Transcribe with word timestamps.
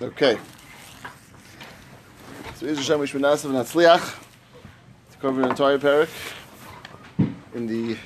Okay. 0.00 0.38
So 2.56 2.66
Iz 2.66 2.78
Hashem 2.78 3.00
Mishmanasav 3.00 3.44
and 3.46 3.54
Hatzliach 3.54 4.16
to 5.12 5.18
cover 5.18 5.42
an 5.42 5.50
entire 5.50 5.78
parak 5.78 6.08
in 7.54 7.66
the 7.66 7.96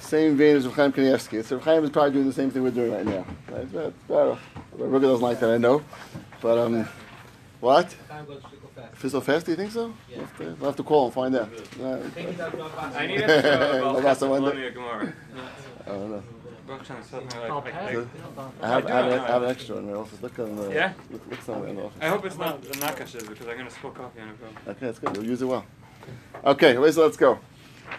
same 0.00 0.36
vein 0.36 0.56
as 0.56 0.66
Rav 0.66 0.74
Chaim 0.74 0.92
Kanievsky. 0.92 1.44
So 1.44 1.56
Rav 1.56 1.64
Chaim 1.64 1.84
is 1.84 1.90
probably 1.90 2.12
doing 2.12 2.26
the 2.26 2.32
same 2.32 2.50
thing 2.50 2.62
we're 2.62 2.70
doing 2.70 2.92
right 2.92 3.04
now. 3.06 3.26
Right? 3.50 3.62
It's 3.62 3.72
better. 3.72 3.92
better. 4.08 4.38
Ruga 4.78 5.02
doesn't 5.02 5.20
like 5.20 5.40
that, 5.40 5.50
I 5.50 5.58
know. 5.58 5.82
But, 6.40 6.58
um, 6.58 6.88
what? 7.60 7.94
Time 8.08 8.24
goes 8.24 8.42
super 8.50 8.68
fast. 8.74 8.92
If 8.94 9.04
it's 9.04 9.12
so 9.12 9.20
fast, 9.20 9.46
do 9.46 9.52
you 9.52 9.56
think 9.56 9.70
so? 9.72 9.92
Yeah. 10.08 10.16
We'll 10.16 10.26
have 10.26 10.36
to, 10.38 10.44
we'll 10.44 10.70
have 10.70 10.76
to 10.76 10.82
call 10.82 11.04
and 11.06 11.14
find 11.14 11.36
out. 11.36 11.50
Uh, 11.82 11.98
Take 12.14 12.28
it 12.28 12.40
out 12.40 12.54
of 12.54 12.60
our 12.60 12.84
I 12.94 13.06
need 13.06 13.18
basket. 13.18 13.42
to 13.42 13.42
show 13.42 13.86
I 13.86 13.90
about 13.90 14.02
got 14.02 14.16
someone 14.16 14.42
Gemara. 14.42 15.12
I 15.86 15.88
don't 15.90 16.10
know. 16.10 16.22
Baruch 16.70 16.86
Shem 16.86 17.02
suddenly 17.02 17.36
like, 17.36 17.64
like- 17.64 17.72
Pat? 17.72 17.96
like- 17.96 18.06
I 18.62 18.68
have, 18.68 18.86
I 18.86 18.90
have, 18.90 19.04
I 19.04 19.08
an. 19.08 19.20
I 19.20 19.26
have 19.26 19.42
an 19.42 19.50
extra 19.50 19.76
in 19.78 19.90
my 19.90 19.94
office. 19.94 20.22
Look 20.22 20.38
on 20.38 20.54
the. 20.54 20.70
Yeah? 20.70 20.92
Look, 21.10 21.22
look 21.28 21.42
somewhere 21.42 21.68
in 21.68 21.76
the 21.76 21.82
office. 21.82 21.98
I 22.00 22.06
hope 22.06 22.24
it's 22.24 22.38
not 22.38 22.62
the 22.62 22.68
nakashes 22.78 23.28
because 23.28 23.48
I'm 23.48 23.56
gonna 23.56 23.70
spill 23.70 23.90
coffee 23.90 24.20
on 24.20 24.28
it. 24.28 24.38
bro. 24.38 24.48
Okay, 24.68 24.86
that's 24.86 25.00
good. 25.00 25.16
You'll 25.16 25.26
use 25.26 25.42
it 25.42 25.46
well. 25.46 25.64
Okay, 26.44 26.78
wait, 26.78 26.94
so 26.94 27.02
let's 27.02 27.16
go. 27.16 27.40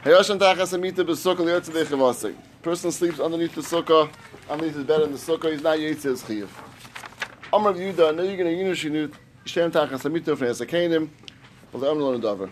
Hayoshan 0.06 0.40
tachas 0.40 0.74
amita 0.74 1.04
b'sukkah 1.04 1.40
liyotzei 1.40 1.84
dechavasik. 1.84 2.36
Person 2.62 2.94
sleeps 2.94 3.20
underneath 3.20 3.54
the 3.56 3.62
sukkah, 3.62 4.10
underneath 4.50 4.76
the 4.76 4.86
bed 4.86 5.02
in 5.02 5.12
the 5.12 5.18
sukkah. 5.18 5.52
He's 5.52 5.62
not 5.62 5.78
yotzei 5.78 6.04
his 6.04 6.24
chiyuv. 6.24 6.48
Amr 7.52 7.72
of 7.72 7.76
Yudah, 7.76 8.16
no 8.16 8.24
you're 8.24 8.38
gonna 8.38 8.52
yinu 8.52 8.72
shinu 8.72 9.14
shem 9.44 9.70
tachas 9.70 10.06
amita 10.06 10.34
from 10.38 10.48
Yasakanim. 10.48 11.10
Well, 11.74 11.82
the 11.82 11.92
Amr 11.92 12.04
lo 12.04 12.18
nedavar. 12.18 12.50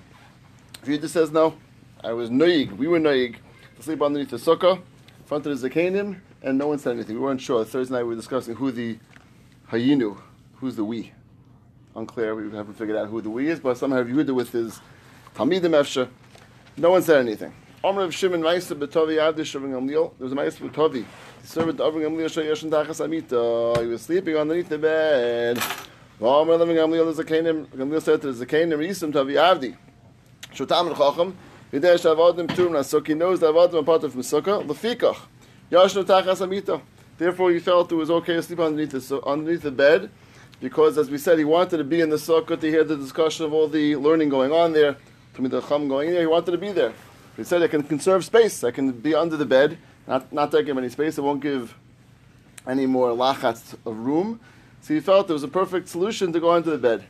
If 0.84 0.90
Yudah 0.90 1.08
says 1.08 1.32
no, 1.32 1.56
I 2.04 2.12
was 2.12 2.30
noig. 2.30 2.76
We 2.76 2.90
were 2.90 3.00
noig 3.00 3.38
to 3.78 3.84
sleep 3.84 4.02
underneath 4.02 4.32
the 4.32 4.38
sukkah, 4.38 4.82
front 5.30 5.46
of 5.46 5.62
the 5.62 5.70
Zakanim, 5.70 6.20
and 6.42 6.58
no 6.58 6.70
one 6.70 6.80
said 6.80 6.96
anything. 6.96 7.14
We 7.14 7.22
weren't 7.22 7.40
sure. 7.40 7.64
Thursday 7.64 7.94
night 7.94 8.02
we 8.02 8.10
were 8.10 8.16
discussing 8.16 8.56
who 8.56 8.72
the 8.72 8.98
hayinu, 9.72 10.20
who's 10.56 10.76
the 10.76 10.84
we. 10.84 11.14
Unclear. 11.96 12.34
We 12.34 12.50
haven't 12.58 12.74
figured 12.74 12.98
out 12.98 13.10
who 13.10 13.22
the 13.22 13.30
we 13.30 13.48
is, 13.48 13.60
but 13.60 13.78
somehow 13.78 14.02
Yehuda 14.02 14.34
with 14.34 14.52
his 14.52 14.82
Talmidim 15.36 15.76
Efsha. 15.80 16.10
No 16.78 16.90
one 16.90 17.04
said 17.04 17.20
anything. 17.20 17.54
Omer 17.84 18.02
of 18.02 18.16
Shimon 18.16 18.42
Maisa 18.42 18.76
B'Tovi 18.76 19.18
Avdi 19.18 19.42
Shavim 19.42 19.70
Gamliel. 19.70 20.18
There 20.18 20.26
was 20.26 20.34
a 20.34 20.36
Maisa 20.36 20.68
B'Tovi. 20.68 21.06
The 21.44 21.48
servant 21.48 21.80
of 21.80 21.94
Gamliel 21.94 22.26
Shayashin 22.26 22.72
Tachas 22.72 23.00
Amita. 23.00 23.84
He 23.84 23.88
was 23.88 24.02
sleeping 24.02 24.36
underneath 24.36 24.70
the 24.70 24.80
bed. 24.80 25.62
Omer 26.20 26.54
of 26.54 26.62
Gamliel 26.62 27.14
Zakanim. 27.14 27.68
Gamliel 27.68 28.02
said 28.02 28.20
to 28.24 28.34
the 28.34 28.46
Zakanim, 28.48 28.80
Yisim 28.80 29.14
Tovi 29.14 29.34
Avdi. 29.34 29.78
Shotam 30.56 30.98
Chacham. 30.98 31.38
Yidei 31.72 31.96
Shavadim 32.00 32.56
Tum 32.56 32.84
So 32.84 33.02
He 33.02 33.14
knows 33.14 33.40
that 33.42 33.54
Avadim 33.54 34.04
of 34.04 34.14
Mesukah. 34.14 34.66
Lefikach. 34.66 35.18
Yashnu 35.72 36.04
Tachas 36.04 36.42
Amita. 36.42 36.82
Therefore, 37.18 37.52
he 37.52 37.60
felt 37.60 37.92
it 37.92 37.96
was 37.96 38.10
okay 38.10 38.36
to 38.36 38.42
sleep 38.42 38.60
underneath 38.60 38.92
the, 38.92 39.22
underneath 39.26 39.62
the 39.62 39.72
bed 39.72 40.10
because, 40.62 40.98
as 40.98 41.10
we 41.10 41.18
said, 41.18 41.38
he 41.38 41.46
wanted 41.46 41.78
to 41.78 41.84
be 41.84 42.02
in 42.02 42.10
the 42.10 42.16
sukkah 42.16 42.60
to 42.60 42.70
hear 42.70 42.84
the 42.84 42.96
discussion 42.96 43.46
of 43.46 43.54
all 43.54 43.68
the 43.68 43.96
learning 43.98 44.30
going 44.30 44.52
on 44.52 44.74
there. 44.74 44.98
To 45.36 45.48
the 45.48 45.62
chum 45.62 45.88
going 45.88 46.10
in 46.10 46.14
there, 46.14 46.24
he 46.24 46.28
wanted 46.28 46.52
to 46.52 46.58
be 46.58 46.72
there. 46.72 46.92
He 47.38 47.44
said, 47.44 47.62
"I 47.62 47.68
can 47.68 47.84
conserve 47.84 48.26
space. 48.26 48.64
I 48.64 48.72
can 48.72 48.92
be 48.92 49.16
under 49.16 49.38
the 49.38 49.46
bed, 49.46 49.78
not 50.08 50.34
not 50.34 50.52
take 50.52 50.68
him 50.68 50.78
any 50.78 50.90
space. 50.90 51.18
It 51.18 51.22
won't 51.22 51.42
give 51.42 51.76
any 52.68 52.86
more 52.86 53.12
lachatz 53.12 53.76
of 53.86 53.98
room." 53.98 54.42
So 54.82 54.94
he 54.94 55.00
felt 55.00 55.30
it 55.30 55.34
was 55.34 55.44
a 55.44 55.48
perfect 55.48 55.88
solution 55.88 56.34
to 56.34 56.40
go 56.40 56.56
into 56.56 56.72
the 56.72 56.78
bed. 56.78 57.06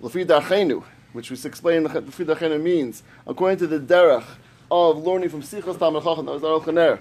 Lafi 0.00 0.24
darchenu, 0.24 0.84
which 1.12 1.30
we 1.30 1.36
explained, 1.44 1.86
Lafi 1.86 2.24
darchenu 2.24 2.60
means 2.60 3.02
according 3.26 3.58
to 3.58 3.66
the 3.66 3.78
derech 3.78 4.24
of 4.70 4.98
learning 4.98 5.28
from 5.28 5.42
Sichos 5.42 5.78
Talmud 5.78 6.02
Chacham. 6.02 6.26
That 6.26 6.32
was 6.32 6.42
Aruch 6.42 7.00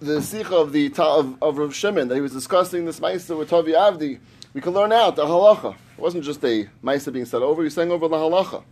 the 0.00 0.22
sikha 0.22 0.54
of 0.54 0.72
the 0.72 0.92
of, 0.98 1.42
of 1.42 1.58
Rav 1.58 1.74
Shimon 1.74 2.08
that 2.08 2.14
he 2.14 2.20
was 2.20 2.32
discussing 2.32 2.84
this 2.84 3.00
ma'aser 3.00 3.36
with 3.36 3.50
Tavi 3.50 3.72
Avdi, 3.72 4.20
we 4.54 4.60
can 4.60 4.72
learn 4.72 4.92
out 4.92 5.16
the 5.16 5.24
halacha. 5.24 5.74
It 5.74 6.00
wasn't 6.00 6.22
just 6.24 6.44
a 6.44 6.68
ma'aser 6.84 7.12
being 7.12 7.24
said 7.24 7.42
over; 7.42 7.64
he 7.64 7.70
saying 7.70 7.90
over 7.90 8.06
the 8.06 8.16
halacha. 8.16 8.62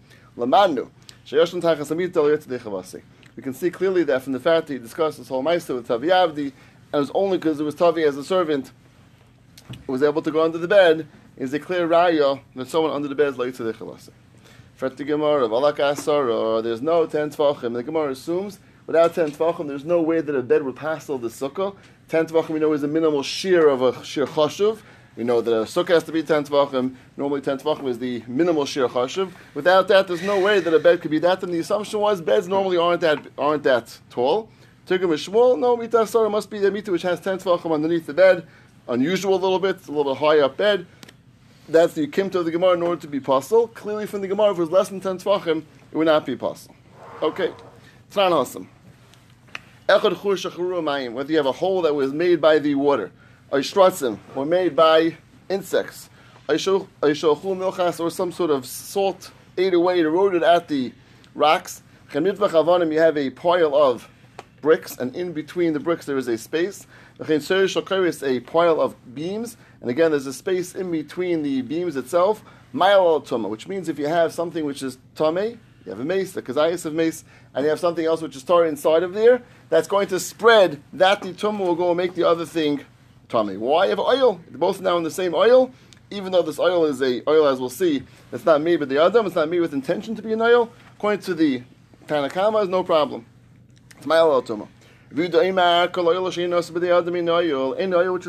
Chavasi. 2.58 3.02
We 3.34 3.42
can 3.42 3.54
see 3.54 3.70
clearly 3.70 4.04
that 4.04 4.22
from 4.22 4.32
the 4.32 4.40
fact 4.40 4.68
that 4.68 4.74
he 4.74 4.78
discussed 4.78 5.18
this 5.18 5.28
whole 5.28 5.42
ma'aser 5.42 5.74
with 5.74 5.88
Tavi 5.88 6.08
Avdi, 6.08 6.52
and 6.92 6.94
it 6.94 6.98
was 6.98 7.10
only 7.12 7.38
because 7.38 7.58
it 7.58 7.64
was 7.64 7.74
Tavi 7.74 8.04
as 8.04 8.16
a 8.16 8.24
servant 8.24 8.70
was 9.88 10.02
able 10.02 10.22
to 10.22 10.30
go 10.30 10.44
under 10.44 10.58
the 10.58 10.68
bed. 10.68 11.08
Is 11.38 11.52
a 11.52 11.58
clear 11.58 11.86
raya 11.86 12.40
that 12.54 12.66
someone 12.66 12.92
under 12.92 13.08
the 13.08 13.14
bed 13.14 13.28
is 13.28 13.36
yetzedei 13.36 13.74
chavasi. 13.74 14.08
Fret 14.74 14.96
the 14.96 15.04
Gemara, 15.04 15.46
there's 16.62 16.80
no 16.80 17.04
ten 17.04 17.28
tvachim. 17.28 17.74
The 17.74 17.82
Gemara 17.82 18.12
assumes 18.12 18.58
without 18.86 19.14
ten 19.14 19.30
tvachim, 19.30 19.68
there's 19.68 19.84
no 19.84 20.00
way 20.00 20.22
that 20.22 20.34
a 20.34 20.42
bed 20.42 20.62
would 20.62 20.76
pass 20.76 21.10
all 21.10 21.18
the 21.18 21.28
sukkah. 21.28 21.76
Ten 22.08 22.24
tvachim, 22.24 22.48
we 22.50 22.58
know, 22.58 22.72
is 22.72 22.82
a 22.84 22.88
minimal 22.88 23.22
shear 23.22 23.68
of 23.68 23.82
a 23.82 24.02
shear 24.02 24.24
chashuv. 24.24 24.78
We 25.14 25.24
know 25.24 25.42
that 25.42 25.52
a 25.52 25.64
sukkah 25.64 25.90
has 25.90 26.04
to 26.04 26.12
be 26.12 26.22
ten 26.22 26.42
tvachim. 26.44 26.94
Normally, 27.18 27.42
ten 27.42 27.58
tvachim 27.58 27.86
is 27.86 27.98
the 27.98 28.22
minimal 28.26 28.64
shear 28.64 28.88
chashuv. 28.88 29.30
Without 29.52 29.88
that, 29.88 30.08
there's 30.08 30.22
no 30.22 30.40
way 30.40 30.60
that 30.60 30.72
a 30.72 30.78
bed 30.78 31.02
could 31.02 31.10
be 31.10 31.18
that. 31.18 31.42
And 31.42 31.52
the 31.52 31.58
assumption 31.58 32.00
was 32.00 32.22
beds 32.22 32.48
normally 32.48 32.78
aren't 32.78 33.02
that 33.02 33.18
aren't 33.36 33.62
that 33.64 33.98
tall. 34.08 34.48
Tigrim 34.86 35.12
is 35.12 35.26
shmuel. 35.28 35.58
No, 35.58 35.76
mita 35.76 35.98
asara 35.98 36.30
must 36.30 36.48
be 36.48 36.60
the 36.60 36.70
mita 36.70 36.90
which 36.90 37.02
has 37.02 37.20
ten 37.20 37.36
tvachim 37.36 37.74
underneath 37.74 38.06
the 38.06 38.14
bed. 38.14 38.46
Unusual 38.88 39.34
a 39.34 39.40
little 39.42 39.58
bit, 39.58 39.86
a 39.86 39.92
little 39.92 40.14
bit 40.14 40.20
high 40.20 40.38
up 40.38 40.56
bed. 40.56 40.86
That's 41.68 41.94
the 41.94 42.06
kimta 42.06 42.36
of 42.36 42.44
the 42.44 42.52
Gemara 42.52 42.74
in 42.74 42.82
order 42.82 43.00
to 43.00 43.08
be 43.08 43.18
possible. 43.18 43.66
Clearly, 43.68 44.06
from 44.06 44.20
the 44.20 44.28
Gemara, 44.28 44.52
if 44.52 44.58
it 44.58 44.60
was 44.60 44.70
less 44.70 44.88
than 44.88 45.00
10 45.00 45.18
tvachim, 45.18 45.64
it 45.90 45.96
would 45.96 46.06
not 46.06 46.24
be 46.24 46.36
possible. 46.36 46.76
Okay. 47.20 47.52
Tzran 48.10 48.30
Hasam. 48.30 48.68
Echad 49.88 50.22
chur 50.22 50.36
shachuru 50.50 50.80
mayim. 50.82 51.12
Whether 51.12 51.32
you 51.32 51.38
have 51.38 51.46
a 51.46 51.52
hole 51.52 51.82
that 51.82 51.94
was 51.94 52.12
made 52.12 52.40
by 52.40 52.60
the 52.60 52.76
water, 52.76 53.10
or 53.50 53.62
or 54.36 54.46
made 54.46 54.76
by 54.76 55.16
insects, 55.48 56.08
or 56.48 56.54
milchas, 56.54 58.00
or 58.00 58.10
some 58.10 58.30
sort 58.30 58.50
of 58.50 58.64
salt 58.64 59.32
ate 59.58 59.74
away, 59.74 60.00
eroded 60.00 60.44
at 60.44 60.68
the 60.68 60.92
rocks. 61.34 61.82
Avanim, 62.10 62.92
you 62.92 63.00
have 63.00 63.16
a 63.16 63.30
pile 63.30 63.74
of 63.74 64.08
bricks, 64.60 64.96
and 64.98 65.14
in 65.16 65.32
between 65.32 65.72
the 65.72 65.80
bricks 65.80 66.06
there 66.06 66.16
is 66.16 66.28
a 66.28 66.38
space. 66.38 66.86
A 67.20 68.40
pile 68.40 68.80
of 68.80 69.14
beams, 69.14 69.56
and 69.80 69.90
again 69.90 70.10
there's 70.10 70.26
a 70.26 70.32
space 70.32 70.74
in 70.74 70.90
between 70.90 71.42
the 71.42 71.62
beams 71.62 71.96
itself. 71.96 72.42
Mile 72.72 73.20
tuma, 73.20 73.48
which 73.48 73.68
means 73.68 73.88
if 73.88 73.98
you 73.98 74.06
have 74.06 74.32
something 74.32 74.64
which 74.64 74.82
is 74.82 74.98
tame, 75.14 75.60
you 75.84 75.90
have 75.90 76.00
a 76.00 76.04
mace, 76.04 76.32
the 76.32 76.42
kazayas 76.42 76.84
of 76.84 76.94
mace, 76.94 77.24
and 77.54 77.64
you 77.64 77.70
have 77.70 77.80
something 77.80 78.04
else 78.04 78.20
which 78.20 78.36
is 78.36 78.42
tar 78.42 78.66
inside 78.66 79.02
of 79.02 79.14
there, 79.14 79.42
that's 79.68 79.88
going 79.88 80.08
to 80.08 80.18
spread. 80.18 80.82
That 80.92 81.22
the 81.22 81.32
tumah 81.32 81.60
will 81.60 81.76
go 81.76 81.90
and 81.90 81.96
make 81.96 82.14
the 82.14 82.24
other 82.24 82.44
thing 82.44 82.84
tame. 83.28 83.60
Why? 83.60 83.86
Have 83.86 84.00
oil. 84.00 84.40
They're 84.48 84.58
both 84.58 84.80
now 84.80 84.96
in 84.96 85.04
the 85.04 85.10
same 85.10 85.34
oil, 85.34 85.70
even 86.10 86.32
though 86.32 86.42
this 86.42 86.58
oil 86.58 86.84
is 86.84 87.00
a 87.02 87.22
oil, 87.28 87.46
as 87.46 87.60
we'll 87.60 87.70
see, 87.70 88.02
it's 88.32 88.44
not 88.44 88.60
me 88.60 88.76
but 88.76 88.88
the 88.88 89.02
adam, 89.02 89.26
it's 89.26 89.34
not 89.34 89.48
me 89.48 89.60
with 89.60 89.72
intention 89.72 90.14
to 90.14 90.22
be 90.22 90.32
an 90.32 90.42
oil. 90.42 90.70
According 90.96 91.20
to 91.22 91.34
the 91.34 91.62
Tanakama, 92.06 92.62
is 92.62 92.68
no 92.68 92.82
problem. 92.82 93.26
It's 93.96 94.06
my 94.06 94.18
oil 94.18 94.42
tumah. 94.42 94.68
Which 95.10 95.32
is 95.32 95.42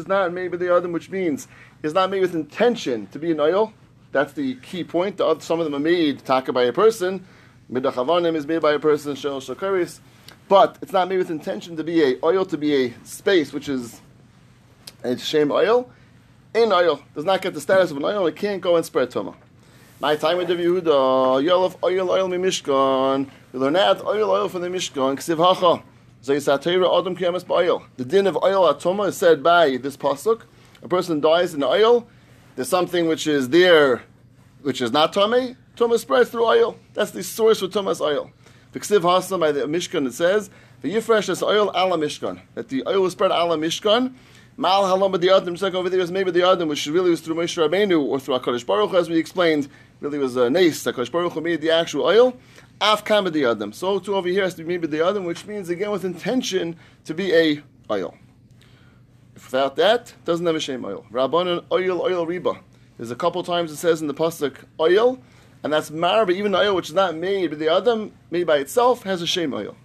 not 0.07 0.33
made 0.33 0.51
with 0.51 0.59
the 0.59 0.73
adam, 0.75 0.91
which 0.91 1.09
means 1.09 1.47
is 1.81 1.93
not 1.93 2.09
made 2.11 2.21
with 2.21 2.35
intention 2.35 3.07
to 3.07 3.19
be 3.19 3.31
an 3.31 3.39
oil. 3.39 3.73
That's 4.11 4.33
the 4.33 4.55
key 4.55 4.83
point. 4.83 5.17
The 5.17 5.25
other, 5.25 5.41
some 5.41 5.59
of 5.59 5.65
them 5.65 5.73
are 5.75 5.79
made 5.79 6.23
taka 6.23 6.53
by 6.53 6.63
a 6.63 6.73
person. 6.73 7.25
Midachavanim 7.71 8.35
is 8.35 8.45
made 8.45 8.61
by 8.61 8.73
a 8.73 8.79
person. 8.79 9.15
Shel 9.15 9.41
shakaris, 9.41 9.99
but 10.47 10.77
it's 10.81 10.93
not 10.93 11.09
made 11.09 11.17
with 11.17 11.31
intention 11.31 11.75
to 11.77 11.83
be 11.83 12.03
a 12.03 12.17
oil 12.23 12.45
to 12.45 12.57
be 12.57 12.85
a 12.85 12.93
space 13.03 13.51
which 13.51 13.67
is 13.67 13.99
a 15.03 15.17
shame 15.17 15.51
oil. 15.51 15.89
In 16.53 16.71
oil 16.71 17.01
does 17.15 17.25
not 17.25 17.41
get 17.41 17.53
the 17.53 17.61
status 17.61 17.91
of 17.91 17.97
an 17.97 18.05
oil. 18.05 18.27
It 18.27 18.35
can't 18.35 18.61
go 18.61 18.75
and 18.75 18.85
spread 18.85 19.09
tuma. 19.11 19.35
My 19.99 20.15
time 20.15 20.37
with 20.37 20.47
the 20.47 20.55
Yehuda, 20.55 21.43
Yolov 21.43 21.75
oil 21.83 22.11
oil 22.11 22.27
mi 22.27 22.37
mishkan. 22.37 23.27
We 23.51 23.59
learn 23.59 23.75
out 23.75 24.05
oil 24.05 24.29
oil 24.29 24.47
from 24.47 24.61
the 24.61 24.69
mishkan. 24.69 25.17
Ksiv 25.17 25.37
hacha. 25.37 25.83
The 26.27 28.05
din 28.05 28.27
of 28.27 28.37
oil 28.43 28.69
at 28.69 28.79
tuma 28.79 29.07
is 29.07 29.17
said 29.17 29.41
by 29.41 29.77
this 29.77 29.95
pasuk. 29.95 30.41
A 30.83 30.87
person 30.87 31.21
dies 31.21 31.53
in 31.53 31.63
oil. 31.63 32.07
There's 32.55 32.67
something 32.67 33.07
which 33.07 33.27
is 33.27 33.49
there, 33.49 34.03
which 34.61 34.81
is 34.81 34.91
not 34.91 35.13
tummy. 35.13 35.55
Tumah 35.77 35.97
spreads 35.99 36.29
through 36.29 36.45
oil. 36.45 36.77
That's 36.93 37.11
the 37.11 37.23
source 37.23 37.61
for 37.61 37.67
tumas 37.67 38.01
oil. 38.01 38.31
The 38.73 38.81
ksiv 38.81 39.01
hasam 39.01 39.39
by 39.39 39.53
the 39.53 39.61
mishkan 39.61 40.05
it 40.05 40.13
says 40.13 40.49
the 40.81 40.93
yifresh 40.93 41.29
is 41.29 41.41
oil 41.41 41.71
ala 41.73 41.97
mishkan. 41.97 42.41
That 42.55 42.67
the 42.69 42.83
oil 42.85 43.01
was 43.03 43.13
spread 43.13 43.31
ala 43.31 43.57
mishkan. 43.57 44.13
Mal 44.57 44.83
halam 44.83 45.19
the 45.21 45.29
adam. 45.29 45.55
Second 45.55 45.77
over 45.77 45.89
there 45.89 45.99
is 45.99 46.11
maybe 46.11 46.31
the 46.31 46.45
adam, 46.45 46.67
which 46.67 46.85
really 46.87 47.11
was 47.11 47.21
through 47.21 47.35
Moshe 47.35 47.57
Rabbeinu 47.57 48.03
or 48.03 48.19
through 48.19 48.37
Hakadosh 48.39 48.65
Baruch, 48.65 48.93
as 48.95 49.07
we 49.09 49.17
explained. 49.17 49.69
Really 50.01 50.17
was 50.17 50.35
a 50.35 50.49
nace. 50.49 50.83
Hakadosh 50.83 51.11
Baruch 51.11 51.41
made 51.41 51.61
the 51.61 51.71
actual 51.71 52.03
oil. 52.05 52.37
Af 52.79 53.03
kama 53.03 53.31
the 53.31 53.45
adam. 53.45 53.73
So 53.73 53.99
too 53.99 54.15
over 54.15 54.29
here 54.29 54.43
has 54.43 54.53
to 54.55 54.63
be 54.63 54.77
the 54.77 55.05
adam, 55.05 55.25
which 55.25 55.45
means 55.45 55.69
again 55.69 55.89
with 55.89 56.05
intention 56.05 56.75
to 57.05 57.13
be 57.13 57.33
a 57.33 57.61
oil. 57.89 58.15
If 59.35 59.51
Without 59.51 59.75
that, 59.77 60.13
doesn't 60.25 60.45
have 60.45 60.55
a 60.55 60.59
shame 60.59 60.85
oil. 60.85 61.05
Rabbanon 61.11 61.65
oil 61.71 62.01
oil 62.01 62.27
riba. 62.27 62.59
There's 62.97 63.11
a 63.11 63.15
couple 63.15 63.41
times 63.43 63.71
it 63.71 63.77
says 63.77 64.01
in 64.01 64.07
the 64.07 64.13
pasuk 64.13 64.57
oil, 64.79 65.19
and 65.63 65.73
that's 65.73 65.89
mar, 65.89 66.25
but 66.25 66.35
even 66.35 66.53
oil 66.53 66.75
which 66.75 66.89
is 66.89 66.95
not 66.95 67.15
made, 67.15 67.49
but 67.49 67.59
the 67.59 67.69
adam 67.69 68.11
made 68.29 68.45
by 68.45 68.57
itself 68.57 69.03
has 69.03 69.21
a 69.21 69.27
shame 69.27 69.53
oil. 69.53 69.75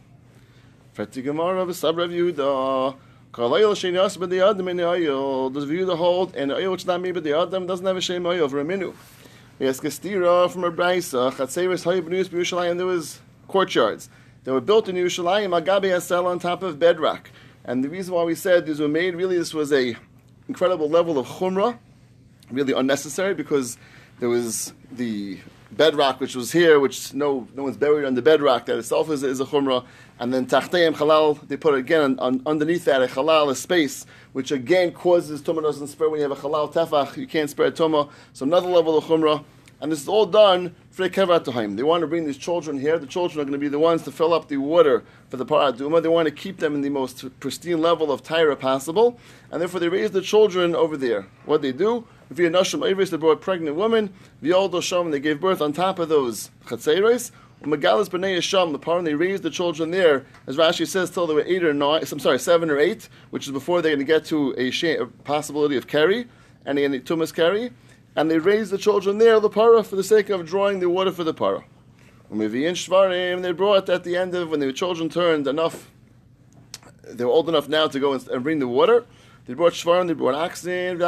Feti 0.95 1.25
Gemara 1.25 1.63
of 1.63 1.69
Sabrav 1.69 2.11
Yehuda. 2.11 2.97
Kol 3.33 3.55
oil 3.55 3.75
shein 3.75 3.95
yas 3.95 4.19
b'di 4.19 4.47
adam 4.47 4.69
in 4.69 4.77
the 4.77 4.87
oil. 4.87 5.49
Does 5.49 5.65
view 5.65 5.87
the 5.87 5.97
hold 5.97 6.37
and 6.37 6.51
the 6.51 6.57
oil 6.57 6.73
which 6.73 6.83
is 6.83 6.87
not 6.87 7.01
made 7.01 7.15
by 7.15 7.21
the 7.21 7.39
adam 7.39 7.67
doesn't 7.67 7.87
have 7.87 7.97
a 7.97 8.01
shame 8.03 8.27
oil 8.27 8.47
for 8.49 8.61
a 8.61 8.65
minu. 8.65 8.95
Ask 9.63 9.81
from 9.81 10.65
a 10.65 10.73
brisa. 10.73 11.31
Chatzeres 11.31 11.85
hayibnus 11.85 12.29
b'Yushalayim. 12.29 12.79
There 12.79 12.87
was 12.87 13.21
courtyards 13.47 14.09
that 14.43 14.53
were 14.53 14.61
built 14.61 14.89
in 14.89 14.97
Yerushalayim. 14.97 15.57
Agabi 15.57 15.85
Asel 15.85 16.25
on 16.25 16.41
top 16.41 16.65
of 16.65 16.81
bedrock. 16.81 17.31
And 17.65 17.85
the 17.85 17.89
reason 17.89 18.13
why 18.13 18.25
we 18.25 18.35
said 18.35 18.67
these 18.67 18.81
were 18.81 18.89
made, 18.89 19.15
really, 19.15 19.39
this 19.39 19.55
was 19.55 19.73
a 19.73 19.95
incredible 20.49 20.91
level 20.91 21.17
of 21.17 21.29
chumrah, 21.29 21.79
really 22.51 22.73
unnecessary 22.73 23.35
because 23.35 23.79
there 24.19 24.29
was 24.29 24.73
the 24.91 25.39
bedrock 25.71 26.19
which 26.19 26.35
was 26.35 26.51
here, 26.51 26.81
which 26.81 27.15
no 27.15 27.47
no 27.55 27.63
one's 27.63 27.77
buried 27.77 28.05
on 28.05 28.17
the 28.17 28.23
bedrock. 28.23 28.67
That 28.67 28.79
itself 28.79 29.11
is, 29.11 29.23
is 29.23 29.39
a 29.39 29.45
chumrah. 29.45 29.85
And 30.19 30.35
then 30.35 30.47
tachtayim 30.47 30.97
halal, 30.97 31.47
they 31.47 31.57
put 31.57 31.75
it 31.75 31.79
again 31.79 32.03
on, 32.03 32.19
on, 32.19 32.43
underneath 32.47 32.85
that 32.87 33.01
a 33.01 33.07
halal, 33.07 33.49
a 33.49 33.55
space, 33.55 34.07
which 34.33 34.51
again 34.51 34.93
causes 34.93 35.43
tumah 35.43 35.63
doesn't 35.63 35.89
spread. 35.89 36.11
When 36.11 36.21
you 36.21 36.29
have 36.29 36.39
a 36.39 36.41
halal 36.41 36.73
tefach, 36.73 37.17
you 37.17 37.27
can't 37.27 37.51
spread 37.51 37.77
tumah. 37.77 38.11
So 38.33 38.45
another 38.45 38.69
level 38.69 38.97
of 38.97 39.05
chumrah. 39.05 39.45
And 39.81 39.91
this 39.91 40.01
is 40.01 40.07
all 40.07 40.27
done 40.27 40.77
for 40.93 41.09
kevat 41.09 41.45
tahim. 41.45 41.77
They 41.77 41.83
want 41.83 42.03
to 42.03 42.07
bring 42.07 42.25
these 42.25 42.39
children 42.39 42.79
here. 42.79 43.01
The 43.01 43.07
children 43.07 43.41
are 43.41 43.45
going 43.45 43.55
to 43.55 43.59
be 43.59 43.67
the 43.67 43.81
ones 43.81 44.03
to 44.05 44.13
fill 44.13 44.33
up 44.33 44.47
the 44.47 44.59
water 44.59 45.03
for 45.29 45.37
the 45.37 45.45
paraduma. 45.45 46.01
They 46.01 46.09
want 46.09 46.29
to 46.29 46.33
keep 46.33 46.59
them 46.59 46.77
in 46.77 46.83
the 46.83 46.89
most 46.89 47.25
pristine 47.41 47.81
level 47.81 48.13
of 48.13 48.23
tyra 48.23 48.57
possible, 48.57 49.19
and 49.51 49.61
therefore 49.61 49.81
they 49.81 49.89
raise 49.89 50.13
the 50.13 50.21
children 50.21 50.77
over 50.77 50.97
there. 50.97 51.27
What 51.47 51.63
they 51.63 51.73
do? 51.73 52.07
Via 52.31 52.49
nashim 52.49 52.89
avis, 52.89 53.11
they 53.11 53.17
brought 53.17 53.41
pregnant 53.41 53.77
women. 53.77 54.15
V'yoldo 54.41 54.81
sham, 54.81 55.11
they 55.11 55.19
gave 55.19 55.41
birth 55.41 55.61
on 55.61 55.73
top 55.73 55.99
of 55.99 56.09
those 56.09 56.51
chatzeres. 56.65 57.33
Megalis 57.63 58.09
b'nei 58.09 58.37
Yisham, 58.37 58.73
the 58.73 58.79
part 58.79 59.05
they 59.05 59.15
raised 59.15 59.43
the 59.43 59.51
children 59.51 59.91
there, 59.91 60.25
as 60.47 60.57
Rashi 60.57 60.87
says, 60.87 61.11
till 61.11 61.27
they 61.27 61.35
were 61.35 61.45
eight 61.47 61.65
or 61.65 61.73
nine. 61.73 62.03
I'm 62.11 62.19
sorry, 62.19 62.39
seven 62.39 62.71
or 62.71 62.79
eight, 62.79 63.09
which 63.31 63.47
is 63.47 63.53
before 63.53 63.83
they're 63.83 63.97
going 63.97 64.07
to 64.07 64.13
get 64.13 64.25
to 64.27 64.55
a, 64.59 64.71
sh- 64.71 64.85
a 64.85 65.07
possibility 65.25 65.77
of 65.77 65.87
carry 65.87 66.27
and 66.65 66.79
a 66.79 67.01
tumas 67.01 67.35
carry 67.35 67.73
and 68.15 68.31
they 68.31 68.39
raised 68.39 68.71
the 68.71 68.79
children 68.79 69.19
there, 69.19 69.41
the 69.41 69.49
para, 69.49 69.83
for 69.83 69.97
the 69.97 70.05
sake 70.05 70.29
of 70.31 70.47
drawing 70.47 70.81
the 70.81 70.89
water 70.91 71.13
for 71.13 71.25
the 71.25 71.35
para. 71.35 71.65
Umeviyin 72.31 72.73
shvarim, 72.73 73.43
they 73.43 73.53
brought 73.53 73.89
at 73.89 74.05
the 74.05 74.17
end 74.17 74.35
of 74.35 74.51
when 74.51 74.61
the 74.61 74.73
children 74.73 75.09
turned 75.09 75.47
enough, 75.47 75.91
they 77.05 77.25
were 77.25 77.31
old 77.31 77.49
enough 77.49 77.69
now 77.69 77.87
to 77.87 77.99
go 77.99 78.13
and, 78.13 78.27
and 78.29 78.43
bring 78.43 78.59
the 78.59 78.69
water. 78.69 79.05
They 79.47 79.55
brought 79.55 79.73
shvarim, 79.73 80.07
they 80.09 80.15
brought 80.15 80.35
oxen, 80.35 80.71
and 80.73 81.03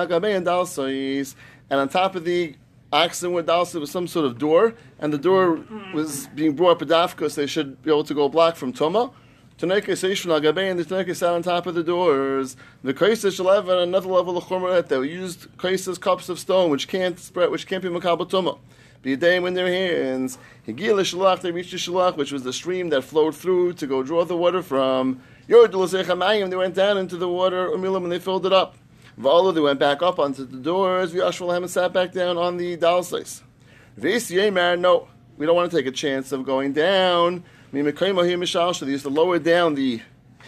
and 1.70 1.80
on 1.80 1.88
top 1.88 2.14
of 2.14 2.24
the 2.24 2.56
oxen 2.92 3.32
were 3.32 3.42
dalsais 3.42 3.80
was 3.80 3.90
some 3.90 4.06
sort 4.06 4.26
of 4.26 4.38
door, 4.38 4.74
and 4.98 5.12
the 5.12 5.18
door 5.18 5.56
mm-hmm. 5.56 5.92
was 5.92 6.28
being 6.28 6.54
brought 6.54 6.82
up 6.82 6.88
pedafka, 6.88 7.30
so 7.30 7.40
they 7.40 7.46
should 7.46 7.82
be 7.82 7.90
able 7.90 8.04
to 8.04 8.14
go 8.14 8.28
black 8.28 8.56
from 8.56 8.72
tuma. 8.72 9.12
Tanekes 9.56 10.02
Eishon 10.02 10.36
Agabe 10.36 10.68
and 10.68 10.80
the 10.80 10.84
Tanekes 10.84 11.16
sat 11.16 11.32
on 11.32 11.40
top 11.40 11.66
of 11.66 11.76
the 11.76 11.84
doors. 11.84 12.56
The 12.82 12.92
Kaisis 12.92 13.38
Eleven, 13.38 13.78
another 13.78 14.08
level 14.08 14.36
of 14.36 14.44
Chumrat, 14.44 14.88
they 14.88 14.96
used 15.06 15.46
Kaisis 15.58 16.00
cups 16.00 16.28
of 16.28 16.40
stone, 16.40 16.70
which 16.70 16.88
can't 16.88 17.16
spread, 17.20 17.52
which 17.52 17.68
can't 17.68 17.80
be 17.80 17.88
Makabal 17.88 18.58
Be 19.02 19.12
a 19.12 19.16
day 19.16 19.36
in 19.36 19.54
their 19.54 19.68
hands. 19.68 20.38
Higil 20.66 20.98
Shalach, 20.98 21.40
they 21.40 21.52
reached 21.52 21.70
the 21.70 21.76
Shalach, 21.76 22.16
which 22.16 22.32
was 22.32 22.42
the 22.42 22.52
stream 22.52 22.88
that 22.88 23.02
flowed 23.02 23.36
through 23.36 23.74
to 23.74 23.86
go 23.86 24.02
draw 24.02 24.24
the 24.24 24.36
water 24.36 24.60
from. 24.60 25.20
Yordul 25.48 26.50
they 26.50 26.56
went 26.56 26.74
down 26.74 26.98
into 26.98 27.16
the 27.16 27.28
water, 27.28 27.68
Umilim, 27.68 28.02
and 28.02 28.10
they 28.10 28.18
filled 28.18 28.46
it 28.46 28.52
up. 28.52 28.76
Vala, 29.16 29.52
they 29.52 29.60
went 29.60 29.78
back 29.78 30.02
up 30.02 30.18
onto 30.18 30.44
the 30.44 30.56
doors. 30.56 31.12
Vyashvalhem 31.12 31.58
and 31.58 31.70
sat 31.70 31.92
back 31.92 32.12
down 32.12 32.36
on 32.36 32.56
the 32.56 32.76
Dalsais. 32.76 33.42
Vis 33.96 34.30
Yemar, 34.30 34.78
no, 34.78 35.06
we 35.36 35.46
don't 35.46 35.54
want 35.54 35.70
to 35.70 35.76
take 35.76 35.86
a 35.86 35.92
chance 35.92 36.32
of 36.32 36.44
going 36.44 36.72
down. 36.72 37.44
They 37.72 37.80
used 37.80 37.96
to 37.96 39.08
lower 39.08 39.38
down 39.38 39.74
the 39.74 40.00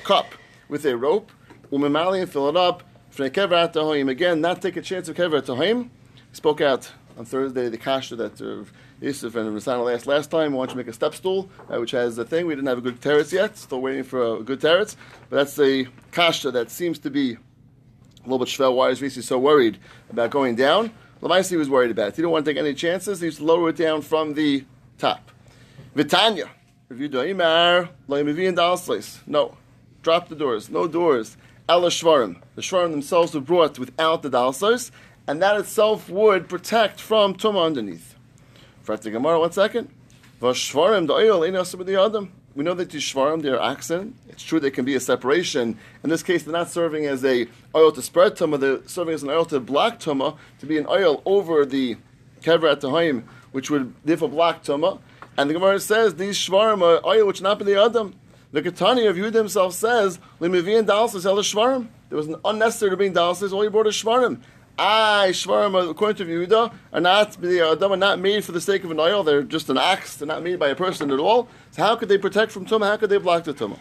cup 0.05 0.27
with 0.69 0.85
a 0.85 0.97
rope, 0.97 1.31
umimali 1.71 2.23
and 2.23 2.31
fill 2.31 2.49
it 2.49 2.57
up. 2.57 2.83
Again, 3.19 4.41
not 4.41 4.61
take 4.63 4.77
a 4.77 4.83
chance 4.83 5.09
of 5.09 5.17
kever 5.17 5.41
tahim. 5.41 5.91
Spoke 6.33 6.61
out 6.61 6.93
on 7.17 7.25
Thursday 7.25 7.69
the 7.69 7.79
kasha 7.79 8.15
that 8.17 8.41
uh, 8.43 8.65
Yusuf 9.01 9.35
and 9.37 9.57
Rasana 9.57 9.95
asked 9.95 10.07
last 10.07 10.31
time. 10.31 10.53
We 10.53 10.59
want 10.59 10.71
to 10.73 10.77
make 10.77 10.89
a 10.89 10.93
step 10.93 11.15
stool, 11.15 11.49
uh, 11.73 11.81
which 11.81 11.93
has 11.93 12.19
a 12.19 12.25
thing. 12.25 12.47
We 12.47 12.55
didn't 12.55 12.69
have 12.69 12.79
a 12.79 12.83
good 12.83 13.01
terrace 13.01 13.33
yet. 13.33 13.57
Still 13.57 13.81
waiting 13.81 14.05
for 14.05 14.37
a 14.37 14.43
good 14.43 14.61
terrace. 14.61 14.97
But 15.31 15.37
that's 15.37 15.57
the 15.57 15.89
kasha 16.13 16.51
that 16.51 16.71
seems 16.71 16.99
to 17.01 17.11
be 17.11 17.39
a 18.27 18.31
little 18.31 18.45
bit 18.45 18.53
shvel. 18.53 18.75
Why 18.75 18.91
is 18.91 19.01
Risi 19.01 19.23
so 19.23 19.39
worried 19.39 19.79
about 20.11 20.31
going 20.31 20.57
down? 20.57 20.91
Lamaisi 21.23 21.57
was 21.57 21.71
worried 21.71 21.91
about 21.91 22.09
it. 22.09 22.17
He 22.17 22.23
didn't 22.23 22.33
want 22.33 22.45
to 22.45 22.51
take 22.53 22.59
any 22.59 22.75
chances. 22.75 23.21
He 23.21 23.27
used 23.27 23.39
to 23.39 23.45
lower 23.45 23.71
it 23.71 23.77
down 23.77 24.03
from 24.03 24.35
the 24.35 24.65
top. 24.99 25.31
Vitanya. 25.95 26.51
Review 26.89 27.09
Doimar, 27.09 27.89
No. 29.27 29.57
Drop 30.03 30.29
the 30.29 30.37
doors. 30.37 30.69
No 30.71 30.87
doors. 30.87 31.37
Ella 31.69 31.89
Shvarim. 31.89 32.41
The 32.55 32.63
Shvarim 32.63 32.91
themselves 32.93 33.35
were 33.35 33.41
brought 33.41 33.79
without 33.79 34.23
the 34.23 34.31
Dalsos, 34.31 34.93
and 35.27 35.43
that 35.43 35.59
itself 35.59 36.09
would 36.09 36.49
protect 36.49 37.01
from 37.01 37.35
Tumah 37.35 37.67
underneath. 37.67 38.15
the 38.85 39.11
Gemara, 39.11 39.41
one 39.41 39.51
second. 39.51 39.89
Vashvarim, 40.41 41.09
the 41.09 41.15
oil, 41.15 41.41
the 41.41 42.01
Adam. 42.01 42.33
We 42.55 42.63
know 42.63 42.75
that 42.75 42.91
these 42.91 43.03
Shvarim, 43.03 43.43
they're 43.43 43.61
accent. 43.61 44.15
It's 44.37 44.45
true 44.45 44.61
there 44.61 44.71
can 44.71 44.85
be 44.85 44.95
a 44.95 45.01
separation. 45.01 45.79
In 46.05 46.11
this 46.11 46.23
case, 46.23 46.43
they're 46.43 46.53
not 46.53 46.69
serving 46.69 47.07
as 47.07 47.25
a 47.25 47.49
oil 47.75 47.91
to 47.91 48.03
spread 48.03 48.37
Tumah, 48.37 48.61
they're 48.61 48.87
serving 48.87 49.15
as 49.15 49.23
an 49.23 49.31
oil 49.31 49.47
to 49.47 49.59
block 49.59 49.99
Tumah, 49.99 50.37
to 50.59 50.67
be 50.67 50.77
an 50.77 50.85
oil 50.91 51.23
over 51.25 51.65
the 51.65 51.97
Kever 52.43 52.71
at 52.71 53.25
which 53.53 53.71
would 53.71 53.95
therefore 54.05 54.29
block 54.29 54.63
Tumah. 54.63 55.01
And 55.39 55.49
the 55.49 55.55
Gemara 55.55 55.81
says 55.81 56.17
these 56.17 56.37
shvarim 56.37 56.83
are 56.83 57.01
oil 57.07 57.27
which 57.27 57.41
not 57.41 57.59
be 57.59 57.65
the 57.65 57.83
adam. 57.83 58.15
The 58.53 58.61
Ketani 58.61 59.09
of 59.09 59.17
Yehuda 59.17 59.37
himself 59.37 59.73
says 59.73 60.19
limivian 60.39 60.85
dalsis 60.85 61.25
el 61.25 61.37
shvarim. 61.37 61.89
There 62.11 62.19
was 62.19 62.27
an 62.27 62.37
unnecessary 62.45 62.91
to 62.91 62.97
bring 62.99 63.15
dalsis. 63.15 63.55
All 63.55 63.65
you 63.65 63.71
brought 63.71 63.87
is 63.87 63.95
shvarim. 63.95 64.43
I 64.79 65.29
shvarim 65.31 65.91
according 65.91 66.27
to 66.27 66.47
Yehuda 66.47 66.75
are 66.93 67.01
not 67.01 67.41
the 67.41 67.71
adam 67.71 67.93
are 67.93 67.97
not 67.97 68.19
made 68.19 68.45
for 68.45 68.53
the 68.53 68.61
sake 68.61 68.85
of 68.85 68.91
an 68.91 69.01
oil. 69.01 69.23
They're 69.23 69.43
just 69.43 69.71
an 69.71 69.79
axe. 69.79 70.19
They're 70.19 70.29
not 70.29 70.43
made 70.43 70.59
by 70.59 70.69
a 70.69 70.77
person 70.77 71.11
at 71.11 71.19
all. 71.19 71.49
So 71.71 71.83
how 71.83 71.97
could 71.97 72.11
they 72.11 72.19
protect 72.19 72.53
from 72.53 72.67
tumah? 72.67 72.85
How 72.85 72.99
could 72.99 73.09
they 73.09 73.17
block 73.17 73.45
the 73.45 73.55
tumah? 73.55 73.79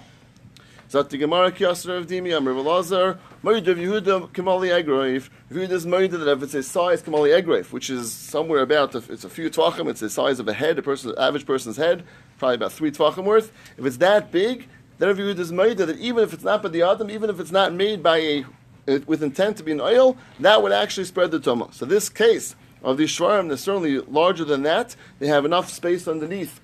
Zat 0.88 1.10
the 1.10 1.18
Gemara 1.18 1.52
Kiyasar 1.52 1.98
of 1.98 2.06
Dimi 2.06 2.36
Amr 2.36 2.54
Velazar 2.54 3.18
Moed 3.44 3.68
of 3.68 3.80
Yehuda 3.80 4.30
Kamali 4.30 4.70
Egroif. 4.70 5.30
Yehuda's 5.52 5.84
Moed 5.84 6.12
that 6.12 6.32
if 6.32 6.44
it's 6.44 6.54
a 6.54 6.62
size 6.62 7.02
Kamali 7.02 7.42
Egroif, 7.42 7.72
which 7.72 7.90
is 7.90 8.14
somewhere 8.14 8.62
about 8.62 8.94
it's 8.94 9.24
a 9.24 9.30
few 9.30 9.50
tvachim, 9.50 9.90
it's 9.90 10.02
the 10.02 10.12
size 10.12 10.40
of 10.40 10.48
a 10.48 10.54
head, 10.54 10.78
a 10.78 10.84
person, 10.84 11.12
average 11.18 11.48
person's 11.48 11.78
head, 11.78 12.04
probably 12.38 12.56
about 12.56 12.72
three 12.72 12.92
tvachim 12.92 13.24
worth. 13.24 13.52
If 13.80 13.86
it's 13.86 13.98
that 13.98 14.32
big, 14.32 14.68
then 15.00 15.10
if 15.10 15.18
Yehuda's 15.18 15.52
Moed 15.52 15.78
that 15.78 15.98
even 15.98 16.24
if 16.24 16.34
it's 16.34 16.44
not 16.44 16.62
by 16.62 16.70
the 16.70 16.84
Adam, 16.84 17.10
even 17.10 17.32
if 17.32 17.40
it's 17.40 17.52
not 17.52 17.74
made 17.74 18.04
by 18.04 18.18
a 18.18 18.46
with 19.08 19.24
intent 19.24 19.58
to 19.58 19.64
be 19.64 19.72
an 19.72 19.82
oil, 19.82 20.16
that 20.40 20.62
would 20.62 20.72
actually 20.72 21.06
spread 21.06 21.32
the 21.32 21.40
tumah. 21.40 21.74
So 21.74 21.86
this 21.86 22.10
case 22.10 22.56
of 22.84 22.98
these 22.98 23.10
shvarim, 23.10 23.48
they're 23.48 23.58
certainly 23.58 24.02
larger 24.02 24.46
than 24.46 24.62
that. 24.62 24.96
They 25.18 25.26
have 25.26 25.46
enough 25.46 25.72
space 25.72 26.08
underneath. 26.08 26.62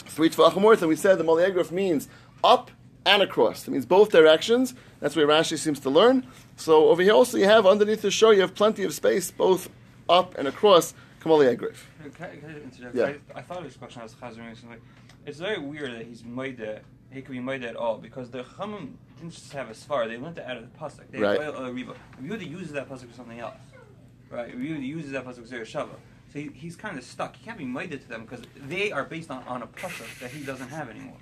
Three 0.00 0.30
tvachim 0.30 0.62
worth, 0.62 0.82
and 0.82 0.88
we 0.88 0.96
said 0.96 1.18
the 1.18 1.22
Mali 1.22 1.52
means 1.70 2.08
up 2.42 2.72
and 3.06 3.22
across. 3.22 3.66
It 3.66 3.70
means 3.70 3.86
both 3.86 4.10
directions. 4.10 4.74
That's 5.00 5.16
where 5.16 5.26
Rashi 5.26 5.56
seems 5.56 5.80
to 5.80 5.90
learn. 5.90 6.26
So 6.56 6.88
over 6.88 7.02
here 7.02 7.12
also 7.12 7.38
you 7.38 7.44
have 7.44 7.64
underneath 7.66 8.02
the 8.02 8.10
shore 8.10 8.34
you 8.34 8.40
have 8.40 8.54
plenty 8.54 8.82
of 8.84 8.92
space 8.92 9.30
both 9.30 9.70
up 10.08 10.36
and 10.36 10.48
across 10.48 10.92
Kamali 11.20 11.48
Agrif. 11.48 11.88
Yeah. 12.92 13.14
I, 13.34 13.38
I, 13.38 13.42
thought 13.42 13.62
this 13.62 13.76
question 13.76 14.00
I 14.00 14.04
was 14.04 14.14
chazing 14.14 14.48
recently. 14.48 14.78
It's 15.24 15.38
very 15.38 15.58
weird 15.58 15.92
that 15.92 16.06
he's 16.06 16.24
made 16.24 16.58
that 16.58 16.82
he 17.10 17.22
could 17.22 17.32
be 17.32 17.40
made 17.40 17.64
at 17.64 17.76
all 17.76 17.98
because 17.98 18.30
the 18.30 18.42
Chamim 18.42 18.94
didn't 19.16 19.32
just 19.32 19.52
have 19.52 19.70
a 19.70 19.72
svar; 19.72 20.06
they 20.08 20.18
learned 20.18 20.38
it 20.38 20.44
out 20.44 20.56
of 20.56 20.62
the 20.62 20.78
pasuk. 20.78 21.10
They 21.10 21.20
right. 21.20 21.40
uh, 21.40 21.70
Reba. 21.72 21.94
Yehuda 22.22 22.48
uses 22.48 22.72
that 22.72 22.88
pasuk 22.88 23.08
for 23.08 23.14
something 23.14 23.40
else, 23.40 23.56
right? 24.30 24.56
Yehuda 24.56 24.86
uses 24.86 25.12
that 25.12 25.24
pasuk 25.24 25.48
for 25.48 25.56
Shava. 25.56 25.96
So 26.32 26.40
he, 26.40 26.50
he's 26.54 26.76
kind 26.76 26.98
of 26.98 27.04
stuck. 27.04 27.36
He 27.36 27.44
can't 27.44 27.58
be 27.58 27.64
made 27.64 27.90
to 27.90 28.08
them 28.08 28.22
because 28.22 28.42
they 28.56 28.92
are 28.92 29.04
based 29.04 29.30
on, 29.30 29.42
on 29.44 29.62
a 29.62 29.66
pasuk 29.66 30.18
that 30.20 30.30
he 30.30 30.44
doesn't 30.44 30.68
have 30.68 30.88
anymore 30.90 31.18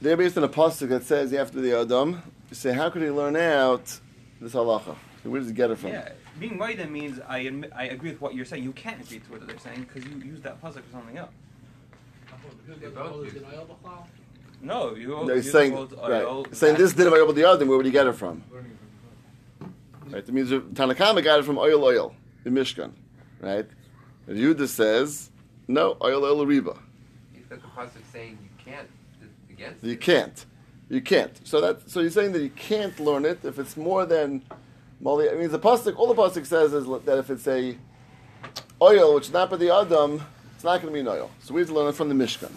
they're 0.00 0.16
based 0.16 0.36
on 0.36 0.44
a 0.44 0.48
pasuk 0.48 0.88
that 0.88 1.04
says 1.04 1.32
you 1.32 1.38
have 1.38 1.50
to 1.52 1.60
the 1.60 1.80
Adam. 1.80 2.22
You 2.50 2.54
say, 2.54 2.72
how 2.72 2.90
could 2.90 3.02
he 3.02 3.10
learn 3.10 3.36
out 3.36 4.00
this 4.40 4.54
halacha? 4.54 4.96
So 5.22 5.30
where 5.30 5.40
does 5.40 5.48
he 5.48 5.54
get 5.54 5.70
it 5.70 5.78
from? 5.78 5.90
Yeah, 5.90 6.10
being 6.38 6.56
Maida 6.56 6.86
means 6.86 7.20
I 7.26 7.38
admit, 7.38 7.72
I 7.74 7.84
agree 7.84 8.10
with 8.10 8.20
what 8.20 8.34
you're 8.34 8.44
saying. 8.44 8.62
You 8.62 8.72
can't 8.72 9.02
agree 9.02 9.18
to 9.18 9.30
what 9.32 9.46
they're 9.46 9.58
saying 9.58 9.86
because 9.92 10.08
you 10.08 10.16
use 10.18 10.40
that 10.42 10.62
pasuk 10.62 10.84
for 10.84 10.92
something 10.92 11.18
else. 11.18 11.30
No, 14.62 14.94
you. 14.94 15.08
No, 15.08 15.34
he's 15.34 15.50
saying, 15.50 15.74
right. 15.74 16.46
He's 16.48 16.58
saying 16.58 16.76
this 16.76 16.92
did 16.92 17.06
of 17.06 17.34
the 17.34 17.48
Adam. 17.48 17.68
Where 17.68 17.76
would 17.76 17.86
he 17.86 17.92
get 17.92 18.06
it 18.06 18.14
from? 18.14 18.42
Right. 20.08 20.24
That 20.24 20.32
means 20.32 20.50
Tanakama 20.50 21.22
got 21.22 21.40
it 21.40 21.44
from 21.44 21.58
oil, 21.58 21.82
oil 21.84 22.14
in 22.44 22.54
Mishkan, 22.54 22.92
right? 23.40 23.66
And 24.28 24.38
Yudah 24.38 24.68
says, 24.68 25.30
no, 25.66 25.96
oil, 26.00 26.24
oil, 26.24 26.46
riba. 26.46 26.78
He's 27.32 27.44
got 27.46 27.60
the 27.60 27.68
pasuk 27.68 28.04
saying 28.12 28.30
you 28.30 28.36
can't 28.38 28.45
against 29.56 29.84
You 29.84 29.96
can't. 29.96 30.44
You 30.88 31.00
can't. 31.00 31.46
So 31.46 31.60
that 31.60 31.90
so 31.90 32.00
you're 32.00 32.10
saying 32.10 32.32
that 32.32 32.42
you 32.42 32.50
can't 32.50 32.98
learn 33.00 33.24
it 33.24 33.40
if 33.44 33.58
it's 33.58 33.76
more 33.76 34.06
than 34.06 34.42
Mali. 35.00 35.28
I 35.28 35.34
mean, 35.34 35.50
the 35.50 35.58
pasuk. 35.58 35.96
All 35.96 36.06
the 36.12 36.14
pasuk 36.14 36.46
says 36.46 36.72
is 36.72 36.86
that 36.86 37.18
if 37.18 37.28
it's 37.30 37.46
a 37.48 37.76
oil 38.80 39.14
which 39.16 39.24
is 39.26 39.32
not 39.32 39.50
by 39.50 39.56
the 39.56 39.74
adam, 39.74 40.22
it's 40.54 40.64
not 40.64 40.80
going 40.80 40.92
to 40.92 40.92
be 40.92 41.00
an 41.00 41.08
oil. 41.08 41.30
So 41.40 41.54
we 41.54 41.60
have 41.62 41.68
to 41.68 41.74
learn 41.74 41.88
it 41.88 41.94
from 41.96 42.08
the 42.08 42.14
Mishkan. 42.14 42.52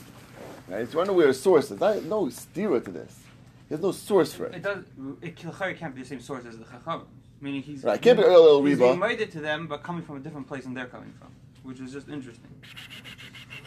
Right? 0.68 0.86
So 0.86 0.91
you 0.91 0.98
want 0.98 1.08
to 1.08 1.12
know 1.13 1.13
where 1.18 1.27
the 1.27 1.34
source 1.34 1.72
is. 1.72 1.79
Not, 1.79 2.03
no 2.03 2.25
stira 2.25 2.84
to 2.86 2.91
this. 2.91 3.20
There's 3.68 3.82
no 3.82 3.91
source 3.91 4.34
for 4.34 4.46
It 4.46 4.56
it. 4.56 4.62
does. 4.63 4.84
It 5.22 5.36
Kilchari 5.36 5.77
can't 5.77 5.96
be 5.96 6.01
the 6.01 6.08
same 6.08 6.22
source 6.22 6.46
as 6.46 6.58
the 6.58 6.65
Chacham. 6.65 7.03
Meaning 7.41 7.62
he's 7.63 7.84
Right, 7.84 8.01
can't 8.01 8.18
be 8.18 8.24
oil, 8.25 8.32
oil, 8.58 8.65
he's 8.65 8.77
riba. 8.77 8.82
being 8.82 9.00
made 9.00 9.32
to 9.32 9.39
them, 9.39 9.65
but 9.68 9.82
coming 9.82 10.03
from 10.03 10.18
a 10.18 10.20
different 10.20 10.48
place 10.48 10.65
than 10.65 10.74
they're 10.74 10.86
coming 10.88 11.13
from, 11.18 11.29
which 11.63 11.79
is 11.79 11.91
just 11.94 12.10
interesting. 12.10 12.50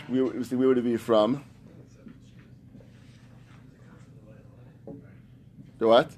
We, 0.08 0.22
we 0.22 0.44
see 0.44 0.56
where 0.56 0.68
would 0.68 0.78
it 0.78 0.84
be 0.84 0.96
from? 0.98 1.42
The 5.82 5.88
what? 5.88 6.12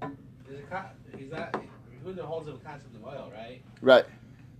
There's 0.00 0.60
a 0.60 0.62
co- 0.62 0.88
he's 1.14 1.30
not. 1.30 1.52
Yehuda 1.52 2.20
holds 2.20 2.48
of 2.48 2.54
a 2.54 2.58
concept 2.60 2.96
of 2.96 3.04
oil, 3.04 3.30
right? 3.30 3.60
Right. 3.82 4.06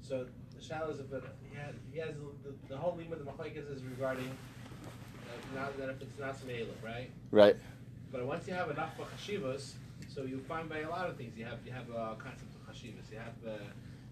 So 0.03 0.27
the 0.55 0.63
shallow 0.63 0.91
is 0.91 1.01
a 1.01 1.05
bit. 1.05 1.25
He 1.51 1.57
has, 1.57 1.75
he 1.91 1.99
has 2.01 2.11
the, 2.45 2.53
the 2.69 2.77
whole 2.77 2.95
limit 2.95 3.21
of 3.21 3.25
the 3.25 3.33
machlekes 3.33 3.75
is 3.75 3.83
regarding 3.85 4.29
uh, 4.29 5.59
not 5.59 5.79
that 5.79 5.89
if 5.89 6.03
it's 6.03 6.19
not 6.21 6.37
smeilah, 6.37 6.77
right? 6.85 7.11
Right. 7.31 7.57
But 8.13 8.27
once 8.27 8.47
you 8.47 8.53
have 8.53 8.69
enough 8.69 8.95
for 8.99 9.07
chashivas, 9.17 9.73
so 10.15 10.25
you 10.25 10.41
find 10.41 10.69
by 10.69 10.81
a 10.81 10.91
lot 10.91 11.09
of 11.09 11.17
things 11.17 11.35
you 11.35 11.47
have 11.47 11.61
you 11.65 11.73
have 11.73 11.89
a 11.89 12.17
concept 12.17 12.53
of 12.55 12.69
chashivas. 12.69 13.11
You 13.11 13.17
have 13.17 13.33
uh, 13.49 13.65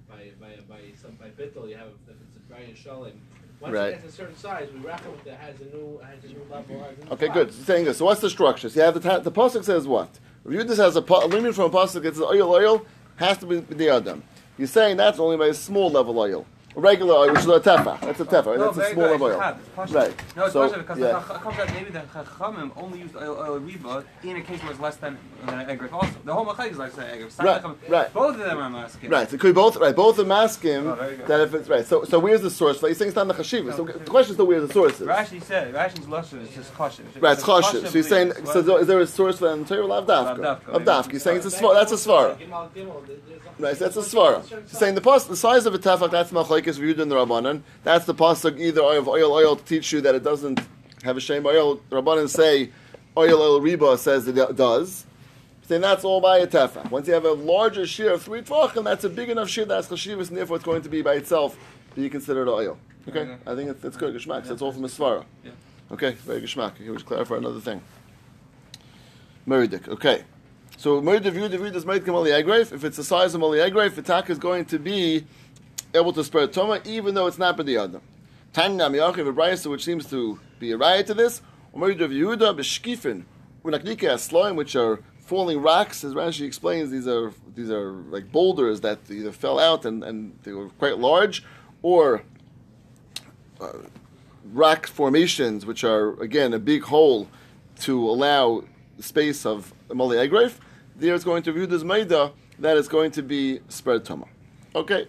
by 0.08 0.30
by 0.40 0.56
by 0.66 0.80
some 0.96 1.16
by 1.16 1.28
bittel. 1.28 1.68
you 1.68 1.76
have 1.76 1.88
if 2.08 2.16
it's 2.26 2.36
a 2.36 2.40
Brian 2.48 2.72
Sholem. 2.72 3.18
Once 3.64 3.74
Right. 3.74 3.88
it 3.94 4.02
gets 4.02 4.12
a 4.12 4.16
certain 4.16 4.36
size, 4.36 4.68
we 4.74 4.80
reckon 4.80 5.10
that 5.24 5.36
has 5.38 5.54
a 5.60 5.64
new 5.74 5.98
has 6.04 6.22
a 6.22 6.28
new 6.28 6.40
level. 6.50 6.76
A 6.76 7.04
new 7.06 7.12
Okay, 7.12 7.26
class. 7.26 7.34
good. 7.34 7.52
Saying 7.54 7.84
this. 7.86 7.96
So 7.98 8.04
what's 8.04 8.20
the 8.20 8.28
structure? 8.28 8.68
So 8.68 8.78
you 8.78 8.84
have 8.84 8.94
the 8.94 9.00
ta- 9.00 9.20
the 9.20 9.32
pasuk 9.32 9.64
says 9.64 9.86
what? 9.88 10.08
Review 10.44 10.64
this 10.64 10.76
has 10.78 10.96
a, 10.96 11.00
a 11.00 11.26
limit 11.26 11.54
from 11.54 11.64
a 11.64 11.70
pasuk. 11.70 12.04
It 12.04 12.14
says 12.14 12.20
oil, 12.20 12.50
oil 12.52 12.84
has 13.16 13.38
to 13.38 13.46
be 13.46 13.60
the 13.60 13.88
adam. 13.88 14.22
You're 14.58 14.68
saying 14.68 14.98
that's 14.98 15.18
only 15.18 15.38
by 15.38 15.46
a 15.46 15.54
small 15.54 15.90
level 15.90 16.18
oil, 16.18 16.44
regular 16.74 17.14
oil, 17.14 17.30
which 17.30 17.40
is 17.40 17.46
a 17.46 17.60
tefa. 17.60 18.00
That's 18.00 18.20
a 18.20 18.24
tefa. 18.24 18.56
No, 18.58 18.64
that's 18.72 18.76
a 18.76 18.80
very 18.80 18.92
small 18.94 19.18
good. 19.18 19.22
oil. 19.22 19.56
It's. 19.78 19.92
Right. 19.92 20.14
No, 20.36 20.44
it's 20.44 20.52
So, 20.52 20.60
partial 20.66 20.82
because 20.82 20.98
yeah. 20.98 21.06
the 21.06 21.18
Chach- 21.20 21.40
comes 21.42 21.58
out 21.58 21.72
maybe 21.74 21.90
the 21.90 22.00
Chachamim 22.00 22.70
only 22.76 22.98
used 23.00 23.16
oil, 23.16 23.36
oil 23.38 23.60
riba 23.60 24.04
in 24.22 24.36
a 24.36 24.40
case 24.42 24.60
where 24.62 24.72
it's 24.72 24.80
less 24.80 24.96
than 24.96 25.18
than 25.46 25.60
an 25.60 25.70
egret 25.70 25.92
also. 25.92 26.10
The 26.24 26.32
whole 26.34 26.46
Machlek 26.46 26.72
is 26.72 26.78
like 26.78 26.92
saying 26.92 27.10
egret. 27.14 27.32
Right, 27.38 27.62
right. 27.88 28.12
Both 28.12 28.34
of 28.34 28.40
them 28.40 28.58
are 28.58 28.70
masking. 28.70 29.10
Right. 29.10 29.30
So 29.30 29.36
could 29.36 29.48
we 29.48 29.52
both 29.52 29.76
right? 29.76 29.94
Both 29.94 30.18
of 30.18 30.26
them 30.26 30.32
ask 30.32 30.64
Oh, 30.64 30.94
that 31.26 31.40
if 31.40 31.54
it's 31.54 31.68
right. 31.68 31.86
So 31.86 32.04
so 32.04 32.18
where's 32.18 32.42
the 32.42 32.50
source? 32.50 32.82
Like, 32.82 32.90
he's 32.90 32.98
saying 32.98 33.08
it's 33.08 33.16
not 33.16 33.28
the 33.28 33.34
chashiva. 33.34 33.76
So 33.76 33.84
the 33.84 33.92
question 34.10 34.30
is 34.30 34.36
still 34.36 34.46
where 34.46 34.60
the 34.60 34.72
source 34.72 35.00
is. 35.00 35.06
Rashi 35.06 35.42
said 35.42 35.74
Rashi's 35.74 36.08
lusher 36.08 36.38
is 36.38 36.50
just 36.50 36.72
caution. 36.74 37.06
Right, 37.20 37.32
it's 37.34 37.42
chashiv. 37.42 37.86
So 37.88 37.94
you're 37.94 38.02
saying 38.02 38.32
so 38.44 38.76
is 38.78 38.86
there 38.86 39.00
a 39.00 39.06
source 39.06 39.38
for 39.38 39.54
the 39.54 39.64
Torah? 39.64 39.86
Lav 39.86 40.08
Lav 40.08 40.38
dafka. 40.38 40.40
dafka, 40.40 40.68
Of 40.68 40.82
dafka. 40.82 41.12
You're 41.12 41.20
saying 41.20 41.36
it's 41.38 41.46
a 41.46 41.50
svara. 41.50 41.74
That's 41.74 41.92
a 41.92 41.96
svara. 41.96 42.36
Gimel, 42.38 42.68
Gimel, 42.70 43.06
there's 43.06 43.18
a- 43.18 43.62
Right, 43.62 43.78
that's 43.78 43.96
a 43.96 44.00
svara. 44.00 44.50
You're 44.50 44.62
saying 44.66 44.94
the 44.96 45.00
the 45.00 45.36
size 45.36 45.66
of 45.66 45.74
a 45.74 45.78
tefach 45.78 46.10
that's 46.10 46.32
machlekes 46.64 46.78
viewed 46.78 47.00
in 47.00 47.08
the 47.08 47.16
rabbanon. 47.16 47.62
That's 47.82 48.04
the 48.04 48.14
pasuk 48.14 48.58
either 48.58 48.82
of 48.82 49.08
oil 49.08 49.32
oil 49.32 49.56
to 49.56 49.64
teach 49.64 49.92
you 49.92 50.00
that 50.02 50.14
it 50.14 50.22
doesn't 50.22 50.60
have 51.02 51.16
a 51.16 51.20
shame 51.20 51.46
oil. 51.46 51.80
The 51.90 51.96
rabbanon 51.96 52.28
say 52.28 52.70
oil 53.16 53.40
oil 53.40 53.60
riba 53.60 53.98
says 53.98 54.26
that 54.26 54.36
it 54.36 54.56
does. 54.56 55.06
Saying 55.62 55.80
that's 55.80 56.04
all 56.04 56.20
by 56.20 56.38
a 56.38 56.46
tefach. 56.46 56.90
Once 56.90 57.08
you 57.08 57.14
have 57.14 57.24
a 57.24 57.32
larger 57.32 57.86
shear 57.86 58.12
of 58.12 58.22
three 58.22 58.42
tvachim, 58.42 58.84
that's 58.84 59.04
a 59.04 59.08
big 59.08 59.30
enough 59.30 59.48
shear 59.48 59.64
that's 59.64 59.88
chashivas, 59.88 60.28
and 60.28 60.36
therefore 60.36 60.56
it's 60.56 60.64
going 60.64 60.82
to 60.82 60.90
be 60.90 61.00
by 61.00 61.14
itself 61.14 61.56
be 61.94 62.08
considered 62.10 62.48
oil. 62.48 62.78
Okay, 63.08 63.20
Okay. 63.20 63.36
I 63.46 63.54
think 63.54 63.70
it's, 63.70 63.84
it's 63.84 63.96
good. 63.96 64.14
Geshmak. 64.14 64.46
That's 64.46 64.60
all 64.60 64.72
from 64.72 64.84
a 64.84 64.88
svara. 64.88 65.24
Yeah. 65.42 65.52
Okay, 65.92 66.12
very 66.12 66.42
geshmak. 66.42 66.76
Here 66.76 66.92
we 66.92 66.98
clarify 67.02 67.36
another 67.36 67.60
thing. 67.60 67.80
Meridik. 69.46 69.88
Okay. 69.88 70.24
So 70.76 71.00
Meridik 71.00 71.32
view 71.32 71.48
the 71.48 71.56
view 71.56 71.70
does 71.70 71.84
Meridik 71.84 72.06
Mali 72.08 72.30
Agrif. 72.30 72.72
If 72.72 72.84
it's 72.84 72.96
the 72.96 73.04
size 73.04 73.34
of 73.34 73.40
Mali 73.40 73.58
the 73.58 74.02
tak 74.02 74.28
is 74.28 74.38
going 74.38 74.64
to 74.66 74.78
be 74.78 75.24
able 75.94 76.12
to 76.12 76.24
spread 76.24 76.52
Toma, 76.52 76.80
even 76.84 77.14
though 77.14 77.26
it's 77.26 77.38
not 77.38 77.56
by 77.56 77.62
the 77.62 77.76
other. 77.76 78.00
Tanya 78.52 78.84
Miyachiv 78.84 79.32
Abrayasa, 79.32 79.70
which 79.70 79.84
seems 79.84 80.08
to 80.10 80.38
be 80.58 80.72
a 80.72 80.76
riot 80.76 81.06
to 81.06 81.14
this. 81.14 81.40
Meridik 81.74 82.10
Yehuda 82.10 82.56
b'shkifin 82.56 83.24
unaknika 83.64 84.14
asloim, 84.14 84.54
which 84.56 84.76
are 84.76 85.00
falling 85.20 85.60
rocks, 85.60 86.04
as 86.04 86.14
Rashi 86.14 86.46
explains. 86.46 86.90
These 86.90 87.08
are 87.08 87.32
these 87.54 87.70
are 87.70 87.92
like 87.92 88.30
boulders 88.30 88.80
that 88.82 88.98
either 89.10 89.32
fell 89.32 89.58
out 89.58 89.84
and, 89.84 90.04
and 90.04 90.38
they 90.42 90.52
were 90.52 90.68
quite 90.68 90.98
large, 90.98 91.44
or 91.82 92.22
uh, 93.60 93.72
rock 94.52 94.86
formations, 94.86 95.66
which 95.66 95.82
are 95.82 96.20
again 96.20 96.52
a 96.52 96.58
big 96.58 96.82
hole 96.82 97.28
to 97.80 98.08
allow 98.08 98.64
the 98.96 99.02
space 99.02 99.44
of 99.44 99.72
Mali 99.92 100.16
Egref, 100.16 100.58
there 100.96 101.14
is 101.14 101.24
going 101.24 101.42
to 101.42 101.52
view 101.52 101.66
this 101.66 101.82
Maida 101.82 102.32
that 102.58 102.76
is 102.76 102.86
going 102.86 103.10
to 103.12 103.22
be 103.22 103.60
spread 103.68 104.04
Toma. 104.04 104.26
Okay, 104.76 105.08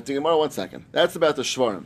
Gemara, 0.00 0.36
one 0.36 0.50
second. 0.50 0.86
That's 0.92 1.14
about 1.16 1.36
the 1.36 1.42
Shvarim. 1.42 1.84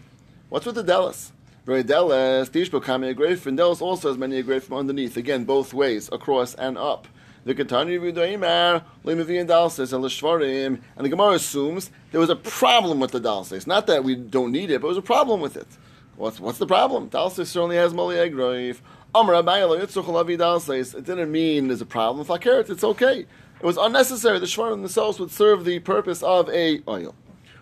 What's 0.48 0.64
with 0.64 0.76
the 0.76 0.82
Dallas? 0.82 1.32
Very 1.66 1.82
Dallas, 1.82 2.48
Tishbo 2.48 2.82
Kami 2.82 3.12
grave. 3.12 3.46
and 3.46 3.56
Dallas 3.56 3.82
also 3.82 4.08
has 4.08 4.16
many 4.16 4.38
a 4.38 4.42
grave 4.42 4.64
from 4.64 4.78
underneath, 4.78 5.16
again, 5.18 5.44
both 5.44 5.74
ways, 5.74 6.08
across 6.10 6.54
and 6.54 6.78
up. 6.78 7.06
The 7.44 7.54
Ketani 7.54 8.00
Vidoimar, 8.00 8.82
Limavi 9.04 9.40
and 9.40 9.48
Dalses, 9.48 9.92
and 9.92 10.02
Lishvarim, 10.02 10.80
and 10.96 11.04
the 11.04 11.08
Gemara 11.10 11.32
assumes 11.32 11.90
there 12.10 12.20
was 12.20 12.30
a 12.30 12.36
problem 12.36 12.98
with 12.98 13.10
the 13.10 13.20
Dalses. 13.20 13.66
Not 13.66 13.86
that 13.86 14.04
we 14.04 14.14
don't 14.14 14.52
need 14.52 14.70
it, 14.70 14.80
but 14.80 14.88
there 14.88 14.88
was 14.88 14.96
a 14.96 15.02
problem 15.02 15.40
with 15.40 15.56
it. 15.56 15.68
What's, 16.16 16.40
what's 16.40 16.58
the 16.58 16.66
problem? 16.66 17.10
Dalses 17.10 17.46
certainly 17.46 17.76
has 17.76 17.92
Mali 17.92 18.16
Egref. 18.16 18.78
Amar 19.14 19.34
Abayla 19.34 19.80
Yitzchok 19.80 20.04
Lavi 20.04 20.38
Dalses. 20.38 20.94
It 20.94 21.04
didn't 21.04 21.30
mean 21.30 21.68
there's 21.68 21.82
a 21.82 21.86
problem. 21.86 22.26
It's 22.28 22.84
okay. 22.84 23.20
It 23.20 23.66
was 23.66 23.76
unnecessary. 23.76 24.38
The 24.38 24.46
Shvarim 24.46 24.80
themselves 24.80 25.20
would 25.20 25.30
serve 25.30 25.64
the 25.66 25.78
purpose 25.80 26.22
of 26.22 26.48
a 26.48 26.80
oil. 26.88 27.14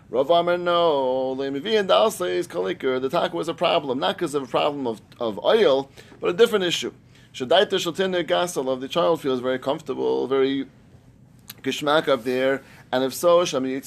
Rav 0.09 0.29
Amar, 0.29 0.57
no. 0.57 1.35
The 1.35 3.09
taka 3.11 3.35
was 3.35 3.47
a 3.47 3.53
problem, 3.53 3.99
not 3.99 4.17
because 4.17 4.33
of 4.33 4.43
a 4.43 4.47
problem 4.47 4.87
of, 4.87 5.01
of 5.19 5.37
oil, 5.43 5.91
but 6.19 6.29
a 6.29 6.33
different 6.33 6.65
issue. 6.65 6.93
Shadaita 7.33 7.71
Shaltina 7.71 8.25
Gasal 8.25 8.71
of 8.71 8.81
the 8.81 8.87
child 8.87 9.21
feels 9.21 9.41
very 9.41 9.59
comfortable, 9.59 10.27
very 10.27 10.67
gishmak 11.61 12.07
up 12.07 12.23
there, 12.23 12.63
and 12.91 13.03
if 13.03 13.13
so. 13.13 13.43
He 13.43 13.83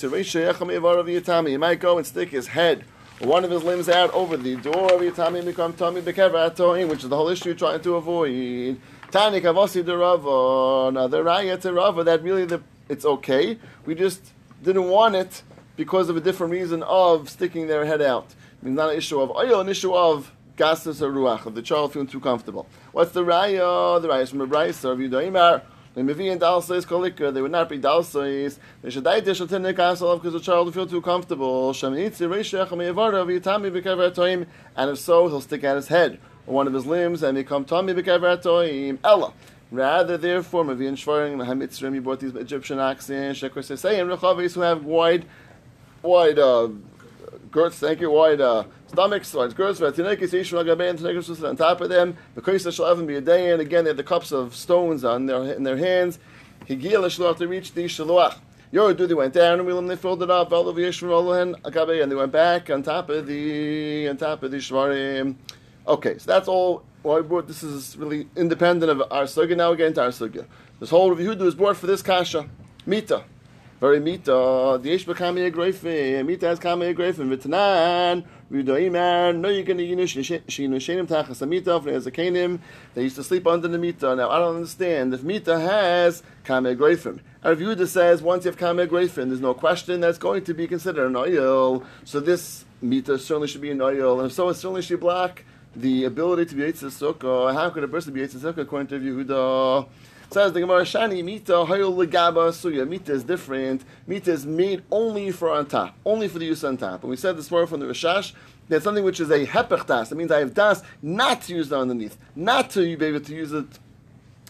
might 1.57 1.81
go 1.81 1.99
and 1.99 2.07
stick 2.07 2.29
his 2.29 2.49
head 2.49 2.85
one 3.21 3.45
of 3.45 3.51
his 3.51 3.63
limbs 3.63 3.89
out 3.89 4.13
over 4.15 4.37
the 4.37 4.57
door 4.57 4.95
of 4.95 5.01
Yitami 5.03 5.45
become 5.45 5.75
Tommy 5.75 6.01
Bekevatoim, 6.01 6.89
which 6.89 7.03
is 7.03 7.11
the 7.11 7.17
whole 7.17 7.29
issue 7.29 7.51
you're 7.51 7.55
trying 7.55 7.81
to 7.83 7.97
avoid. 7.97 8.81
Tani 9.11 9.43
Kavasi 9.43 9.85
de 9.85 9.95
Rava. 9.95 10.91
Now, 10.93 11.07
the 11.07 11.23
Raya 11.23 11.61
to 11.61 12.05
that 12.05 12.23
really 12.23 12.47
the, 12.47 12.63
it's 12.89 13.05
okay. 13.05 13.59
We 13.85 13.95
just 13.95 14.33
didn't 14.63 14.89
want 14.89 15.17
it 15.17 15.43
because 15.81 16.11
of 16.11 16.17
a 16.19 16.21
different 16.21 16.53
reason 16.53 16.83
of 16.83 17.31
sticking 17.31 17.67
their 17.67 17.87
head 17.87 18.03
out. 18.03 18.27
I 18.61 18.67
mean, 18.67 18.75
not 18.75 18.91
an 18.91 18.99
issue 18.99 19.19
of 19.19 19.31
oh, 19.31 19.39
oil, 19.39 19.61
an 19.63 19.69
issue 19.71 19.95
of 19.95 20.31
gases 20.55 21.03
or 21.03 21.11
ruach, 21.11 21.47
of 21.47 21.55
the 21.55 21.63
child 21.63 21.95
feeling 21.95 22.07
too 22.07 22.21
comfortable. 22.21 22.67
What's 22.93 23.13
the 23.13 23.25
raya? 23.25 24.03
The 24.03 24.09
raya 24.09 24.21
is 24.21 24.29
from 24.29 24.43
a 24.43 24.47
brayso 24.47 24.93
of 24.93 24.99
Yudaimar. 24.99 25.63
They 25.95 26.03
would 26.03 27.51
not 27.51 27.69
be 27.71 27.79
dalsais. 27.79 28.59
They 28.83 28.91
should 28.91 29.05
die 29.05 29.21
dish 29.21 29.39
because 29.39 29.59
the 29.59 30.41
child 30.43 30.67
will 30.67 30.73
feel 30.73 30.87
too 30.87 31.01
comfortable. 31.01 31.71
And 34.77 34.91
if 34.91 34.99
so, 34.99 35.29
he'll 35.29 35.41
stick 35.41 35.65
out 35.65 35.77
his 35.77 35.89
head 35.89 36.19
or 36.47 36.55
one 36.55 36.67
of 36.67 36.75
his 36.75 36.85
limbs 36.85 37.23
and 37.23 37.35
become 37.35 37.65
tami 37.65 37.99
b'kever 37.99 38.37
toim. 38.43 38.99
Ella. 39.03 39.33
Rather, 39.73 40.17
therefore, 40.17 40.65
mevi 40.65 40.89
and 40.89 40.97
shvaring 40.97 41.37
lahamitzrim. 41.37 41.95
You 41.95 42.03
bought 42.03 42.19
these 42.19 42.35
Egyptian 42.35 42.81
oxen. 42.81 43.33
Shekar 43.35 43.63
sesayim 43.63 44.13
rechavis 44.13 44.55
who 44.55 44.63
have 44.63 44.85
wide, 44.85 45.27
wide. 46.03 46.39
Uh, 46.39 46.69
girths, 47.51 47.79
thank 47.79 48.01
you, 48.01 48.11
wide 48.11 48.41
uh, 48.41 48.65
stomachs, 48.89 49.35
wide 49.35 49.55
girths, 49.55 49.81
on 49.81 49.93
top 51.57 51.81
of 51.81 51.89
them, 51.89 52.17
the 52.35 52.41
koisa 52.41 52.73
shall 52.73 52.87
have 52.87 53.07
be 53.07 53.17
a 53.17 53.21
day, 53.21 53.51
and 53.51 53.61
again 53.61 53.85
they 53.85 53.91
have 53.91 53.97
the 53.97 54.05
cups 54.05 54.33
of 54.33 54.55
stones 54.55 55.05
on 55.05 55.27
their 55.27 55.43
in 55.53 55.63
their 55.63 55.77
hands. 55.77 56.19
Higil 56.69 57.37
to 57.39 57.49
reach 57.49 57.73
the 57.73 57.85
shaluach. 57.85 58.37
They 58.73 59.15
went 59.15 59.35
down, 59.35 59.59
and 59.59 59.91
they 59.91 59.97
filled 59.97 60.23
it 60.23 60.31
up, 60.31 60.53
and 60.53 60.79
they 60.79 62.15
went 62.15 62.33
back 62.33 62.71
on 62.71 62.83
top 62.85 63.11
of 63.11 63.27
the 63.27 64.09
on 64.09 64.17
top 64.17 64.45
of 64.45 64.51
the 64.53 64.59
shvarim. 64.59 65.35
Okay, 65.89 66.19
so 66.19 66.31
that's 66.31 66.47
all. 66.47 66.85
Well, 67.03 67.43
this 67.43 67.63
is 67.63 67.97
really 67.97 68.29
independent 68.37 68.91
of 68.91 69.01
our 69.11 69.25
sugya. 69.25 69.57
Now 69.57 69.71
we 69.71 69.79
get 69.79 69.89
into 69.89 70.03
our 70.03 70.11
sugya. 70.11 70.47
This 70.79 70.91
whole 70.91 71.17
Yehuda 71.17 71.41
was 71.41 71.55
brought 71.55 71.79
for 71.79 71.87
this 71.87 72.03
kasha, 72.03 72.49
mita. 72.87 73.25
Very 73.81 73.99
mita. 73.99 74.79
The 74.83 74.91
Yesh 74.91 75.07
Bakami 75.07 75.51
Agrafim. 75.51 76.27
Mita 76.27 76.49
has 76.49 76.59
Kami 76.59 76.93
Agrafim. 76.93 77.35
Vitanan. 77.35 78.27
Rudoiman. 78.53 79.39
No, 79.39 79.49
you're 79.49 79.63
going 79.63 79.79
to 79.79 79.87
Yinish 79.87 80.19
Shinu 80.49 80.77
Shenim 80.77 81.07
Tachas 81.07 81.41
Amita. 81.41 81.71
Kanim. 82.11 82.59
They 82.93 83.05
used 83.05 83.17
to 83.17 83.25
sleep 83.25 83.47
under 83.47 83.69
the 83.69 83.79
Mita. 83.79 84.15
Now, 84.15 84.29
I 84.29 84.39
don't 84.39 84.57
understand. 84.57 85.15
If 85.15 85.23
Mita 85.23 85.59
has 85.59 86.23
Kami 86.45 86.77
Agrafim. 86.77 87.21
Our 87.43 87.57
Yehuda 87.57 87.89
says 87.89 88.21
once 88.21 88.45
you 88.45 88.51
have 88.51 88.59
Kami 88.59 88.87
Agrafim, 88.87 89.29
there's 89.29 89.41
no 89.41 89.55
question 89.55 90.01
that's 90.01 90.19
going 90.19 90.45
to 90.45 90.53
be 90.53 90.67
considered 90.67 91.07
an 91.07 91.17
oil. 91.17 91.83
So 92.05 92.21
this 92.21 92.67
Mita 92.83 93.19
certainly 93.19 93.49
should 93.49 93.63
be 93.63 93.71
an 93.71 93.81
oil. 93.81 94.21
And 94.21 94.27
if 94.27 94.35
so, 94.35 94.51
it 94.51 94.57
certainly 94.57 94.83
should 94.83 95.01
block 95.01 95.43
the 95.75 96.05
ability 96.05 96.45
to 96.51 96.55
be 96.55 96.65
Yitzhak 96.65 97.15
Sukkah. 97.15 97.55
How 97.55 97.71
could 97.71 97.85
a 97.85 97.89
person 97.89 98.13
be 98.13 98.21
Yitzhak 98.21 98.41
Sukkah 98.41 98.59
according 98.59 98.89
to 98.89 99.01
Yehuda? 99.01 99.89
Says 100.33 100.53
the 100.53 100.61
Gemara, 100.61 100.83
Shani 100.83 101.25
Mita 101.25 101.55
Hayol 101.55 101.93
Legaba 101.93 102.51
Suya. 102.53 102.89
Mita 102.89 103.13
is 103.13 103.25
different. 103.25 103.83
Mita 104.07 104.31
is 104.31 104.47
made 104.47 104.85
only 104.93 105.33
for 105.33 105.51
on 105.51 105.67
top, 105.67 105.97
only 106.07 106.29
for 106.29 106.39
the 106.39 106.47
use 106.47 106.63
on 106.63 106.77
top. 106.77 107.03
And 107.03 107.11
we 107.11 107.17
said 107.17 107.37
this 107.37 107.51
more 107.51 107.67
from 107.67 107.81
the 107.81 107.87
Rishash. 107.87 108.33
That's 108.69 108.85
something 108.85 109.03
which 109.03 109.19
is 109.19 109.29
a 109.31 109.45
hepech 109.45 109.87
das. 109.87 110.09
That 110.09 110.15
means 110.15 110.31
I 110.31 110.39
have 110.39 110.55
das 110.55 110.85
not 111.03 111.43
to 111.43 111.55
use 111.57 111.73
it 111.73 111.75
underneath, 111.75 112.17
not 112.37 112.71
to 112.71 112.97
be 112.97 113.07
able 113.07 113.21
to 113.21 113.35
use 113.35 113.53
it 113.53 113.67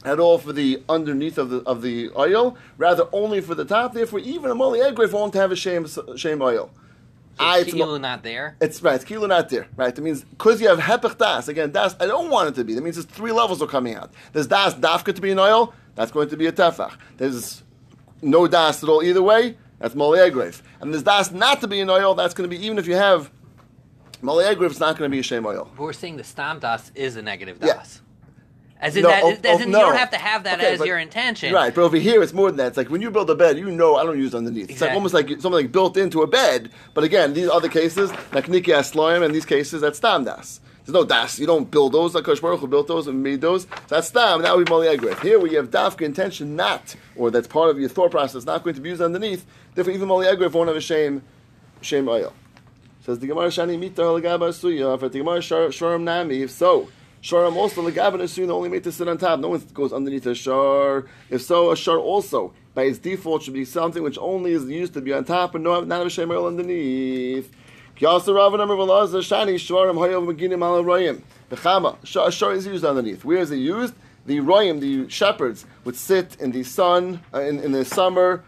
at 0.04 0.20
all 0.20 0.36
for 0.36 0.52
the 0.52 0.82
underneath 0.86 1.38
of 1.38 1.48
the 1.48 1.62
of 1.62 1.80
the 1.80 2.10
oil, 2.14 2.58
rather 2.76 3.08
only 3.10 3.40
for 3.40 3.54
the 3.54 3.64
top. 3.64 3.94
Therefore, 3.94 4.18
even 4.18 4.50
a 4.50 4.54
moli 4.54 4.86
egrif 4.86 5.12
won't 5.12 5.32
have 5.32 5.50
a 5.50 5.56
shame 5.56 5.86
shame 6.14 6.42
oil. 6.42 6.70
It's 7.40 7.72
kilu 7.72 8.00
not 8.00 8.22
there. 8.22 8.56
it's 8.60 8.82
right. 8.82 8.94
It's 8.96 9.04
kilo 9.04 9.26
not 9.26 9.48
there. 9.48 9.66
Right. 9.76 9.94
That 9.94 10.02
means 10.02 10.24
because 10.24 10.60
you 10.60 10.68
have 10.68 10.78
hepech 10.78 11.18
das 11.18 11.48
again. 11.48 11.70
Das 11.72 11.96
I 12.00 12.06
don't 12.06 12.30
want 12.30 12.48
it 12.50 12.54
to 12.56 12.64
be. 12.64 12.74
That 12.74 12.82
means 12.82 12.96
there's 12.96 13.06
three 13.06 13.32
levels 13.32 13.62
are 13.62 13.66
coming 13.66 13.94
out. 13.94 14.12
There's 14.32 14.46
das 14.46 14.74
dafka 14.74 15.14
to 15.14 15.20
be 15.20 15.30
an 15.30 15.38
oil. 15.38 15.72
That's 15.94 16.12
going 16.12 16.28
to 16.28 16.36
be 16.36 16.46
a 16.46 16.52
tefach. 16.52 16.96
There's 17.16 17.62
no 18.22 18.46
das 18.46 18.82
at 18.82 18.88
all 18.88 19.02
either 19.02 19.22
way. 19.22 19.56
That's 19.78 19.94
moleagrave. 19.94 20.62
And 20.80 20.92
there's 20.92 21.02
das 21.02 21.30
not 21.30 21.60
to 21.62 21.66
be 21.68 21.80
an 21.80 21.90
oil. 21.90 22.14
That's 22.14 22.34
going 22.34 22.48
to 22.48 22.54
be 22.56 22.62
even 22.64 22.78
if 22.78 22.86
you 22.86 22.94
have 22.94 23.30
moleagrave. 24.22 24.70
It's 24.70 24.80
not 24.80 24.98
going 24.98 25.10
to 25.10 25.14
be 25.14 25.20
a 25.20 25.22
shame 25.22 25.46
oil. 25.46 25.70
But 25.76 25.82
we're 25.82 25.92
saying 25.92 26.18
the 26.18 26.24
stam 26.24 26.58
das 26.58 26.92
is 26.94 27.16
a 27.16 27.22
negative 27.22 27.58
Yeah. 27.62 27.82
As 28.80 28.96
in 28.96 29.02
No, 29.02 29.08
that, 29.10 29.22
oh, 29.22 29.30
as 29.30 29.38
oh, 29.44 29.62
in 29.62 29.70
no. 29.70 29.78
you 29.78 29.84
don't 29.86 29.96
have 29.96 30.10
to 30.10 30.16
have 30.16 30.44
that 30.44 30.58
Okay, 30.58 30.72
as 30.72 30.78
but- 30.78 30.86
your 30.86 30.98
intention. 30.98 31.52
Right, 31.52 31.74
but 31.74 31.82
over 31.82 31.96
here 31.98 32.22
it's 32.22 32.32
more 32.32 32.48
than 32.48 32.56
that. 32.56 32.68
It's 32.68 32.76
like 32.76 32.88
when 32.90 33.02
you 33.02 33.10
build 33.10 33.28
a 33.28 33.34
bed, 33.34 33.58
you 33.58 33.70
know 33.70 33.96
I 33.96 34.04
don't 34.04 34.18
use 34.18 34.34
underneath. 34.34 34.70
It's 34.70 34.80
like 34.80 34.92
almost 34.92 35.12
like 35.12 35.28
something 35.28 35.52
like 35.52 35.72
built 35.72 35.96
into 35.96 36.22
a 36.22 36.26
bed. 36.26 36.70
But 36.94 37.04
again, 37.04 37.34
these 37.34 37.48
other 37.48 37.68
cases, 37.68 38.10
like 38.32 38.46
Niki 38.46 38.68
Asloim, 38.74 39.24
and 39.24 39.34
these 39.34 39.44
cases, 39.44 39.82
that's 39.82 39.98
Stam 39.98 40.24
Das. 40.24 40.60
There's 40.86 40.94
no 40.94 41.04
Das. 41.04 41.38
You 41.38 41.46
don't 41.46 41.70
build 41.70 41.92
those. 41.92 42.14
Like 42.14 42.24
Kosh 42.24 42.40
Baruch 42.40 42.60
Hu 42.60 42.66
built 42.66 42.88
those 42.88 43.06
and 43.06 43.22
made 43.22 43.42
those. 43.42 43.64
So 43.64 43.68
that's 43.88 44.08
Stam. 44.08 44.40
That 44.42 44.56
would 44.56 44.64
be 44.66 44.70
Mali 44.70 44.88
Egret. 44.88 45.20
Here 45.20 45.38
we 45.38 45.52
have 45.54 45.70
Dafka 45.70 46.00
intention 46.02 46.56
not, 46.56 46.96
or 47.16 47.30
that's 47.30 47.46
part 47.46 47.68
of 47.70 47.78
your 47.78 47.90
thought 47.90 48.10
process, 48.10 48.44
not 48.46 48.64
going 48.64 48.74
to 48.76 48.80
be 48.80 48.88
used 48.88 49.02
underneath. 49.02 49.44
Therefore, 49.74 49.92
even 49.92 50.08
Mali 50.08 50.26
Egret 50.26 50.52
won't 50.54 50.68
have 50.68 50.76
a 50.76 50.80
shame, 50.80 51.22
shame 51.82 52.08
oil. 52.08 52.32
Says 53.04 53.18
the 53.18 53.26
Gemara 53.26 53.48
Shani 53.48 53.78
Mita 53.78 54.02
Halagaba 54.02 54.48
Suya. 54.50 54.98
For 54.98 55.08
the 55.10 55.18
Gemara 55.18 55.40
Sharam 55.40 56.02
Nami. 56.02 56.42
If 56.42 56.50
so, 56.50 56.88
Sharam 57.22 57.54
also 57.56 57.82
Lagaba 57.82 58.14
Suya 58.22 58.48
only 58.50 58.70
made 58.70 58.82
to 58.84 58.92
sit 58.92 59.06
on 59.06 59.18
top. 59.18 59.40
No 59.40 59.48
one 59.48 59.62
goes 59.74 59.92
underneath 59.92 60.24
a 60.26 60.34
Shar. 60.34 61.06
If 61.28 61.42
so, 61.42 61.70
a 61.70 61.76
Shar 61.76 61.98
also 61.98 62.54
by 62.74 62.84
its 62.84 62.98
default 62.98 63.42
should 63.42 63.52
be 63.52 63.66
something 63.66 64.02
which 64.02 64.16
only 64.18 64.52
is 64.52 64.64
used 64.64 64.94
to 64.94 65.02
be 65.02 65.12
on 65.12 65.24
top 65.24 65.54
and 65.54 65.64
no 65.64 65.82
not 65.82 66.06
a 66.06 66.10
Shem 66.10 66.30
oil 66.30 66.46
underneath. 66.46 67.50
Kyasa 67.96 68.34
Rav 68.34 68.54
number 68.54 68.74
Velazar 68.74 69.20
Shani 69.20 69.56
Sharam 69.56 69.96
Hayav 69.96 70.26
Maginim 70.26 70.62
Al 70.62 70.82
Royim. 70.82 71.20
The 71.50 71.56
Chama 71.56 71.98
Shar 72.06 72.54
is 72.54 72.66
used 72.66 72.84
underneath. 72.86 73.22
Where 73.22 73.38
is 73.38 73.50
it 73.50 73.56
used? 73.56 73.92
The 74.24 74.38
Royim, 74.38 74.80
the 74.80 75.08
shepherds, 75.10 75.66
would 75.84 75.96
sit 75.96 76.36
in 76.40 76.52
the 76.52 76.62
sun 76.62 77.20
uh, 77.34 77.40
in, 77.40 77.58
in 77.58 77.72
the 77.72 77.84
summer 77.84 78.44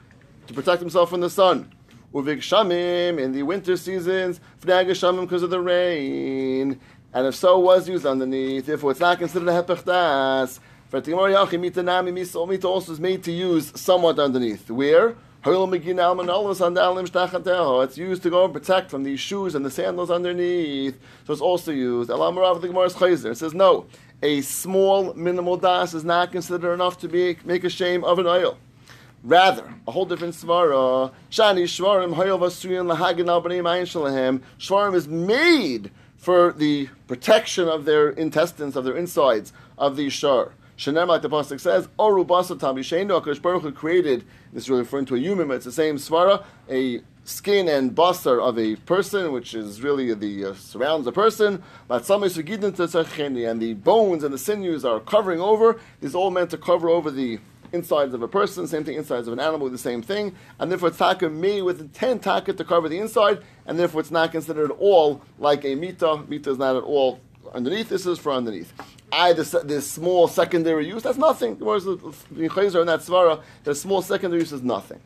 to 0.47 0.55
protect 0.55 0.81
themselves 0.81 1.11
from 1.11 1.21
the 1.21 1.31
sun. 1.31 1.71
Uvik 2.14 2.38
Shamim 2.38 3.19
in 3.19 3.33
the 3.33 3.43
winter 3.43 3.75
seasons, 3.76 4.38
Fnag 4.61 4.87
Shamim 4.91 5.23
because 5.23 5.43
of 5.43 5.49
the 5.50 5.61
rain. 5.61 6.79
And 7.14 7.26
if 7.26 7.35
so, 7.35 7.59
was 7.59 7.88
used 7.88 8.07
underneath. 8.07 8.66
Therefore, 8.66 8.92
it's 8.92 9.00
not 9.00 9.19
considered 9.19 9.49
a 9.49 9.62
Hepech 9.62 9.85
Das. 9.85 10.61
Mita 10.92 12.69
also 12.69 12.92
is 12.92 13.00
made 13.00 13.23
to 13.25 13.33
use 13.33 13.73
somewhat 13.81 14.19
underneath. 14.19 14.71
Where? 14.71 15.14
It's 15.45 15.57
used 17.99 18.23
to 18.23 18.31
go 18.31 18.45
and 18.45 18.52
protect 18.52 18.90
from 18.90 19.02
these 19.02 19.19
shoes 19.19 19.54
and 19.54 19.64
the 19.64 19.71
sandals 19.71 20.11
underneath. 20.11 21.00
So 21.26 21.33
it's 21.33 21.42
also 21.42 21.73
used. 21.73 22.11
It 22.11 23.37
says 23.37 23.54
no. 23.54 23.87
A 24.23 24.40
small 24.42 25.14
minimal 25.14 25.57
das 25.57 25.95
is 25.95 26.04
not 26.04 26.31
considered 26.31 26.75
enough 26.75 26.99
to 26.99 27.09
be, 27.09 27.38
make 27.45 27.64
a 27.64 27.71
shame 27.71 28.04
of 28.04 28.21
an 28.21 28.26
oil. 28.26 28.57
Rather, 29.25 29.75
a 29.88 29.90
whole 29.90 30.04
different 30.04 30.35
svara. 30.35 31.11
Shani 31.31 31.64
shvarim 31.64 32.14
hayol 32.14 32.38
vasuyin 32.38 32.87
lahagin 32.95 33.28
al 33.28 33.42
b'nei 33.42 33.62
shalahem. 33.83 34.42
Shvarim 34.59 34.95
is 34.95 35.09
made 35.09 35.90
for 36.23 36.52
the 36.52 36.88
protection 37.09 37.67
of 37.67 37.85
their 37.85 38.11
intestines, 38.11 38.76
of 38.76 38.85
their 38.85 38.97
insides, 38.97 39.52
of 39.76 39.97
the 39.97 40.09
shar. 40.09 40.52
Shenem, 40.79 41.09
like 41.09 41.21
the 41.21 41.29
pasuk 41.29 41.59
says, 41.59 41.88
Oru 41.99 42.25
basa 42.25 42.59
tam 42.59 42.76
yishenu. 42.76 43.21
Hakadosh 43.21 43.43
Baruch 43.43 43.62
Hu 43.62 43.73
created. 43.73 44.25
This 44.52 44.62
is 44.64 44.71
really 44.71 44.83
referring 44.83 45.07
to 45.07 45.17
a 45.17 45.19
human, 45.19 45.49
but 45.49 45.55
it's 45.55 45.64
the 45.64 45.73
same 45.73 45.97
svara. 45.97 46.45
A 46.71 47.00
skin 47.25 47.67
and 47.67 47.93
basar 47.93 48.41
of 48.41 48.56
a 48.56 48.76
person, 48.76 49.32
which 49.32 49.52
is 49.52 49.82
really 49.82 50.15
the 50.15 50.45
uh, 50.45 50.54
surrounds 50.54 51.08
a 51.08 51.13
person. 51.13 51.61
Is 51.91 52.39
and 52.39 53.61
the 53.61 53.75
bones 53.75 54.23
and 54.23 54.32
the 54.32 54.39
sinews 54.39 54.85
are 54.85 55.00
covering 55.00 55.41
over. 55.41 55.80
Are 56.02 56.15
all 56.15 56.30
meant 56.30 56.50
to 56.50 56.56
cover 56.56 56.89
over 56.89 57.11
the 57.11 57.41
insides 57.73 58.15
of 58.15 58.23
a 58.23 58.28
person, 58.28 58.67
same 58.67 58.85
thing, 58.85 58.97
insides 58.97 59.26
of 59.26 59.32
an 59.32 59.41
animal, 59.41 59.69
the 59.69 59.78
same 59.78 60.02
thing, 60.02 60.35
and 60.58 60.71
therefore 60.71 60.89
it's 60.89 60.99
taka 60.99 61.28
made 61.30 61.63
with 61.63 61.80
intent 61.80 62.23
taka 62.23 62.52
to 62.52 62.65
cover 62.65 62.89
the 62.89 62.99
inside, 62.99 63.43
and 63.67 63.78
therefore 63.78 64.00
it's 64.00 64.11
not 64.11 64.30
considered 64.32 64.71
at 64.71 64.76
all 64.78 65.23
like 65.39 65.65
a 65.65 65.75
mita. 65.75 66.23
Mita 66.28 66.50
is 66.50 66.58
not 66.58 66.76
at 66.76 66.82
all 66.82 67.21
underneath. 67.54 67.89
This 67.89 68.06
is 68.06 68.19
for 68.19 68.32
underneath. 68.32 68.73
I 69.11 69.32
this, 69.32 69.50
this 69.65 69.91
small 69.91 70.28
secondary 70.28 70.87
use 70.87 71.02
that's 71.02 71.19
nothing. 71.19 71.56
Whereas 71.58 71.85
the 71.85 71.97
Chayzer 71.97 72.80
in 72.80 72.87
that 72.87 73.00
svara, 73.00 73.43
the 73.65 73.75
small 73.75 74.00
secondary 74.02 74.41
use 74.41 74.52
is 74.52 74.63
nothing. 74.63 75.00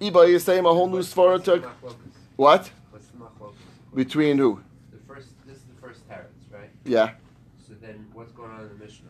Iba 0.00 0.28
is 0.28 0.44
saying 0.44 0.64
a 0.64 0.68
whole 0.68 0.88
new 0.88 0.98
svara 0.98 1.32
What's 1.32 1.44
the 1.46 1.60
to 1.60 1.66
machlokas? 1.66 1.94
what 2.36 2.70
What's 2.90 3.06
the 3.06 3.18
machlokas? 3.18 3.54
between 3.94 4.38
who? 4.38 4.60
The 4.92 4.98
first, 5.06 5.28
this 5.46 5.56
is 5.56 5.62
the 5.64 5.80
first 5.80 6.08
teretz, 6.08 6.52
right? 6.52 6.70
Yeah, 6.84 7.12
So 7.66 7.74
then, 7.80 8.06
what's 8.12 8.32
going 8.32 8.50
on 8.50 8.60
in 8.62 8.68
the 8.68 8.84
Mishnah? 8.84 9.08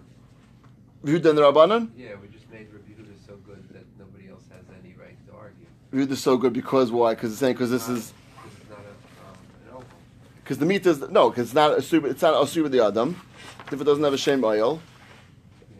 Yehuda 1.04 1.28
and 1.30 1.38
the 1.38 1.42
Rabbanan. 1.42 1.90
Yeah, 1.96 2.14
we 2.20 2.28
just 2.28 2.48
made 2.50 2.68
Rabbi 2.72 2.92
Yehuda 2.92 3.14
so 3.26 3.36
good 3.44 3.62
that 3.74 3.84
nobody 3.98 4.30
else 4.30 4.44
has 4.50 4.64
any 4.82 4.94
right 4.98 5.16
to 5.26 5.32
argue. 5.94 6.06
Yehuda 6.14 6.16
so 6.16 6.36
good 6.36 6.52
because 6.52 6.90
why? 6.90 7.14
Because 7.14 7.30
it's 7.32 7.40
saying 7.40 7.54
because 7.54 7.70
this 7.70 7.88
is 7.88 8.12
This 8.44 8.52
is 8.62 8.68
not 8.70 8.78
a, 8.78 9.70
an 9.70 9.74
oval. 9.76 9.84
because 10.42 10.58
the 10.58 10.66
meat 10.66 10.86
is 10.86 11.00
no 11.10 11.30
because 11.30 11.46
it's 11.46 11.54
not 11.54 11.78
a 11.78 11.82
super, 11.82 12.06
it's 12.08 12.22
not 12.22 12.42
a 12.42 12.46
super 12.46 12.68
the 12.68 12.84
adam. 12.84 13.20
If 13.72 13.80
it 13.80 13.84
doesn't 13.84 14.04
have 14.04 14.12
a 14.12 14.18
shame 14.18 14.44
oil. 14.44 14.80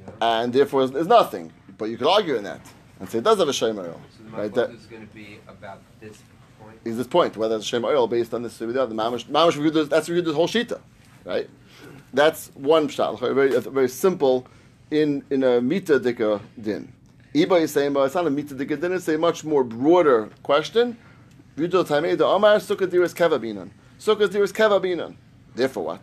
Know? 0.06 0.12
and 0.20 0.52
therefore 0.52 0.86
there's 0.86 1.06
nothing. 1.06 1.52
But 1.76 1.86
you 1.86 1.96
could 1.96 2.06
argue 2.06 2.36
in 2.36 2.44
that 2.44 2.60
and 3.00 3.08
say 3.08 3.18
it 3.18 3.24
does 3.24 3.38
have 3.38 3.48
a 3.48 3.52
shame 3.52 3.78
oil. 3.78 4.00
So 4.16 4.24
the 4.24 4.36
Right, 4.36 4.54
that 4.54 4.70
is 4.70 4.86
going 4.86 5.06
to 5.06 5.14
be 5.14 5.38
about 5.48 5.80
this 6.00 6.18
point. 6.60 6.78
is 6.84 6.96
this 6.96 7.06
point 7.06 7.36
whether 7.36 7.56
it's 7.56 7.64
a 7.64 7.68
shame 7.68 7.84
oil 7.84 8.06
based 8.06 8.32
on 8.34 8.42
this 8.42 8.52
super 8.54 8.72
the 8.72 8.82
other 8.82 8.94
mamash 8.94 9.24
mamash 9.26 9.52
Yehuda- 9.52 9.88
that's 9.88 10.08
Yehuda's 10.08 10.34
whole 10.34 10.48
shita, 10.48 10.80
right? 11.24 11.48
That's 12.12 12.48
one 12.54 12.86
a 13.30 13.34
very, 13.34 13.58
very 13.60 13.88
simple 13.88 14.46
in 14.90 15.24
in 15.30 15.42
a 15.42 15.60
mita 15.60 15.98
dika 15.98 16.40
din. 16.60 16.92
Iba 17.34 17.62
is 17.62 17.72
saying, 17.72 17.92
but 17.92 18.04
it's 18.04 18.14
not 18.14 18.28
a 18.28 18.30
mita 18.30 18.54
dika 18.54 18.80
din. 18.80 18.92
It's 18.92 19.08
a 19.08 19.18
much 19.18 19.42
more 19.42 19.64
broader 19.64 20.30
question. 20.44 20.96
Yudel 21.56 21.84
tamei 21.84 22.16
the 22.16 22.24
Amar 22.24 22.58
sukkah 22.58 22.86
diris 22.86 23.12
keva 23.12 23.40
binan. 23.40 23.70
Sukkah 23.98 24.28
diris 24.28 24.52
keva 24.52 24.80
binan. 24.80 25.16
Therefore, 25.52 25.84
what? 25.84 26.00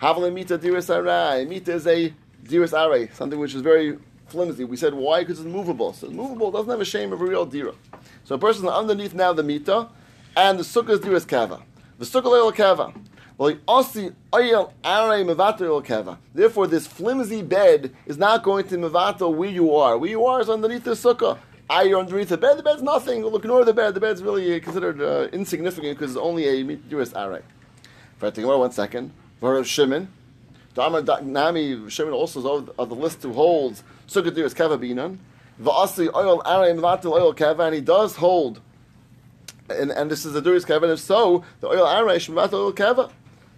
Havle 0.00 0.32
mita 0.32 0.58
diris 0.58 0.90
arai. 0.90 1.48
Mita 1.48 1.72
is 1.74 1.86
a 1.86 2.12
diris 2.44 2.72
arai, 2.72 3.14
something 3.14 3.38
which 3.38 3.54
is 3.54 3.62
very 3.62 3.96
flimsy. 4.26 4.64
We 4.64 4.76
said 4.76 4.92
why? 4.92 5.20
Because 5.20 5.38
it's 5.38 5.46
movable. 5.46 5.92
So 5.92 6.10
movable 6.10 6.50
doesn't 6.50 6.70
have 6.70 6.80
a 6.80 6.84
shame 6.84 7.12
of 7.12 7.20
a 7.20 7.24
real 7.24 7.46
dira. 7.46 7.74
So 8.24 8.34
a 8.34 8.38
person 8.38 8.66
underneath 8.66 9.14
now 9.14 9.32
the 9.32 9.44
mita, 9.44 9.88
and 10.36 10.58
the 10.58 10.64
sukkah 10.64 10.90
is 10.90 11.00
diris 11.00 11.24
keva. 11.24 11.62
The 11.98 12.04
sukkah 12.04 12.24
leil 12.24 12.52
keva. 12.52 12.92
Keva. 15.82 16.16
Therefore, 16.32 16.66
this 16.68 16.86
flimsy 16.86 17.42
bed 17.42 17.92
is 18.06 18.16
not 18.16 18.44
going 18.44 18.68
to 18.68 18.76
mevatel 18.76 19.34
where 19.34 19.50
you 19.50 19.74
are. 19.74 19.98
Where 19.98 20.10
you 20.10 20.24
are 20.26 20.40
is 20.40 20.48
underneath 20.48 20.84
the 20.84 20.92
sukkah. 20.92 21.38
Ah, 21.68 21.80
you're 21.80 21.98
underneath 21.98 22.28
the 22.28 22.36
bed. 22.36 22.56
The 22.58 22.62
bed's 22.62 22.82
nothing. 22.82 23.24
Look, 23.24 23.44
ignore 23.44 23.64
the 23.64 23.72
bed. 23.72 23.94
The 23.94 24.00
bed's 24.00 24.22
really 24.22 24.60
considered 24.60 25.02
uh, 25.02 25.28
insignificant 25.32 25.98
because 25.98 26.12
it's 26.12 26.20
only 26.20 26.60
a 26.60 26.62
mitzvah. 26.62 27.42
For 28.18 28.30
more 28.42 28.58
one 28.58 28.70
second. 28.70 29.12
For 29.40 29.64
Shimon, 29.64 30.08
Dama 30.74 31.02
Nami 31.22 31.90
Shimon 31.90 32.12
also 32.12 32.38
is 32.38 32.46
of, 32.78 32.88
the 32.88 32.94
list 32.94 33.24
who 33.24 33.32
holds 33.32 33.82
sukkah 34.06 34.30
diras 34.30 34.54
keva 34.54 34.78
binan. 34.78 35.18
Va'asi 35.60 36.08
oil 36.14 36.42
aray 36.46 36.72
mevatel 36.74 37.06
oil 37.06 37.34
keva, 37.34 37.66
and 37.66 37.74
he 37.74 37.80
does 37.80 38.14
hold. 38.16 38.60
And, 39.68 39.90
and 39.90 40.10
this 40.10 40.24
is 40.24 40.34
the 40.34 40.42
duris. 40.42 40.68
And 40.70 40.92
if 40.92 41.00
so, 41.00 41.42
the 41.60 41.66
oil 41.66 41.88
aray 41.88 42.20
should 42.20 42.36
mevatel 42.36 42.52
oil 42.52 42.72
keva 42.72 43.10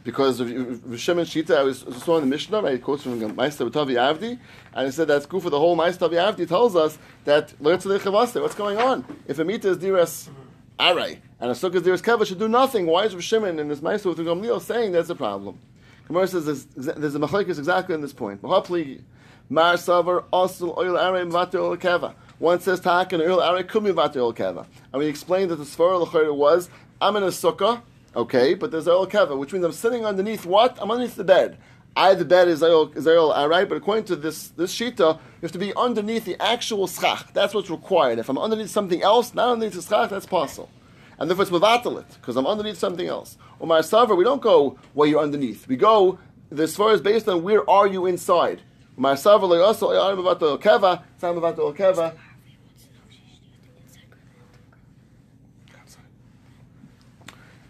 because 0.04 0.38
of, 0.38 0.48
Shimon 0.48 1.24
Shita, 1.24 1.56
I 1.56 1.62
was 1.62 1.78
saw 2.04 2.16
in 2.18 2.24
the 2.24 2.28
Mishnah, 2.28 2.60
right? 2.60 2.80
Quotes 2.80 3.02
from 3.02 3.34
Meister 3.34 3.68
Tavi 3.70 3.94
Avdi, 3.94 4.38
and 4.74 4.88
it 4.88 4.92
said 4.92 5.08
that's 5.08 5.24
good 5.24 5.42
for 5.42 5.48
the 5.48 5.58
whole 5.58 5.74
Meister 5.74 6.00
Tavi 6.00 6.16
Avdi 6.16 6.46
tells 6.46 6.76
us 6.76 6.98
that 7.24 7.54
what's 7.58 8.54
going 8.54 8.76
on? 8.76 9.04
If 9.26 9.38
a 9.38 9.44
mita 9.44 9.70
is 9.70 9.78
diras 9.78 10.28
aray 10.78 11.20
and 11.40 11.50
a 11.50 11.54
sukkah 11.54 11.76
is 11.76 11.82
diras 11.82 12.02
keva 12.02 12.26
should 12.26 12.38
do 12.38 12.48
nothing. 12.48 12.84
Why 12.84 13.04
is 13.04 13.14
Rav 13.14 13.24
Shimon 13.24 13.58
and 13.58 13.70
this 13.70 13.80
Meister 13.80 14.10
with 14.10 14.18
Gamliel 14.18 14.60
saying 14.60 14.92
that's 14.92 15.08
a 15.08 15.14
problem? 15.14 15.58
Gemara 16.06 16.28
says 16.28 16.44
there's, 16.44 17.14
a 17.14 17.18
machlekes 17.18 17.58
exactly 17.58 17.94
in 17.94 18.02
this 18.02 18.12
point. 18.12 18.42
Mar 18.42 19.74
savar 19.74 20.24
asul 20.32 20.76
oil 20.76 20.98
aray 20.98 21.22
mvater 21.22 21.78
keva. 21.80 22.14
One 22.38 22.60
says 22.60 22.80
tak 22.80 23.14
and 23.14 23.22
oil 23.22 23.40
aray 23.40 23.62
kumi 23.62 23.92
mvater 23.92 24.36
keva, 24.36 24.66
and 24.92 25.00
we 25.00 25.06
explained 25.06 25.50
that 25.50 25.56
the 25.56 25.64
svara 25.64 26.06
lechayr 26.06 26.34
was 26.34 26.68
I'm 27.00 27.16
in 27.16 27.22
a 27.22 27.28
sukkah. 27.28 27.80
Okay, 28.16 28.55
but 28.55 28.70
there's 28.70 28.87
oil 28.87 29.07
keva, 29.07 29.37
which 29.37 29.53
means 29.53 29.64
I'm 29.64 29.72
sitting 29.72 30.07
underneath 30.07 30.46
what? 30.46 30.79
I'm 30.81 30.90
underneath 30.90 31.16
the 31.16 31.24
bed. 31.24 31.59
I, 31.96 32.14
the 32.14 32.24
bed 32.24 32.48
is 32.48 32.62
oil, 32.62 32.92
is 32.92 33.07
oil 33.07 33.33
alright, 33.33 33.68
but 33.68 33.77
according 33.77 34.05
to 34.05 34.16
this 34.16 34.48
this 34.48 34.74
shita, 34.74 35.14
you 35.16 35.20
have 35.42 35.53
to 35.53 35.59
be 35.59 35.74
underneath 35.77 36.24
the 36.24 36.40
actual 36.40 36.87
schach. 36.87 37.33
That's 37.33 37.55
what's 37.55 37.70
required. 37.70 38.18
If 38.18 38.29
I'm 38.29 38.38
underneath 38.38 38.70
something 38.70 39.03
else, 39.03 39.35
not 39.35 39.50
underneath 39.50 39.74
the 39.74 39.83
schach, 39.83 40.11
that's 40.11 40.27
possible. 40.27 40.70
And 41.18 41.29
therefore 41.29 41.42
it's 41.42 41.53
mevatalit, 41.53 42.14
because 42.14 42.37
I'm 42.37 42.46
underneath 42.46 42.79
something 42.79 43.07
else. 43.07 43.37
My 43.61 43.81
savar, 43.81 44.16
we 44.16 44.24
don't 44.24 44.42
go 44.42 44.79
where 44.92 45.09
you're 45.09 45.20
underneath. 45.20 45.66
We 45.66 45.77
go, 45.77 46.18
the 46.50 46.64
svara 46.64 46.94
is 46.94 47.00
based 47.00 47.29
on 47.29 47.42
where 47.42 47.68
are 47.68 47.87
you 47.87 48.07
inside. 48.07 48.62
Marsav 48.98 49.42
lo 49.42 49.61
also 49.62 49.90
mevatel 49.90 50.61
keva, 50.61 51.03
keva. 51.20 52.14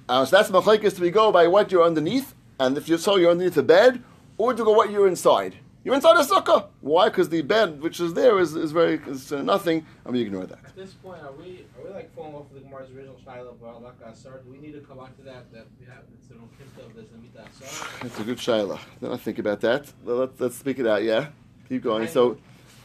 Uh, 0.08 0.24
so 0.24 0.36
that's 0.36 0.50
machlekes. 0.50 0.96
Do 0.96 1.02
we 1.02 1.10
go 1.10 1.32
by 1.32 1.46
what 1.46 1.72
you're 1.72 1.84
underneath, 1.84 2.34
and 2.60 2.76
if 2.76 2.88
you 2.88 2.98
so 2.98 3.16
you're 3.16 3.30
underneath 3.30 3.54
the 3.54 3.62
bed, 3.62 4.02
or 4.36 4.52
do 4.52 4.58
you 4.60 4.64
go 4.64 4.72
what 4.72 4.90
you're 4.90 5.08
inside? 5.08 5.56
You're 5.82 5.94
inside 5.94 6.16
a 6.16 6.24
sukkah. 6.24 6.68
Why? 6.80 7.08
Because 7.08 7.28
the 7.28 7.42
bed 7.42 7.80
which 7.80 8.00
is 8.00 8.14
there 8.14 8.38
is, 8.38 8.54
is 8.56 8.72
very 8.72 9.00
is 9.06 9.32
uh, 9.32 9.42
nothing. 9.42 9.86
I 10.04 10.10
mean, 10.10 10.20
you 10.20 10.26
ignore 10.26 10.46
that. 10.46 10.58
At 10.64 10.76
this 10.76 10.92
point, 10.94 11.22
are 11.22 11.32
we 11.32 11.66
are 11.78 11.86
we 11.86 11.90
like 11.90 12.14
falling 12.14 12.34
off 12.34 12.46
of 12.50 12.54
the 12.54 12.60
Gemara's 12.60 12.90
original 12.90 13.18
style 13.20 13.48
of 13.48 13.60
Balaka 13.60 14.12
Asar? 14.12 14.40
Do 14.44 14.50
we 14.50 14.58
need 14.58 14.72
to 14.72 14.80
come 14.80 14.98
back 14.98 15.16
to 15.18 15.22
that? 15.24 15.52
That 15.52 15.66
we 15.80 15.86
have 15.86 16.04
it's 16.18 16.30
an 16.30 16.38
of 16.38 16.94
the 16.94 17.02
Zamita 17.02 17.48
Asar? 17.62 17.88
That's 18.02 18.20
a 18.20 18.24
good 18.24 18.38
shayla. 18.38 18.78
Then 19.00 19.12
I 19.12 19.16
think 19.16 19.38
about 19.38 19.60
that. 19.62 19.92
Well, 20.04 20.16
Let's, 20.16 20.40
let's 20.40 20.56
speak 20.56 20.78
it 20.78 20.86
out. 20.86 21.02
Yeah, 21.02 21.28
keep 21.68 21.82
going. 21.82 22.08
So 22.08 22.38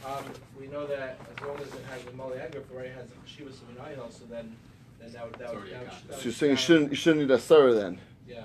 Um, 0.06 0.24
we 0.58 0.66
know 0.68 0.86
that 0.86 1.18
as 1.36 1.46
long 1.46 1.56
as 1.58 1.68
it 1.68 1.84
has 1.90 2.02
the 2.04 2.12
Mali 2.12 2.38
Agrif, 2.38 2.64
it 2.64 2.74
already 2.74 2.90
has 2.90 3.08
a 3.10 3.28
Shiva 3.28 3.50
Saminayel, 3.50 4.10
so 4.12 4.24
then 4.30 4.56
then 5.00 5.12
that 5.12 5.24
would 5.24 5.34
that 5.38 5.54
would, 5.54 5.64
It's 5.64 5.72
already 5.72 5.72
that 5.72 5.80
would, 5.80 5.90
that 5.90 6.10
so 6.10 6.16
would 6.16 6.24
you're 6.24 6.34
saying 6.34 6.50
you 6.50 6.56
shouldn't 6.56 6.90
you 6.90 6.96
shouldn't 6.96 7.22
need 7.22 7.30
a 7.30 7.38
surah 7.38 7.72
then. 7.72 8.00
Yeah. 8.28 8.44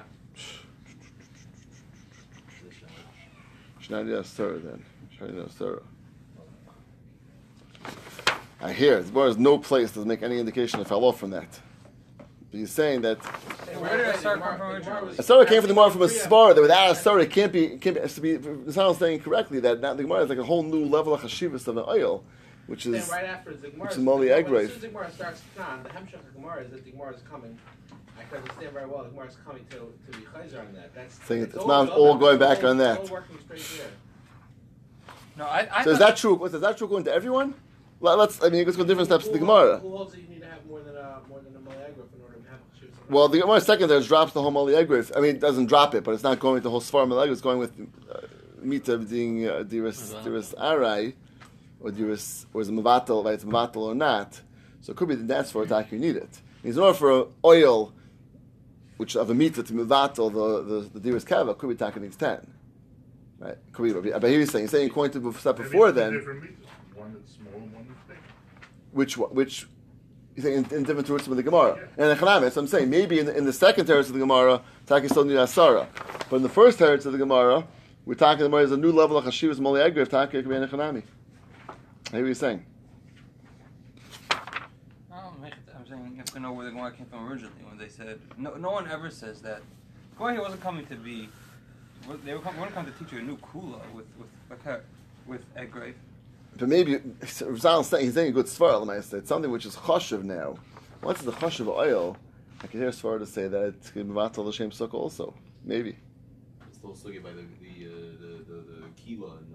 Should 3.79 3.91
not 3.91 4.05
need 4.05 4.13
a 4.13 4.23
surah 4.23 4.59
then. 4.63 4.83
Should 5.11 5.21
not 5.21 5.33
need 5.35 5.45
a 5.45 5.49
surah. 5.51 5.79
I 8.61 8.73
hear 8.73 8.97
it. 8.97 9.13
There 9.13 9.27
is 9.27 9.37
no 9.37 9.59
place 9.59 9.91
to 9.91 10.05
make 10.05 10.23
any 10.23 10.39
indication 10.39 10.79
it 10.79 10.87
fell 10.87 11.03
off 11.03 11.19
from 11.19 11.31
that. 11.31 11.59
But 12.49 12.57
you're 12.57 12.67
saying 12.67 13.01
that 13.01 13.17
Where 13.17 13.97
did 13.97 14.07
I 14.07 14.15
start 14.15 14.39
from 14.39 14.61
originally? 14.61 15.15
a 15.17 15.23
surah 15.23 15.45
came 15.45 15.61
from 15.61 15.67
the 15.67 15.73
Gemara 15.75 15.91
from 15.91 16.01
a 16.03 16.07
svara 16.07 16.55
that 16.55 16.61
without 16.61 16.91
a 16.91 16.95
surah 16.95 17.21
it 17.21 17.29
can't 17.31 17.51
be 17.51 17.65
it 17.65 17.81
can't 17.81 17.95
be, 17.95 17.99
it 17.99 18.03
has 18.03 18.15
to 18.15 18.21
be. 18.21 18.37
The 18.37 18.73
sound 18.73 18.97
saying 18.97 19.19
correctly 19.19 19.59
that 19.59 19.81
now 19.81 19.93
the 19.93 20.03
Gemara 20.03 20.23
is 20.23 20.29
like 20.29 20.39
a 20.39 20.43
whole 20.43 20.63
new 20.63 20.85
level 20.85 21.13
of 21.13 21.21
chashivas 21.21 21.67
of 21.67 21.77
an 21.77 21.83
oil, 21.87 22.23
which 22.67 22.83
Then 22.85 22.95
is 22.95 23.09
right 23.09 23.25
after 23.25 23.53
the 23.53 23.69
Gemara, 23.69 23.87
which 23.87 23.91
is 23.91 23.97
Mali 24.03 24.27
when- 24.29 24.37
egg 24.37 24.45
when- 24.45 24.53
race. 24.53 24.63
As 24.65 24.69
soon 24.69 24.75
as 24.77 24.81
the 24.81 24.87
Gemara 24.89 25.11
starts 25.11 25.41
Khan, 25.57 25.83
the 25.83 25.89
Hemshach 25.89 26.33
Gemara 26.33 26.61
is 26.63 26.71
that 26.71 26.83
the 26.85 26.91
Gemara 26.91 27.13
is 27.13 27.21
coming. 27.29 27.57
I 28.17 28.23
can 28.23 28.37
understand 28.41 28.71
very 28.73 28.85
well 28.87 29.03
the 29.03 29.09
Gemara 29.09 29.27
is 29.27 29.35
coming 29.45 29.65
to 29.71 29.75
to 29.77 30.17
be 30.17 30.25
chayzer 30.25 30.59
on 30.59 30.73
that. 30.73 30.95
That's 30.95 31.15
Saying 31.25 31.43
it's 31.43 31.55
all- 31.57 31.67
not 31.67 31.89
all 31.89 32.15
going 32.15 32.39
back 32.39 32.63
all- 32.63 32.69
on 32.71 32.77
that. 32.79 32.99
all 32.99 33.07
working 33.07 33.37
straight 33.43 33.61
there. 33.77 33.87
No, 35.37 35.45
I. 35.45 35.67
I 35.71 35.83
so. 35.83 35.89
Is 35.91 35.99
that 35.99 36.15
true? 36.17 36.33
What, 36.35 36.53
is 36.53 36.61
that 36.61 36.77
true 36.77 36.87
going 36.87 37.03
to 37.05 37.13
everyone? 37.13 37.55
Let- 37.99 38.17
Let's. 38.17 38.41
I 38.43 38.49
mean, 38.49 38.65
let's 38.65 38.77
go 38.77 38.83
different 38.85 39.07
steps 39.09 39.25
to 39.25 39.31
the 39.31 39.37
Who- 39.37 39.45
Gemara. 39.45 39.79
Who 39.79 39.89
holds 39.89 40.13
that 40.13 40.21
you 40.21 40.27
need 40.29 40.39
to 40.41 40.47
have 40.47 40.65
more 40.65 40.79
than 40.79 40.95
a 40.95 41.19
more 41.29 41.39
than 41.41 41.55
a 41.55 41.59
Mali 41.59 41.75
Agrif 41.77 42.07
in 42.15 42.21
order 42.23 42.35
to 42.37 42.49
have 42.49 42.59
a 42.59 42.79
Shiva 42.79 42.91
Well, 43.09 43.27
the 43.27 43.39
Gemara 43.41 43.59
second 43.61 43.89
there 43.89 43.99
drops 44.01 44.31
the 44.33 44.41
whole 44.41 44.51
Mali 44.51 44.73
Egrif. 44.73 45.11
I 45.15 45.19
mean, 45.19 45.35
it 45.35 45.41
doesn't 45.41 45.65
drop 45.67 45.93
it, 45.93 46.03
but 46.05 46.11
it's 46.13 46.23
not 46.23 46.39
going 46.39 46.53
with 46.55 46.63
the 46.63 46.69
whole 46.69 46.81
Sfar 46.81 47.07
Mali 47.07 47.29
It's 47.29 47.41
going 47.41 47.59
with 47.59 47.73
uh, 48.09 48.19
Mita 48.61 48.97
being 48.97 49.45
uh, 49.47 49.63
Diris 49.67 50.13
Diris 50.23 50.55
Arai, 50.55 51.13
or 51.85 51.91
Diris, 51.91 52.45
or 52.53 52.61
is 52.61 52.69
it 52.69 52.73
Mavatal, 52.73 53.23
right? 53.23 53.35
It's 53.35 53.43
Mavatal 53.43 53.77
or 53.77 53.95
not. 53.95 54.41
So 54.81 54.91
it 54.91 54.97
could 54.97 55.07
be 55.07 55.15
that 55.15 55.27
that's 55.27 55.51
for 55.51 55.63
attack 55.63 55.91
you 55.91 55.99
need 55.99 56.15
it. 56.15 56.41
It's 56.63 56.77
in 56.77 56.83
order 56.83 56.97
for 56.97 57.27
oil, 57.45 57.93
which 58.97 59.15
of 59.15 59.29
a 59.29 59.35
Mita 59.35 59.61
to 59.61 59.73
Mavatal, 59.73 60.33
the, 60.33 60.89
the, 60.89 60.99
the 60.99 61.11
Diris 61.11 61.25
Kava, 61.25 61.53
could 61.53 61.67
be 61.69 61.75
attacking 61.75 62.01
needs 62.01 62.15
10. 62.15 62.53
Right? 63.37 63.57
Could 63.71 64.03
be, 64.03 64.09
but 64.11 64.23
here 64.23 64.39
he's 64.39 64.51
saying, 64.51 64.63
he's 64.65 64.71
saying 64.71 64.89
according 64.89 65.13
to 65.21 65.31
the 65.31 65.37
step 65.39 65.57
before 65.57 65.91
then, 65.91 66.13
different. 66.13 66.43
One 66.95 67.13
that's 67.13 67.33
small 67.35 67.53
and 67.61 67.71
one 67.73 67.85
that's 67.87 68.01
big. 68.07 68.17
which 68.91 69.17
one- 69.17 69.29
which 69.35 69.67
you 70.35 70.41
think 70.41 70.71
in, 70.71 70.77
in 70.77 70.83
different 70.83 71.07
roots 71.07 71.27
of 71.27 71.35
the 71.35 71.43
Gemara. 71.43 71.87
And 71.97 72.09
the 72.09 72.15
Chanamis, 72.15 72.57
I'm 72.57 72.67
saying 72.67 72.89
maybe 72.89 73.19
in 73.19 73.27
the, 73.27 73.37
in 73.37 73.45
the 73.45 73.53
second 73.53 73.85
teretz 73.85 74.07
of 74.07 74.13
the 74.13 74.19
Gemara, 74.19 74.61
Taki 74.85 75.07
still 75.07 75.23
need 75.23 75.35
Asara. 75.35 75.87
But 76.29 76.37
in 76.37 76.43
the 76.43 76.49
first 76.49 76.79
teretz 76.79 77.05
of 77.05 77.11
the 77.11 77.17
Gemara, 77.17 77.65
we're 78.05 78.15
talking 78.15 78.39
the 78.39 78.49
Gemara 78.49 78.63
is 78.63 78.71
a 78.71 78.77
new 78.77 78.91
level 78.91 79.17
of 79.17 79.25
Hashivas 79.25 79.59
Moli 79.59 79.79
Egrev, 79.89 80.09
Taki 80.09 80.41
Ekbe 80.41 80.55
and 80.55 80.71
Chanami. 82.05 82.13
I 82.13 82.15
hear 82.15 82.21
what 82.21 82.27
you're 82.27 82.35
saying. 82.35 82.65
I'm 85.77 85.85
saying 85.87 86.07
you 86.11 86.17
have 86.17 86.25
to 86.25 86.39
know 86.39 86.51
where 86.51 86.65
the 86.65 86.71
Gemara 86.71 86.91
came 86.91 87.05
from 87.05 87.27
originally 87.27 87.53
when 87.67 87.77
they 87.77 87.89
said 87.89 88.19
no. 88.37 88.55
No 88.55 88.71
one 88.71 88.89
ever 88.89 89.11
says 89.11 89.41
that. 89.41 89.61
Gemara 90.17 90.33
here 90.33 90.41
wasn't 90.41 90.61
coming 90.61 90.85
to 90.87 90.95
be. 90.95 91.29
They 92.23 92.33
were 92.33 92.39
coming, 92.39 92.61
weren't 92.61 92.73
coming 92.73 92.91
to 92.91 92.99
teach 92.99 93.11
you 93.11 93.19
a 93.19 93.21
new 93.21 93.37
kula 93.37 93.79
with 93.93 94.05
with 94.17 94.29
with, 94.49 94.81
with 95.27 95.45
egg 95.55 95.71
grape. 95.71 95.97
But 96.57 96.69
maybe 96.69 96.99
Rizal's 97.41 97.89
saying 97.89 98.05
he's 98.05 98.13
saying 98.13 98.29
a 98.29 98.31
good 98.31 98.45
svara. 98.45 98.85
Let 98.85 98.97
me 98.97 99.03
say 99.03 99.21
something 99.25 99.51
which 99.51 99.65
is 99.65 99.75
chashiv 99.75 100.23
now. 100.23 100.57
Once 101.01 101.19
it's 101.19 101.25
the 101.25 101.33
chashiv 101.33 101.67
oil, 101.67 102.17
I 102.61 102.67
can 102.67 102.79
hear 102.79 102.89
svara 102.91 103.19
to 103.19 103.25
say 103.27 103.47
that 103.47 103.63
it's 103.63 103.91
going 103.91 104.07
to 104.07 104.13
be 104.13 104.19
vatal 104.19 104.45
l'shem 104.45 104.71
sukkah 104.71 104.93
also. 104.93 105.33
Maybe. 105.63 105.97
It's 106.67 106.77
still 106.77 106.91
sugi 106.91 107.21
by 107.21 107.31
the 107.31 107.45
the, 107.61 107.87
uh, 107.87 107.95
the 108.21 108.43
the 108.47 108.61
the 108.61 108.87
kila 108.95 109.37
and 109.37 109.53
the 109.53 109.54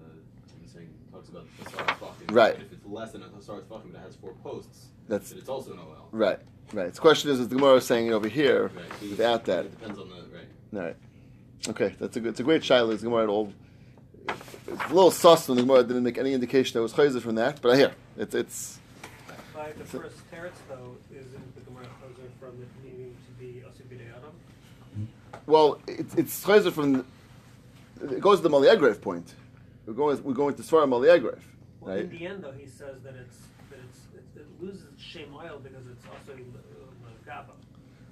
about 1.31 1.45
the 1.57 1.65
Hasarat 1.69 1.97
Fachim. 1.99 2.31
Right. 2.35 2.55
If 2.55 2.71
it's 2.73 2.85
less 2.85 3.11
than 3.11 3.23
a 3.23 3.25
Hasarat 3.27 3.63
Fachim, 3.63 3.91
but 3.91 3.99
it 3.99 4.03
has 4.05 4.15
four 4.15 4.33
posts, 4.43 4.85
That's 5.07 5.29
then 5.29 5.39
it's 5.39 5.49
also 5.49 5.73
an 5.73 5.79
OL. 5.79 6.07
right. 6.11 6.39
Right. 6.73 6.93
The 6.93 7.01
question 7.01 7.29
is, 7.31 7.39
is 7.41 7.49
the 7.49 7.55
Gemara 7.55 7.81
saying 7.81 8.07
it 8.07 8.11
over 8.13 8.29
here 8.29 8.71
Right. 8.73 8.85
So 9.01 9.09
without 9.09 9.43
that? 9.45 9.65
It 9.65 9.71
depends 9.79 9.99
on 9.99 10.07
the 10.09 10.15
right. 10.15 10.47
All 10.73 10.79
right. 10.81 10.95
Okay, 11.67 11.95
that's 11.99 12.15
a 12.15 12.19
good. 12.21 12.29
It's 12.29 12.39
a 12.39 12.43
great 12.43 12.63
shiloh. 12.63 12.95
The 12.95 13.03
Gemara 13.03 13.23
at 13.23 13.29
all. 13.29 13.51
It's 14.27 14.83
a 14.89 14.93
little 14.93 15.11
sus 15.11 15.47
when 15.49 15.57
the 15.57 15.63
Gemara 15.63 15.83
didn't 15.83 16.03
make 16.03 16.17
any 16.17 16.33
indication 16.33 16.73
that 16.75 16.81
was 16.81 16.93
chayzer 16.93 17.21
from 17.21 17.35
that, 17.35 17.61
but 17.61 17.73
I 17.73 17.75
hear 17.77 17.91
it's 18.17 18.33
it's. 18.33 18.79
By 19.53 19.73
the 19.73 19.83
first 19.83 20.15
teretz, 20.31 20.53
though, 20.69 20.95
isn't 21.11 21.55
the 21.55 21.61
Gemara 21.61 21.83
Chazer 21.85 22.29
from 22.39 22.61
it 22.61 22.67
needing 22.83 23.15
to 23.27 23.31
be 23.39 23.61
Asibide 23.69 24.07
Adam? 24.17 25.07
Well, 25.45 25.79
it's 25.87 26.15
it's 26.15 26.43
chayzer 26.43 26.71
from. 26.71 27.05
It 28.01 28.21
goes 28.21 28.39
to 28.39 28.43
the 28.43 28.49
Maliegref 28.49 29.01
point. 29.01 29.35
We're 29.91 29.97
going. 29.97 30.23
We're 30.23 30.33
going 30.33 30.55
to 30.55 30.61
Svarah 30.63 30.87
Maliegref, 30.87 31.39
Well, 31.81 31.93
right? 31.95 32.05
in 32.05 32.09
the 32.11 32.25
end, 32.25 32.41
though, 32.45 32.53
he 32.53 32.65
says 32.65 33.01
that 33.03 33.13
it's 33.15 33.35
that 33.69 33.79
it's 33.89 33.99
it, 34.15 34.39
it 34.39 34.47
loses 34.61 34.83
its 34.85 35.01
shem 35.01 35.35
oil 35.35 35.59
because 35.61 35.85
it's 35.87 36.05
also 36.05 36.31
uh, 36.31 37.09
gaba. 37.25 37.51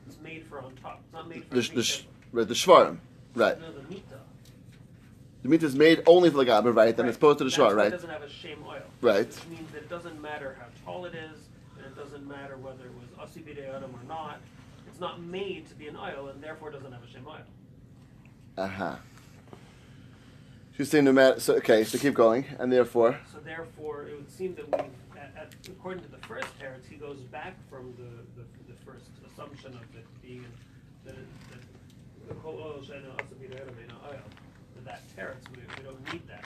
It's 0.05 0.19
made 0.19 0.45
for 0.45 0.59
on 0.59 0.75
top. 0.75 0.99
It's 1.05 1.13
not 1.13 1.29
made 1.29 1.45
for 1.45 1.55
The 1.55 1.61
the 1.61 1.75
the, 1.75 1.83
sh- 1.83 2.03
right, 2.33 2.45
the 2.49 2.53
shvarim, 2.53 2.97
right? 3.33 3.57
No, 3.61 3.71
the 3.71 3.81
mita. 3.89 4.03
The 5.41 5.47
meat 5.47 5.63
is 5.63 5.73
made 5.73 6.03
only 6.05 6.29
for 6.29 6.35
the 6.35 6.45
gabba, 6.45 6.75
right? 6.75 6.97
Then 6.97 7.05
it's 7.05 7.15
opposed 7.15 7.37
to 7.37 7.45
the 7.45 7.49
shvar, 7.49 7.67
why 7.67 7.71
It 7.71 7.75
right? 7.75 7.91
doesn't 7.91 8.09
have 8.09 8.23
a 8.23 8.29
shem 8.29 8.59
oil. 8.67 8.81
Right. 8.99 9.25
Which 9.27 9.47
means 9.47 9.71
that 9.71 9.77
it 9.77 9.89
doesn't 9.89 10.21
matter 10.21 10.57
how 10.59 10.65
tall 10.83 11.05
it 11.05 11.15
is, 11.15 11.47
and 11.77 11.85
it 11.85 11.95
doesn't 11.95 12.27
matter 12.27 12.57
whether 12.57 12.83
it 12.87 12.91
was 12.95 13.29
Asibide 13.29 13.59
Adam 13.73 13.91
or 13.93 14.05
not. 14.05 14.41
It's 14.89 14.99
not 14.99 15.21
made 15.21 15.69
to 15.69 15.75
be 15.75 15.87
an 15.87 15.95
oil, 15.95 16.27
and 16.27 16.43
therefore 16.43 16.71
doesn't 16.71 16.91
have 16.91 17.03
a 17.05 17.07
shem 17.07 17.25
oil. 17.25 17.37
Uh 18.57 18.67
huh. 18.67 18.95
She's 20.79 20.89
saying 20.89 21.03
no 21.03 21.11
matter. 21.11 21.41
So 21.41 21.55
okay, 21.55 21.83
so 21.83 21.97
keep 21.97 22.13
going, 22.13 22.45
and 22.57 22.71
therefore. 22.71 23.19
So 23.33 23.39
therefore, 23.39 24.07
it 24.07 24.15
would 24.15 24.31
seem 24.31 24.55
that 24.55 24.65
we, 24.71 25.19
at, 25.19 25.35
at, 25.35 25.53
according 25.67 26.05
to 26.05 26.09
the 26.09 26.25
first 26.25 26.47
teretz, 26.57 26.87
he 26.89 26.95
goes 26.95 27.17
back 27.19 27.55
from 27.69 27.93
the, 27.97 28.41
the, 28.41 28.47
the 28.71 28.79
first 28.85 29.07
assumption 29.27 29.73
of 29.73 29.81
it 29.93 30.05
being 30.21 30.45
that, 31.03 31.15
it, 31.15 31.27
that 31.51 32.29
the 32.29 32.33
kol 32.35 32.53
oil 32.53 32.81
shena 32.81 33.11
also 33.11 33.25
oil. 34.09 34.19
That 34.75 34.85
that 34.85 35.01
teretz, 35.17 35.53
we, 35.53 35.63
we 35.77 35.83
don't 35.83 36.13
need 36.13 36.25
that. 36.29 36.45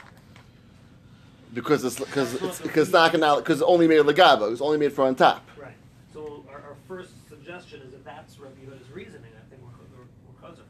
Because 1.53 1.83
it's 1.83 1.99
because 1.99 2.33
it's 2.41 2.59
because 2.59 2.87
it's 2.87 2.91
not 2.91 3.11
gonna 3.11 3.35
because 3.35 3.61
only 3.61 3.87
made 3.87 3.99
of 3.99 4.07
legaba. 4.07 4.51
It's 4.51 4.61
only 4.61 4.79
made 4.79 4.93
for 4.93 5.05
on 5.05 5.13
top. 5.13 5.47
Right. 5.61 5.75
So 6.11 6.43
our, 6.49 6.55
our 6.55 6.75
first 6.87 7.11
suggestion 7.29 7.81
is 7.81 7.91
that 7.91 8.03
that's 8.03 8.39
Rabbi 8.39 8.55
Yehuda's 8.61 8.89
reasoning. 8.91 9.29
I 9.37 9.47
think 9.51 9.61
we're, 9.61 9.99
we're, 9.99 10.07
we're 10.25 10.41
closer. 10.41 10.63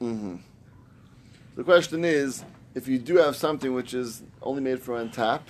hmm 0.00 0.36
The 1.56 1.64
question 1.64 2.04
is, 2.04 2.44
if 2.74 2.88
you 2.88 2.98
do 2.98 3.16
have 3.16 3.36
something 3.36 3.72
which 3.72 3.94
is 3.94 4.22
only 4.42 4.60
made 4.60 4.80
for 4.80 4.96
on 4.96 5.10
top, 5.10 5.48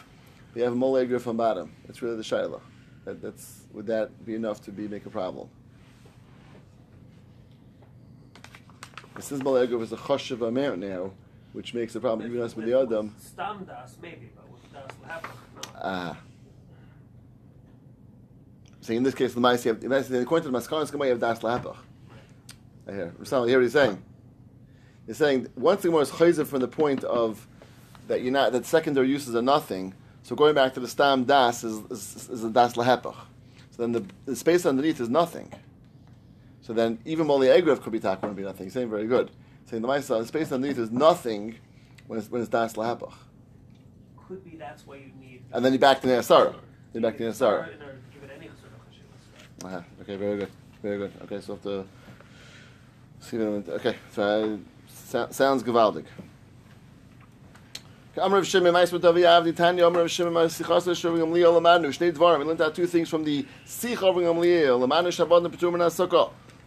you 0.54 0.62
have 0.62 0.72
a 0.72 0.76
mole 0.76 1.04
grif 1.04 1.26
on 1.26 1.36
bottom. 1.36 1.74
It's 1.88 2.02
really 2.02 2.16
the 2.16 2.24
shiloh. 2.24 2.60
That, 3.04 3.20
that's 3.20 3.62
would 3.72 3.86
that 3.86 4.24
be 4.24 4.34
enough 4.34 4.62
to 4.62 4.70
be 4.70 4.86
make 4.86 5.06
a 5.06 5.10
problem? 5.10 5.48
This 9.16 9.32
is 9.32 9.42
mole 9.42 9.66
grif 9.66 9.82
is 9.82 9.92
a 9.92 9.96
choshev 9.96 10.46
amount 10.46 10.80
now, 10.80 11.12
which 11.52 11.74
makes 11.74 11.94
a 11.94 12.00
problem 12.00 12.28
even 12.28 12.42
us 12.42 12.54
with 12.54 12.66
the 12.66 12.78
adam. 12.78 13.14
Stam 13.18 13.64
das 13.64 13.96
maybe, 14.00 14.30
but 14.34 14.48
with 14.50 14.72
das 14.72 14.90
no. 15.02 15.70
Ah. 15.82 16.16
So 18.80 18.92
in 18.92 19.02
this 19.02 19.14
case, 19.14 19.32
the 19.32 19.40
mice 19.40 19.64
have, 19.64 19.82
according 19.82 20.44
to 20.44 20.50
the 20.50 20.58
Maskanas 20.58 20.92
Gemara, 20.92 21.06
you 21.06 21.12
have 21.12 21.20
das 21.20 21.38
lahapach. 21.40 21.78
I 22.86 22.92
hear. 22.92 23.14
Rusal, 23.18 23.44
you 23.44 23.48
hear 23.48 23.58
what 23.58 23.62
he's 23.62 23.72
saying? 23.72 24.02
He's 25.06 25.18
saying 25.18 25.48
once 25.56 25.82
the 25.82 25.88
Gemara 25.88 26.02
is 26.02 26.10
chayzer 26.10 26.46
from 26.46 26.60
the 26.60 26.68
point 26.68 27.04
of 27.04 27.46
that 28.08 28.22
you're 28.22 28.32
not 28.32 28.52
that 28.52 28.66
secondary 28.66 29.08
uses 29.08 29.34
are 29.34 29.42
nothing. 29.42 29.94
So 30.22 30.34
going 30.34 30.54
back 30.54 30.74
to 30.74 30.80
the 30.80 30.88
stam 30.88 31.24
das 31.24 31.64
is 31.64 31.78
is, 31.90 32.28
is 32.30 32.44
a 32.44 32.50
das 32.50 32.74
lahapach. 32.74 33.16
So 33.70 33.82
then 33.82 33.92
the, 33.92 34.04
the 34.24 34.36
space 34.36 34.64
underneath 34.64 35.00
is 35.00 35.08
nothing. 35.08 35.52
So 36.62 36.72
then 36.72 36.98
even 37.04 37.26
moli 37.26 37.54
egref 37.54 37.82
could 37.82 37.92
be 37.92 38.00
takwa 38.00 38.24
and 38.24 38.36
be 38.36 38.42
nothing. 38.42 38.66
He's 38.66 38.72
saying 38.72 38.88
very 38.88 39.06
good. 39.06 39.30
Saying 39.66 39.82
the 39.82 39.88
mice 39.88 40.06
the 40.06 40.24
space 40.24 40.50
underneath 40.52 40.78
is 40.78 40.90
nothing 40.90 41.56
when 42.06 42.18
it's 42.18 42.30
when 42.30 42.40
it's 42.40 42.50
das 42.50 42.74
lahapach. 42.74 43.12
Could 44.26 44.44
be 44.44 44.56
that's 44.56 44.86
why 44.86 44.96
you 44.96 45.10
need. 45.20 45.42
And 45.52 45.62
then 45.64 45.74
you 45.74 45.78
back 45.78 46.00
to 46.00 46.06
the 46.06 46.14
asara. 46.14 46.54
You 46.94 47.00
back 47.00 47.18
to 47.18 47.24
the 47.24 47.30
asara. 47.30 47.74
In 47.74 47.82
order 47.82 47.92
to 47.92 47.98
give 48.14 48.22
it 48.22 48.30
any 48.34 48.46
sort 48.46 48.72
of 48.72 48.80
chashivas. 48.88 49.66
Uh-huh. 49.66 50.02
Okay, 50.02 50.16
very 50.16 50.38
good, 50.38 50.50
very 50.82 50.98
good. 50.98 51.12
Okay, 51.24 51.40
so 51.42 51.56
the 51.56 51.84
see 53.20 53.36
them. 53.36 53.64
Okay, 53.68 53.96
so 54.12 54.22
uh, 54.22 54.56
so, 55.14 55.28
sounds 55.30 55.62
gewaldig. 55.62 56.06
Amr 58.20 58.38
of 58.38 58.48
Shimon, 58.48 58.74
Avdi 58.74 59.54
Tanya, 59.54 59.86
Amr 59.86 60.00
of 60.00 60.10
Shimon, 60.10 60.32
Lamanu, 60.34 61.86
Shnei 61.86 62.12
Dvarim. 62.12 62.40
We 62.40 62.44
learned 62.44 62.60
out 62.60 62.74
two 62.74 62.88
things 62.88 63.08
from 63.08 63.22
the 63.22 63.46
Sich 63.64 64.02
of 64.02 64.16
Gamliel, 64.16 64.80
Lamanu 64.84 65.12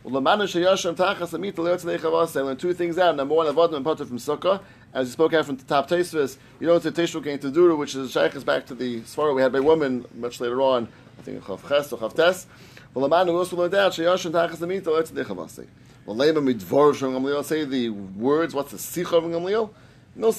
and 0.05 0.15
Lamanu 0.15 0.43
Shayasham 0.43 0.95
Tachas 0.95 1.33
Amit. 1.33 2.37
I 2.37 2.39
learned 2.39 2.59
two 2.59 2.73
things 2.73 2.97
out. 2.97 3.17
Number 3.17 3.35
one, 3.35 3.47
Avodim 3.47 3.75
and 3.75 3.83
Potter 3.83 4.05
from 4.05 4.17
Sukkah. 4.17 4.61
As 4.93 5.07
we 5.07 5.11
spoke 5.11 5.33
out 5.33 5.45
from 5.45 5.57
the 5.57 5.65
top 5.65 5.89
Tesvis, 5.89 6.37
you 6.61 6.67
don't 6.67 6.81
say 6.81 6.91
to 6.91 7.51
Duru, 7.51 7.77
which 7.77 7.95
is 7.95 8.11
Shaykhs 8.11 8.45
back 8.45 8.65
to 8.67 8.75
the 8.75 9.01
Svara 9.01 9.35
we 9.35 9.41
had 9.41 9.51
by 9.51 9.59
woman 9.59 10.05
much 10.15 10.39
later 10.39 10.61
on. 10.61 10.87
I 11.19 11.21
think 11.23 11.43
Chav 11.43 11.67
Ches 11.67 11.91
or 11.91 11.97
Chav 11.99 12.15
Tes. 12.15 12.47
Lamanu 12.95 13.33
also 13.37 13.57
learned 13.57 13.75
out 13.75 13.91
Shayasham 13.91 14.31
Tachas 14.31 14.59
Amit 14.59 14.83
Leotz 14.83 15.11
Leichavas. 15.11 15.65
Gamliel. 16.07 17.43
Say 17.43 17.65
the 17.65 17.89
words. 17.89 18.53
What's 18.53 18.71
the 18.71 18.77
Sich 18.77 19.11
of 19.11 19.23
Gamliel? 19.23 19.71
No 20.15 20.29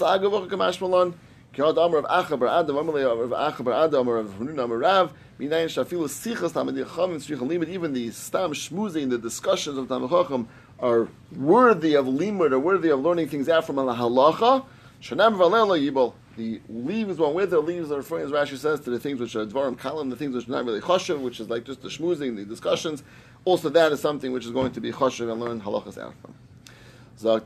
Amar 1.58 1.98
of 1.98 2.04
Achabar 2.04 2.60
Adam, 2.60 2.76
Amar 2.76 2.98
of 3.00 3.30
Achabar 3.30 3.84
Adam, 3.84 4.08
of 4.08 4.38
Hanun 4.38 4.58
Amar 4.58 4.78
Rav, 4.78 5.12
Minayin 5.40 5.66
Shafilu 5.66 6.08
Sichas 6.08 7.68
even 7.68 7.92
the 7.92 8.10
Stam 8.10 8.52
Shmuzing, 8.52 9.10
the 9.10 9.18
discussions 9.18 9.78
of 9.78 9.86
Tamid 9.88 10.08
Chacham 10.08 10.48
are 10.78 11.08
worthy 11.34 11.94
of 11.94 12.06
limud, 12.06 12.52
are 12.52 12.58
worthy 12.58 12.90
of 12.90 13.00
learning 13.00 13.28
things 13.28 13.48
out 13.48 13.66
from 13.66 13.76
Halacha. 13.76 14.64
Shanam 15.02 15.36
Yibol. 15.36 16.14
The 16.36 16.60
leaves 16.68 17.18
one 17.18 17.34
with 17.34 17.50
the 17.50 17.58
leaves 17.58 17.90
are 17.90 17.96
referring, 17.96 18.24
as 18.26 18.30
Rashi 18.30 18.56
says, 18.56 18.78
to 18.80 18.90
the 18.90 19.00
things 19.00 19.18
which 19.18 19.34
are 19.34 19.44
Dvarim 19.44 19.76
Kalam, 19.76 20.08
the 20.10 20.14
things 20.16 20.36
which 20.36 20.48
are 20.48 20.52
not 20.52 20.64
really 20.64 20.80
Choshev, 20.80 21.20
which 21.20 21.40
is 21.40 21.50
like 21.50 21.64
just 21.64 21.82
the 21.82 21.88
shmuzing, 21.88 22.36
the 22.36 22.44
discussions. 22.44 23.02
Also, 23.48 23.70
that 23.70 23.92
is 23.92 24.00
something 24.00 24.30
which 24.32 24.44
is 24.44 24.50
going 24.50 24.70
to 24.72 24.78
be 24.78 24.92
Choshev 24.92 25.32
and 25.32 25.40
learn 25.40 25.62
halachas 25.62 25.96
out 25.96 26.12
from. 26.20 26.34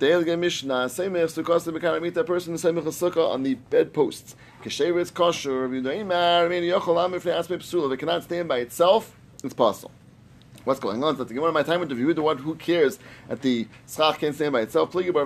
Der 0.00 0.10
Elge 0.10 0.36
Mishnah, 0.36 0.86
Seimech 0.86 1.30
Sukkos 1.32 2.16
a 2.16 2.24
person 2.24 2.54
in 2.54 3.18
on 3.18 3.42
the 3.44 3.54
bedposts. 3.54 4.34
Kesheritz 4.64 5.14
kosher, 5.14 5.68
Yudaimar, 5.68 6.48
Meni 6.48 6.70
Yochol 6.70 7.04
Am, 7.04 7.14
if 7.14 7.22
they 7.22 7.30
ask 7.30 7.48
me 7.48 7.56
Psula, 7.58 7.86
if 7.86 7.92
it 7.92 7.98
cannot 7.98 8.24
stand 8.24 8.48
by 8.48 8.58
itself, 8.58 9.16
it's 9.44 9.54
possible. 9.54 9.92
What's 10.64 10.80
going 10.80 11.04
on? 11.04 11.16
So 11.16 11.22
the 11.22 11.40
of 11.40 11.54
my 11.54 11.62
time 11.62 11.82
interview, 11.82 12.12
the 12.12 12.20
one 12.20 12.38
who 12.38 12.56
cares 12.56 12.98
at 13.28 13.42
the 13.42 13.68
schach 13.88 14.18
can't 14.18 14.34
stand 14.34 14.52
by 14.54 14.62
itself. 14.62 14.90
Doesn't 14.92 15.16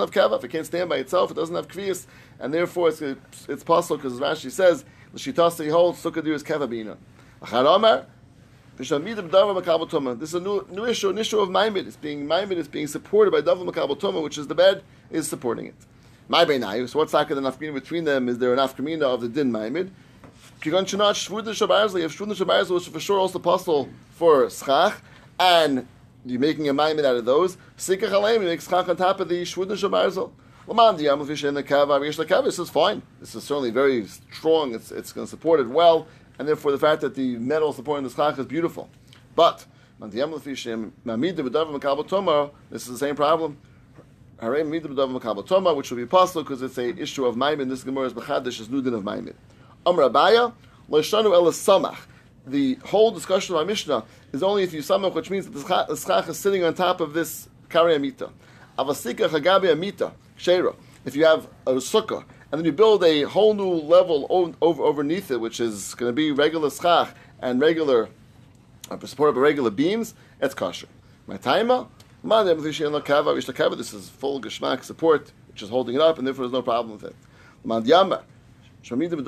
have 0.00 0.10
keva. 0.10 0.36
If 0.36 0.44
it 0.44 0.48
can't 0.50 0.66
stand 0.66 0.90
by 0.90 0.96
itself, 0.96 1.30
it 1.30 1.34
doesn't 1.34 1.54
have 1.54 1.68
kviyas, 1.68 2.04
and 2.38 2.52
therefore 2.52 2.90
it's 2.90 3.00
it's 3.48 3.64
possible 3.64 3.96
because 3.96 4.20
Rashi 4.20 4.50
says 4.50 4.84
l'shitasa 5.16 5.68
holds 5.70 6.02
sukkah 6.02 6.24
is 6.28 6.42
keva 6.42 6.68
bina. 6.68 6.96
Chadam 7.42 8.06
this 8.78 8.90
is 8.90 10.34
a 10.34 10.40
new, 10.40 10.66
new 10.70 10.84
issue, 10.84 11.08
an 11.08 11.16
issue 11.16 11.38
of 11.38 11.48
Maimid. 11.48 11.86
It's 11.86 11.96
being 11.96 12.26
Maimid 12.26 12.58
is 12.58 12.68
being 12.68 12.86
supported 12.86 13.30
by 13.30 13.40
Davar 13.40 13.66
Makabal 13.66 13.98
Toma, 13.98 14.20
which 14.20 14.36
is 14.36 14.48
the 14.48 14.54
bed, 14.54 14.82
is 15.10 15.26
supporting 15.26 15.64
it. 15.64 15.74
My 16.28 16.44
Beinayu, 16.44 16.86
so 16.86 16.98
what's 16.98 17.12
the 17.12 17.24
nafkamina 17.24 17.72
between 17.72 18.04
them? 18.04 18.28
Is 18.28 18.36
there 18.36 18.52
an 18.52 18.58
nafkamina 18.58 19.04
of 19.04 19.22
the 19.22 19.30
din 19.30 19.50
Maimid? 19.50 19.88
Kigan 20.60 20.84
Shanat 20.84 21.14
Shvuda 21.14 21.54
Shabarzli, 21.54 22.02
if 22.02 22.18
Shvuda 22.18 22.36
Shabarzli 22.36 22.70
was 22.70 22.86
for 22.86 23.00
sure 23.00 23.18
also 23.18 23.38
possible 23.38 23.88
for 24.10 24.50
Schach, 24.50 25.00
and 25.40 25.88
you're 26.26 26.38
making 26.38 26.68
a 26.68 26.74
Maimid 26.74 27.06
out 27.06 27.16
of 27.16 27.24
those, 27.24 27.56
Sikach 27.78 28.10
Aleim, 28.10 28.42
you 28.42 28.48
make 28.48 28.60
Schach 28.60 28.86
on 28.90 28.96
top 28.96 29.20
of 29.20 29.30
the 29.30 29.40
Shvuda 29.40 29.72
Shabarzli. 29.72 30.30
This 30.68 32.58
is 32.58 32.70
fine. 32.70 33.02
This 33.20 33.34
is 33.34 33.44
certainly 33.44 33.70
very 33.70 34.06
strong, 34.06 34.74
it's, 34.74 34.90
it's 34.90 35.12
going 35.12 35.26
to 35.26 35.30
support 35.30 35.60
it 35.60 35.68
well 35.68 36.06
and 36.38 36.46
therefore 36.46 36.72
the 36.72 36.78
fact 36.78 37.00
that 37.02 37.14
the 37.14 37.36
metal 37.38 37.72
supporting 37.72 38.04
the 38.04 38.10
schach 38.10 38.38
is 38.38 38.46
beautiful. 38.46 38.90
But 39.34 39.64
this 39.98 40.12
is 40.12 40.28
the 42.88 42.98
same 42.98 43.16
problem. 43.16 43.58
Which 44.38 45.90
will 45.90 45.96
be 45.96 46.06
possible 46.06 46.42
because 46.42 46.62
it's 46.62 46.76
a 46.78 46.88
issue 46.98 47.24
of 47.24 47.36
Maimin. 47.36 47.70
This 47.70 47.82
Gemara 47.82 48.06
is 48.06 48.12
Bechadish 48.12 48.60
is 48.60 48.68
Nudin 48.68 48.92
of 48.94 49.02
Maimin. 49.02 49.34
Amr 49.86 50.02
Abaye, 50.10 50.52
Loishanu 50.90 51.32
El 51.32 51.44
Samach. 51.52 51.96
The 52.46 52.74
whole 52.84 53.10
discussion 53.10 53.54
of 53.54 53.60
our 53.60 53.64
Mishnah 53.64 54.04
is 54.32 54.42
only 54.42 54.62
if 54.62 54.72
you 54.72 54.80
samach, 54.80 55.14
which 55.14 55.30
means 55.30 55.48
that 55.48 55.88
the 55.88 55.96
schach 55.96 56.28
is 56.28 56.38
sitting 56.38 56.62
on 56.62 56.74
top 56.74 57.00
of 57.00 57.14
this 57.14 57.48
kari 57.70 57.94
amita. 57.96 58.30
Avasika 58.78 59.28
chagabi 59.28 59.72
amita, 59.72 60.12
shera. 60.36 60.74
If 61.04 61.16
you 61.16 61.24
have 61.24 61.48
a 61.66 61.74
sukkah 61.74 62.24
and 62.50 62.58
then 62.58 62.64
you 62.64 62.72
build 62.72 63.04
a 63.04 63.22
whole 63.22 63.54
new 63.54 63.68
level 63.68 64.26
over, 64.30 64.82
overneath 64.82 65.30
it, 65.30 65.40
which 65.40 65.60
is 65.60 65.94
going 65.94 66.08
to 66.08 66.14
be 66.14 66.32
regular 66.32 66.70
schach 66.70 67.14
and 67.40 67.60
regular, 67.60 68.08
uh, 68.90 68.96
by 68.96 69.28
regular 69.28 69.70
beams, 69.70 70.14
it's 70.40 70.54
kosher. 70.54 70.88
My 71.26 71.38
taima, 71.38 71.88
this 72.22 73.92
is 73.92 74.08
full 74.08 74.40
geshmak 74.40 74.84
support, 74.84 75.32
which 75.48 75.62
is 75.62 75.68
holding 75.68 75.94
it 75.94 76.00
up, 76.00 76.18
and 76.18 76.26
therefore 76.26 76.44
there's 76.44 76.52
no 76.52 76.62
problem 76.62 76.92
with 76.92 77.04
it. 77.04 77.14
Mandyama, 77.64 78.22
because 78.82 79.22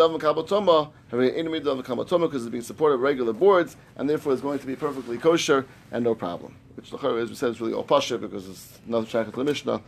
it's 2.43 2.51
being 2.51 2.63
supported 2.63 2.99
by 2.99 3.03
regular 3.03 3.33
boards, 3.33 3.77
and 3.97 4.09
therefore 4.09 4.33
it's 4.33 4.43
going 4.43 4.59
to 4.59 4.67
be 4.67 4.77
perfectly 4.77 5.19
kosher 5.19 5.67
and 5.91 6.05
no 6.05 6.15
problem. 6.15 6.55
Which, 6.77 6.93
as 6.93 7.29
we 7.29 7.35
said, 7.35 7.51
is 7.51 7.61
really 7.61 7.73
all 7.73 7.83
pasha 7.83 8.19
because 8.19 8.49
it's 8.49 8.81
another 8.87 9.07
shaykhut 9.07 9.45
Mishnah. 9.45 9.73
I 9.73 9.77
ain't 9.77 9.85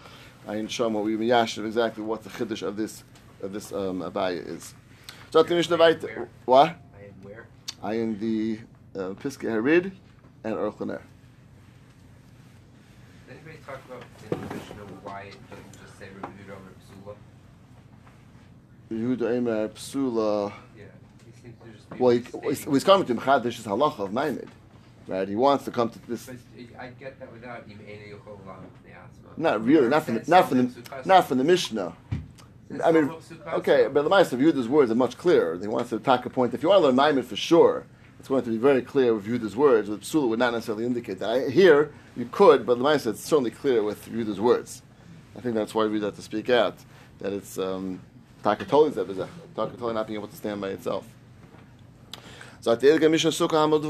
show 0.68 0.88
what 0.88 1.04
we 1.04 1.16
yashiv 1.16 1.66
exactly 1.66 2.02
what 2.02 2.22
the 2.22 2.30
chiddush 2.30 2.62
of 2.62 2.76
this 2.76 3.04
of 3.42 3.52
this 3.52 3.72
um, 3.72 4.00
Abaye 4.00 4.46
is. 4.46 4.74
So 5.30 5.42
the 5.42 5.54
Mishnah 5.54 5.76
weiter. 5.76 6.28
What? 6.44 6.68
I 6.68 7.04
am 7.04 7.14
where? 7.22 7.46
I 7.82 7.94
am 7.94 8.18
the 8.18 8.58
uh, 8.94 9.14
Piske 9.14 9.48
Harid 9.48 9.92
and 10.44 10.54
Orchaner. 10.54 11.00
Did 13.28 13.36
anybody 13.36 13.58
talk 13.64 13.80
about 13.86 14.02
in 14.24 14.30
the 14.30 14.54
Mishnah 14.54 14.82
why 15.04 15.22
it 15.22 15.36
doesn't 15.48 15.72
just 15.72 15.98
say 15.98 16.08
Rabbi 16.20 16.34
Yehuda 16.42 16.56
or 16.56 17.16
Psula? 19.22 19.28
Yehuda 19.30 19.36
Emer 19.36 19.68
Psula. 19.68 20.52
Yeah, 20.76 20.84
he 21.24 21.40
seems 21.40 21.54
to 21.64 21.70
just 21.72 21.90
be. 21.90 21.98
Well, 21.98 22.10
he, 22.10 22.70
he's 22.70 22.84
coming 22.84 23.06
to 23.06 23.14
Mchadish 23.14 23.58
is 23.58 23.66
halacha 23.66 24.00
of 24.00 24.10
Maimid, 24.10 24.48
right? 25.10 25.28
He 25.28 25.36
wants 25.36 25.64
to 25.64 25.70
come 25.70 25.90
to 25.90 25.98
this. 26.08 26.26
But 26.26 26.36
I 26.78 26.88
get 26.88 27.18
that 27.18 27.32
without 27.32 27.64
Im 27.68 27.80
Ene 27.86 28.14
Yochol 28.14 28.38
Lam 28.46 28.64
Not 29.36 29.64
really, 29.64 29.88
not 29.88 30.04
from 30.04 30.14
the, 30.14 30.30
not 30.30 30.48
from 30.48 30.58
the, 30.58 31.02
not 31.04 31.28
from 31.28 31.38
the 31.38 31.44
Mishnah. 31.44 31.94
I 32.84 32.92
mean, 32.92 33.12
okay, 33.48 33.88
but 33.92 34.08
the 34.08 34.36
viewed 34.36 34.54
his 34.54 34.68
words 34.68 34.92
are 34.92 34.94
much 34.94 35.18
clearer. 35.18 35.58
He 35.58 35.66
wants 35.66 35.90
to 35.90 35.96
attack 35.96 36.24
a 36.24 36.30
point. 36.30 36.54
If 36.54 36.62
you 36.62 36.68
want 36.68 36.82
to 36.82 36.86
learn 36.86 36.94
Maimon 36.94 37.24
for 37.24 37.34
sure, 37.34 37.84
it's 38.20 38.28
going 38.28 38.44
to 38.44 38.50
be 38.50 38.58
very 38.58 38.80
clear 38.80 39.12
with 39.12 39.26
Yehuda's 39.26 39.56
words. 39.56 39.90
With 39.90 40.02
Psula 40.02 40.28
would 40.28 40.38
not 40.38 40.52
necessarily 40.52 40.86
indicate 40.86 41.18
that. 41.18 41.30
I, 41.30 41.50
here, 41.50 41.92
you 42.16 42.26
could, 42.30 42.64
but 42.64 42.78
the 42.78 42.84
Meister, 42.84 43.10
it's 43.10 43.24
certainly 43.24 43.50
clear 43.50 43.82
with 43.82 44.06
Yehuda's 44.08 44.40
words. 44.40 44.82
I 45.36 45.40
think 45.40 45.56
that's 45.56 45.74
why 45.74 45.86
we 45.86 46.00
have 46.00 46.14
to 46.14 46.22
speak 46.22 46.48
out, 46.48 46.76
that 47.18 47.32
it's 47.32 47.58
um, 47.58 48.00
Takatoli 48.44 48.92
Zebezeh. 48.92 49.26
Takatoli 49.56 49.94
not 49.94 50.06
being 50.06 50.18
able 50.18 50.28
to 50.28 50.36
stand 50.36 50.60
by 50.60 50.68
itself. 50.68 51.08
So 52.60 52.70
at 52.72 52.80
the 52.80 52.92
Elga 52.92 53.08
Mishnah 53.08 53.30
Sukkah 53.30 53.66
Hamad 53.66 53.82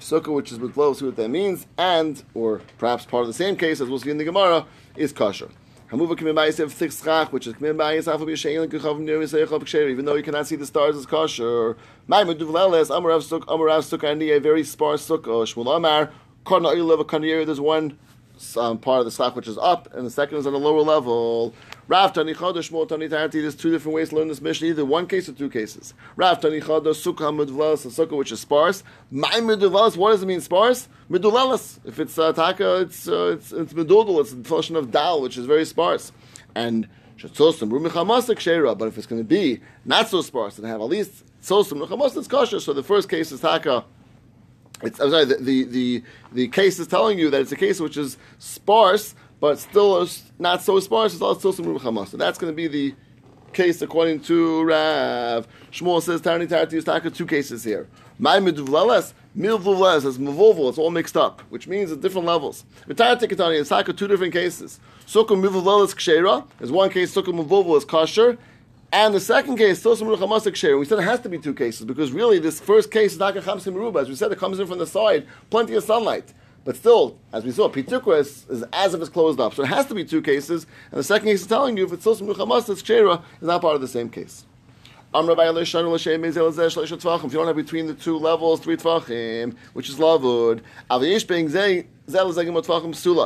Sukkah, 0.00 0.34
which 0.34 0.52
is 0.52 0.58
with 0.58 0.76
low, 0.76 0.92
see 0.92 1.04
what 1.04 1.16
that 1.16 1.28
means, 1.28 1.66
and, 1.76 2.22
or 2.34 2.60
perhaps 2.78 3.04
part 3.04 3.22
of 3.22 3.26
the 3.26 3.34
same 3.34 3.56
case, 3.56 3.80
as 3.80 3.88
we'll 3.88 3.98
see 3.98 4.10
in 4.10 4.18
the 4.18 4.24
Gemara, 4.24 4.66
is 4.96 5.12
kosher. 5.12 5.48
Hamuva 5.90 6.16
Bayis 6.16 6.58
have 6.58 7.32
which 7.32 7.46
is 7.46 7.54
Kamim 7.54 7.76
Bayis 7.76 8.12
Afu 8.12 8.26
B'Shein 8.26 8.62
and 8.62 8.72
Kuchav 8.72 8.98
Nir 8.98 9.18
Yisayach 9.20 9.48
B'Ksher, 9.48 9.90
even 9.90 10.04
though 10.04 10.14
you 10.14 10.22
cannot 10.22 10.46
see 10.46 10.56
the 10.56 10.66
stars 10.66 10.96
as 10.96 11.06
kosher. 11.06 11.76
Maimud 12.08 12.38
Duvleles, 12.38 12.88
Amarav 12.88 13.22
Sukkah, 13.22 13.46
Amarav 13.46 13.98
Sukkah, 13.98 14.10
and 14.10 14.22
a 14.22 14.38
very 14.38 14.64
sparse 14.64 15.06
Sukkah. 15.06 15.44
Shmuel 15.44 15.76
Amar, 15.76 16.10
Karna 16.44 16.70
Ilav, 16.70 17.46
there's 17.46 17.60
one 17.60 17.98
um, 18.56 18.78
part 18.78 19.00
of 19.00 19.04
the 19.04 19.10
schach 19.10 19.36
which 19.36 19.46
is 19.46 19.58
up, 19.58 19.92
and 19.94 20.06
the 20.06 20.10
second 20.10 20.38
is 20.38 20.46
on 20.46 20.54
a 20.54 20.58
lower 20.58 20.80
level. 20.80 21.54
Rav 21.86 22.12
Tani 22.12 22.34
Chada, 22.34 22.56
Shmuel 22.56 22.88
Tani 22.88 23.08
Tarti, 23.08 23.40
there's 23.40 23.54
two 23.54 23.70
different 23.70 23.94
ways 23.94 24.08
to 24.08 24.16
learn 24.16 24.28
this 24.28 24.40
Mishnah, 24.40 24.68
either 24.68 24.84
one 24.84 25.06
case 25.06 25.28
or 25.28 25.32
two 25.32 25.50
cases. 25.50 25.92
Rav 26.16 26.40
Tani 26.40 26.60
Chada, 26.60 26.94
Sukkah 26.94 27.34
Mudvleles, 27.34 27.84
a 27.84 28.06
Sukkah 28.06 28.16
which 28.16 28.32
is 28.32 28.40
sparse. 28.40 28.82
My 29.10 29.28
Duvleles, 29.28 29.96
what 29.96 30.12
does 30.12 30.22
it 30.22 30.26
mean 30.26 30.40
sparse? 30.40 30.88
Meduleles. 31.10 31.80
If 31.84 32.00
it's 32.00 32.18
uh, 32.18 32.32
taka, 32.32 32.80
it's 32.80 33.06
uh, 33.06 33.32
it's 33.34 33.52
it's 33.52 33.72
medudul. 33.74 34.20
It's 34.20 34.32
the 34.32 34.44
function 34.44 34.76
of 34.76 34.90
dal, 34.90 35.20
which 35.20 35.36
is 35.36 35.44
very 35.46 35.64
sparse. 35.64 36.12
And 36.54 36.88
shetzosim 37.18 37.70
rumichamasik 37.70 38.38
shera. 38.38 38.74
But 38.74 38.88
if 38.88 38.96
it's 38.96 39.06
going 39.06 39.20
to 39.20 39.28
be 39.28 39.60
not 39.84 40.08
so 40.08 40.22
sparse 40.22 40.58
and 40.58 40.66
have 40.66 40.80
at 40.80 40.88
least 40.88 41.24
tzosim 41.42 41.86
rumichamasik, 41.86 42.16
it's 42.16 42.28
kosher. 42.28 42.60
So 42.60 42.72
the 42.72 42.82
first 42.82 43.08
case 43.08 43.32
is 43.32 43.40
taka. 43.40 43.84
It's, 44.82 44.98
I'm 44.98 45.10
sorry. 45.10 45.24
The, 45.26 45.36
the 45.36 45.64
the 45.64 46.02
the 46.32 46.48
case 46.48 46.78
is 46.78 46.86
telling 46.86 47.18
you 47.18 47.30
that 47.30 47.40
it's 47.40 47.52
a 47.52 47.56
case 47.56 47.80
which 47.80 47.96
is 47.96 48.16
sparse, 48.38 49.14
but 49.44 49.58
still 49.58 49.96
uh, 49.96 50.06
not 50.38 50.62
so 50.62 50.80
sparse. 50.80 51.12
It's 51.12 51.16
still 51.16 51.26
also 51.26 51.52
tzosim 51.52 51.66
rumichamasik. 51.66 52.16
That's 52.16 52.38
going 52.38 52.50
to 52.50 52.56
be 52.56 52.66
the 52.66 52.94
case 53.52 53.82
according 53.82 54.20
to 54.20 54.64
Rav. 54.64 55.46
Shmuel 55.70 56.00
says 56.00 56.22
Tarni 56.22 56.48
Tarti 56.48 56.78
is 56.78 56.84
taka 56.84 57.10
two 57.10 57.26
cases 57.26 57.62
here. 57.62 57.86
My 58.18 58.38
meduvleles. 58.38 59.12
Milvuvles 59.36 60.06
as 60.06 60.16
mavulvul, 60.16 60.68
it's 60.70 60.78
all 60.78 60.90
mixed 60.90 61.16
up, 61.16 61.42
which 61.50 61.66
means 61.66 61.92
at 61.92 62.00
different 62.00 62.26
levels. 62.26 62.64
V'tar 62.88 63.20
tikatani 63.20 63.58
and 63.58 63.66
saka, 63.66 63.92
two 63.92 64.06
different 64.06 64.32
cases. 64.32 64.78
Sukkah 65.08 65.36
milvuvles 65.36 65.92
kshera, 65.92 66.46
there's 66.58 66.70
one 66.70 66.88
case, 66.88 67.12
sukkah 67.14 67.34
mavulvul 67.34 67.76
is 67.76 67.84
kosher, 67.84 68.38
and 68.92 69.12
the 69.12 69.18
second 69.18 69.56
case, 69.56 69.82
tosam 69.82 70.06
ruchamasik 70.16 70.52
kshera. 70.52 70.78
We 70.78 70.84
said 70.84 71.00
it 71.00 71.02
has 71.02 71.18
to 71.22 71.28
be 71.28 71.38
two 71.38 71.52
cases, 71.52 71.84
because 71.84 72.12
really 72.12 72.38
this 72.38 72.60
first 72.60 72.92
case 72.92 73.14
is 73.14 73.18
not 73.18 73.36
a 73.36 73.40
chamsim. 73.40 74.00
As 74.00 74.08
we 74.08 74.14
said, 74.14 74.30
it 74.30 74.38
comes 74.38 74.60
in 74.60 74.68
from 74.68 74.78
the 74.78 74.86
side, 74.86 75.26
plenty 75.50 75.74
of 75.74 75.82
sunlight. 75.82 76.32
But 76.64 76.76
still, 76.76 77.18
as 77.32 77.44
we 77.44 77.50
saw, 77.50 77.68
pitukra 77.68 78.20
is, 78.20 78.46
is 78.48 78.64
as 78.72 78.94
if 78.94 79.00
it's 79.00 79.10
closed 79.10 79.38
up. 79.38 79.54
So 79.54 79.62
it 79.62 79.66
has 79.66 79.86
to 79.86 79.94
be 79.94 80.04
two 80.04 80.22
cases. 80.22 80.66
And 80.90 80.98
the 80.98 81.04
second 81.04 81.28
case 81.28 81.42
is 81.42 81.46
telling 81.46 81.76
you 81.76 81.84
if 81.84 81.92
it's 81.92 82.02
still 82.02 82.16
smucha 82.16 82.48
masas 82.48 82.82
kshera 82.82 83.22
is 83.40 83.46
not 83.46 83.60
part 83.60 83.74
of 83.74 83.82
the 83.82 83.88
same 83.88 84.08
case. 84.08 84.46
If 85.16 85.28
you 85.28 85.36
don't 85.36 85.56
have 87.46 87.54
between 87.54 87.86
the 87.86 87.94
two 87.94 88.18
levels, 88.18 88.58
three 88.58 88.76
Tvachim, 88.76 89.54
which 89.72 89.88
is 89.88 89.94
Lavud. 89.94 90.60
If 90.90 91.02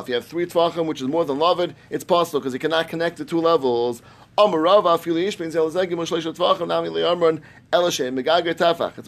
you 0.09 0.15
have 0.15 0.27
three 0.27 0.45
Tvachim, 0.45 0.87
which 0.87 1.01
is 1.01 1.09
more 1.09 1.25
than 1.25 1.39
Lavud, 1.39 1.75
it's 1.89 2.05
possible 2.05 2.41
because 2.41 2.53
you 2.53 2.59
cannot 2.59 2.89
connect 2.89 3.17
the 3.17 3.25
two 3.25 3.41
levels. 3.41 4.03
It's 4.41 4.55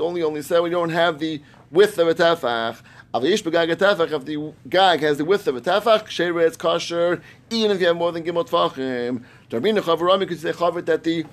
only 0.01 0.23
only 0.23 0.43
said 0.43 0.59
when 0.61 0.73
you 0.73 0.79
don't 0.79 0.91
have 0.91 1.19
the 1.19 1.43
width 1.71 1.99
of 1.99 2.09
a 2.09 2.15
Tefach. 2.15 2.81
Tefach. 3.13 4.13
If 4.13 4.25
the 4.25 4.53
gag 4.69 5.01
has 5.01 5.19
the 5.19 5.25
width 5.25 5.47
of 5.47 5.57
a 5.57 5.61
Tefach, 5.61 6.05
Sheira 6.07 6.47
it's 6.47 6.57
kosher, 6.57 7.23
even 7.51 7.73
if 7.73 7.81
you 7.81 7.89
have 7.89 7.97
more 7.97 8.13
than 8.13 8.23
Gimel 8.25 8.49
Tvachim. 8.49 9.25
Darbina 9.51 9.81
Chavarami 9.81 10.29
could 10.29 10.41
say 10.41 10.53
Chavit 10.53 10.87
that 10.87 11.05
the 11.05 11.25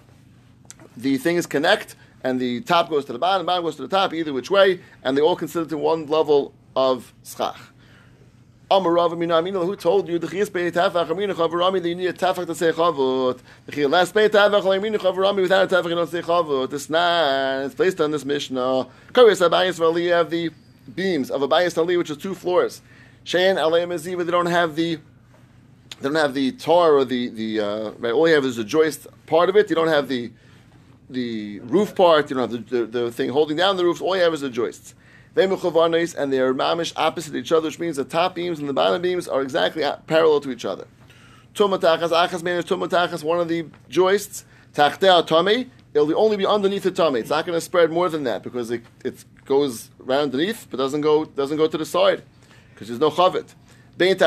the 0.95 1.17
things 1.17 1.45
connect, 1.45 1.95
and 2.23 2.39
the 2.39 2.61
top 2.61 2.89
goes 2.89 3.05
to 3.05 3.13
the 3.13 3.19
bottom, 3.19 3.45
bottom 3.45 3.63
goes 3.63 3.75
to 3.75 3.83
the 3.83 3.87
top, 3.87 4.13
either 4.13 4.33
which 4.33 4.49
way, 4.49 4.79
and 5.03 5.15
they 5.15 5.21
all 5.21 5.35
considered 5.35 5.69
to 5.69 5.77
one 5.77 6.07
level 6.07 6.53
of 6.75 7.13
schach. 7.23 7.57
Amar 8.69 8.91
Rav 8.91 9.13
Amina 9.13 9.35
Amina, 9.35 9.59
who 9.59 9.77
told 9.77 10.09
you 10.09 10.19
the 10.19 10.27
chiyas 10.27 10.51
beit 10.51 10.73
tafach 10.73 11.09
Amina 11.09 11.33
Chavarami 11.33 11.81
that 11.81 11.87
you 11.87 11.95
need 11.95 12.07
a 12.07 12.13
tafach 12.13 12.47
to 12.47 12.55
say 12.55 12.71
chavut? 12.71 13.39
The 13.65 13.71
chiyas 13.71 13.89
last 13.89 14.13
beit 14.13 14.33
tafach 14.33 14.75
Amina 14.75 14.97
Chavarami 14.97 15.41
without 15.43 15.71
a 15.71 15.75
tafach 15.75 15.89
you 15.89 15.95
don't 15.95 16.09
say 16.09 16.21
chavut. 16.21 16.73
It's 16.73 16.89
not. 16.89 17.65
It's 17.65 17.75
based 17.75 18.01
on 18.01 18.11
this 18.11 18.25
mishnah. 18.25 18.87
Karis 19.13 19.47
Abayis 19.47 19.77
Vali 19.77 20.07
you 20.07 20.11
have 20.13 20.29
the 20.29 20.49
beams 20.95 21.29
of 21.29 21.41
a 21.41 21.47
Abayis 21.47 21.77
Ali, 21.77 21.97
which 21.97 22.09
is 22.09 22.17
two 22.17 22.33
floors. 22.33 22.81
Shein 23.25 23.55
Aleim 23.55 23.89
Aziva, 23.89 24.25
they 24.25 24.31
don't 24.31 24.45
have 24.45 24.75
the 24.75 24.95
they 25.99 26.09
don't 26.09 26.15
have 26.15 26.33
the 26.33 26.51
tar 26.53 26.93
or 26.93 27.05
the 27.05 27.29
the 27.29 27.59
uh, 27.59 27.91
right. 27.99 28.13
All 28.13 28.27
you 28.27 28.35
have 28.35 28.45
is 28.45 28.55
the 28.55 28.63
joist 28.63 29.07
part 29.25 29.49
of 29.49 29.55
it. 29.55 29.69
You 29.69 29.75
don't 29.75 29.87
have 29.87 30.07
the 30.07 30.31
the 31.09 31.59
roof 31.61 31.95
part, 31.95 32.29
you 32.29 32.35
know, 32.35 32.47
the, 32.47 32.57
the, 32.57 32.85
the 32.85 33.11
thing 33.11 33.29
holding 33.29 33.57
down 33.57 33.77
the 33.77 33.85
roof, 33.85 34.01
all 34.01 34.15
you 34.15 34.23
have 34.23 34.33
is 34.33 34.41
the 34.41 34.49
joists. 34.49 34.93
They 35.35 35.43
and 35.43 35.53
they 35.53 36.39
are 36.39 36.53
mamish 36.53 36.93
opposite 36.95 37.35
each 37.35 37.51
other, 37.51 37.67
which 37.67 37.79
means 37.79 37.97
the 37.97 38.03
top 38.03 38.33
beams 38.35 38.59
and 38.59 38.67
the 38.67 38.73
bottom 38.73 39.01
beams 39.01 39.27
are 39.27 39.41
exactly 39.41 39.83
parallel 40.07 40.41
to 40.41 40.51
each 40.51 40.65
other. 40.65 40.87
Tumatachas, 41.53 42.09
achas 42.09 42.41
means 42.41 42.65
tumatachas, 42.65 43.23
one 43.23 43.39
of 43.39 43.47
the 43.47 43.67
joists, 43.87 44.45
tachtea 44.73 45.25
tame, 45.27 45.69
it'll 45.93 46.19
only 46.19 46.37
be 46.37 46.45
underneath 46.45 46.83
the 46.83 46.91
tummy. 46.91 47.19
It's 47.19 47.29
not 47.29 47.45
going 47.45 47.55
to 47.55 47.61
spread 47.61 47.91
more 47.91 48.09
than 48.09 48.23
that 48.23 48.41
because 48.41 48.71
it, 48.71 48.81
it 49.05 49.23
goes 49.47 49.89
right 49.97 50.19
underneath, 50.19 50.67
but 50.69 50.77
doesn't 50.77 51.01
go 51.01 51.25
doesn't 51.25 51.57
go 51.57 51.67
to 51.67 51.77
the 51.77 51.85
side 51.85 52.21
because 52.73 52.87
there's 52.87 52.99
no 52.99 53.09
chavet. 53.09 53.55
If 53.99 54.21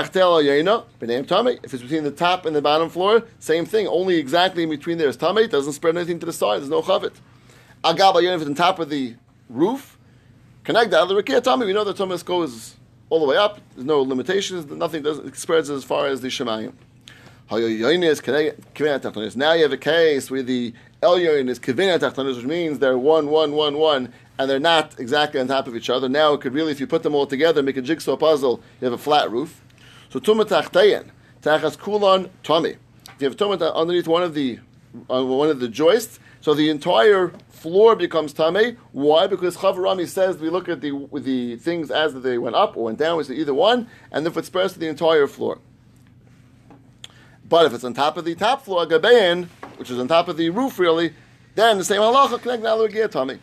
it's 1.75 1.83
between 1.83 2.03
the 2.03 2.11
top 2.11 2.45
and 2.45 2.57
the 2.57 2.63
bottom 2.63 2.91
floor, 2.91 3.23
same 3.39 3.65
thing. 3.65 3.87
Only 3.87 4.17
exactly 4.17 4.65
in 4.65 4.71
between 4.71 4.99
there 4.99 5.09
is 5.09 5.17
tame. 5.17 5.39
It 5.39 5.53
doesn't 5.53 5.75
spread 5.75 5.97
anything 5.97 6.19
to 6.19 6.27
the 6.27 6.33
side. 6.33 6.59
There's 6.59 6.69
no 6.69 6.83
chavet. 6.83 7.13
Agab 7.85 8.21
if 8.21 8.41
it's 8.41 8.49
on 8.49 8.57
top 8.57 8.81
of 8.81 8.91
the 8.91 9.15
roof, 9.49 9.97
connect. 10.65 10.91
The 10.91 10.97
rekia 10.97 11.41
tame. 11.45 11.61
We 11.61 11.73
know 11.73 11.85
that 11.85 11.97
tame 11.97 12.17
goes 12.25 12.75
all 13.11 13.21
the 13.21 13.27
way 13.27 13.37
up. 13.37 13.61
There's 13.75 13.87
no 13.87 14.03
limitations. 14.03 14.67
Nothing 14.67 15.05
does 15.05 15.19
it 15.19 15.37
spreads 15.37 15.71
as 15.71 15.85
far 15.85 16.09
as 16.09 16.21
the 16.21 16.29
shemayim. 16.29 16.73
Now 17.53 17.57
you 19.53 19.63
have 19.65 19.73
a 19.73 19.77
case 19.77 20.31
where 20.31 20.43
the 20.43 20.73
Elyon 21.03 21.49
is 21.49 21.59
kivina 21.59 21.99
tachtonis, 21.99 22.37
which 22.37 22.45
means 22.45 22.79
they're 22.79 22.97
one, 22.97 23.29
one, 23.29 23.53
one, 23.53 23.77
one, 23.77 24.13
and 24.40 24.48
they're 24.48 24.59
not 24.59 24.98
exactly 24.98 25.38
on 25.38 25.48
top 25.48 25.66
of 25.66 25.76
each 25.76 25.90
other. 25.90 26.09
Now 26.09 26.33
it 26.33 26.40
could 26.40 26.55
really, 26.55 26.72
if 26.72 26.81
you 26.81 26.87
put 26.87 27.03
them 27.03 27.14
all 27.14 27.26
together, 27.26 27.62
make 27.62 27.76
a 27.76 27.83
jigsaw 27.83 28.16
puzzle. 28.16 28.62
You 28.81 28.87
have 28.87 28.94
a 28.94 28.98
flat 28.98 29.31
roof. 29.31 29.62
So 30.09 30.18
tuma 30.18 30.46
tachteyan, 30.46 31.11
tachas 31.42 31.76
kulon 31.76 32.31
tami. 32.42 32.76
If 33.16 33.20
you 33.20 33.29
have 33.29 33.37
tuma 33.37 33.74
underneath 33.74 34.09
one 34.09 34.22
of 34.22 34.33
the 34.33 34.59
one 35.09 35.50
of 35.50 35.61
the 35.61 35.68
joists, 35.68 36.18
so 36.40 36.55
the 36.55 36.70
entire 36.70 37.35
floor 37.50 37.94
becomes 37.94 38.33
tame. 38.33 38.79
Why? 38.92 39.26
Because 39.26 39.59
Chavarami 39.59 40.09
says 40.09 40.38
we 40.38 40.48
look 40.48 40.70
at 40.70 40.81
the 40.81 41.07
the 41.12 41.57
things 41.57 41.90
as 41.90 42.14
they 42.14 42.38
went 42.38 42.57
up 42.57 42.79
or 42.79 42.85
went 42.85 42.98
down. 42.98 43.18
We 43.18 43.24
say 43.24 43.35
either 43.35 43.53
one, 43.53 43.88
and 44.11 44.26
if 44.26 44.38
it 44.38 44.46
spreads 44.46 44.72
to 44.72 44.79
the 44.79 44.88
entire 44.88 45.26
floor. 45.26 45.59
But 47.46 47.66
if 47.66 47.74
it's 47.74 47.85
on 47.85 47.92
top 47.92 48.16
of 48.16 48.24
the 48.24 48.35
top 48.35 48.64
floor, 48.64 48.87
gabein, 48.87 49.48
which 49.76 49.90
is 49.90 49.98
on 49.98 50.09
top 50.09 50.29
of 50.29 50.38
the 50.38 50.48
roof, 50.48 50.79
really, 50.79 51.12
then 51.57 51.76
the 51.76 51.85
same 51.85 52.00
halacha 52.00 52.40
connect 52.40 52.62
now 52.62 52.87
to 52.87 53.09
tummy. 53.09 53.38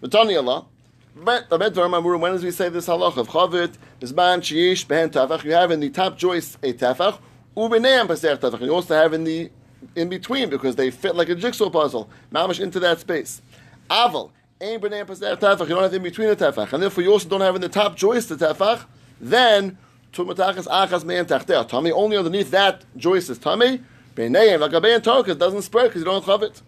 But 0.00 0.12
Tani 0.12 0.36
Allah. 0.36 0.66
But 1.14 1.50
the 1.50 2.18
when 2.20 2.32
does 2.32 2.44
we 2.44 2.50
say 2.50 2.68
this 2.68 2.86
halacha 2.86 3.18
of 3.18 3.28
chavit, 3.28 3.74
bisman 4.00 4.40
shiish 4.40 4.86
behen 4.86 5.10
tafach? 5.10 5.44
You 5.44 5.52
have 5.52 5.70
in 5.70 5.80
the 5.80 5.90
top 5.90 6.16
joist 6.16 6.56
a 6.62 6.72
tafach, 6.72 7.18
ubeneam 7.56 8.06
paser 8.06 8.36
tafach. 8.36 8.60
You 8.60 8.72
also 8.72 8.94
have 8.94 9.12
in 9.12 9.24
the 9.24 9.50
in 9.96 10.08
between 10.08 10.48
because 10.48 10.76
they 10.76 10.90
fit 10.90 11.16
like 11.16 11.28
a 11.28 11.34
jigsaw 11.34 11.68
puzzle, 11.68 12.08
mamish 12.32 12.60
into 12.60 12.78
that 12.80 13.00
space. 13.00 13.42
Aval, 13.90 14.30
ein 14.60 14.80
beneam 14.80 15.04
paser 15.04 15.36
tafach. 15.36 15.68
You 15.68 15.74
don't 15.74 15.82
have 15.82 15.94
in 15.94 16.02
between 16.02 16.28
the 16.28 16.36
tafach, 16.36 16.72
and 16.72 16.82
therefore 16.82 17.02
you 17.04 17.10
also 17.10 17.28
don't 17.28 17.40
have 17.40 17.56
in 17.56 17.60
the 17.60 17.68
top 17.68 17.96
joist 17.96 18.28
the 18.28 18.36
tafach. 18.36 18.84
Then 19.20 19.76
tumatachas 20.12 20.68
achas 20.68 21.04
me'en 21.04 21.26
tachteh. 21.26 21.68
Tummy 21.68 21.90
only 21.90 22.16
underneath 22.16 22.50
that 22.52 22.84
joist 22.96 23.28
is 23.28 23.38
tummy. 23.38 23.82
Beinayim 24.14 24.60
like 24.60 24.72
a 24.72 24.80
bein 24.80 25.00
tokas 25.00 25.36
doesn't 25.36 25.62
spread 25.62 25.88
because 25.88 26.00
you 26.00 26.06
don't 26.06 26.24
have 26.24 26.42
it. 26.42 26.62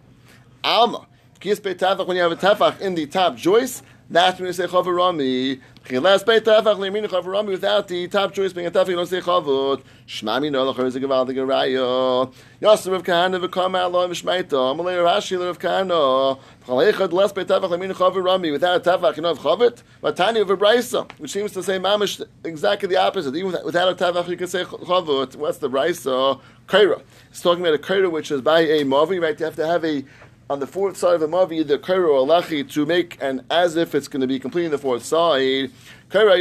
Alma. 0.64 1.06
Kiyas 1.42 1.60
beit 1.60 1.78
tafach 1.78 2.06
when 2.06 2.16
you 2.16 2.22
have 2.22 2.30
a 2.30 2.36
tafach 2.36 2.80
in 2.80 2.94
the 2.94 3.04
top 3.04 3.34
joist. 3.34 3.82
That's 4.08 4.38
when 4.38 4.46
you 4.46 4.52
say 4.52 4.66
chavarami. 4.66 5.60
Chilas 5.84 6.24
beit 6.24 6.44
tafach 6.44 6.76
leimin 6.76 7.08
chavarami 7.08 7.48
without 7.48 7.88
the 7.88 8.06
top 8.06 8.32
joist 8.32 8.54
being 8.54 8.68
a 8.68 8.70
tafach. 8.70 8.90
You 8.90 8.94
don't 8.94 9.06
say 9.06 9.20
chavut. 9.20 9.82
Shmami 10.06 10.52
no 10.52 10.72
lachar 10.72 10.86
is 10.86 10.94
a 10.94 11.00
gevaldig 11.00 11.34
raya. 11.38 12.32
Yasser 12.60 12.94
of 12.94 13.02
kahana 13.02 13.44
v'kam 13.44 13.76
alo 13.76 14.06
v'shmeita. 14.06 14.50
Amalei 14.52 15.02
Rashi 15.02 15.40
of 15.40 15.58
kahana. 15.58 16.38
Chalechad 16.64 17.12
less 17.12 17.32
beit 17.32 17.48
tafach 17.48 17.70
leimin 17.70 17.92
chavarami 17.92 18.52
without 18.52 18.86
a 18.86 18.90
tafach. 18.90 19.16
You 19.16 19.24
don't 19.24 19.36
have 19.36 19.44
chavut. 19.44 19.82
Matani 20.00 20.42
of 20.42 20.48
a 20.48 20.56
brisa, 20.56 21.10
which 21.18 21.32
seems 21.32 21.50
to 21.54 21.62
say 21.64 21.80
mamish 21.80 22.24
exactly 22.44 22.88
the 22.88 22.98
opposite. 22.98 23.34
Even 23.34 23.56
without 23.64 23.88
a 23.90 23.96
tafach, 23.96 24.28
you 24.28 24.36
can 24.36 24.46
say 24.46 24.62
chavut. 24.62 25.34
What's 25.34 25.58
the 25.58 25.68
brisa? 25.68 26.40
Kaira. 26.68 27.02
It's 27.28 27.40
talking 27.40 27.66
about 27.66 27.74
a 27.74 27.78
kaira 27.78 28.10
which 28.10 28.30
is 28.30 28.40
by 28.40 28.60
a 28.60 28.84
mavi, 28.84 29.20
right? 29.20 29.38
You 29.38 29.46
have 29.46 29.56
to 29.56 29.66
have 29.66 29.84
a 29.84 30.04
on 30.52 30.60
the 30.60 30.66
fourth 30.66 30.98
side 30.98 31.14
of 31.14 31.22
a 31.22 31.28
mavi, 31.28 31.66
the 31.66 31.78
kaira 31.78 32.10
or 32.10 32.26
lachi 32.26 32.70
to 32.70 32.84
make 32.84 33.16
an 33.22 33.42
as 33.50 33.74
if 33.74 33.94
it's 33.94 34.06
going 34.06 34.20
to 34.20 34.26
be 34.26 34.38
completing 34.38 34.70
the 34.70 34.76
fourth 34.76 35.02
side. 35.02 35.70
A 36.10 36.10
kaira 36.10 36.36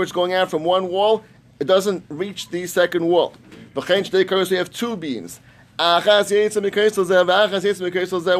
which 0.00 0.12
going 0.12 0.32
out 0.32 0.50
from 0.50 0.64
one 0.64 0.88
wall, 0.88 1.22
it 1.60 1.68
doesn't 1.68 2.04
reach 2.08 2.48
the 2.48 2.66
second 2.66 3.06
wall. 3.06 3.32
Kairos, 3.76 4.50
we 4.50 4.56
have 4.56 4.72
two 4.72 4.96
beams. 4.96 5.38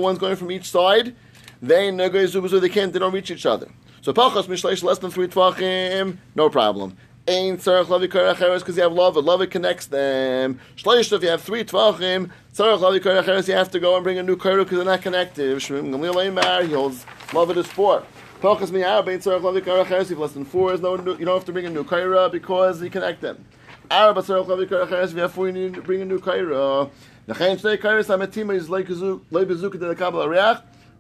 One's 0.01 0.19
going 0.19 0.37
from 0.37 0.51
each 0.51 0.69
side. 0.69 1.15
They. 1.63 1.93
They 1.93 2.69
can't. 2.69 2.93
They 2.93 2.99
don't 2.99 3.15
reach 3.15 3.31
each 3.31 3.47
other. 3.47 3.69
So 4.01 4.13
pachas 4.13 4.47
mishleish 4.47 4.83
less 4.83 4.99
than 4.99 5.13
three 5.13 5.29
tvachim, 5.29 6.17
no 6.35 6.51
problem. 6.51 6.97
Ein 7.29 7.57
tzarech 7.57 7.87
lavi 7.87 8.07
karacheres 8.07 8.61
because 8.61 8.77
you 8.77 8.85
have 8.85 8.93
love. 8.93 9.17
Love 9.17 9.41
it 9.43 9.51
connects 9.51 9.87
them. 9.87 10.61
Shleish 10.77 11.13
if 11.13 11.23
you 11.25 11.29
have 11.29 11.43
three 11.43 11.65
tvachim, 11.65 12.31
tzarech 12.55 12.79
lavi 12.79 13.01
karacheres 13.01 13.49
you 13.49 13.55
have 13.55 13.69
to 13.69 13.81
go 13.81 13.97
and 13.97 14.05
bring 14.05 14.17
a 14.17 14.23
new 14.23 14.37
kaira 14.37 14.59
because 14.59 14.77
they're 14.77 14.85
not 14.85 15.03
connected. 15.03 15.57
Shmim 15.57 15.91
gamliel 15.91 16.15
leimar 16.15 16.65
he 16.65 16.73
holds 16.73 17.05
love 17.33 17.51
it 17.51 17.57
is 17.57 17.67
four. 17.67 18.05
Pachas 18.41 18.71
miyar 18.71 19.05
bein 19.05 19.19
tzarech 19.19 19.41
lavi 19.41 19.61
karacheres 19.61 20.09
if 20.13 20.19
less 20.19 20.35
than 20.35 20.45
four 20.45 20.73
is 20.73 20.81
no 20.81 20.95
you 20.95 21.25
don't 21.25 21.35
have 21.35 21.45
to 21.45 21.53
bring 21.53 21.67
a 21.67 21.71
new 21.71 21.83
kaira 21.83 22.31
because 22.31 22.81
you 22.81 22.91
connect 22.91 23.21
them. 23.23 23.45
Arba 23.91 24.23
tzarech 24.23 24.47
lavi 24.47 24.67
karacheres 24.69 25.09
if 25.09 25.15
you 25.15 25.23
have 25.23 25.33
four 25.33 25.49
you 25.49 25.53
need 25.53 25.75
to 25.75 25.83
bring 25.83 26.01
a 26.03 26.05
new 26.05 26.21
kaira. 26.21 26.89
Nechayin 27.27 27.59
shtei 27.59 27.77
kairas 27.77 28.07
ametima 28.07 28.55
is 28.55 28.69
leibezuk 28.69 29.81
de 29.81 29.95
kabel 29.97 30.29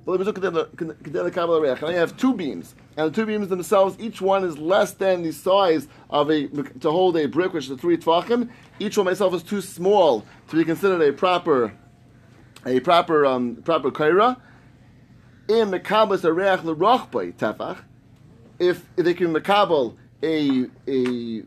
areach. 0.07 1.83
And 1.83 1.91
I 1.91 1.93
have 1.93 2.17
two 2.17 2.35
beams, 2.35 2.75
and 2.97 3.11
the 3.11 3.15
two 3.15 3.27
beams 3.27 3.49
themselves, 3.49 3.97
each 3.99 4.21
one 4.21 4.45
is 4.45 4.59
less 4.59 4.93
than 4.93 5.23
the 5.23 5.33
size 5.33 5.89
of 6.11 6.31
a 6.31 6.47
to 6.47 6.91
hold 6.91 7.17
a 7.17 7.27
brick, 7.27 7.53
which 7.53 7.69
is 7.69 7.81
three 7.81 7.97
tvachim. 7.97 8.49
Each 8.79 8.97
one 8.97 9.07
myself 9.07 9.35
is 9.35 9.43
too 9.43 9.61
small 9.61 10.25
to 10.49 10.57
be 10.57 10.65
considered 10.65 11.03
a 11.03 11.13
proper, 11.13 11.73
a 12.65 12.81
proper 12.81 13.27
um, 13.27 13.57
proper 13.57 13.91
kaira. 13.91 14.37
In 15.49 15.71
mekabel 15.71 16.19
areach 16.19 16.61
lerochbay 16.61 17.35
tefach, 17.35 17.79
if 18.59 18.85
they 18.97 19.15
can 19.15 19.33
mekabel 19.35 19.97
a 20.23 20.67
a 20.89 21.43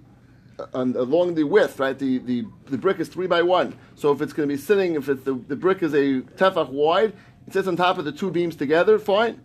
on, 0.73 0.95
along 0.95 1.35
the 1.35 1.43
width, 1.43 1.79
right? 1.79 1.97
The, 1.97 2.17
the 2.19 2.45
the 2.65 2.77
brick 2.77 2.99
is 2.99 3.07
three 3.07 3.27
by 3.27 3.41
one. 3.41 3.77
So 3.95 4.11
if 4.11 4.21
it's 4.21 4.33
going 4.33 4.47
to 4.49 4.55
be 4.55 4.61
sitting, 4.61 4.95
if 4.95 5.09
it's 5.09 5.23
the, 5.23 5.33
the 5.33 5.55
brick 5.55 5.81
is 5.83 5.93
a 5.93 6.21
tefach 6.37 6.69
wide, 6.69 7.13
it 7.49 7.53
sits 7.53 7.67
on 7.67 7.75
top 7.75 7.97
of 7.97 8.05
the 8.05 8.11
two 8.11 8.29
beams 8.29 8.55
together, 8.55 8.99
fine. 8.99 9.41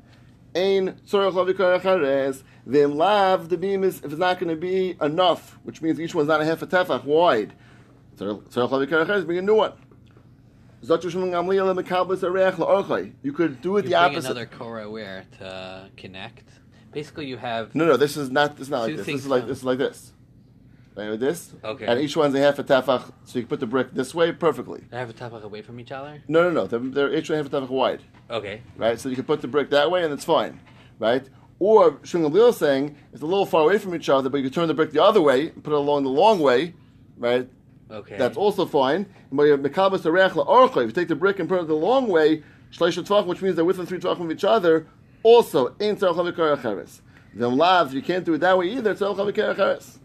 Ein 0.54 1.00
tzorach 1.06 1.32
lavikar 1.32 1.80
achares. 1.80 2.42
Then 2.66 2.96
lav, 2.96 3.48
the 3.48 3.56
beam 3.56 3.82
is, 3.82 3.98
if 3.98 4.04
it's 4.06 4.18
not 4.18 4.38
going 4.38 4.50
to 4.50 4.56
be 4.56 4.96
enough, 5.00 5.58
which 5.62 5.80
means 5.82 5.98
each 5.98 6.14
one's 6.14 6.28
not 6.28 6.40
a 6.40 6.44
half 6.44 6.62
a 6.62 6.66
tefach 6.66 7.04
wide, 7.04 7.54
achares, 8.18 9.26
bring 9.26 9.38
a 9.38 9.42
new 9.42 9.54
one. 9.54 9.72
You 13.22 13.32
could 13.32 13.62
do 13.62 13.78
it 13.78 13.84
You 13.84 13.88
the 13.88 13.94
opposite. 13.94 14.24
another 14.26 14.46
Korah 14.46 14.90
where 14.90 15.24
to 15.38 15.88
connect 15.96 16.44
Basically, 16.92 17.26
you 17.26 17.36
have 17.38 17.74
No, 17.74 17.86
no, 17.86 17.96
this 17.96 18.16
is 18.16 18.30
not. 18.30 18.56
This 18.56 18.68
is 18.68 18.70
not 18.70 18.82
like 18.82 18.96
this. 18.96 19.06
This 19.06 19.22
is 19.22 19.26
like 19.26 19.46
this 19.48 19.58
is 19.58 19.64
like 19.64 19.78
this. 19.78 20.12
With 20.96 21.18
this. 21.18 21.52
Okay. 21.64 21.86
And 21.86 22.00
each 22.00 22.16
one's 22.16 22.34
a 22.36 22.38
half 22.38 22.58
a 22.60 22.64
tefach, 22.64 23.12
so 23.24 23.38
you 23.38 23.42
can 23.42 23.48
put 23.48 23.58
the 23.58 23.66
brick 23.66 23.92
this 23.92 24.14
way 24.14 24.30
perfectly. 24.30 24.84
they 24.90 24.96
have 24.96 25.10
a 25.10 25.12
tefach 25.12 25.42
away 25.42 25.60
from 25.60 25.80
each 25.80 25.90
other. 25.90 26.22
No, 26.28 26.44
no, 26.44 26.50
no. 26.50 26.66
They're, 26.68 26.78
they're 26.78 27.14
each 27.14 27.28
one 27.30 27.38
half 27.38 27.46
a 27.46 27.50
tefach 27.50 27.68
wide. 27.68 28.00
Okay. 28.30 28.62
right? 28.76 28.98
So 28.98 29.08
you 29.08 29.16
can 29.16 29.24
put 29.24 29.40
the 29.42 29.48
brick 29.48 29.70
that 29.70 29.90
way 29.90 30.04
and 30.04 30.12
it's 30.12 30.24
fine, 30.24 30.60
right? 31.00 31.28
Or 31.58 31.92
Shungalil 32.02 32.50
is 32.50 32.56
saying 32.58 32.96
it's 33.12 33.22
a 33.22 33.26
little 33.26 33.46
far 33.46 33.62
away 33.62 33.78
from 33.78 33.94
each 33.94 34.08
other, 34.08 34.28
but 34.28 34.38
you 34.38 34.44
can 34.44 34.52
turn 34.52 34.68
the 34.68 34.74
brick 34.74 34.92
the 34.92 35.02
other 35.02 35.20
way 35.20 35.48
and 35.48 35.64
put 35.64 35.72
it 35.72 35.76
along 35.76 36.04
the 36.04 36.10
long 36.10 36.38
way, 36.38 36.74
right? 37.16 37.48
Okay. 37.90 38.16
That's 38.16 38.36
also 38.36 38.66
fine. 38.66 39.06
When 39.30 39.46
you 39.46 39.54
if 39.54 39.62
you 39.62 40.92
take 40.92 41.08
the 41.08 41.16
brick 41.16 41.38
and 41.38 41.48
put 41.48 41.60
it 41.60 41.66
the 41.68 41.74
long 41.74 42.08
way, 42.08 42.42
which 42.78 43.42
means 43.42 43.56
they're 43.56 43.64
within 43.64 43.86
three 43.86 43.98
tvachim 43.98 44.20
of 44.24 44.30
each 44.30 44.44
other, 44.44 44.86
also 45.22 45.74
in 45.78 45.96
tzarech 45.96 46.34
havikar 46.34 46.56
acheres. 46.56 47.00
Then 47.34 47.56
lav, 47.56 47.92
you 47.92 48.02
can't 48.02 48.24
do 48.24 48.34
it 48.34 48.38
that 48.38 48.56
way 48.56 48.68
either. 48.68 48.94
Acheres. 48.94 49.98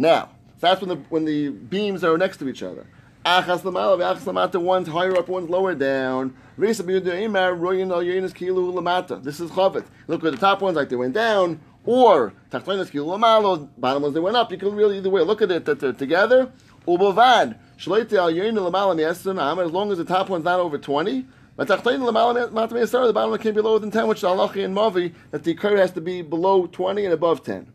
Now, 0.00 0.30
that's 0.60 0.80
when 0.80 0.88
the 0.88 0.96
when 1.10 1.26
the 1.26 1.50
beams 1.50 2.02
are 2.04 2.16
next 2.16 2.38
to 2.38 2.48
each 2.48 2.62
other. 2.62 2.86
Achas 3.26 3.60
lamala 3.60 3.98
v'achas 3.98 4.22
lamata. 4.22 4.58
One's 4.58 4.88
higher 4.88 5.14
up, 5.14 5.28
one's 5.28 5.50
lower 5.50 5.74
down. 5.74 6.34
This 6.56 6.80
is 6.80 6.86
chavet. 6.86 9.84
Look 10.06 10.24
at 10.24 10.32
the 10.32 10.38
top 10.38 10.62
ones 10.62 10.76
like 10.76 10.88
they 10.88 10.96
went 10.96 11.12
down, 11.12 11.60
or. 11.84 12.32
Bottom 12.50 14.02
ones 14.02 14.14
they 14.14 14.20
went 14.20 14.36
up. 14.36 14.50
You 14.50 14.56
can 14.56 14.74
really 14.74 14.96
either 14.96 15.10
way 15.10 15.20
look 15.20 15.42
at 15.42 15.50
it 15.50 15.66
that 15.66 15.80
they're 15.80 15.92
together. 15.92 16.50
As 16.88 17.86
long 17.86 18.00
as 19.92 19.98
the 19.98 20.06
top 20.08 20.30
one's 20.30 20.44
not 20.44 20.60
over 20.60 20.78
twenty. 20.78 21.26
But. 21.56 21.68
The 21.68 21.76
bottom 21.76 23.30
one 23.30 23.38
can't 23.38 23.54
be 23.54 23.60
lower 23.60 23.78
than 23.78 23.90
ten, 23.90 24.08
which 24.08 24.18
is 24.18 24.24
halachi 24.24 24.64
and 24.64 24.74
mavi 24.74 25.12
that 25.30 25.44
the 25.44 25.52
curve 25.52 25.78
has 25.78 25.92
to 25.92 26.00
be 26.00 26.22
below 26.22 26.66
twenty 26.66 27.04
and 27.04 27.12
above 27.12 27.42
ten. 27.42 27.70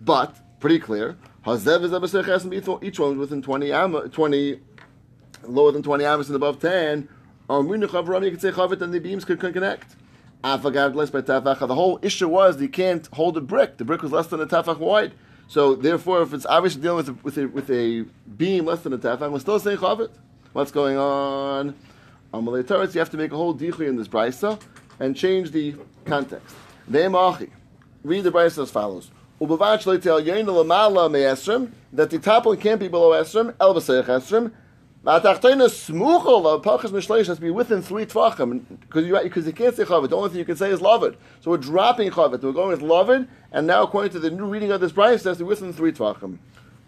But 0.00 0.34
pretty 0.58 0.80
clear. 0.80 1.16
Hazev 1.44 1.82
is 1.84 1.90
Abasech 1.90 2.24
has 2.24 2.42
to 2.42 2.78
each 2.82 2.98
one 2.98 3.18
within 3.18 3.42
20, 3.42 3.70
am- 3.70 4.10
20 4.10 4.60
lower 5.46 5.72
than 5.72 5.82
20 5.82 6.04
amas 6.04 6.28
and 6.28 6.36
above 6.36 6.58
10. 6.58 7.00
Um, 7.00 7.08
or 7.48 7.62
Munich 7.62 7.90
Avram, 7.90 8.24
you 8.24 8.30
could 8.30 8.40
say 8.40 8.50
Chavit 8.50 8.80
and 8.80 8.94
the 8.94 8.98
beams 8.98 9.26
could, 9.26 9.38
could 9.38 9.52
connect. 9.52 9.96
Afagav 10.42 10.94
less 10.94 11.10
by. 11.10 11.20
The 11.20 11.74
whole 11.74 11.98
issue 12.00 12.28
was 12.28 12.60
you 12.60 12.68
can't 12.70 13.06
hold 13.12 13.36
a 13.36 13.42
brick. 13.42 13.76
The 13.76 13.84
brick 13.84 14.00
was 14.02 14.12
less 14.12 14.28
than 14.28 14.40
a 14.40 14.46
Tafach 14.46 14.78
wide. 14.78 15.12
So 15.46 15.74
therefore, 15.74 16.22
if 16.22 16.32
it's 16.32 16.46
obviously 16.46 16.80
dealing 16.80 16.96
with 16.96 17.08
a, 17.08 17.12
with 17.22 17.38
a, 17.38 17.46
with 17.46 17.70
a 17.70 18.06
beam 18.36 18.64
less 18.64 18.80
than 18.80 18.94
a 18.94 18.98
Tafach, 18.98 19.30
we're 19.30 19.38
still 19.38 19.58
saying 19.58 19.78
Chavit. 19.78 20.10
What's 20.54 20.70
going 20.70 20.96
on? 20.96 21.74
Um, 22.32 22.46
Amalei 22.46 22.66
Torah, 22.66 22.86
you 22.86 22.98
have 23.00 23.10
to 23.10 23.16
make 23.18 23.32
a 23.32 23.36
whole 23.36 23.54
dichu 23.54 23.86
in 23.86 23.96
this 23.96 24.08
brisa 24.08 24.58
and 24.98 25.14
change 25.14 25.50
the 25.50 25.74
context. 26.06 26.56
Ve'emachi. 26.90 27.50
Read 28.02 28.24
the 28.24 28.32
brisa 28.32 28.62
as 28.62 28.70
follows. 28.70 29.10
That 31.92 32.10
the 32.10 32.18
top 32.18 32.46
one 32.46 32.56
can't 32.56 32.80
be 32.80 32.88
below 32.88 33.10
esrim, 33.10 33.54
el 33.60 33.74
b'seich 33.74 34.06
esrim, 34.06 34.52
Ma'atachtoina 35.04 35.68
smuchol 35.68 36.46
of 36.46 36.62
pachas 36.62 36.90
mishleish 36.90 37.26
has 37.26 37.36
to 37.36 37.42
be 37.42 37.50
within 37.50 37.82
three 37.82 38.06
tvachim 38.06 38.64
because 38.80 39.04
you 39.04 39.20
because 39.22 39.46
you 39.46 39.52
can't 39.52 39.76
say 39.76 39.84
chavet. 39.84 40.08
The 40.08 40.16
only 40.16 40.30
thing 40.30 40.38
you 40.38 40.46
can 40.46 40.56
say 40.56 40.70
is 40.70 40.80
lavid. 40.80 41.16
So 41.42 41.50
we're 41.50 41.58
dropping 41.58 42.10
chavet. 42.10 42.40
We're 42.42 42.52
going 42.52 42.70
with 42.70 42.80
lavid, 42.80 43.28
and 43.52 43.66
now 43.66 43.82
according 43.82 44.12
to 44.12 44.18
the 44.18 44.30
new 44.30 44.46
reading 44.46 44.72
of 44.72 44.80
this 44.80 44.92
price, 44.92 45.20
it 45.20 45.28
has 45.28 45.36
to 45.36 45.44
be 45.44 45.48
within 45.48 45.74
three 45.74 45.92
tvachim. 45.92 46.38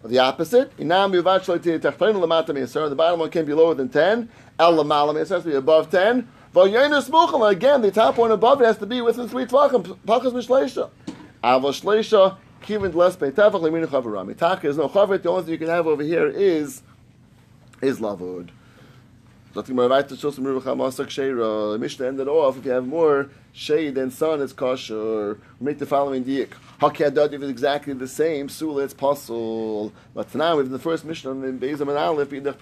The 0.03 0.17
opposite. 0.17 0.75
Inam. 0.77 1.11
The 1.11 2.95
bottom 2.95 3.19
one 3.19 3.29
can't 3.29 3.45
be 3.45 3.53
lower 3.53 3.75
than 3.75 3.89
ten. 3.89 4.29
El 4.57 4.73
lamala 4.83 5.13
me'aser 5.13 5.35
has 5.35 5.43
to 5.43 5.49
be 5.51 5.55
above 5.55 5.91
ten. 5.91 6.27
V'yaina 6.55 7.07
smuchol 7.07 7.51
again. 7.51 7.83
The 7.83 7.91
top 7.91 8.17
one 8.17 8.31
above 8.31 8.61
it 8.61 8.65
has 8.65 8.79
to 8.79 8.87
be 8.87 8.99
within 9.01 9.29
three 9.29 9.45
tvachim. 9.45 9.83
Pachas 10.07 10.33
mishleisha. 10.33 10.89
Avo 11.43 11.69
shleisha 11.69 12.35
kivin 12.61 12.93
less 12.93 13.15
beitavach 13.15 13.61
leminu 13.61 13.87
chavarami. 13.87 14.37
Taka 14.37 14.67
is 14.67 14.77
no 14.77 14.87
chavet. 14.89 15.23
The 15.23 15.29
only 15.29 15.43
thing 15.43 15.51
you 15.53 15.57
can 15.57 15.67
have 15.67 15.87
over 15.87 16.03
here 16.03 16.27
is 16.27 16.81
is 17.81 17.99
lavud. 17.99 18.49
More 19.69 19.87
right 19.89 20.07
to 20.07 20.15
show 20.15 20.29
some 20.29 20.45
ruach 20.45 20.61
hamasak 20.61 21.07
sheira. 21.07 21.73
The 21.73 21.79
Mishnah 21.79 22.05
ended 22.05 22.27
off. 22.27 22.59
If 22.59 22.65
you 22.65 22.71
have 22.71 22.85
more 22.85 23.31
shade 23.53 23.95
than 23.95 24.11
sun, 24.11 24.39
it's 24.39 24.53
kosher. 24.53 25.39
We 25.59 25.65
make 25.65 25.79
the 25.79 25.87
following 25.87 26.23
diak. 26.23 26.49
Hakiyadad 26.79 27.33
if 27.33 27.41
it's 27.41 27.49
exactly 27.49 27.93
the 27.93 28.07
same. 28.07 28.49
Sula 28.49 28.83
it's 28.83 28.93
pasul. 28.93 29.93
But 30.13 30.35
now 30.35 30.59
have 30.59 30.69
the 30.69 30.77
first 30.77 31.05
Mishnah 31.05 31.31
in 31.31 31.59
Beizam 31.59 31.89
and 31.89 31.97
Aleph 31.97 32.33
in 32.33 32.43
the 32.43 32.53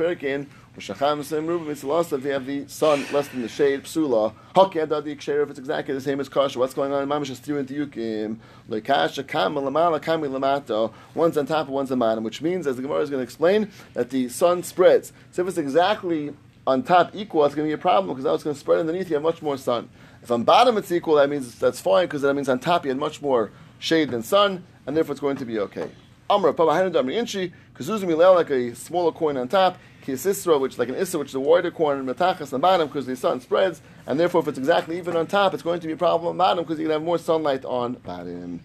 Shacham 0.78 1.24
Sim 1.24 1.48
Ruben 1.48 1.68
Mitzvah 1.68 2.16
if 2.16 2.26
you 2.26 2.32
have 2.32 2.46
the 2.46 2.68
sun 2.68 3.06
less 3.14 3.30
than 3.30 3.42
the 3.42 3.48
shade, 3.48 3.84
psula. 3.84 4.34
Hakiyadad 4.56 5.04
sheira 5.18 5.44
if 5.44 5.50
it's 5.50 5.60
exactly 5.60 5.94
the 5.94 6.02
same 6.02 6.20
as 6.20 6.28
kosher. 6.28 6.60
What's 6.60 6.74
going 6.74 6.92
on 6.92 7.02
in 7.02 7.08
Mamish 7.08 7.32
Stiru 7.32 7.60
and 7.60 7.68
Diyukim? 7.68 8.38
Lekasha 8.70 9.26
kama 9.26 9.62
lamala 9.62 10.02
kami 10.02 10.28
lamata. 10.28 10.92
One's 11.14 11.38
on 11.38 11.46
top, 11.46 11.68
of 11.68 11.70
one's 11.70 11.92
on 11.92 12.00
bottom, 12.00 12.24
which 12.26 12.42
means, 12.42 12.68
as 12.68 12.76
the 12.76 12.82
Gemara 12.82 13.00
is 13.00 13.10
going 13.10 13.20
to 13.20 13.24
explain, 13.24 13.70
that 13.94 14.10
the 14.10 14.28
sun 14.28 14.64
spreads. 14.64 15.14
So 15.32 15.44
if 15.44 15.48
it's 15.48 15.58
exactly 15.58 16.34
on 16.68 16.84
top 16.84 17.12
equal, 17.14 17.46
it's 17.46 17.56
going 17.56 17.68
to 17.68 17.70
be 17.70 17.80
a 17.80 17.82
problem 17.82 18.14
because 18.14 18.26
now 18.26 18.34
it's 18.34 18.44
going 18.44 18.56
to 18.56 18.60
spread 18.60 18.80
underneath. 18.80 19.10
You 19.10 19.16
have 19.16 19.24
much 19.24 19.42
more 19.42 19.58
sun. 19.58 19.90
If 20.22 20.30
on 20.30 20.44
bottom 20.44 20.78
it's 20.78 20.92
equal, 20.92 21.16
that 21.16 21.30
means 21.30 21.58
that's 21.58 21.80
fine 21.80 22.08
because 22.08 22.24
that 22.24 22.34
means 22.34 22.50
on 22.50 22.60
top 22.60 22.84
you 22.84 22.90
had 22.90 22.98
much 22.98 23.22
more 23.22 23.52
shade 23.80 24.10
than 24.10 24.24
sun, 24.24 24.66
and 24.86 24.98
therefore 24.98 25.14
it's 25.14 25.22
going 25.22 25.38
to 25.38 25.46
be 25.46 25.60
okay. 25.60 25.90
Amr 26.30 26.54
Pabahanu 26.54 26.92
Damri 26.92 27.14
Inchi, 27.14 27.54
Milel 27.78 28.34
like 28.34 28.50
a 28.50 28.74
smaller 28.74 29.12
coin 29.12 29.38
on 29.38 29.48
top, 29.48 29.78
Kisisra, 30.06 30.60
which 30.60 30.74
is 30.74 30.80
like 30.80 30.90
an 30.90 30.96
Issa, 30.96 31.18
which 31.18 31.30
is 31.30 31.36
a 31.36 31.40
wider 31.40 31.72
coin, 31.72 31.98
and 31.98 32.08
Metachas 32.08 32.54
on 32.54 32.62
bottom 32.62 32.88
because 32.88 33.06
the 33.06 33.16
sun 33.16 33.42
spreads, 33.42 33.82
and 34.06 34.20
therefore 34.20 34.42
if 34.42 34.48
it's 34.48 34.58
exactly 34.58 34.98
even 34.98 35.16
on 35.16 35.28
top, 35.28 35.54
it's 35.54 35.64
going 35.64 35.80
to 35.80 35.88
be 35.88 35.94
a 35.94 35.98
problem 35.98 36.30
on 36.30 36.38
bottom 36.38 36.64
because 36.64 36.80
you 36.80 36.86
can 36.86 36.92
have 36.92 37.04
more 37.04 37.18
sunlight 37.18 37.66
on 37.66 37.94
bottom. 37.94 38.62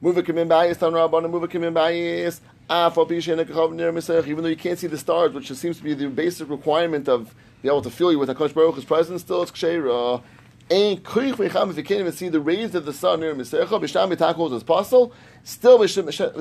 Move 0.00 0.16
Rabban, 0.16 1.30
move 1.30 1.42
bayis. 1.50 2.40
Even 2.70 4.44
though 4.44 4.50
you 4.50 4.56
can't 4.56 4.78
see 4.78 4.86
the 4.86 4.98
stars, 4.98 5.32
which 5.32 5.50
seems 5.52 5.78
to 5.78 5.82
be 5.82 5.94
the 5.94 6.06
basic 6.08 6.50
requirement 6.50 7.08
of 7.08 7.34
be 7.62 7.68
able 7.68 7.80
to 7.82 7.90
feel 7.90 8.12
you 8.12 8.18
with 8.18 8.28
Hakadosh 8.28 8.52
Baruch 8.52 8.74
Hu's 8.74 8.84
presence, 8.84 9.22
still 9.22 9.42
it's 9.42 9.50
kshera. 9.50 10.22
Ain't 10.70 11.02
if 11.16 11.38
you 11.78 11.82
can't 11.82 12.00
even 12.00 12.12
see 12.12 12.28
the 12.28 12.40
rays 12.40 12.74
of 12.74 12.84
the 12.84 12.92
sun 12.92 13.20
near 13.20 13.34
Misecha. 13.34 13.66
B'sham 13.68 14.14
b'takol 14.14 14.52
is 14.52 14.62
possible. 14.62 15.14
Still 15.42 15.78
this 15.78 15.96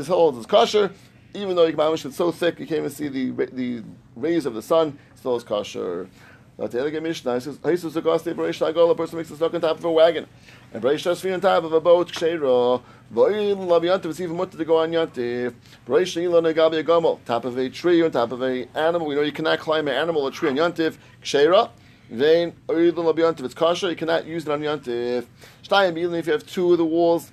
holds 0.07 0.37
is 0.37 0.45
kosher. 0.45 0.91
Even 1.37 1.55
though 1.55 1.71
Yikmamish 1.71 2.03
is 2.03 2.15
so 2.15 2.31
thick, 2.31 2.59
you 2.59 2.65
can't 2.65 2.79
even 2.79 2.89
see 2.89 3.09
the 3.09 3.29
the 3.53 3.83
rays 4.15 4.47
of 4.47 4.55
the 4.55 4.61
sun. 4.61 4.97
Still 5.13 5.35
is 5.35 5.43
kosher. 5.43 6.09
The 6.57 6.63
other 6.63 7.01
Mishnah. 7.01 7.35
It 7.35 7.41
says, 7.41 7.59
"Jesus 7.63 7.93
the 7.93 8.01
gospel 8.01 8.33
Breish 8.33 8.59
Lagol." 8.59 8.89
A 8.89 8.95
person 8.95 9.17
makes 9.17 9.29
a 9.29 9.35
stuck 9.35 9.53
on 9.53 9.61
top 9.61 9.77
of 9.77 9.85
a 9.85 9.91
wagon, 9.91 10.25
and 10.73 10.81
Breish 10.81 11.03
Shasfin 11.05 11.35
on 11.35 11.41
top 11.41 11.63
of 11.63 11.73
a 11.73 11.79
boat. 11.79 12.11
Kshera. 12.11 12.81
Voil 13.11 13.55
Lav 13.55 13.83
Yantiv. 13.83 14.05
It's 14.05 14.19
even 14.19 14.35
mutter 14.35 14.57
to 14.57 14.65
go 14.65 14.77
on 14.77 14.91
Yantiv. 14.91 15.53
Breish 15.87 16.17
Elon 16.19 16.45
Agabi 16.45 16.83
Agomel. 16.83 17.23
Top 17.25 17.45
of 17.45 17.55
a 17.59 17.69
tree 17.69 18.01
on 18.01 18.09
top 18.09 18.31
of 18.31 18.41
a 18.41 18.67
animal. 18.75 19.05
We 19.05 19.13
know 19.13 19.21
you 19.21 19.31
cannot 19.31 19.59
climb 19.59 19.87
an 19.87 19.93
animal 19.93 20.23
or 20.23 20.29
a 20.29 20.31
tree 20.31 20.49
on 20.49 20.55
Yantiv. 20.55 20.97
Kshera. 21.21 21.69
Vein 22.09 22.53
Oil 22.67 22.91
Lav 22.93 23.15
Yantiv. 23.15 23.45
It's 23.45 23.53
kosher. 23.53 23.91
You 23.91 23.95
cannot 23.95 24.25
use 24.25 24.47
it 24.47 24.51
on 24.51 24.61
Yantiv. 24.61 25.27
Shtayim 25.63 25.95
even 25.99 26.15
if 26.15 26.25
you 26.25 26.33
have 26.33 26.47
two 26.47 26.71
of 26.71 26.79
the 26.79 26.85
walls, 26.85 27.31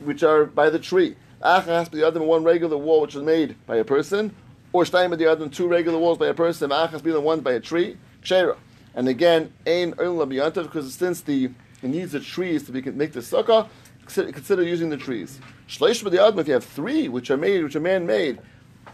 which 0.00 0.22
are 0.22 0.44
by 0.44 0.68
the 0.68 0.78
tree. 0.78 1.16
Acha 1.42 1.66
has 1.66 1.86
to 1.86 1.92
be 1.92 1.98
the 1.98 2.06
other 2.06 2.22
one 2.22 2.44
regular 2.44 2.76
wall 2.76 3.00
which 3.00 3.14
is 3.14 3.22
made 3.22 3.54
by 3.66 3.76
a 3.76 3.84
person, 3.84 4.34
or 4.72 4.84
Shtayim 4.84 5.16
the 5.16 5.30
other 5.30 5.48
two 5.48 5.68
regular 5.68 5.98
walls 5.98 6.18
by 6.18 6.26
a 6.26 6.34
person. 6.34 6.70
Acha 6.70 6.90
has 6.90 7.00
to 7.00 7.04
be 7.04 7.12
the 7.12 7.20
one 7.20 7.40
by 7.40 7.52
a 7.52 7.60
tree. 7.60 7.96
Kshera. 8.22 8.56
And 8.94 9.08
again, 9.08 9.52
Ein 9.66 9.92
Yantiv 9.92 10.64
because 10.64 10.92
since 10.94 11.20
the 11.20 11.50
it 11.82 11.88
needs 11.90 12.12
the 12.12 12.20
trees 12.20 12.64
to 12.64 12.72
be, 12.72 12.82
make 12.90 13.12
the 13.12 13.20
sukkah, 13.20 13.68
consider, 14.06 14.62
using 14.62 14.90
the 14.90 14.96
trees. 14.96 15.38
Shleish 15.68 16.08
the 16.10 16.20
Adam, 16.20 16.38
if 16.40 16.48
you 16.48 16.54
have 16.54 16.64
three 16.64 17.08
which 17.08 17.30
are 17.30 17.36
made, 17.36 17.62
which 17.62 17.76
are 17.76 17.80
man-made, 17.80 18.40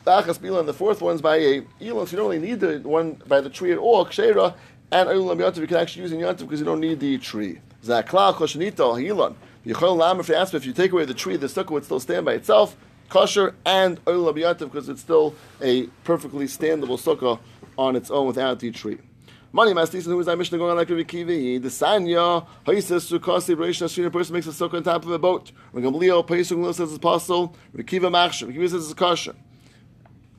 Achas 0.07 0.39
Bila, 0.39 0.61
and 0.61 0.69
the 0.69 0.75
fourth 0.75 1.01
one's 1.01 1.23
by 1.23 1.37
a 1.37 1.63
Elon, 1.81 2.07
so 2.07 2.11
you 2.11 2.17
don't 2.19 2.31
really 2.31 2.39
need 2.39 2.61
the 2.61 2.81
one 2.81 3.13
by 3.27 3.41
the 3.41 3.49
tree 3.49 3.73
at 3.73 3.79
all, 3.79 4.05
Kshera, 4.05 4.55
and 4.93 5.09
Olam 5.09 5.39
Yantiv, 5.39 5.59
you 5.59 5.67
can 5.67 5.79
actually 5.79 6.03
use 6.03 6.13
in 6.13 6.21
Yantiv 6.21 6.41
because 6.41 6.61
you 6.61 6.67
don't 6.67 6.81
need 6.81 7.01
the 7.01 7.17
tree. 7.17 7.61
Zakla, 7.83 8.35
Koshanito, 8.35 9.03
Elon. 9.03 9.35
Yichol 9.67 9.97
Lam, 9.97 10.21
if 10.21 10.29
you 10.29 10.35
ask 10.35 10.53
if 10.53 10.67
you 10.67 10.75
take 10.75 10.93
away 10.93 11.07
the 11.07 11.15
tree, 11.15 11.37
the 11.37 11.47
sukkah 11.47 11.71
would 11.71 11.85
still 11.85 12.01
stand 12.01 12.27
by 12.27 12.35
itself, 12.35 12.77
kosher, 13.09 13.55
and 13.65 14.05
Yantiv 14.05 14.59
because 14.59 14.91
it's 14.91 15.01
still 15.01 15.35
a 15.63 15.87
perfectly 16.05 16.45
standable 16.45 16.99
sukkah 17.01 17.39
on 17.79 17.97
its 17.97 18.11
own 18.11 18.27
without 18.27 18.61
the 18.61 18.71
tree. 18.71 18.99
Money 19.53 19.73
Mastis, 19.73 20.05
who 20.05 20.19
is 20.19 20.27
that 20.27 20.37
Mishnah 20.37 20.59
going 20.59 20.73
on 20.73 20.77
like 20.77 20.91
Rabbi 20.91 21.03
Kivi? 21.05 21.63
The 21.63 21.69
Sanya, 21.69 22.45
Haisis, 22.67 23.09
Sukasi, 23.09 23.55
Reish 23.55 23.81
Nashrin, 23.81 24.05
a 24.05 24.11
person 24.11 24.35
makes 24.35 24.47
a 24.47 24.51
sukkah 24.51 24.75
on 24.75 24.83
top 24.83 25.05
of 25.05 25.13
a 25.13 25.19
boat. 25.19 25.53
Regamlio, 25.73 26.27
Paisung 26.27 26.67
says 26.75 26.91
it's 26.91 26.99
possible. 26.99 27.57
Rabbi 27.73 27.85
Kiva 27.85 28.09
Machshav, 28.09 28.49
Rabbi 28.49 28.55
Kiva 28.55 28.69
says 28.69 28.91
it's 28.91 28.95
kosher. 28.95 29.35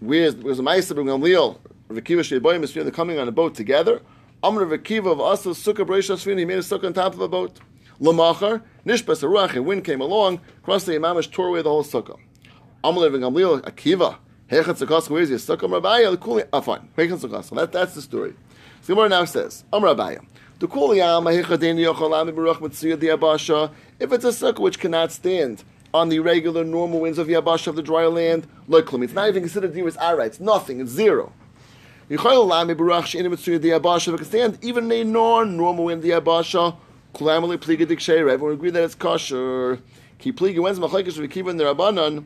Where's, 0.01 0.35
where's 0.35 0.57
the 0.57 0.63
Maisa, 0.63 0.95
Regamlio, 0.95 1.57
Rabbi 1.87 2.01
Kiva 2.01 2.21
Sheboim, 2.21 2.59
Mishnah, 2.59 2.83
they're 2.83 2.91
coming 2.91 3.17
on 3.17 3.27
a 3.27 3.31
boat 3.31 3.55
together. 3.55 4.01
Amr 4.43 4.65
Rabbi 4.65 4.83
Kiva 4.83 5.09
of 5.09 5.21
Asa, 5.21 5.49
Sukkah, 5.49 5.85
Reish 5.85 6.13
Nashrin, 6.13 6.37
he 6.37 6.43
made 6.43 6.57
a 6.57 6.61
sukkah 6.61 6.87
on 6.87 6.93
top 6.93 7.13
of 7.13 7.21
a 7.21 7.29
boat. 7.29 7.57
Lamachar, 7.99 8.61
Nishbas, 8.85 9.23
a 9.23 9.57
a 9.57 9.61
wind 9.61 9.83
came 9.83 10.01
along, 10.01 10.41
crossed 10.63 10.85
the 10.85 10.93
Imamish, 10.93 11.31
tore 11.31 11.47
away 11.47 11.61
the 11.61 11.69
whole 11.69 11.83
sukkah. 11.83 12.19
Rabbi 12.83 13.17
Gamliel, 13.17 13.61
Akiva, 13.61 14.17
Hechatz 14.49 14.85
Akos, 14.85 15.09
where 15.09 15.21
is 15.21 15.29
he? 15.29 15.35
Sukkah 15.35 15.61
Rabaya, 15.61 16.11
the 16.11 16.17
Kuli. 16.17 16.43
Ah, 16.53 16.61
fine. 16.61 16.87
Hechatz 16.97 17.23
Akos. 17.27 17.55
That, 17.55 17.71
that's 17.71 17.95
the 17.95 18.01
story. 18.01 18.35
So 18.81 18.93
Gemara 18.93 19.09
now 19.09 19.25
says, 19.25 19.63
Am 19.73 19.81
Rabaya. 19.81 20.23
The 20.59 20.67
Kuliyam, 20.67 21.23
Hechadeni 21.23 21.91
Yocholam, 21.91 22.35
Baruch 22.35 22.59
Mitzuyah, 22.59 22.99
the 22.99 23.07
Abasha. 23.07 23.71
If 23.99 24.11
it's 24.11 24.25
a 24.25 24.29
sukkah 24.29 24.59
which 24.59 24.79
cannot 24.79 25.11
stand 25.11 25.63
on 25.95 26.09
the 26.09 26.19
regular 26.19 26.63
normal 26.63 26.99
winds 26.99 27.17
of 27.17 27.25
the 27.25 27.33
Abasha 27.33 27.67
of 27.67 27.75
the 27.75 27.81
dry 27.81 28.05
land, 28.05 28.45
like 28.67 28.85
It's 28.93 29.13
not 29.13 29.29
even 29.29 29.41
considered 29.41 29.73
Diras 29.73 29.97
Ara. 29.99 30.25
It's 30.25 30.39
nothing. 30.39 30.79
It's 30.79 30.91
zero. 30.91 31.33
Even 32.07 32.27
a 34.91 35.03
non-normal 35.03 35.85
wind, 35.85 36.03
the 36.03 36.09
Abasha, 36.11 36.77
Kulamali 37.15 37.57
Pliga 37.57 37.85
Diksheira. 37.85 38.29
Everyone 38.33 38.53
agree 38.55 38.71
that 38.71 38.83
it's 38.83 38.93
kosher. 38.93 39.79
Keep 40.19 40.37
Pliga, 40.37 40.59
when's 40.59 41.17
we 41.17 41.27
keep 41.29 41.47
in 41.47 41.55
the 41.55 41.63
Rabbanon 41.63 42.25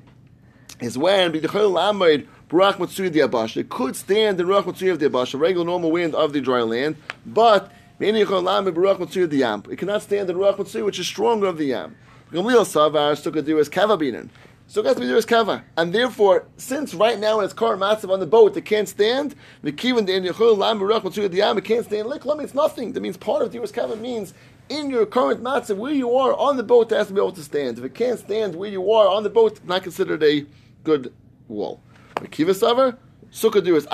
is 0.80 0.98
when 0.98 1.32
b'dechol 1.32 1.72
lamed 1.72 2.28
Baruch 2.48 2.80
Matsui 2.80 3.10
the 3.10 3.20
Abash. 3.20 3.56
It 3.56 3.70
could 3.70 3.96
stand 3.96 4.40
in 4.40 4.48
Baruch 4.48 4.66
Matsui 4.66 4.90
of 4.90 5.00
the 5.00 5.08
Abash, 5.08 5.36
a 5.36 5.38
regular 5.38 5.66
normal 5.66 5.92
wind 5.92 6.16
of 6.16 6.34
the 6.34 6.42
dry 6.42 6.64
land, 6.64 6.96
but 7.24 7.72
b'dechol 8.00 8.44
lamed 8.44 8.74
Baruch 8.74 9.12
the 9.12 9.38
Yam. 9.38 9.64
It 9.70 9.78
cannot 9.78 10.02
stand 10.02 10.28
in 10.28 10.36
Baruch 10.36 10.58
Matsui, 10.58 10.82
which 10.82 10.98
is 10.98 11.06
stronger 11.06 11.46
of 11.46 11.58
the 11.58 11.66
Yam. 11.66 11.96
Gamliel 12.32 12.66
Savar 12.66 13.14
Sukkah 13.14 13.46
do 13.46 13.60
is 13.60 13.70
Kava 13.70 13.96
Binan. 13.96 14.30
So 14.66 14.84
to 14.84 14.94
be 15.00 15.08
there 15.08 15.18
as 15.18 15.26
kava, 15.26 15.64
and 15.78 15.96
therefore, 15.96 16.46
since 16.58 16.94
right 16.94 17.18
now 17.18 17.40
in 17.40 17.46
its 17.46 17.56
current 17.56 17.82
matzav 17.82 18.14
on 18.14 18.20
the 18.20 18.28
boat, 18.28 18.56
it 18.56 18.66
can't 18.66 18.88
stand. 18.88 19.34
The 19.64 19.72
kivin 19.72 20.06
the 20.06 21.28
the 21.28 21.38
yam, 21.38 21.58
it 21.58 21.64
can't 21.64 21.86
stand. 21.86 22.08
Likla 22.08 22.38
means 22.38 22.54
nothing. 22.54 22.94
That 22.94 23.02
means 23.02 23.18
part 23.18 23.42
of 23.42 23.52
diras 23.52 23.74
kava 23.74 23.96
means 23.96 24.36
in 24.70 24.90
your 24.90 25.06
current 25.06 25.44
matzav 25.44 25.78
where 25.78 25.92
you 25.92 26.16
are 26.16 26.34
on 26.34 26.58
the 26.58 26.64
boat, 26.64 26.92
it 26.92 26.96
has 26.96 27.08
to 27.08 27.14
be 27.14 27.20
able 27.20 27.32
to 27.34 27.42
stand. 27.42 27.78
If 27.78 27.84
it 27.84 27.96
can't 27.96 28.20
stand 28.20 28.56
where 28.56 28.70
you 28.70 28.92
are 28.92 29.08
on 29.08 29.24
the 29.24 29.30
boat, 29.30 29.54
it's 29.54 29.64
not 29.66 29.84
considered 29.84 30.24
a 30.24 30.46
good 30.84 31.14
wall. 31.48 31.82
Mekiva 32.16 32.56
saver, 32.56 32.98
sukkah 33.32 33.66
is 33.76 33.86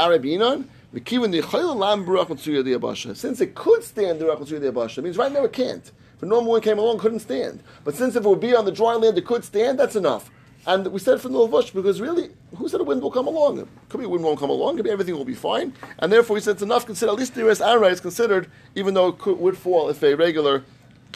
the. 2.64 3.16
Since 3.16 3.42
it 3.42 3.56
could 3.56 3.84
stand 3.84 4.20
the 4.20 4.26
mitzuya 4.26 4.60
the 4.62 4.72
abasha, 4.72 5.04
means 5.04 5.18
right 5.18 5.32
now 5.32 5.44
it 5.44 5.54
can't. 5.54 5.92
If 6.16 6.24
a 6.24 6.26
normal 6.26 6.52
one 6.52 6.62
came 6.62 6.80
along, 6.80 7.00
couldn't 7.00 7.20
stand. 7.20 7.62
But 7.84 7.96
since 7.96 8.16
if 8.16 8.24
it 8.24 8.30
would 8.30 8.40
be 8.40 8.56
on 8.56 8.64
the 8.66 8.72
dry 8.72 8.96
land, 8.96 9.18
it 9.18 9.26
could 9.26 9.44
stand. 9.44 9.78
That's 9.78 9.98
enough. 9.98 10.32
And 10.68 10.88
we 10.88 11.00
said 11.00 11.22
from 11.22 11.34
the 11.34 11.40
Lavush 11.40 11.74
because 11.74 12.02
really, 12.02 12.32
who 12.56 12.68
said 12.68 12.82
a 12.82 12.84
wind 12.84 13.02
will 13.02 13.12
come 13.12 13.28
along? 13.28 13.60
It 13.60 13.68
could 13.90 14.00
be 14.00 14.06
a 14.06 14.10
wind 14.10 14.24
won't 14.24 14.40
come 14.40 14.50
along. 14.50 14.78
Could 14.78 14.86
be 14.86 14.90
everything 14.90 15.16
will 15.16 15.26
be 15.26 15.36
fine. 15.36 15.74
And 16.00 16.12
therefore, 16.12 16.34
we 16.36 16.40
said 16.40 16.54
it's 16.54 16.64
enough. 16.64 16.86
Consider 16.86 17.12
at 17.12 17.18
least 17.18 17.36
the 17.36 17.46
rest 17.46 17.62
Ara 17.62 17.88
is 17.88 18.00
considered, 18.00 18.50
even 18.74 18.96
though 18.96 19.10
it 19.10 19.20
could, 19.20 19.38
would 19.40 19.58
fall 19.58 19.90
if 19.90 20.02
a 20.02 20.16
regular 20.16 20.64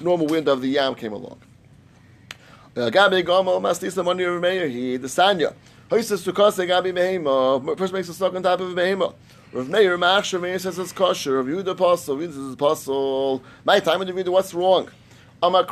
normal 0.01 0.27
wind 0.27 0.47
of 0.47 0.61
the 0.61 0.67
yam 0.67 0.93
came 0.93 1.13
along. 1.13 1.39
Gabi 2.75 3.25
the 5.01 5.07
Sanya. 5.07 5.53
Gabi. 5.89 7.77
First 7.77 7.93
makes 7.93 8.09
a 8.09 8.13
stock 8.13 8.35
on 8.35 8.43
top 8.43 8.59
of 8.59 8.77
a 8.77 8.81
Behema. 8.81 9.15
Rav 9.51 9.67
Meir 9.67 9.97
Machshav 9.97 10.41
Meir 10.41 10.59
says 10.59 10.77
it's 10.77 10.93
kosher. 10.93 11.37
Rav 11.37 11.47
Yehuda 11.47 11.69
Apostle. 11.69 12.17
Yehuda 12.17 12.27
says 12.27 12.45
it's 12.45 12.53
apostle. 12.53 13.43
My 13.65 13.79
time 13.79 14.01
in 14.01 14.07
the 14.07 14.13
video, 14.13 14.31
what's 14.31 14.53
wrong? 14.53 14.89
Only 15.41 15.59
a 15.59 15.63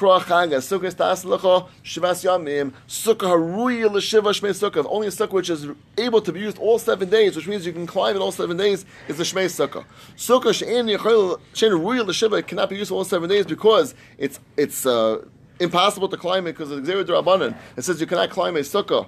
sukkah 5.12 5.32
which 5.32 5.50
is 5.50 5.68
able 5.98 6.22
to 6.22 6.32
be 6.32 6.40
used 6.40 6.58
all 6.58 6.80
seven 6.80 7.10
days, 7.10 7.36
which 7.36 7.48
means 7.48 7.66
you 7.66 7.74
can 7.74 7.86
climb 7.86 8.16
it 8.16 8.20
all 8.20 8.32
seven 8.32 8.56
days, 8.56 8.86
is 9.10 9.18
the 9.18 9.24
Shmei 9.24 9.48
Sukkah. 9.48 9.84
Sukkah 10.16 10.54
She'en 10.54 10.88
Yechol 10.88 11.42
She'en 11.54 11.72
Haruya 11.74 12.48
cannot 12.48 12.70
be 12.70 12.78
used 12.78 12.92
all 12.92 13.04
seven 13.04 13.30
days 13.30 13.46
because 13.46 13.94
it's 14.18 14.40
it's 14.56 14.86
uh, 14.86 15.26
impossible 15.60 16.08
to 16.08 16.18
climb 16.18 16.48
it 16.48 16.54
because 16.54 16.72
of 16.72 16.86
the 16.86 16.94
Xerid 16.94 17.08
Rabbanan. 17.08 17.58
It 17.76 17.82
says 17.82 18.00
you 18.00 18.08
cannot 18.08 18.30
climb 18.30 18.56
a 18.56 18.60
sukkah 18.60 19.08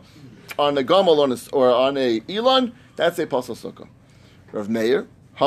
on 0.58 0.78
a 0.78 0.82
a, 0.82 1.38
or 1.54 1.72
on 1.72 1.96
a 1.98 2.22
elon. 2.28 2.74
That's 2.98 3.18
a 3.20 3.26
pasal 3.28 3.56
sukkah. 3.56 3.88
Rav 4.52 4.68
Meir, 4.68 5.08
I 5.40 5.46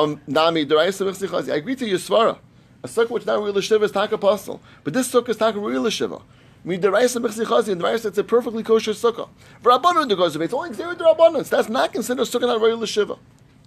agree 1.54 1.76
to 1.76 1.86
your 1.86 1.98
svara. 1.98 2.38
A 2.85 2.89
sukkah 2.89 3.11
which 3.11 3.22
is 3.22 3.26
not 3.26 3.43
real 3.43 3.61
shiva 3.61 3.85
is 3.85 3.93
taka 3.93 4.18
pasal, 4.18 4.59
but 4.83 4.93
this 4.93 5.12
sukkah 5.12 5.28
is 5.28 5.37
taka 5.37 5.59
real 5.59 5.89
shiva. 5.89 6.20
Me 6.64 6.78
Deraisa 6.78 7.24
B'Chzichazi 7.24 7.68
and 7.68 7.80
Deraisa 7.80 8.07
it's 8.07 8.18
a 8.18 8.24
perfectly 8.24 8.62
kosher 8.62 8.93
sukkah. 8.93 9.28
Rabbanan 9.62 10.09
the 10.09 10.16
goes 10.16 10.35
it's 10.35 10.53
only 10.53 10.70
Xerid 10.70 10.99
Rabbanan. 10.99 11.49
That's 11.49 11.68
not 11.68 11.93
considered 11.93 12.22
a 12.22 12.24
sukkah 12.24 12.43
not 12.43 12.61
real 12.61 12.85
shiva. 12.85 13.16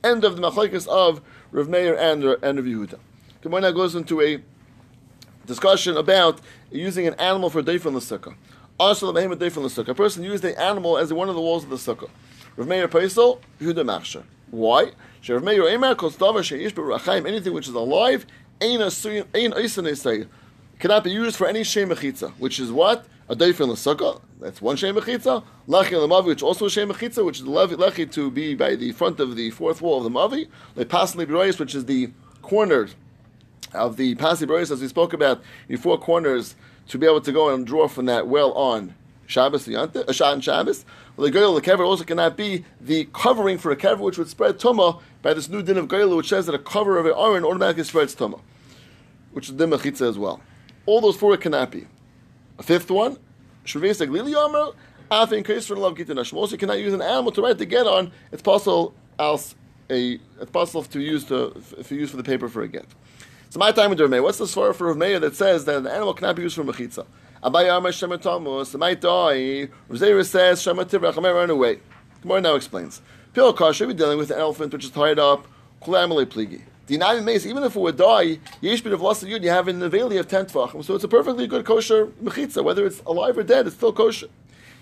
End 0.04 0.24
of 0.24 0.36
the 0.36 0.42
machlekes 0.42 0.88
of 0.88 1.22
Rav 1.52 1.70
Meir 1.70 1.96
and 1.98 2.26
uh, 2.26 2.36
and 2.42 2.58
Rav 2.58 2.66
Yehuda. 2.66 3.00
Gemara 3.42 3.72
goes 3.72 3.96
into 3.96 4.22
a 4.22 4.42
discussion 5.46 5.96
about 5.96 6.42
using 6.72 7.08
an 7.08 7.14
animal 7.16 7.50
for 7.50 7.60
a 7.60 7.64
day 7.64 7.78
from 7.78 7.94
the 7.94 8.00
sukkah. 8.02 8.36
Also, 8.78 9.12
the 9.12 9.36
day 9.36 9.50
from 9.50 9.64
the 9.64 9.70
sukkah. 9.70 9.90
A 9.90 9.96
person 9.96 10.24
used 10.24 10.44
the 10.44 10.60
animal 10.60 10.98
as 10.98 11.14
one 11.14 11.30
of 11.30 11.36
the 11.36 11.42
walls 11.42 11.64
of 11.64 11.70
the 11.70 11.78
sukkah. 11.78 12.10
Rav 12.58 12.68
Meir 12.68 12.88
Paisel, 12.90 13.40
Yehuda 13.62 13.86
Machsher. 13.86 14.24
Why? 14.52 14.92
Anything 17.28 17.54
which 17.54 17.68
is 17.68 17.74
alive, 17.74 18.26
Cannot 18.60 18.94
be 21.04 21.12
used 21.12 21.36
for 21.36 21.48
any 21.48 21.64
shem 21.64 21.90
mechitza, 21.90 22.32
which 22.34 22.60
is 22.60 22.72
what 22.72 23.06
a 23.28 23.36
day 23.36 23.52
from 23.52 23.70
the. 23.70 24.22
That's 24.40 24.62
one 24.62 24.76
shem 24.76 24.96
mechitza. 24.96 25.44
Lachi 25.68 25.92
mavi, 25.92 26.26
which 26.26 26.44
also 26.44 26.66
a 26.66 26.70
shem 26.70 26.90
mechitza, 26.90 27.26
which 27.26 27.40
is 27.40 27.46
the 27.46 27.52
lechi 27.52 28.12
to 28.14 28.32
be 28.32 28.56
by 28.56 28.76
the 28.76 28.92
front 28.92 29.20
of 29.20 29.36
the 29.36 29.52
fourth 29.52 29.82
wall 29.82 29.98
of 29.98 30.04
the 30.04 30.10
mavi. 30.10 30.48
Lepasli 30.76 31.26
b'royis, 31.26 31.60
which 31.60 31.76
is 31.76 31.86
the 31.86 32.12
corner 32.42 32.88
of 33.74 33.98
the 33.98 34.16
passive 34.16 34.50
b'royis, 34.50 34.72
as 34.72 34.82
we 34.82 34.88
spoke 34.88 35.14
about, 35.14 35.42
the 35.68 35.76
four 35.76 35.98
corners 35.98 36.56
to 36.88 36.98
be 36.98 37.06
able 37.06 37.22
to 37.22 37.32
go 37.32 37.54
and 37.54 37.66
draw 37.66 37.88
from 37.88 38.06
that 38.06 38.28
well 38.28 38.52
on 38.54 38.96
Shabbos, 39.28 39.68
uh, 39.68 40.04
and 40.06 40.44
Shabbos. 40.44 40.86
The 41.18 41.32
goyel, 41.32 41.56
the 41.56 41.62
kever 41.62 41.86
also 41.86 42.04
cannot 42.04 42.36
be 42.36 42.66
the 42.82 43.08
covering 43.14 43.58
for 43.58 43.72
a 43.72 43.76
kever 43.78 44.00
which 44.00 44.18
would 44.18 44.28
spread 44.28 44.60
tuma 44.60 45.02
by 45.22 45.34
this 45.34 45.48
new 45.48 45.62
din 45.62 45.78
of 45.78 45.88
goyel, 45.88 46.18
which 46.18 46.28
says 46.28 46.46
that 46.48 46.56
a 46.56 46.60
cover 46.60 46.98
of 46.98 47.06
an 47.06 47.14
iron 47.18 47.46
automatically 47.46 47.86
spreads 47.86 48.14
tuma, 48.14 48.42
which 49.32 49.48
is 49.48 49.56
din 49.56 49.70
mechitza 49.70 50.10
as 50.10 50.18
well. 50.18 50.42
All 50.86 51.00
those 51.00 51.16
four 51.16 51.36
cannot 51.38 51.72
be. 51.72 51.88
A 52.60 52.64
fifth 52.64 52.92
one, 52.92 53.18
shuvesa 53.66 54.08
glili 54.08 54.34
yomer, 54.34 54.76
afin 55.10 55.44
kaisr 55.44 55.78
love 55.78 55.96
gitin 55.96 56.18
Also, 56.34 56.54
you 56.54 56.58
cannot 56.58 56.80
use 56.80 56.94
an 56.94 57.02
animal 57.02 57.32
to 57.32 57.42
write 57.42 57.58
the 57.60 57.66
get 57.66 57.88
on. 57.88 58.12
It's 58.34 58.42
possible 58.42 58.94
else 59.18 59.56
a 59.90 60.20
it's 60.42 60.52
possible 60.52 60.84
to 60.84 61.00
use 61.00 61.24
to 61.26 61.52
for 61.84 61.94
use 61.94 62.12
for 62.12 62.18
the 62.18 62.24
paper 62.24 62.50
for 62.50 62.62
a 62.62 62.68
get. 62.68 62.86
So 63.50 63.60
my 63.60 63.72
time 63.72 63.92
with 63.92 64.02
Rav 64.02 64.12
What's 64.24 64.38
the 64.38 64.46
svara 64.46 64.76
for 64.76 64.94
Rav 64.94 65.22
that 65.22 65.36
says 65.36 65.64
that 65.66 65.78
an 65.78 65.88
animal 65.88 66.14
cannot 66.14 66.36
be 66.36 66.42
used 66.42 66.56
for 66.56 66.64
mechitza? 66.64 67.06
Abaye 67.46 67.78
Amar 67.78 67.92
Shema 67.92 68.18
Tamus. 68.18 68.76
might 68.76 69.00
die. 69.00 69.70
Rav 69.88 70.26
says 70.26 70.64
Shema 70.64 70.84
Tivrach. 70.84 71.24
I 71.24 71.32
run 71.32 71.52
away. 71.52 71.80
Gemara 72.24 72.42
now 72.42 72.56
explains. 72.56 73.04
Pil 73.36 73.54
Kasha, 73.54 73.86
we're 73.86 73.94
dealing 73.94 74.18
with 74.18 74.32
an 74.32 74.40
elephant 74.40 74.74
which 74.74 74.84
is 74.84 74.90
tied 74.90 75.20
up. 75.20 75.46
Kulamale 75.80 76.26
pligi. 76.26 76.64
The 76.88 76.98
Mace, 77.24 77.46
even 77.46 77.62
if 77.62 77.76
it 77.76 77.80
would 77.80 77.98
die, 77.98 78.40
yesh 78.62 78.84
of 78.84 79.00
loss 79.00 79.22
of 79.22 79.30
yud, 79.30 79.44
you 79.44 79.52
have 79.52 79.68
in 79.68 79.78
the 79.78 79.96
you 79.96 80.18
have 80.18 80.28
ten 80.28 80.48
tvachim. 80.48 80.84
So 80.84 80.96
it's 80.96 81.04
a 81.04 81.08
perfectly 81.08 81.46
good 81.46 81.66
kosher 81.66 82.08
mechitza, 82.24 82.64
whether 82.64 82.84
it's 82.84 83.02
alive 83.02 83.38
or 83.38 83.44
dead, 83.44 83.68
it's 83.68 83.76
still 83.76 83.94
kosher. 83.94 84.28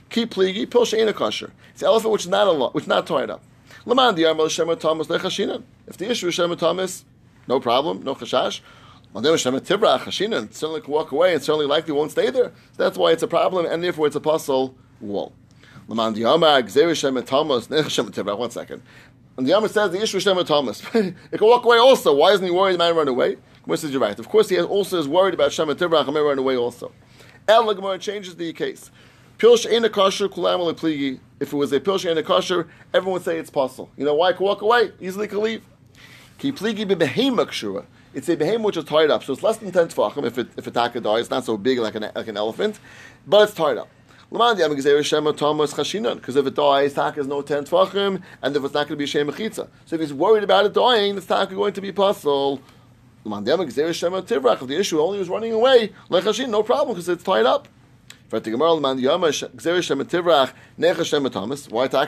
Keep 0.10 0.34
pligi, 0.34 0.70
pil 0.70 0.86
she'ena 0.86 1.12
kosher. 1.12 1.52
It's 1.74 1.82
an 1.82 1.88
elephant 1.88 2.14
which 2.14 2.22
is 2.22 2.30
not 2.30 2.48
a 2.48 2.70
which 2.70 2.86
is 2.86 2.88
not 2.88 3.06
tied 3.06 3.30
up. 3.30 3.44
Laman 3.86 4.18
Amar 4.24 4.48
Shema 4.48 4.76
Tamus 4.76 5.08
lechashinan. 5.08 5.64
If 5.86 5.98
the 5.98 6.10
issue 6.10 6.30
is 6.30 6.36
Shema 6.36 6.56
Tamus, 6.56 7.04
no 7.46 7.60
problem, 7.60 8.04
no 8.04 8.16
chashash. 8.16 8.62
Certainly 9.14 10.82
can 10.82 10.92
walk 10.92 11.12
away 11.12 11.34
and 11.34 11.44
certainly 11.44 11.66
likely 11.66 11.94
won't 11.94 12.12
stay 12.12 12.30
there. 12.30 12.52
That's 12.78 12.98
why 12.98 13.12
it's 13.12 13.24
a 13.24 13.28
problem, 13.28 13.66
and 13.66 13.84
therefore 13.84 14.08
it's 14.08 14.16
a 14.16 14.22
puzzle 14.22 14.76
wall. 15.00 15.34
One 15.86 15.98
second. 18.52 18.82
And 19.36 19.48
the 19.48 19.52
Yama 19.52 19.70
says 19.70 19.92
the 19.92 20.02
issue 20.02 20.18
is 20.18 20.26
Tamus. 20.26 20.84
it 21.32 21.38
can 21.38 21.48
walk 21.48 21.66
away 21.66 21.78
also. 21.78 22.14
Why 22.14 22.32
isn't 22.32 22.46
he 22.46 22.52
worried 22.52 22.74
the 22.74 22.78
man 22.78 22.96
run 22.96 23.08
away? 23.08 23.38
Gemara 23.64 23.78
says 23.78 23.92
you're 23.92 24.02
right. 24.02 24.18
Of 24.18 24.30
course, 24.30 24.50
he 24.50 24.62
also 24.62 25.00
is 25.00 25.08
worried 25.08 25.34
about 25.34 25.52
Shem 25.52 25.68
Tivrach. 25.70 26.12
may 26.14 26.20
run 26.20 26.38
away 26.38 26.56
also. 26.56 26.92
El 27.48 27.74
Gemara 27.74 27.98
changes 27.98 28.36
the 28.36 28.54
case. 28.54 28.92
Pilsh 29.38 29.66
ain't 29.66 29.86
a 29.86 29.90
kosher, 29.90 30.30
kulam 30.30 31.20
If 31.40 31.52
it 31.52 31.56
was 31.56 31.74
a 31.74 31.80
pilsh 31.80 32.06
ain't 32.06 32.20
a 32.20 32.24
kosher, 32.24 32.68
everyone 32.94 33.14
would 33.14 33.24
say 33.24 33.38
it's 33.38 33.50
possible. 33.50 33.90
You 33.98 34.06
know 34.06 34.14
why? 34.16 34.30
I 34.30 34.34
can 34.34 34.46
walk 34.46 34.62
away. 34.62 34.92
Easily 35.02 35.28
can 35.28 35.42
leave. 35.42 35.64
Ki 36.38 36.52
pligi 36.52 36.88
be 36.88 36.96
behema 36.96 37.48
It's 38.14 38.30
a 38.30 38.38
behem 38.38 38.62
which 38.62 38.78
is 38.78 38.84
tied 38.84 39.10
up, 39.10 39.24
so 39.24 39.34
it's 39.34 39.42
less 39.42 39.58
than 39.58 39.72
ten 39.72 39.88
tefachim. 39.88 40.26
If 40.26 40.38
it 40.38 40.50
if 40.56 40.68
it 40.68 40.74
taka 40.74 41.02
die, 41.02 41.20
it's 41.20 41.32
not 41.32 41.46
so 41.46 41.58
big 41.58 41.80
like 41.80 41.96
an 41.96 42.12
like 42.16 42.28
an 42.28 42.38
elephant, 42.38 42.80
but 43.26 43.50
it's 43.50 43.56
tied 43.56 43.78
up. 43.78 43.90
Because 44.30 44.60
if 46.36 46.48
it 46.48 46.56
dies, 46.56 46.94
taka 46.94 47.20
is 47.20 47.28
no 47.28 47.42
ten 47.42 47.66
tefachim, 47.66 48.22
and 48.42 48.56
if 48.56 48.64
it's 48.64 48.74
not 48.74 48.88
going 48.88 48.88
to 48.88 48.96
be 48.96 49.06
shem 49.06 49.30
mechitza. 49.30 49.68
So 49.86 49.96
if 49.96 50.02
he's 50.02 50.14
worried 50.14 50.44
about 50.44 50.66
it 50.66 50.74
dying, 50.74 51.16
the 51.16 51.22
taka 51.22 51.56
going 51.56 51.74
to 51.74 51.82
be 51.82 51.92
puzzle. 51.92 52.62
The 53.26 54.78
issue 54.80 55.00
only 55.00 55.20
was 55.20 55.30
running 55.30 55.54
away, 55.54 55.94
no 56.10 56.64
problem 56.64 56.94
because 56.94 57.08
it's 57.08 57.24
tied 57.24 57.46
up. 57.46 57.70
Why 58.30 58.40
taka 58.40 58.56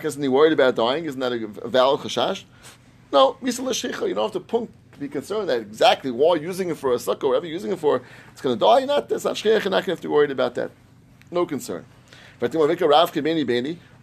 isn't 0.07 0.21
he 0.21 0.27
worried 0.27 0.53
about 0.53 0.75
dying? 0.75 1.05
Isn't 1.05 1.21
that 1.21 1.31
a 1.31 1.47
valid 1.47 2.01
chashash? 2.01 2.43
No, 3.13 3.37
you 3.41 3.51
don't 3.51 4.17
have 4.17 4.31
to 4.31 4.39
punk, 4.39 4.71
be 4.99 5.07
concerned 5.07 5.49
that 5.49 5.59
exactly 5.59 6.11
while 6.11 6.37
using 6.37 6.69
it 6.69 6.77
for 6.77 6.93
a 6.93 6.95
sukkah, 6.95 7.27
whatever 7.27 7.45
you're 7.45 7.53
using 7.53 7.71
it 7.71 7.79
for, 7.79 8.01
it's 8.31 8.41
going 8.41 8.57
to 8.57 8.59
die. 8.59 8.79
You're 8.79 8.87
not, 8.87 9.11
it's 9.11 9.25
not 9.25 9.35
shchiach, 9.35 9.63
you're 9.63 9.71
not 9.71 9.83
going 9.83 9.83
to 9.83 9.91
have 9.91 10.01
to 10.01 10.07
be 10.07 10.13
worried 10.13 10.31
about 10.31 10.55
that. 10.55 10.71
No 11.31 11.45
concern. 11.45 11.85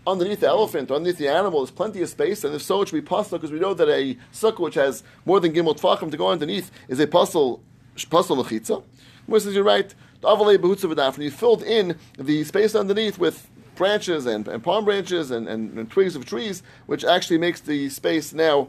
Underneath 0.05 0.41
the 0.41 0.49
elephant 0.49 0.91
underneath 0.91 1.19
the 1.19 1.29
animal, 1.29 1.61
there's 1.61 1.71
plenty 1.71 2.03
of 2.03 2.09
space, 2.09 2.43
and 2.43 2.55
if 2.55 2.63
so, 2.63 2.83
it 2.83 2.89
should 2.89 2.97
be 2.97 3.03
puzzle 3.03 3.39
because 3.39 3.53
we 3.53 3.61
know 3.61 3.75
that 3.75 3.89
a 3.89 4.17
sukkah 4.33 4.61
which 4.61 4.75
has 4.75 5.05
more 5.25 5.39
than 5.39 5.53
gimel 5.53 5.79
tfachim 5.79 6.11
to 6.11 6.17
go 6.17 6.29
underneath 6.29 6.71
is 6.89 6.99
a 6.99 7.07
puzzle 7.07 7.63
puzzle 8.11 8.37
mechitza. 8.37 8.83
Gemara 9.27 9.41
says 9.41 9.55
you're 9.55 9.65
right. 9.65 9.95
You 10.25 11.31
filled 11.31 11.63
in 11.63 11.99
the 12.19 12.45
space 12.45 12.75
underneath 12.75 13.19
with 13.19 13.49
branches 13.75 14.27
and, 14.27 14.47
and 14.49 14.63
palm 14.63 14.85
branches 14.85 15.31
and, 15.31 15.49
and, 15.49 15.77
and 15.79 15.91
twigs 15.91 16.17
of 16.17 16.25
trees, 16.25 16.63
which 16.87 17.05
actually 17.05 17.39
makes 17.39 17.61
the 17.61 17.89
space 17.89 18.33
now 18.33 18.69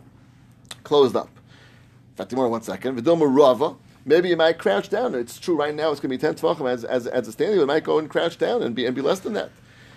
closed 0.83 1.15
up. 1.15 1.29
Fatimor, 2.17 2.49
one 2.49 2.61
second. 2.61 3.01
Vidoma 3.01 3.27
rava. 3.27 3.75
Maybe 4.05 4.29
you 4.29 4.37
might 4.37 4.57
crouch 4.57 4.89
down. 4.89 5.15
It's 5.15 5.39
true. 5.39 5.57
Right 5.57 5.73
now, 5.73 5.91
it's 5.91 5.99
going 5.99 6.11
to 6.11 6.17
be 6.17 6.21
ten 6.21 6.35
tefachim 6.35 6.69
as 6.69 6.83
as 6.83 7.07
as 7.07 7.27
a 7.27 7.31
standing. 7.31 7.59
You 7.59 7.65
might 7.65 7.83
go 7.83 7.99
and 7.99 8.09
crouch 8.09 8.37
down 8.37 8.61
and 8.61 8.75
be 8.75 8.85
and 8.85 8.95
be 8.95 9.01
less 9.01 9.19
than 9.19 9.33
that. 9.33 9.49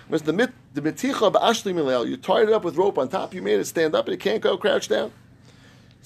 Whereas 0.09 0.23
the 0.23 0.33
mit 0.33 0.53
the 0.75 0.81
miticha 0.81 2.09
you 2.09 2.17
tied 2.17 2.49
it 2.49 2.53
up 2.53 2.65
with 2.65 2.77
rope 2.77 2.99
on 2.99 3.09
top. 3.09 3.35
You 3.35 3.43
made 3.43 3.59
it 3.59 3.65
stand 3.65 3.95
up, 3.95 4.07
and 4.07 4.15
it 4.15 4.21
can't 4.21 4.41
go 4.41 4.57
crouch 4.57 4.89
down. 4.89 5.13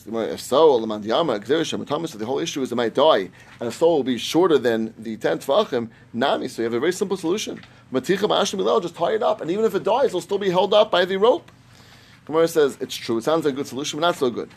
If 0.07 0.41
so, 0.41 0.81
the 0.81 2.25
whole 2.27 2.39
issue 2.39 2.63
is 2.63 2.73
it 2.73 2.75
might 2.75 2.95
die, 2.95 3.29
and 3.61 3.69
the 3.69 3.71
soul 3.71 3.97
will 3.97 4.05
be 4.05 4.17
shorter 4.17 4.57
than 4.57 4.95
the 4.97 5.19
ten 5.19 5.39
tefachim. 5.39 5.91
Nami, 6.15 6.49
so 6.49 6.63
you 6.63 6.65
have 6.65 6.73
a 6.73 6.81
very 6.81 6.93
simple 6.93 7.19
solution. 7.19 7.61
Maticha 7.93 8.21
ba'ashli 8.21 8.59
milel, 8.59 8.81
just 8.81 8.95
tie 8.95 9.13
it 9.13 9.23
up, 9.23 9.43
and 9.43 9.51
even 9.51 9.67
if 9.67 9.75
it 9.75 9.83
dies, 9.83 10.07
it'll 10.07 10.23
still 10.23 10.39
be 10.39 10.49
held 10.49 10.73
up 10.73 10.91
by 10.91 11.05
the 11.05 11.19
rope. 11.19 11.53
Gemara 12.25 12.49
says 12.49 12.79
it's 12.81 12.95
true. 12.95 13.19
It 13.19 13.25
sounds 13.25 13.45
like 13.45 13.53
a 13.53 13.57
good 13.59 13.67
solution, 13.67 14.01
but 14.01 14.07
not 14.07 14.17
so 14.17 14.31
good. 14.31 14.49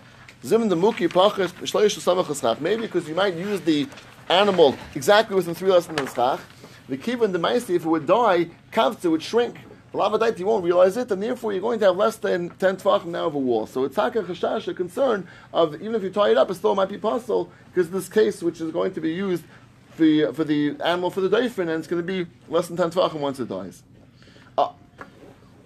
The 0.43 0.75
muki 0.75 1.07
pachas 1.07 1.53
samach 1.53 2.59
Maybe 2.59 2.81
because 2.81 3.07
you 3.07 3.15
might 3.15 3.33
use 3.33 3.61
the 3.61 3.87
animal 4.27 4.75
exactly 4.93 5.37
within 5.37 5.55
three 5.55 5.71
lessons 5.71 5.97
of 5.97 6.05
the 6.05 6.13
schach. 6.13 6.41
The 6.89 6.97
kiva 6.97 7.23
and 7.23 7.33
the 7.33 7.39
maisi, 7.39 7.75
if 7.75 7.85
it 7.85 7.87
would 7.87 8.05
die, 8.05 8.49
kavta 8.73 9.09
would 9.09 9.23
shrink. 9.23 9.57
The 9.93 9.99
lavadite, 9.99 10.37
you 10.39 10.45
won't 10.45 10.65
realize 10.65 10.97
it, 10.97 11.09
and 11.11 11.23
therefore 11.23 11.53
you're 11.53 11.61
going 11.61 11.79
to 11.79 11.85
have 11.85 11.95
less 11.95 12.17
than 12.17 12.49
10 12.49 12.75
tefachim 12.75 13.05
now 13.05 13.27
of 13.27 13.35
a 13.35 13.39
wall. 13.39 13.65
So 13.67 13.85
it's 13.85 13.95
taka 13.95 14.21
chashash, 14.23 14.67
a 14.67 14.73
concern 14.73 15.29
of 15.53 15.75
even 15.75 15.95
if 15.95 16.03
you 16.03 16.09
tie 16.09 16.31
it 16.31 16.37
up, 16.37 16.51
it 16.51 16.55
still 16.55 16.75
might 16.75 16.89
be 16.89 16.97
possible, 16.97 17.49
because 17.73 17.89
this 17.89 18.09
case, 18.09 18.43
which 18.43 18.59
is 18.59 18.69
going 18.69 18.93
to 18.95 18.99
be 18.99 19.13
used 19.13 19.45
for 19.91 20.01
the, 20.01 20.33
for 20.33 20.43
the 20.43 20.75
animal, 20.83 21.09
for 21.09 21.21
the 21.21 21.29
daifin, 21.29 21.69
and 21.69 21.71
it's 21.71 21.87
going 21.87 22.05
to 22.05 22.25
be 22.25 22.29
less 22.49 22.67
than 22.67 22.75
10 22.75 22.91
tefachim 22.91 23.21
once 23.21 23.39
it 23.39 23.47
dies. 23.47 23.81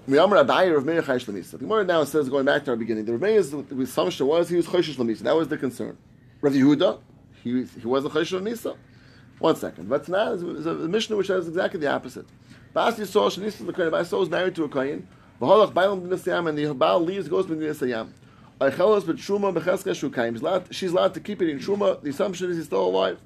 The 0.08 1.58
Gemara 1.60 1.84
now 1.84 2.04
says, 2.06 2.30
going 2.30 2.46
back 2.46 2.64
to 2.64 2.72
our 2.72 2.78
beginning, 2.78 3.04
the 3.04 3.18
Rebbe's 3.18 3.54
assumption 3.54 4.26
was 4.26 4.48
he 4.48 4.56
was 4.56 4.66
Choshesh 4.66 4.96
Lamisa. 4.96 5.20
That 5.20 5.36
was 5.36 5.50
the 5.50 5.58
concern. 5.58 5.98
Rav 6.40 6.54
Yehuda, 6.54 7.00
he, 7.44 7.66
he 7.66 7.86
wasn't 7.86 8.14
Choshesh 8.14 8.40
Lamisa. 8.40 8.78
One 9.40 9.58
second. 9.58 9.90
But 9.90 10.08
now 10.08 10.32
is 10.32 10.66
a 10.66 10.74
Mishnah 10.74 11.18
which 11.18 11.28
has 11.28 11.50
exactly 11.50 11.82
the 11.82 11.92
opposite. 11.92 12.26
Bas 12.74 12.96
Yisrael 12.98 13.30
Shanisa 13.30 13.68
L'Koyin, 13.68 13.92
Bas 13.92 14.10
Yisrael 14.10 14.24
is 14.24 14.30
married 14.30 14.56
to 14.56 14.64
a 14.64 14.70
Koyin, 14.70 15.04
V'holach 15.42 15.74
Bailam 15.74 16.08
B'Nisayam, 16.08 16.48
and 16.48 16.58
the 16.58 16.74
Baal 16.74 17.02
leaves, 17.02 17.28
goes 17.28 17.46
B'Nisayam. 17.46 18.12
Eichelos 18.62 19.02
B'Truma 19.02 19.54
B'Cheska 19.54 19.92
Shukayim. 20.10 20.72
She's 20.72 20.92
allowed 20.92 21.16
to 21.16 21.20
keep 21.20 21.42
it 21.42 21.50
in 21.50 21.60
Truma. 21.60 22.02
The 22.02 22.12
assumption 22.12 22.50
is 22.50 22.56
he's 22.56 22.68
still 22.68 22.86
alive. 22.86 23.20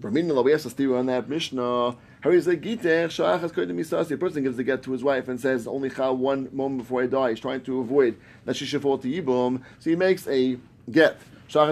Ramin 0.00 0.44
we 0.44 0.52
have 0.52 0.62
to 0.62 0.70
steer 0.70 0.94
on 0.94 1.06
that 1.06 1.28
Mishnah. 1.28 1.96
A 2.26 4.16
person 4.16 4.42
gives 4.42 4.56
the 4.56 4.64
get 4.64 4.82
to 4.82 4.90
his 4.92 5.04
wife 5.04 5.28
and 5.28 5.40
says, 5.40 5.66
"Only 5.66 5.90
chal 5.90 6.16
one 6.16 6.48
moment 6.52 6.82
before 6.82 7.02
I 7.02 7.06
die." 7.06 7.30
He's 7.30 7.40
trying 7.40 7.62
to 7.62 7.80
avoid 7.80 8.16
that 8.44 8.56
she 8.56 8.66
should 8.66 8.82
fall 8.82 8.98
to 8.98 9.08
yibum, 9.08 9.62
so 9.78 9.90
he 9.90 9.96
makes 9.96 10.26
a 10.26 10.58
get. 10.90 11.18
By 11.52 11.62
the 11.62 11.68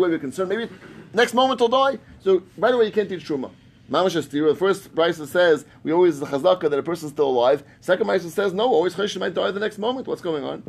way, 0.00 0.08
we're 0.08 0.18
concerned. 0.18 0.48
Maybe 0.48 0.68
next 1.12 1.34
moment 1.34 1.58
he'll 1.58 1.68
die. 1.68 1.98
So, 2.20 2.44
by 2.56 2.70
the 2.70 2.78
way, 2.78 2.86
you 2.86 2.92
can't 2.92 3.08
teach 3.08 3.26
truma. 3.26 3.50
Mamash 3.90 4.30
the 4.30 4.54
first 4.54 4.94
Brisa 4.94 5.26
says 5.26 5.64
we 5.82 5.92
always 5.92 6.20
the 6.20 6.26
chazaka 6.26 6.70
that 6.70 6.78
a 6.78 6.82
person's 6.82 7.10
still 7.12 7.26
alive. 7.26 7.64
Second 7.80 8.06
Brisa 8.06 8.30
says 8.30 8.54
no, 8.54 8.68
always 8.68 8.94
Choshen 8.94 9.18
might 9.18 9.34
die 9.34 9.50
the 9.50 9.58
next 9.58 9.78
moment. 9.78 10.06
What's 10.06 10.22
going 10.22 10.44
on? 10.44 10.62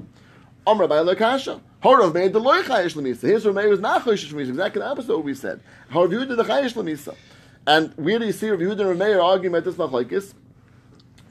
Amr 0.65 0.87
by 0.87 0.97
Lekasha. 0.97 1.59
Horov 1.83 2.13
made 2.13 2.31
the 2.31 2.39
loy 2.39 2.61
chayish 2.61 2.95
lemisa. 2.95 3.21
His 3.21 3.45
Rameir 3.45 3.71
is 3.71 3.79
not 3.79 4.03
chayish 4.03 4.31
lemisa. 4.31 4.49
Exactly 4.49 4.79
the 4.79 4.87
opposite 4.87 5.11
of 5.11 5.17
what 5.17 5.25
we 5.25 5.33
said. 5.33 5.59
How 5.89 6.07
Yehuda 6.07 6.37
the 6.37 6.43
chayish 6.43 6.73
lemisa. 6.73 7.15
And 7.67 7.93
where 7.95 8.19
do 8.19 8.25
you 8.25 8.31
see 8.31 8.49
Rav 8.49 8.59
Yehuda 8.59 8.91
and 8.91 8.99
Rameir 8.99 9.23
arguing 9.23 9.53
about 9.53 9.65
this 9.65 9.75
machlekes? 9.75 10.33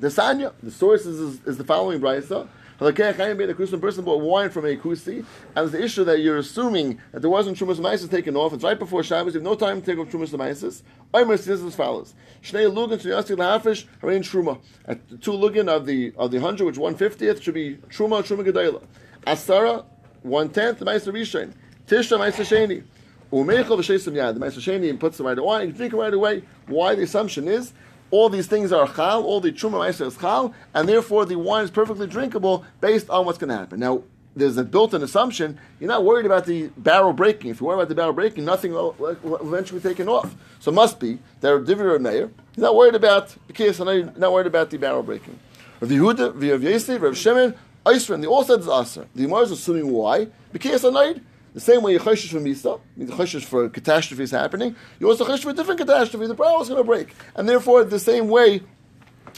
The 0.00 0.08
Sanya. 0.08 0.52
The 0.62 0.70
source 0.70 1.06
is, 1.06 1.18
is, 1.18 1.46
is 1.46 1.56
the 1.56 1.64
following 1.64 2.00
brisa. 2.00 2.48
Halakei 2.78 3.14
Chaim 3.14 3.36
made 3.36 3.48
a 3.48 3.54
Christian 3.54 3.80
person 3.80 4.04
bought 4.04 4.20
wine 4.20 4.50
from 4.50 4.64
a 4.64 4.74
kusi, 4.74 5.18
and 5.18 5.26
there's 5.54 5.70
the 5.70 5.82
issue 5.82 6.02
that 6.02 6.18
you're 6.18 6.38
assuming 6.38 6.98
that 7.12 7.20
there 7.20 7.30
wasn't 7.30 7.56
Trumas 7.56 7.76
Maisis 7.76 8.10
taken 8.10 8.34
off. 8.34 8.52
It's 8.52 8.64
right 8.64 8.76
before 8.76 9.04
Shabbos. 9.04 9.34
You 9.34 9.40
have 9.40 9.44
no 9.44 9.54
time 9.54 9.80
to 9.80 9.86
take 9.86 10.00
off 10.00 10.08
Trumas 10.08 10.30
Maisis. 10.30 10.82
Omer 11.14 11.36
says 11.36 11.62
as 11.62 11.76
follows: 11.76 12.14
Shnei 12.42 12.72
Lugan 12.72 13.00
to 13.00 13.08
Yasi 13.08 13.36
Lahafish 13.36 13.86
Harein 14.02 14.20
Truma. 14.20 14.58
At 14.84 15.22
two 15.22 15.30
Lugan 15.30 15.68
of 15.68 15.86
the 15.86 16.12
of 16.16 16.32
the 16.32 16.40
hundred, 16.40 16.64
which 16.64 16.78
one 16.78 16.96
fiftieth 16.96 17.40
should 17.40 17.54
be 17.54 17.76
Truma 17.88 18.22
Truma 18.22 18.44
Gedela. 18.44 18.82
Asara 19.26 19.84
one 20.22 20.48
tenth 20.50 20.80
Meiser 20.80 21.12
Rishon. 21.12 21.52
Tisha 21.86 22.18
Meiser 22.18 22.44
Sheni. 22.44 22.84
Umeichel 23.32 23.78
v'sheisem 23.78 24.12
yad. 24.14 24.34
The 24.34 24.60
Sheni 24.60 24.90
and 24.90 25.00
puts 25.00 25.18
the 25.18 25.24
right 25.24 25.38
away. 25.38 25.66
You 25.66 25.72
drink 25.72 25.92
right 25.92 26.12
away. 26.12 26.42
Why? 26.66 26.94
The 26.94 27.02
assumption 27.02 27.48
is 27.48 27.72
all 28.12 28.28
these 28.28 28.46
things 28.46 28.70
are 28.72 28.86
chal, 28.86 29.24
all 29.24 29.40
the 29.40 29.50
truma 29.50 29.80
meiser 29.80 30.06
is 30.06 30.16
chal, 30.18 30.54
and 30.74 30.88
therefore 30.88 31.24
the 31.24 31.36
wine 31.36 31.64
is 31.64 31.70
perfectly 31.70 32.06
drinkable 32.06 32.64
based 32.80 33.08
on 33.10 33.24
what's 33.24 33.38
going 33.38 33.48
to 33.48 33.56
happen. 33.56 33.80
Now, 33.80 34.02
there's 34.36 34.56
a 34.56 34.64
built-in 34.64 35.02
assumption. 35.02 35.58
You're 35.80 35.88
not 35.88 36.04
worried 36.04 36.26
about 36.26 36.46
the 36.46 36.68
barrel 36.76 37.12
breaking. 37.12 37.50
If 37.50 37.60
you 37.60 37.66
worry 37.66 37.76
about 37.76 37.88
the 37.88 37.94
barrel 37.94 38.12
breaking, 38.12 38.44
nothing 38.44 38.72
will, 38.72 38.94
will 38.98 39.36
eventually 39.36 39.80
be 39.80 39.88
taken 39.88 40.08
off. 40.08 40.34
So 40.60 40.70
it 40.70 40.74
must 40.74 41.00
be 41.00 41.18
that 41.40 41.64
Divir 41.64 42.00
Meir 42.00 42.30
He's 42.54 42.62
not 42.62 42.76
worried 42.76 42.94
about 42.94 43.34
the 43.46 43.52
case, 43.52 43.78
not 43.78 44.32
worried 44.32 44.46
about 44.46 44.70
the 44.70 44.78
barrel 44.78 45.02
breaking. 45.02 45.38
Rav 45.80 45.90
Yehuda, 45.90 46.50
Rav 46.50 46.62
Yosef, 46.62 47.02
Rav 47.02 47.16
Shimon, 47.16 47.54
Eisran, 47.84 48.20
they 48.20 48.26
all 48.26 48.44
said 48.44 48.60
it's 48.60 48.68
Aser. 48.68 49.06
The 49.14 49.22
Gemara 49.22 49.40
is 49.40 49.50
assuming 49.50 49.90
why. 49.90 50.28
Because 50.52 50.82
Anayid, 50.84 51.22
the 51.54 51.60
same 51.60 51.82
way 51.82 51.92
you 51.92 51.98
choshesh 51.98 52.30
for 52.30 52.40
misa, 52.40 52.80
means 52.96 53.10
choshesh 53.10 53.44
for 53.44 53.68
catastrophes 53.68 54.30
happening, 54.30 54.76
you 55.00 55.08
also 55.08 55.24
choshesh 55.24 55.42
for 55.42 55.50
a 55.50 55.54
different 55.54 55.80
catastrophe. 55.80 56.26
The 56.26 56.34
barrel 56.34 56.62
is 56.62 56.68
going 56.68 56.80
to 56.80 56.84
break, 56.84 57.14
and 57.34 57.48
therefore 57.48 57.84
the 57.84 57.98
same 57.98 58.28
way 58.28 58.62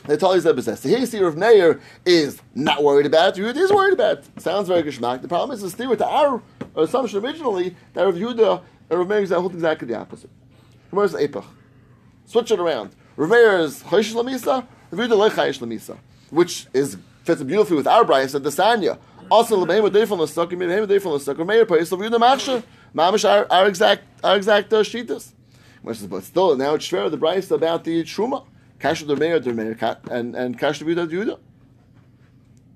the 0.06 0.16
Tali 0.16 0.38
is 0.38 0.44
possessed. 0.44 0.82
The 0.82 0.90
Hayseer 0.90 1.26
of 1.26 1.36
Meir 1.36 1.80
is 2.04 2.40
not 2.54 2.82
worried 2.82 3.06
about. 3.06 3.36
Yehuda 3.36 3.56
is 3.56 3.72
worried 3.72 3.94
about. 3.94 4.24
Sounds 4.40 4.68
very 4.68 4.82
geschmack. 4.82 5.22
The 5.22 5.28
problem 5.28 5.52
is 5.52 5.62
the 5.62 5.70
steer 5.70 5.94
to 5.96 6.06
our 6.06 6.42
assumption 6.76 7.24
originally 7.24 7.74
that 7.94 8.02
Rav 8.02 8.14
Yehuda 8.14 8.62
and 8.90 8.98
Rav 8.98 9.08
Meir 9.08 9.22
is 9.22 9.32
exactly 9.32 9.88
the 9.88 9.98
opposite. 9.98 10.30
Gemara 10.90 11.06
is 11.06 11.14
Epach. 11.14 11.46
Switch 12.26 12.50
it 12.50 12.60
around. 12.60 12.90
Rav 13.16 13.30
Meir 13.30 13.58
is 13.60 13.82
choshesh 13.82 14.12
lamisa. 14.12 14.66
Rav 14.90 15.08
Yehuda 15.08 15.30
lechayish 15.30 15.60
lamisa, 15.60 15.96
which 16.30 16.66
is 16.74 16.98
fits 17.24 17.42
beautifully 17.42 17.76
with 17.76 17.86
our 17.86 18.04
brayas 18.04 18.34
at 18.34 18.42
the 18.42 18.50
Sanya. 18.50 18.98
Also, 19.30 19.64
the 19.64 19.72
Behemah 19.72 19.90
Deifel 19.90 20.18
Nesukim, 20.18 20.58
Behemah 20.58 20.86
Deifel 20.86 21.18
Nesukim, 21.18 21.46
Meir 21.46 21.64
Pais, 21.64 21.90
of 21.90 21.98
Yudah 21.98 22.18
Machshav, 22.18 22.62
Mamish, 22.94 23.28
our, 23.28 23.50
our 23.50 23.66
exact, 23.66 24.02
our 24.22 24.36
exact 24.36 24.72
uh, 24.72 24.80
Shitas. 24.80 25.32
But 25.82 26.22
still, 26.24 26.56
now 26.56 26.74
it's 26.74 26.86
fair 26.86 27.08
the 27.10 27.18
brayas 27.18 27.50
about 27.50 27.84
the 27.84 28.02
Truma. 28.04 28.46
Kash 28.78 29.02
the 29.02 29.16
Meir, 29.16 29.40
the 29.40 29.52
Meir, 29.52 29.76
and, 30.10 30.34
and 30.34 30.58
Kash 30.58 30.78
the 30.78 30.84
Yudah. 30.84 31.38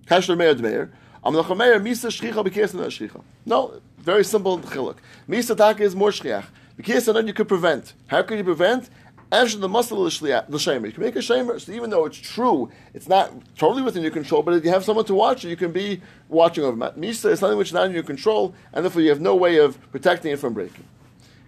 Kash 0.07 0.27
the 0.27 0.37
Meir, 0.37 0.55
the 0.55 0.63
Meir. 0.63 0.93
Amlach 1.25 1.55
Meir, 1.57 1.81
Misa 1.81 2.09
Shchicha, 2.09 2.39
and 2.39 2.93
Shchicha. 2.93 3.23
No, 3.45 3.81
very 3.99 4.25
simple 4.25 4.59
chiluk. 4.59 4.97
Misa 5.29 5.57
Taka 5.57 5.83
is 5.83 5.95
more 5.95 6.11
Shchiach. 6.11 6.47
And 6.79 7.27
you 7.27 7.35
could 7.35 7.49
prevent. 7.49 7.93
How 8.07 8.23
could 8.23 8.39
you 8.39 8.45
prevent? 8.45 8.89
Actually, 9.31 9.61
the 9.61 9.69
muscle 9.69 10.03
the 10.05 10.11
shamer. 10.11 10.87
You 10.87 10.93
can 10.93 11.03
make 11.03 11.17
a 11.17 11.19
shamer, 11.19 11.61
so 11.61 11.73
even 11.73 11.91
though 11.91 12.07
it's 12.07 12.17
true, 12.17 12.71
it's 12.95 13.09
not 13.09 13.31
totally 13.57 13.83
within 13.83 14.03
your 14.03 14.11
control. 14.11 14.43
But 14.43 14.55
if 14.55 14.65
you 14.65 14.71
have 14.71 14.85
someone 14.85 15.05
to 15.05 15.15
watch 15.15 15.45
it, 15.45 15.51
you 15.51 15.57
can 15.57 15.71
be 15.71 16.01
watching 16.31 16.65
over 16.65 16.87
it. 16.87 16.99
Misa 16.99 17.31
is 17.31 17.41
something 17.41 17.59
which 17.59 17.69
is 17.69 17.75
not 17.75 17.87
in 17.87 17.93
your 17.93 18.03
control, 18.03 18.55
and 18.73 18.85
therefore 18.85 19.03
you 19.03 19.11
have 19.11 19.21
no 19.21 19.37
way 19.37 19.59
of 19.59 19.79
protecting 19.93 20.33
it 20.33 20.39
from 20.39 20.55
breaking. 20.55 20.85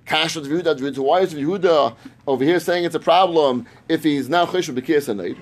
Kash 0.04 0.36
of 0.36 0.44
Yehuda, 0.44 0.98
why 0.98 1.20
is 1.20 1.32
Yehuda 1.32 1.96
over 2.26 2.44
here 2.44 2.60
saying 2.60 2.84
it's 2.84 2.94
a 2.94 3.00
problem 3.00 3.66
if 3.88 4.02
he's 4.02 4.28
now 4.28 4.44
chesed 4.44 4.74
b'kiyas 4.74 5.06
hanoid? 5.06 5.40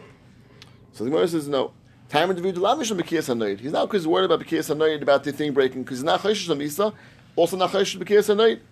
So 0.93 1.05
the 1.05 1.11
Gemara 1.11 1.26
says 1.26 1.49
no. 1.49 1.72
Time 2.09 2.30
of 2.30 2.36
Yehuda 2.36 2.55
lamishim 2.55 3.01
b'kiyas 3.01 3.34
hanoid. 3.34 3.59
He's 3.59 3.72
not 3.72 3.89
because 3.89 4.03
he's 4.03 4.09
worried 4.09 4.26
about 4.26 4.41
b'kiyas 4.41 4.72
hanoid 4.72 5.03
about 5.03 5.24
the 5.24 5.32
thing 5.32 5.53
breaking 5.53 5.82
because 5.82 5.99
he's 5.99 6.05
not 6.05 6.20
chesed 6.20 6.55
misa, 6.57 6.95
also 7.34 7.57
not 7.57 7.70
chesed 7.70 7.99
b'kiyas 7.99 8.62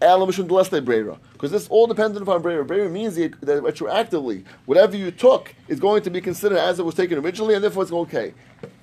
hanoid. 0.00 1.18
Because 1.32 1.50
this 1.50 1.68
all 1.68 1.86
dependent 1.86 2.22
upon 2.22 2.42
Brera. 2.42 2.64
Brera 2.64 2.88
means 2.88 3.14
that 3.16 3.40
retroactively, 3.40 4.44
whatever 4.64 4.96
you 4.96 5.10
took 5.10 5.54
is 5.68 5.80
going 5.80 6.02
to 6.02 6.10
be 6.10 6.20
considered 6.20 6.58
as 6.58 6.78
it 6.78 6.84
was 6.84 6.94
taken 6.94 7.18
originally, 7.18 7.54
and 7.54 7.62
therefore 7.64 7.82
it's 7.82 7.92
okay. 7.92 8.34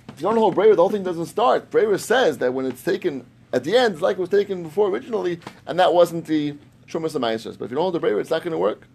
If 0.10 0.20
you 0.22 0.24
don't 0.24 0.38
hold 0.38 0.56
Brera, 0.56 0.76
the 0.76 0.82
whole 0.82 0.90
thing 0.90 1.04
doesn't 1.04 1.26
start. 1.26 1.72
Brera 1.72 1.98
says 1.98 2.38
that 2.40 2.54
when 2.54 2.66
it's 2.66 2.84
taken 2.84 3.26
at 3.52 3.64
the 3.64 3.76
end, 3.78 3.94
it's 3.94 4.02
like 4.02 4.18
it 4.18 4.22
was 4.22 4.30
taken 4.30 4.64
before 4.64 4.90
originally, 4.90 5.40
and 5.66 5.80
that 5.80 5.94
wasn't 5.94 6.26
the 6.26 6.56
Shumas 6.88 7.16
Amaisers. 7.16 7.58
But 7.58 7.66
if 7.66 7.72
you 7.72 7.76
don't 7.76 7.84
hold 7.84 7.96
the 7.96 8.00
Brera, 8.00 8.20
it's 8.20 8.30
not 8.30 8.44
going 8.44 8.52
to 8.52 8.58
work. 8.58 8.88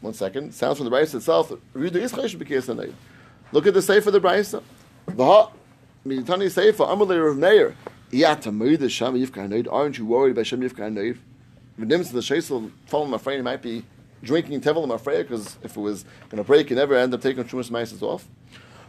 One 0.00 0.12
second. 0.12 0.52
Sounds 0.54 0.76
from 0.78 0.90
the 0.90 0.90
Brisa 0.90 1.14
itself. 1.14 1.50
Look 3.52 3.66
at 3.66 3.74
the 3.74 3.82
Sefer 3.82 4.08
of 4.08 4.12
the 4.12 4.20
Brisa. 4.20 4.62
The 5.06 5.48
Mitani 6.04 6.50
Sefer, 6.50 6.84
Amalei 6.84 7.30
of 7.30 7.38
Meir. 7.38 7.74
Aren't 8.12 8.46
you 8.46 10.06
worried 10.06 10.32
about 10.32 10.46
Shem 10.46 10.60
Yivka 10.60 10.92
Noiv? 10.92 11.18
The 11.76 11.84
names 11.84 12.14
of 12.14 12.14
the 12.14 12.70
following 12.86 13.10
my 13.10 13.18
friend 13.18 13.42
might 13.42 13.60
be 13.60 13.84
drinking 14.22 14.60
tevel 14.60 14.88
afraid 14.94 15.24
because 15.24 15.56
if 15.64 15.76
it 15.76 15.80
was 15.80 16.04
going 16.30 16.36
to 16.42 16.44
break, 16.44 16.70
you 16.70 16.76
never 16.76 16.94
end 16.94 17.12
up 17.12 17.20
taking 17.20 17.42
Trumas 17.42 17.68
Maisis 17.68 18.02
off. 18.02 18.28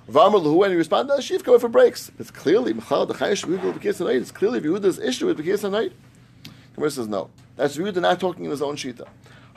V'amar 0.07 0.39
Lahu, 0.41 0.63
and 0.63 0.72
he 0.72 0.78
responded, 0.78 1.13
Shivka, 1.15 1.55
if 1.55 1.63
it 1.63 1.72
breaks. 1.72 2.11
It's 2.20 2.30
clearly, 2.30 2.76
Mechal, 2.76 3.07
the 3.07 3.15
Chayish, 3.15 3.43
Yehuda, 3.43 4.13
It's 4.13 4.32
clearly 4.32 4.61
Yehuda's 4.61 4.99
issue 4.99 5.26
with 5.26 5.39
Bekis 5.39 5.68
Hanayit. 5.68 5.93
Gemara 6.76 6.91
says 6.91 7.07
no. 7.07 7.32
That's 7.55 7.76
Yehuda 7.76 7.99
not 7.99 8.20
talking 8.20 8.45
in 8.45 8.51
his 8.51 8.61
own 8.61 8.76
shita. 8.76 9.07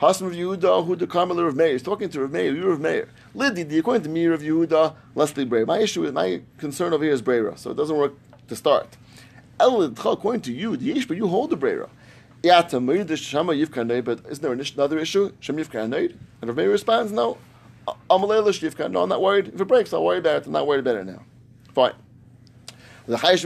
Hasam 0.01 0.25
of 0.27 0.33
Yehuda, 0.33 0.85
who 0.87 0.95
the 0.95 1.05
Carmel 1.05 1.39
of 1.47 1.55
Meir. 1.55 1.73
He's 1.73 1.83
talking 1.83 2.09
to 2.09 2.21
Rav 2.21 2.31
Meir, 2.31 2.53
you 2.55 2.67
Rav 2.67 2.79
Meir. 2.79 3.09
Lidi, 3.35 3.77
according 3.77 4.03
to 4.03 4.09
me, 4.09 4.25
Rav 4.25 4.41
Yehuda, 4.41 4.95
let's 5.13 5.31
be 5.31 5.45
brave. 5.45 5.67
My 5.67 5.77
issue, 5.77 6.03
is, 6.03 6.11
my 6.11 6.41
concern 6.57 6.93
over 6.93 7.03
here 7.03 7.13
is 7.13 7.21
Brera, 7.21 7.55
so 7.55 7.69
it 7.69 7.77
doesn't 7.77 7.95
work 7.95 8.13
to 8.47 8.55
start. 8.55 8.97
According 9.61 10.41
to 10.41 10.51
you, 10.51 10.75
the 10.77 10.93
Yishba, 10.93 11.15
you 11.15 11.27
hold 11.27 11.49
the 11.51 11.55
Brera. 11.55 11.89
But 12.43 12.73
isn't 12.73 14.41
there 14.41 14.51
another 14.51 14.99
issue? 14.99 15.31
Shem 15.39 15.57
Yivkanei? 15.57 16.15
And 16.41 16.47
Rav 16.49 16.55
Meir 16.57 16.69
responds, 16.69 17.11
no. 17.11 17.37
Amalei 18.09 18.41
Yivkan, 18.41 18.91
no, 18.91 19.03
I'm 19.03 19.09
not 19.09 19.21
worried. 19.21 19.49
If 19.53 19.61
it 19.61 19.65
breaks, 19.65 19.93
I'll 19.93 20.03
worry 20.03 20.17
about 20.17 20.37
it. 20.37 20.45
I'm 20.47 20.51
not 20.51 20.65
worried 20.65 20.79
about 20.79 20.95
it 20.95 21.05
now. 21.05 21.23
Fine. 21.73 21.93
The 23.05 23.17
Chayish. 23.17 23.43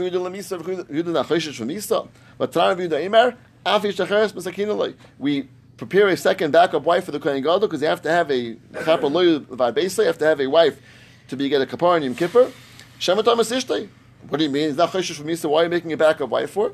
But 4.78 4.94
we 5.18 5.48
prepare 5.76 6.08
a 6.08 6.16
second 6.16 6.50
backup 6.52 6.84
wife 6.84 7.04
for 7.04 7.10
the 7.10 7.20
Kohen 7.20 7.42
Gadol 7.42 7.60
because 7.60 7.82
you 7.82 7.88
have 7.88 8.02
to 8.02 8.10
have 8.10 8.30
a 8.30 8.54
chapar 8.84 9.08
loyu 9.08 9.98
you 9.98 10.04
have 10.04 10.18
to 10.18 10.24
have 10.24 10.40
a 10.40 10.46
wife 10.46 10.80
to 11.28 11.36
be 11.36 11.48
get 11.48 11.60
a 11.60 11.66
kapar 11.66 11.96
and 11.96 12.04
Yom 12.04 12.14
Kippur. 12.14 12.50
What 14.28 14.38
do 14.38 14.44
you 14.44 14.50
mean? 14.50 14.70
It's 14.70 14.78
not 14.78 14.92
cheshish 14.92 15.16
for 15.16 15.24
me? 15.24 15.36
So 15.36 15.50
why 15.50 15.60
are 15.60 15.64
you 15.64 15.70
making 15.70 15.92
a 15.92 15.96
backup 15.96 16.30
wife 16.30 16.50
for? 16.50 16.72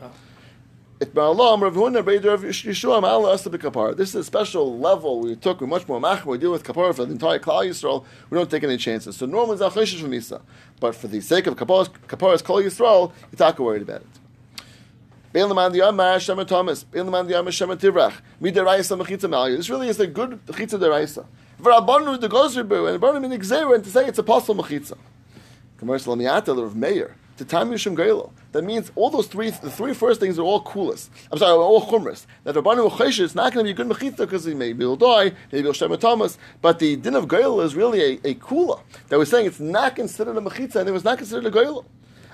It 1.01 1.15
Yeshua 1.15 3.97
This 3.97 4.09
is 4.11 4.15
a 4.15 4.25
special 4.25 4.79
level 4.79 5.21
we 5.21 5.35
took. 5.35 5.61
We're 5.61 5.67
much 5.67 5.89
more 5.89 6.01
mach. 6.01 6.25
We 6.25 6.39
deal 6.39 6.53
with 6.53 6.63
kapara 6.63 6.95
for 6.95 7.05
the 7.05 7.13
entire 7.13 7.41
Klal 7.41 7.67
Yisrael. 7.67 8.05
We 8.31 8.39
don't 8.39 8.49
take 8.49 8.63
any 8.63 8.77
chances. 8.77 9.17
So 9.17 9.27
normally 9.27 9.55
it's 9.55 9.63
a 9.63 9.71
for 9.71 9.81
misa, 9.81 10.41
but 10.79 10.95
for 10.95 11.09
the 11.09 11.21
sake 11.21 11.49
of 11.49 11.57
kapara's 11.57 11.89
Klal 11.89 12.63
Yisrael, 12.65 13.11
you're 13.33 13.47
not 13.47 13.59
worried 13.59 13.83
about 13.83 14.03
it. 14.03 14.07
This 15.33 15.43
really 19.71 19.89
is 19.89 19.99
a 19.99 20.07
good 20.07 20.47
Mechitza 20.47 20.79
Deraisa. 20.79 21.27
V'Rabbanu 21.61 22.21
the 22.21 22.29
Gozerbu 22.29 22.93
and 22.93 23.03
Rabbanim 23.03 23.25
in 23.25 23.33
Gzeira 23.41 23.75
and 23.75 23.83
to 23.83 23.91
say 23.91 24.07
it's 24.07 24.19
apostle 24.19 24.55
Mechitza. 24.55 24.97
Commercial 25.79 26.15
Lamiata 26.15 26.57
of 26.63 26.77
Meir. 26.77 27.17
To 27.43 27.49
Tam 27.49 27.71
Yishim 27.73 27.97
Geilo. 27.97 28.31
That 28.53 28.63
means 28.63 28.93
all 28.95 29.11
those 29.11 29.27
three, 29.27 29.51
the 29.51 29.69
three 29.69 29.95
first 29.95 30.21
things 30.21 30.39
are 30.39 30.43
all 30.43 30.63
coolest. 30.63 31.11
I'm 31.33 31.39
sorry, 31.39 31.51
all 31.51 31.85
chumras. 31.89 32.25
That 32.45 32.55
Rabbanu 32.55 32.89
Chesha 32.89 33.23
is 33.23 33.35
not 33.35 33.53
going 33.53 33.67
to 33.67 33.75
be 33.75 33.83
a 33.83 33.85
good 33.85 33.93
mechitza 33.93 34.19
because 34.19 34.45
he 34.45 34.55
maybe 34.55 34.85
will 34.85 34.95
die, 34.95 35.33
maybe 35.51 35.65
he'll 35.65 35.73
Shema 35.73 35.97
Tamus. 35.97 36.37
But 36.61 36.79
the 36.79 36.95
din 36.95 37.17
of 37.17 37.27
Geilo 37.27 37.65
is 37.65 37.75
really 37.75 38.01
a, 38.01 38.29
a 38.29 38.35
kula. 38.37 38.81
That 39.09 39.19
we're 39.19 39.25
saying 39.25 39.47
it's 39.47 39.59
not 39.59 39.97
considered 39.97 40.37
a 40.37 40.41
mechitza 40.41 40.77
and 40.77 40.89
it 40.89 40.93
was 40.93 41.03
not 41.03 41.19
considered 41.19 41.47
a 41.47 41.51
Geilo. 41.51 41.85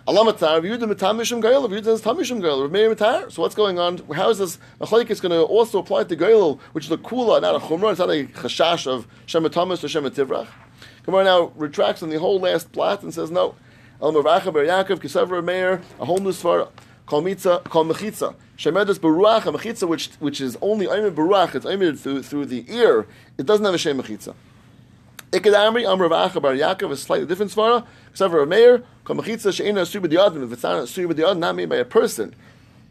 Alamatar, 0.07 0.61
Yehuda 0.61 0.93
Mitamishim 0.93 1.41
Gail, 1.41 1.67
Yehuda 1.67 1.87
is 1.87 2.03
Tamishim 2.03 2.43
Gail, 2.43 2.69
Meir 2.69 2.95
Mitar. 2.95 3.33
So 3.33 3.41
what's 3.41 3.55
going 3.55 3.79
on? 3.79 3.97
How 4.13 4.29
is 4.29 4.37
this 4.37 4.59
Machlaik 4.79 5.09
is 5.09 5.23
going 5.23 5.33
to 5.33 5.41
also 5.41 5.79
apply 5.79 6.05
to 6.05 6.17
Gail, 6.17 6.61
which 6.73 6.85
is 6.85 6.93
a 6.93 6.99
kula, 6.99 7.41
not 7.41 7.55
a 7.55 7.61
chumrah, 7.61 7.93
it's 7.93 7.99
not 7.99 8.11
a 8.11 8.25
chashash 8.25 8.87
of 8.87 9.07
Shema 9.25 9.49
Tamus 9.49 9.83
or 9.83 9.89
Shema 9.89 10.11
Tivrach. 10.11 10.49
Gemara 11.05 11.25
now 11.25 11.53
retracts 11.57 12.03
on 12.03 12.11
the 12.11 12.19
whole 12.19 12.39
last 12.39 12.71
plot 12.73 13.03
and 13.03 13.15
says 13.15 13.31
no. 13.31 13.55
El 14.01 14.13
Mavacha 14.13 14.53
Ber 14.53 14.65
Yaakov, 14.65 15.01
Kisavra 15.01 15.45
Meir, 15.45 15.83
a 15.99 16.05
whole 16.05 16.19
new 16.19 16.31
svara. 16.31 16.69
Kol 17.07 17.23
kol 17.23 17.85
mechitza. 17.85 18.35
Shemedus 18.57 18.99
beruach, 18.99 19.47
a 19.47 19.53
mechitza 19.53 19.89
which 19.89 20.11
which 20.21 20.41
is 20.41 20.57
only 20.61 20.87
oimid 20.87 21.15
beruach, 21.15 21.57
it's 21.57 21.67
oimid 21.67 21.99
through 21.99 22.23
through 22.23 22.47
the 22.47 22.65
ear. 22.69 23.07
It 23.39 23.47
doesn't 23.47 23.65
have 23.65 23.75
a 23.75 23.79
shem 23.79 24.01
mechitza. 24.01 24.35
Iked 25.33 25.53
Amri, 25.53 25.85
Amr 25.87 26.09
Vacha 26.09 26.41
Bar 26.41 26.53
Yaakov, 26.53 26.93
a 26.93 26.97
slightly 26.97 27.27
different 27.27 27.51
svara. 27.51 27.85
Except 28.11 28.31
for 28.31 28.41
a 28.41 28.47
mayor, 28.47 28.85
Kamachitza 29.05 29.51
Sheina 29.51 29.83
Asur 29.83 30.01
B'Diyadim. 30.01 30.45
If 30.45 30.53
it's 30.53 30.63
not 30.63 30.85
Asur 30.85 31.13
B'Diyadim, 31.13 31.39
not 31.39 31.57
made 31.57 31.69
by 31.69 31.77
a 31.77 31.85
person, 31.85 32.35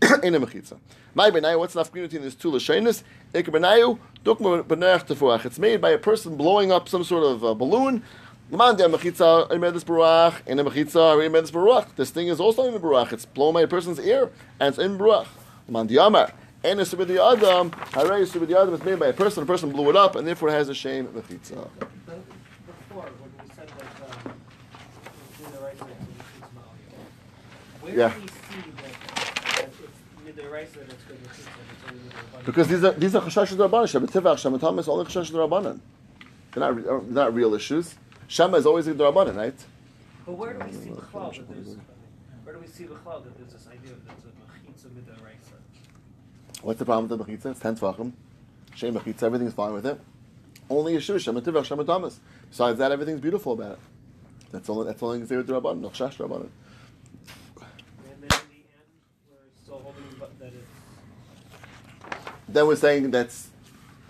in 0.23 0.35
a 0.35 0.39
mechitza. 0.41 0.77
My 1.15 1.31
benayu, 1.31 1.57
what's 1.57 1.73
the 1.73 1.83
between 1.83 2.21
these 2.21 2.35
two 2.35 2.51
lashenis? 2.51 3.03
Iked 3.33 3.47
benayu, 3.47 3.97
Dukma 4.25 4.63
B'Nerech 4.63 5.07
Tefuach. 5.07 5.45
It's 5.45 5.57
made 5.57 5.79
by 5.79 5.91
a 5.91 5.97
person 5.97 6.35
blowing 6.35 6.71
up 6.71 6.89
some 6.89 7.03
sort 7.03 7.23
of 7.23 7.45
uh, 7.45 7.53
balloon. 7.53 8.03
L'man 8.49 8.77
de 8.77 8.83
mechitza 8.87 9.49
imedus 9.49 9.83
baruach 9.83 10.35
in 10.47 10.57
a 10.57 10.63
mechitza 10.63 11.17
imedus 11.17 11.51
baruach. 11.51 11.93
This 11.97 12.11
thing 12.11 12.29
is 12.29 12.39
also 12.39 12.63
in 12.73 12.79
baruach. 12.79 13.11
It's 13.11 13.25
blown 13.25 13.53
by 13.53 13.63
a 13.63 13.67
person's 13.67 13.99
ear 13.99 14.31
and 14.57 14.69
it's 14.69 14.79
in 14.79 14.97
baruach. 14.97 15.27
L'man 15.67 15.85
de 15.85 15.97
amar. 15.97 16.31
And 16.63 16.79
a 16.79 16.83
subidi 16.83 17.17
adam, 17.19 17.71
haray 17.71 18.25
subidi 18.25 18.55
adam 18.55 18.73
is 18.73 18.83
made 18.83 18.99
by 18.99 19.07
a 19.07 19.13
person. 19.13 19.43
A 19.43 19.45
person 19.45 19.69
blew 19.69 19.89
it 19.89 19.97
up 19.97 20.15
and 20.15 20.25
therefore 20.25 20.47
it 20.47 20.53
has 20.53 20.69
a 20.69 20.73
shame 20.73 21.07
mechitza. 21.07 21.67
Before, 21.67 23.03
when 23.03 23.47
we 23.49 23.53
said 23.53 23.67
that, 23.67 23.85
uh, 24.07 25.45
in 25.45 25.51
the 25.51 25.59
right 25.59 25.77
side, 25.77 25.89
it's 26.39 26.53
Malaya. 26.55 27.01
Where 27.81 27.95
Yeah. 27.95 28.13
do 28.13 28.21
we 28.21 28.27
see 28.29 28.71
that, 28.77 28.93
that 29.55 29.65
it's 29.67 30.39
midiraisa 30.39 30.87
that's 30.87 31.03
good 31.03 31.21
with 31.21 31.37
it's 31.37 31.47
only 31.85 31.99
midirabanan? 31.99 32.45
Because 32.45 32.67
these 32.69 32.83
are 32.85 32.91
these 32.93 33.13
are 33.13 33.21
chashash 33.23 33.57
rabbanon. 33.57 33.87
Shabbat 33.91 34.11
tivach, 34.11 34.37
Shema 34.37 34.57
Tamus, 34.57 34.87
all 34.87 35.03
the 35.03 35.03
rabbanon. 35.03 35.81
They're 36.53 36.73
not 36.73 36.83
they're 36.85 37.01
not 37.25 37.33
real 37.35 37.53
issues. 37.53 37.95
Shema 38.27 38.57
is 38.57 38.65
always 38.65 38.87
in 38.87 38.97
the 38.97 39.03
rabbanon, 39.09 39.35
right? 39.35 39.55
But 40.25 40.33
where 40.33 40.53
do 40.53 40.65
we 40.65 40.73
see 40.73 40.89
the 40.89 41.01
cloud 41.01 41.35
that 41.35 41.49
there's, 41.49 41.77
where 42.43 42.55
do 42.55 42.59
we 42.61 42.67
see 42.67 42.83
the 42.83 42.95
cloud 42.95 43.23
that 43.23 43.37
there's 43.37 43.53
this 43.53 43.67
idea 43.67 43.93
of 43.93 44.05
there's 44.05 44.25
a 44.25 44.31
mechitza 44.51 44.89
midiraisa? 44.89 46.61
What's 46.61 46.79
the 46.79 46.85
problem 46.85 47.07
with 47.07 47.17
the 47.17 47.25
mechitza? 47.25 47.51
It's 47.51 47.59
ten 47.61 47.75
tvachim. 47.77 48.11
Shem 48.75 48.93
mechitza, 48.95 49.23
everything's 49.23 49.53
fine 49.53 49.73
with 49.73 49.85
it. 49.85 49.99
Only 50.69 50.95
Yeshua, 50.95 51.19
Shema 51.19 51.39
tivach, 51.39 51.63
Shema 51.63 51.83
Tamus. 51.83 52.19
Besides 52.49 52.77
that, 52.79 52.91
everything's 52.91 53.21
beautiful 53.21 53.53
about 53.53 53.73
it. 53.73 53.79
That's 54.51 54.69
only 54.69 54.85
that's 54.85 55.01
only 55.01 55.19
considered 55.19 55.47
rabbanon, 55.47 55.79
no 55.79 55.89
chashash 55.89 56.17
rabbanon. 56.17 56.49
And 56.49 56.51
then 58.05 58.23
in 58.23 58.27
the 58.27 58.33
end, 58.33 58.43
we're 59.29 59.37
still 59.63 59.79
holding 59.79 60.03
but 60.19 60.37
that 60.39 60.47
it's, 60.47 60.67
Then 62.49 62.67
we're 62.67 62.75
saying 62.75 63.11
that's 63.11 63.49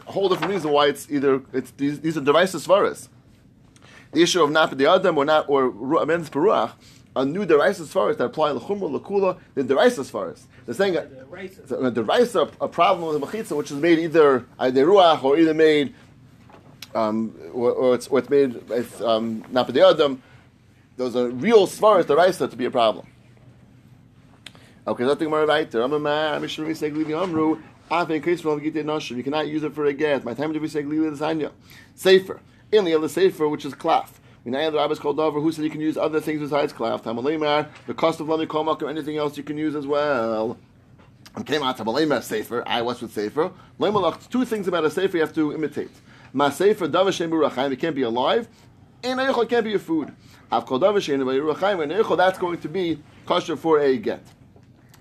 a 0.07 0.11
whole 0.11 0.30
different 0.30 0.53
reason 0.53 0.72
why 0.72 0.88
it's 0.88 1.07
either 1.11 1.41
it's 1.53 1.70
these, 1.72 1.99
these 1.99 2.18
are 2.18 2.22
devices 2.22 2.65
svaras. 2.65 3.09
The 4.18 4.24
issue 4.24 4.41
of 4.41 4.49
napid 4.49 4.80
the 4.80 4.89
adam 4.89 5.15
or 5.15 5.26
not 5.26 5.47
or 5.47 5.68
amends 6.01 6.28
peruach 6.28 6.72
are 7.15 7.24
new 7.24 7.45
devices 7.45 7.93
svaras 7.93 8.18
that 8.18 8.26
apply 8.26 8.49
lechumra 8.49 8.99
lekula. 8.99 9.38
The 9.53 9.61
devices 9.61 10.09
svaras. 10.09 10.41
They're 10.65 10.74
saying 10.74 10.93
the. 10.93 11.68
So, 11.68 11.84
uh, 11.84 11.91
the 11.91 12.03
rice 12.03 12.34
a 12.34 12.47
problem 12.68 13.07
with 13.07 13.22
the 13.22 13.28
mechitza, 13.28 13.55
which 13.55 13.70
is 13.70 13.78
made 13.78 13.99
either 13.99 14.43
either 14.57 14.88
ruach 14.88 15.24
or 15.24 15.38
either 15.38 15.53
made, 15.53 15.93
um, 16.95 17.32
or, 17.53 17.72
or 17.74 17.93
it's 17.93 18.07
or 18.07 18.18
it's 18.18 18.30
made 18.32 18.59
it's 18.72 18.99
um, 19.01 19.45
not 19.51 19.70
adam. 19.78 20.24
Those 20.95 21.15
are 21.15 21.30
real 21.30 21.68
svaras 21.68 22.07
the 22.07 22.15
rice 22.15 22.39
to 22.39 22.47
be 22.47 22.65
a 22.65 22.72
problem. 22.72 23.05
Okay, 24.88 25.03
nothing 25.03 25.30
more 25.30 25.45
right 25.45 25.70
there. 25.70 25.84
Amar 25.84 26.39
Mishra 26.39 26.74
say 26.74 26.89
glili 26.89 27.15
amru. 27.15 27.61
Af 27.91 28.09
in 28.09 28.24
case 28.24 28.41
from 28.41 28.59
gite 28.61 28.84
nashim. 28.84 29.15
You 29.15 29.22
cannot 29.22 29.47
use 29.47 29.61
it 29.61 29.76
for 29.76 29.86
a 29.86 29.93
get. 29.93 30.26
My 30.26 30.34
time 30.34 30.53
to 30.53 30.59
be 30.59 30.68
say 30.68 30.82
glili 30.82 31.15
lasagna. 31.15 31.51
Safer. 31.93 32.39
In 32.72 32.84
the 32.86 32.93
other 32.93 33.07
safer, 33.07 33.47
which 33.47 33.65
is 33.65 33.74
klaf. 33.74 34.09
We 34.43 34.51
know 34.51 34.72
the 34.72 34.78
rabbis 34.78 34.99
called 34.99 35.20
over 35.20 35.39
who 35.39 35.51
said 35.51 35.63
you 35.63 35.70
can 35.70 35.82
use 35.82 35.97
other 35.97 36.20
things 36.22 36.41
besides 36.41 36.74
klaf. 36.74 37.03
Tamalimar, 37.03 37.70
the 37.86 37.93
cost 37.93 38.20
of 38.20 38.30
lami 38.30 38.45
komak 38.45 38.82
or 38.82 38.89
anything 38.89 39.18
else 39.18 39.38
you 39.38 39.43
can 39.43 39.57
use 39.57 39.76
as 39.76 39.88
well. 39.88 40.57
And 41.36 41.45
came 41.45 41.63
out 41.63 41.78
to 41.78 42.22
safer. 42.22 42.63
I 42.65 42.82
was 42.82 43.01
with 43.01 43.13
safer. 43.13 43.51
Leimalach, 43.80 44.30
two 44.30 44.43
things 44.43 44.68
about 44.68 44.86
a 44.86 44.89
safer 44.89 45.18
you 45.18 45.22
have 45.22 45.34
to 45.36 45.53
imitate. 45.53 45.91
Ma 46.34 46.49
safer 46.49 46.88
davashem 46.88 47.30
burachayim. 47.30 47.72
It 47.72 47.78
can't 47.78 47.95
be 47.95 48.01
alive. 48.01 48.47
And 49.03 49.20
eichel 49.20 49.47
can't 49.47 49.63
be 49.63 49.76
a 49.76 49.80
food. 49.80 50.13
Av 50.51 50.65
kol 50.65 50.80
davashem 50.80 51.20
burachayim. 51.20 51.84
And 51.84 51.91
eichel 51.91 52.18
that's 52.18 52.39
going 52.39 52.59
to 52.59 52.70
be 52.70 53.01
kosher 53.26 53.55
for 53.55 53.80
a 53.80 53.97
get. 53.97 54.24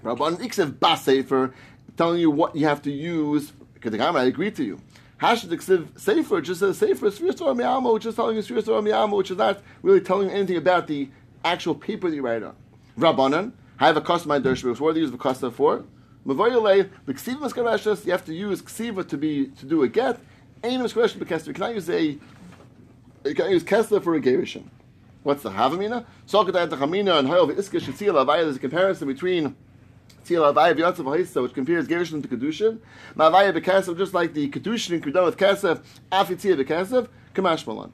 Rabban 0.05 0.39
Iksev 0.39 0.79
Bas 0.79 1.05
Sefer 1.05 1.55
telling 1.97 2.21
you 2.21 2.31
what 2.31 2.55
you 2.55 2.67
have 2.67 2.83
to 2.83 2.93
use. 2.93 3.53
I 3.85 4.25
agree 4.25 4.51
to 4.51 4.65
you. 4.65 4.81
Hashid 5.19 5.51
Iksev 5.51 5.99
Sefer 5.99 6.41
just 6.43 6.61
says 6.61 6.79
Sefer 6.79 7.07
Sfir 7.07 7.37
Torah 7.37 7.55
Miyama, 7.55 7.93
which 7.93 8.05
is 8.05 8.15
telling 8.15 8.37
you 8.37 8.43
Sfir 8.43 8.65
Torah 8.65 8.83
Miyama, 8.83 9.17
which 9.17 9.31
is 9.31 9.39
not 9.39 9.63
really 9.83 10.01
telling 10.01 10.29
you 10.29 10.35
anything 10.35 10.57
about 10.57 10.87
the 10.87 11.09
actual 11.45 11.75
paper 11.75 12.11
that 12.11 12.17
you 12.17 12.23
write 12.23 12.43
on. 12.43 12.55
Rabbanan, 12.99 13.53
I 13.79 13.87
have 13.87 13.97
a 13.97 14.03
custom 14.03 14.29
my 14.29 14.39
dershvik. 14.39 14.79
What 14.79 14.95
do 14.95 15.01
you 15.01 15.07
use 15.07 15.17
custom 15.19 15.53
for? 15.53 15.85
Mavoyale, 16.27 16.91
the 17.07 17.15
Ksiva 17.15 17.37
Maskarashas, 17.37 18.05
you 18.05 18.13
have 18.13 18.25
to 18.27 18.35
use 18.35 18.61
Ksiva 18.61 19.09
to 19.09 19.17
be 19.17 19.47
to 19.47 19.65
do 19.65 19.83
a 19.83 19.89
get. 19.89 20.19
Ain't 20.63 20.83
Maskarashas 20.83 21.19
because 21.19 21.47
you 21.47 21.55
cannot 21.55 21.75
use 21.75 21.89
a 21.89 22.19
you 23.25 23.35
cannot 23.35 23.51
use 23.51 23.63
Kessler 23.63 24.01
for 24.01 24.15
a 24.15 24.21
Gerishin. 24.21 24.65
What's 25.23 25.43
the 25.43 25.51
Havamina? 25.51 26.05
Sokadat 26.29 26.69
Hamina 26.71 27.19
and 27.19 27.29
Hoyel 27.29 27.51
Iska 27.53 27.81
Shatzil 27.81 28.15
Avaya, 28.15 28.45
there's 28.45 28.57
a 28.57 28.61
comparison 28.61 29.09
between 29.09 29.57
Ha'isa, 30.29 31.43
which 31.43 31.55
compares 31.55 31.87
Gerushin 31.87 32.23
to 32.23 32.29
Kedushin. 32.29 32.79
Ma'avaya 33.17 33.53
B'Kasev, 33.57 33.97
just 33.97 34.15
like 34.15 34.35
the 34.35 34.49
Kedushin 34.49 34.95
and 34.95 35.03
Kedon 35.03 35.25
with 35.25 35.37
Kasev, 35.37 35.83
Afitzia 36.11 36.61
B'Kasev, 36.63 37.09
Kamash 37.35 37.67
Malan. 37.67 37.93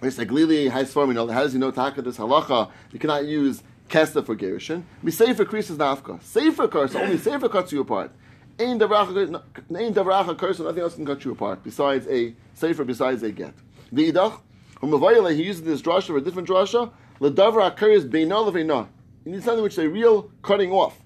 We 0.00 0.10
say 0.10 0.24
Glili 0.26 0.70
Haisform, 0.70 1.08
you 1.08 1.14
know, 1.14 1.26
how 1.28 1.42
does 1.42 1.52
he 1.52 1.58
know 1.58 1.70
Taka 1.70 2.02
this 2.02 2.18
halacha? 2.18 2.70
You 2.92 2.98
cannot 2.98 3.26
use 3.26 3.62
Kesta 3.88 4.24
for 4.24 4.34
Gerushin. 4.34 4.82
We 5.02 5.10
say 5.10 5.32
for 5.34 5.44
Krisis 5.44 5.76
Nafka. 5.76 6.22
Sefer 6.22 6.68
cuts, 6.68 6.94
only 6.94 7.18
Sefer 7.18 7.48
cuts 7.48 7.72
you 7.72 7.80
apart. 7.80 8.10
Ain't 8.58 8.80
davracha 8.80 10.38
curse, 10.38 10.58
nothing 10.60 10.82
else 10.82 10.94
can 10.94 11.04
cut 11.04 11.24
you 11.24 11.32
apart 11.32 11.64
besides 11.64 12.06
a 12.08 12.34
safer, 12.54 12.84
besides 12.84 13.22
a 13.24 13.32
get. 13.32 13.52
The 13.90 14.12
idach, 14.12 14.40
he 14.80 15.42
uses 15.42 15.62
this 15.62 15.82
drasha 15.82 16.10
or 16.10 16.18
a 16.18 16.20
different 16.20 16.48
drasha. 16.48 16.92
Ledavra 17.20 17.66
occurs 17.68 18.04
beino 18.04 18.48
leveino. 18.48 18.86
You 19.24 19.32
need 19.32 19.42
something 19.42 19.62
which 19.62 19.72
is 19.72 19.78
a 19.78 19.88
real 19.88 20.30
cutting 20.42 20.70
off. 20.70 20.98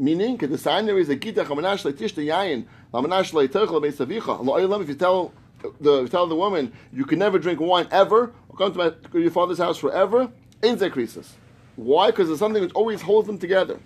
Meaning, 0.00 0.38
the 0.38 0.56
sign 0.56 0.86
there 0.86 0.98
is 0.98 1.10
a 1.10 1.14
gita 1.14 1.44
chamanash 1.44 1.84
leitish 1.84 2.14
the 2.14 2.26
yayin, 2.26 2.64
lamanash 2.94 3.32
leitechel 3.32 3.82
beisavicha. 3.82 4.42
Lo'ilam, 4.42 4.80
if 4.80 4.88
you 4.88 4.94
tell 4.94 5.30
the 5.78 6.08
tell 6.08 6.26
the 6.26 6.34
woman 6.34 6.72
you 6.90 7.04
can 7.04 7.18
never 7.18 7.38
drink 7.38 7.60
wine 7.60 7.86
ever, 7.90 8.32
or 8.48 8.56
come 8.56 8.72
to, 8.72 8.78
my, 8.78 9.18
your 9.18 9.30
father's 9.30 9.58
house 9.58 9.76
forever, 9.76 10.32
in 10.62 10.78
creases. 10.90 11.34
Why? 11.76 12.06
Because 12.06 12.28
there's 12.28 12.38
something 12.38 12.62
which 12.62 12.72
always 12.72 13.02
holds 13.02 13.26
them 13.26 13.38
together. 13.38 13.78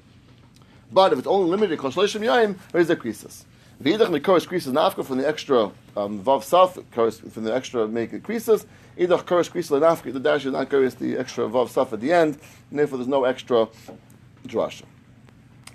But 0.92 1.12
if 1.12 1.18
it's 1.18 1.26
only 1.26 1.50
limited 1.50 1.80
Shloshim 1.80 2.20
Yaim, 2.20 2.58
there's 2.70 2.90
a 2.90 2.94
creases. 2.94 3.44
V'idach 3.82 4.06
mikorish 4.06 4.46
creases 4.46 4.72
nafka 4.72 5.04
from 5.04 5.18
the 5.18 5.26
extra 5.26 5.72
um, 5.96 6.22
vav 6.22 6.44
saf, 6.44 7.32
from 7.32 7.42
the 7.42 7.52
extra 7.52 7.88
make 7.88 8.12
it 8.12 8.22
creases. 8.22 8.66
Idach 8.96 9.24
korish 9.24 9.50
creases 9.50 9.72
nafka, 9.72 10.12
the 10.12 10.20
dash 10.20 10.46
is 10.46 10.52
not 10.52 10.68
korish 10.68 10.96
the 10.96 11.18
extra 11.18 11.48
vav 11.48 11.68
saf 11.70 11.92
at 11.92 12.00
the 12.00 12.12
end, 12.12 12.38
and 12.70 12.78
therefore 12.78 12.98
there's 12.98 13.08
no 13.08 13.24
extra 13.24 13.66
drasha. 14.46 14.84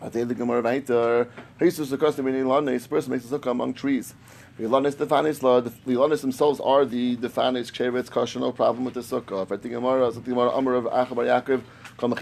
The 0.02 0.24
the 0.24 0.34
Gemara 0.34 0.64
Vayter, 0.64 1.30
Jesus 1.60 1.90
the 1.90 1.98
custom 1.98 2.26
in 2.28 2.34
Ilanis, 2.34 2.90
person 2.90 3.12
makes 3.12 3.30
a 3.30 3.38
sukkah 3.38 3.52
among 3.52 3.74
trees. 3.74 4.14
The 4.58 4.64
Ilanis 4.64 4.96
defanis 4.96 5.40
the 5.40 5.94
Ilanis 5.94 6.22
themselves 6.22 6.62
are 6.62 6.86
the 6.86 7.18
defanis 7.18 7.70
kshevetz 7.70 8.10
kasha, 8.10 8.40
no 8.40 8.54
problem 8.54 8.86
with 8.86 8.94
the 8.94 9.02
sukkah. 9.02 9.44
If 9.44 9.52
I 9.52 9.58
think 9.58 9.74
Gemara, 9.74 10.10
think 10.14 10.26
Gemara 10.26 10.52
Amar 10.52 10.76
of 10.76 10.86
Achabar 10.86 11.26
Yaakov, 11.28 11.64
any 12.02 12.16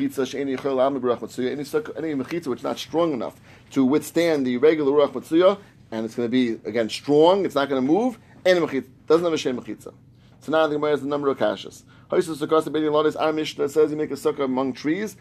mechitza 2.16 2.48
which 2.48 2.60
is 2.60 2.64
not 2.64 2.80
strong 2.80 3.14
enough 3.14 3.36
to 3.70 3.86
withstand 3.86 4.48
the 4.48 4.58
regular 4.58 4.92
ruach 4.92 5.12
matsuya, 5.12 5.60
and 5.92 6.04
it's 6.04 6.16
going 6.16 6.28
to 6.28 6.32
be 6.32 6.54
again 6.68 6.90
strong. 6.90 7.46
It's 7.46 7.54
not 7.54 7.70
going 7.70 7.86
to 7.86 7.88
move. 7.88 8.18
Any 8.44 8.60
mechitza 8.60 8.90
doesn't 9.06 9.24
have 9.24 9.34
a 9.34 9.38
shem 9.38 9.62
mechitza. 9.62 9.94
So 10.40 10.52
now 10.52 10.66
the 10.66 10.74
Gemara 10.76 10.92
has 10.92 11.02
the 11.02 11.08
number 11.08 11.30
of 11.30 11.38
kashas. 11.38 11.84
Our 12.10 13.34
Mishnah 13.34 13.70
says 13.70 13.92
you 13.92 13.98
make 13.98 14.10
a 14.12 14.16
sukkah 14.16 14.46
among 14.46 14.74
trees, 14.74 15.16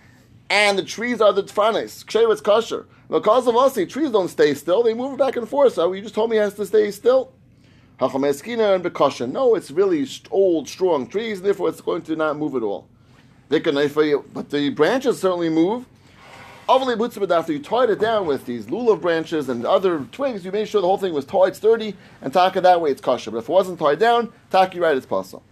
and 0.50 0.78
the 0.78 0.82
trees 0.82 1.20
are 1.20 1.32
the 1.32 1.42
tfanes. 1.42 2.04
Kshevet's 2.04 2.40
kosher. 2.40 2.86
The 3.08 3.18
Because 3.20 3.46
of 3.46 3.56
us, 3.56 3.74
trees 3.74 4.10
don't 4.10 4.28
stay 4.28 4.54
still; 4.54 4.82
they 4.82 4.94
move 4.94 5.18
back 5.18 5.36
and 5.36 5.48
forth. 5.48 5.74
So 5.74 5.92
you 5.92 6.02
just 6.02 6.14
told 6.14 6.30
me 6.30 6.38
it 6.38 6.40
has 6.40 6.54
to 6.54 6.66
stay 6.66 6.90
still. 6.90 7.32
Hachameskina 8.00 8.74
and 8.74 8.84
bekosher. 8.84 9.30
No, 9.30 9.54
it's 9.54 9.70
really 9.70 10.06
old, 10.30 10.68
strong 10.68 11.06
trees. 11.06 11.40
Therefore, 11.40 11.68
it's 11.68 11.80
going 11.80 12.02
to 12.02 12.16
not 12.16 12.36
move 12.36 12.54
at 12.54 12.62
all. 12.62 12.88
But 13.48 13.62
the 14.50 14.72
branches 14.74 15.20
certainly 15.20 15.48
move. 15.48 15.86
After 16.68 17.52
you 17.52 17.60
tied 17.60 17.90
it 17.90 18.00
down 18.00 18.26
with 18.26 18.44
these 18.44 18.66
lulav 18.66 19.00
branches 19.00 19.48
and 19.48 19.64
other 19.64 20.00
twigs, 20.10 20.44
you 20.44 20.50
made 20.50 20.68
sure 20.68 20.80
the 20.80 20.86
whole 20.86 20.98
thing 20.98 21.14
was 21.14 21.24
tied 21.24 21.54
sturdy, 21.54 21.94
and 22.20 22.32
taka 22.32 22.60
that 22.60 22.80
way 22.80 22.90
it's 22.90 23.00
kosher. 23.00 23.30
But 23.30 23.38
if 23.38 23.44
it 23.44 23.52
wasn't 23.52 23.78
tied 23.78 24.00
down, 24.00 24.32
taki 24.50 24.80
right, 24.80 24.96
it's 24.96 25.06
possible. 25.06 25.44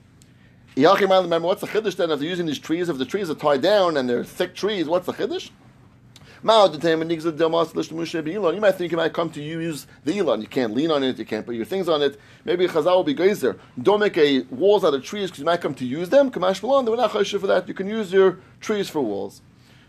Remember, 0.76 1.46
what's 1.46 1.60
the 1.60 1.66
chiddush 1.68 1.96
then? 1.96 2.10
If 2.10 2.18
they're 2.18 2.28
using 2.28 2.46
these 2.46 2.58
trees, 2.58 2.88
if 2.88 2.98
the 2.98 3.04
trees 3.04 3.30
are 3.30 3.34
tied 3.34 3.62
down 3.62 3.96
and 3.96 4.08
they're 4.08 4.24
thick 4.24 4.54
trees, 4.54 4.86
what's 4.86 5.06
the 5.06 5.12
chiddush? 5.12 5.50
You 6.46 6.50
might 8.60 8.74
think 8.74 8.90
you 8.90 8.98
might 8.98 9.14
come 9.14 9.30
to 9.30 9.40
use 9.42 9.86
the 10.04 10.18
elon. 10.18 10.42
You 10.42 10.46
can't 10.46 10.74
lean 10.74 10.90
on 10.90 11.02
it, 11.02 11.18
you 11.18 11.24
can't 11.24 11.46
put 11.46 11.54
your 11.54 11.64
things 11.64 11.88
on 11.88 12.02
it. 12.02 12.20
Maybe 12.44 12.66
Chazal 12.66 12.96
will 12.96 13.04
be 13.04 13.14
geyser. 13.14 13.58
Don't 13.80 14.00
make 14.00 14.18
a 14.18 14.40
walls 14.50 14.84
out 14.84 14.92
of 14.92 15.02
trees 15.02 15.30
because 15.30 15.38
you 15.38 15.46
might 15.46 15.62
come 15.62 15.74
to 15.76 15.86
use 15.86 16.10
them. 16.10 16.30
Kamash 16.30 16.62
Malon, 16.62 16.84
we're 16.84 16.96
not 16.96 17.12
for 17.12 17.24
that. 17.46 17.66
You 17.66 17.72
can 17.72 17.88
use 17.88 18.12
your 18.12 18.40
trees 18.60 18.90
for 18.90 19.00
walls. 19.00 19.40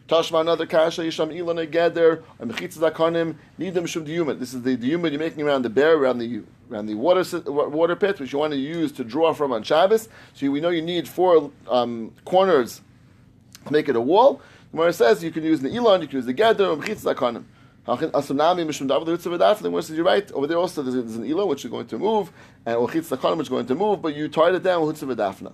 Tashma 0.07 0.41
another 0.41 0.67
kasha 0.67 1.01
yisham 1.01 1.35
ilan 1.35 1.67
ageder 1.67 2.21
and 2.37 2.51
mechitzas 2.51 2.91
akanim 2.91 3.35
nidem 3.59 3.87
shum 3.87 4.05
diyumet. 4.05 4.37
This 4.37 4.53
is 4.53 4.61
the 4.61 4.77
diyumet 4.77 5.09
you're 5.09 5.19
making 5.19 5.41
around 5.41 5.63
the 5.63 5.69
bear, 5.69 5.95
around 5.95 6.19
the 6.19 6.43
around 6.69 6.85
the 6.85 6.93
water 6.93 7.23
water 7.49 7.95
pit, 7.95 8.19
which 8.19 8.31
you 8.31 8.37
want 8.37 8.53
to 8.53 8.59
use 8.59 8.91
to 8.91 9.03
draw 9.03 9.33
from 9.33 9.51
on 9.51 9.63
Shabbos. 9.63 10.07
So 10.35 10.51
we 10.51 10.61
know 10.61 10.69
you 10.69 10.83
need 10.83 11.07
four 11.07 11.49
um, 11.67 12.13
corners 12.23 12.81
to 13.65 13.73
make 13.73 13.89
it 13.89 13.95
a 13.95 14.01
wall. 14.01 14.41
The 14.71 14.77
Gemara 14.77 14.93
says 14.93 15.23
you 15.23 15.31
can 15.31 15.43
use 15.43 15.61
the 15.61 15.75
Elon, 15.75 16.01
you 16.01 16.07
can 16.07 16.17
use 16.17 16.27
the 16.27 16.33
Gather, 16.33 16.71
and 16.71 16.83
Mechitz 16.83 17.03
Zakanim. 17.03 17.45
Asunami 17.87 18.63
Mishum 18.63 18.87
Adaf. 18.87 19.57
The 19.57 19.63
Gemara 19.63 19.81
says 19.81 19.95
you're 19.95 20.05
right. 20.05 20.31
Over 20.33 20.45
there 20.45 20.57
also 20.57 20.83
there's, 20.83 21.15
an 21.15 21.27
Elon 21.27 21.47
which 21.47 21.65
is 21.65 21.71
going 21.71 21.87
to 21.87 21.97
move, 21.97 22.31
and 22.63 22.77
Zakanim 22.77 23.37
which 23.37 23.45
is 23.45 23.49
going 23.49 23.65
to 23.65 23.75
move, 23.75 24.03
but 24.03 24.15
you 24.15 24.29
tied 24.29 24.53
it 24.53 24.61
down 24.61 24.85
with 24.85 24.99
Hutzav 24.99 25.15
Adafna. 25.15 25.51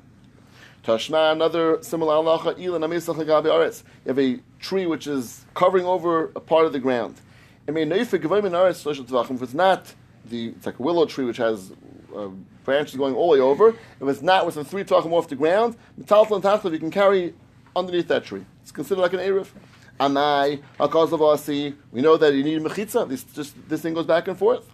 Tashma, 0.84 1.32
another 1.32 1.82
similar 1.84 2.16
halacha, 2.16 2.60
Elon 2.60 2.82
Amisach 2.82 3.16
Lagabi 3.16 3.46
Aretz. 3.46 3.84
You 4.06 4.10
have 4.10 4.20
a 4.20 4.40
tree 4.60 4.88
which 4.88 5.06
is 5.06 5.46
covering 5.54 5.86
over 5.86 6.32
a 6.36 6.40
part 6.40 6.66
of 6.66 6.74
the 6.74 6.80
ground. 6.80 7.22
I 7.68 7.72
mean, 7.72 7.92
if 7.92 8.14
it's 8.14 9.54
not 9.54 9.94
the, 10.26 10.48
it's 10.48 10.66
like 10.66 10.80
a 10.80 10.82
willow 10.82 11.06
tree 11.06 11.26
which 11.26 11.38
has 11.38 11.72
uh, 12.16 12.30
branches 12.64 12.96
going 12.96 13.14
all 13.14 13.32
the 13.32 13.38
way 13.38 13.42
over. 13.42 13.70
If 13.70 14.08
it's 14.08 14.22
not 14.24 14.46
within 14.46 14.64
three 14.64 14.84
tachim 14.84 15.12
off 15.12 15.28
the 15.28 15.36
ground, 15.36 15.76
metal 15.98 16.36
and 16.36 16.44
tachlim 16.44 16.74
you 16.74 16.80
can 16.80 16.92
carry 16.92 17.36
underneath 17.76 18.08
that 18.08 18.24
tree. 18.24 18.44
It's 18.64 18.72
considered 18.72 19.02
like 19.02 19.14
an 19.14 19.20
Erev. 19.20 19.48
Anai, 20.00 20.64
Hakaz 20.80 21.12
of 21.12 21.22
Asi, 21.22 21.76
we 21.92 22.02
know 22.02 22.18
that 22.18 22.34
you 22.34 22.44
need 22.44 22.60
mechitza. 22.60 23.08
This, 23.08 23.24
just, 23.24 23.56
this 23.70 23.84
thing 23.84 23.94
goes 23.94 24.08
back 24.08 24.28
and 24.28 24.38
forth. 24.38 24.68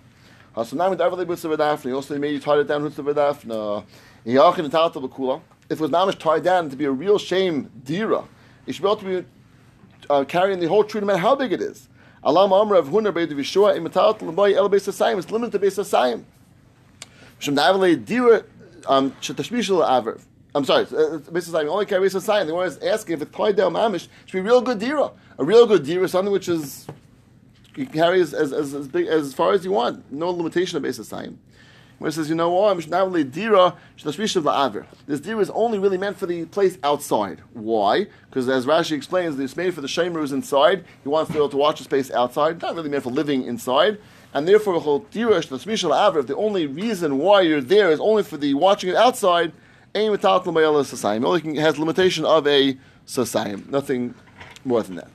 Hasanami 0.55 0.95
Darvali 0.95 1.25
Butzavadafni, 1.25 1.93
also 1.93 2.17
made 2.17 2.31
you 2.31 2.39
tie 2.39 2.59
it 2.59 2.67
down 2.67 2.89
Hutzavadafna. 2.89 3.83
Yachin 4.25 4.59
and 4.59 4.71
Talta 4.71 5.05
Bakula. 5.05 5.41
If 5.69 5.79
it 5.79 5.81
was 5.81 5.91
mamish 5.91 6.17
tied 6.17 6.43
down 6.43 6.69
to 6.69 6.75
be 6.75 6.85
a 6.85 6.91
real 6.91 7.17
shame, 7.17 7.69
dira, 7.83 8.23
it 8.65 8.73
should 8.73 8.83
be 8.83 8.87
able 8.87 8.97
to 8.97 9.21
be 9.21 9.27
uh, 10.09 10.23
carrying 10.23 10.59
the 10.59 10.67
whole 10.67 10.83
tree 10.83 11.01
no 11.01 11.07
matter 11.07 11.19
how 11.19 11.35
big 11.35 11.51
it 11.51 11.61
is. 11.61 11.89
Alam 12.23 12.53
Amr 12.53 12.75
of 12.75 12.87
Hunar 12.87 13.13
Beid 13.13 13.29
Vishua, 13.29 13.77
Imatal 13.77 14.17
Laboy 14.19 14.53
El 14.55 14.69
Beis 14.69 14.87
Asayim, 14.87 15.17
it's 15.17 15.31
limited 15.31 15.59
to 15.59 15.65
Beis 15.65 15.77
Asayim. 15.77 16.23
Shem 17.39 17.55
Davale 17.55 18.03
Dira, 18.03 18.43
um, 18.87 19.11
Shetashmishal 19.21 19.97
Aver. 19.97 20.19
I'm 20.55 20.65
sorry, 20.65 20.85
Mrs. 20.85 21.51
Simon 21.51 21.69
only 21.69 21.85
carries 21.85 22.15
a 22.15 22.21
sign. 22.21 22.47
The 22.47 22.55
one 22.55 22.65
is 22.65 22.79
asking 22.79 23.13
if 23.13 23.21
it's 23.21 23.35
tied 23.35 23.55
down 23.55 23.73
mamish, 23.73 24.05
it 24.05 24.09
should 24.25 24.37
be 24.37 24.41
real 24.41 24.61
good 24.61 24.79
dira. 24.79 25.11
A 25.37 25.43
real 25.43 25.67
good 25.67 25.83
dira, 25.83 26.07
something 26.07 26.31
which 26.31 26.49
is 26.49 26.87
you 27.75 27.85
can 27.85 27.93
carry 27.93 28.21
as, 28.21 28.33
as, 28.33 28.51
as, 28.53 28.73
as, 28.73 28.87
big, 28.87 29.05
as 29.05 29.35
far 29.35 29.53
as 29.53 29.63
you 29.63 29.71
want. 29.71 30.11
No 30.11 30.31
limitation 30.31 30.77
of 30.77 30.83
basis 30.83 31.07
sign. 31.07 31.37
Where 31.99 32.09
it 32.09 32.11
says, 32.13 32.29
you 32.29 32.35
know 32.35 32.51
what, 32.51 32.77
this 32.77 32.85
dira 33.25 33.73
is 35.39 35.49
only 35.49 35.79
really 35.79 35.97
meant 35.97 36.17
for 36.17 36.27
the 36.27 36.45
place 36.45 36.77
outside. 36.83 37.41
Why? 37.53 38.05
Because 38.29 38.47
as 38.47 38.67
Rashi 38.67 38.91
explains, 38.91 39.39
it's 39.39 39.57
made 39.57 39.73
for 39.73 39.81
the 39.81 39.87
shamer 39.87 40.15
who's 40.15 40.31
inside. 40.31 40.85
He 41.01 41.09
wants 41.09 41.29
to 41.29 41.33
be 41.33 41.39
able 41.39 41.49
to 41.49 41.57
watch 41.57 41.79
the 41.79 41.85
space 41.85 42.11
outside. 42.11 42.61
Not 42.61 42.75
really 42.75 42.89
meant 42.89 43.03
for 43.03 43.09
living 43.09 43.45
inside. 43.45 43.97
And 44.33 44.47
therefore, 44.47 44.79
the 44.79 46.35
only 46.37 46.67
reason 46.67 47.17
why 47.17 47.41
you're 47.41 47.61
there 47.61 47.89
is 47.89 47.99
only 47.99 48.21
for 48.21 48.37
the 48.37 48.53
watching 48.53 48.91
it 48.91 48.95
outside. 48.95 49.51
Only 49.95 50.19
has 50.19 51.79
limitation 51.79 52.25
of 52.25 52.45
a 52.45 52.77
sasayim. 53.07 53.69
Nothing 53.69 54.13
more 54.63 54.83
than 54.83 54.97
that. 54.97 55.09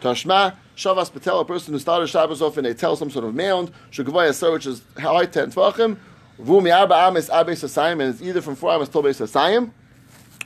Tashma 0.00 0.54
shavas 0.76 1.12
patel, 1.12 1.40
a 1.40 1.44
person 1.44 1.72
who 1.72 1.80
started 1.80 2.06
Shabbos 2.08 2.40
off 2.40 2.58
in 2.58 2.66
a 2.66 2.74
tel, 2.74 2.94
some 2.94 3.10
sort 3.10 3.24
of 3.24 3.34
mound. 3.34 3.72
Shugavay 3.90 4.28
a 4.42 4.52
which 4.52 4.66
is 4.66 4.82
high 4.98 5.26
ten 5.26 5.50
tvachim. 5.50 5.96
Vumi 6.40 6.76
arba 6.76 6.94
amis 6.94 7.28
abe 7.30 7.48
sasayim, 7.48 8.02
and 8.02 8.14
it's 8.14 8.22
either 8.22 8.40
from 8.40 8.56
four 8.56 8.72
amis 8.72 8.88
to. 8.88 8.98
Machem 8.98 9.70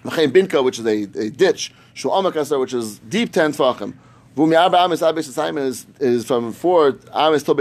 binka, 0.05 0.63
which 0.63 0.79
is 0.79 0.87
a, 0.87 1.03
a 1.21 1.31
ditch. 1.31 1.73
Shu 1.95 2.09
amak 2.09 2.61
which 2.61 2.75
is 2.75 2.99
deep 3.01 3.33
ten 3.33 3.53
tvachim. 3.53 3.95
Vumi 4.37 4.61
arba 4.61 4.79
amis 4.79 5.03
abe 5.03 5.17
sasayim 5.17 5.59
is 5.59 5.87
is 6.01 6.25
from 6.25 6.53
four 6.53 6.99
amis 7.15 7.43
to. 7.45 7.53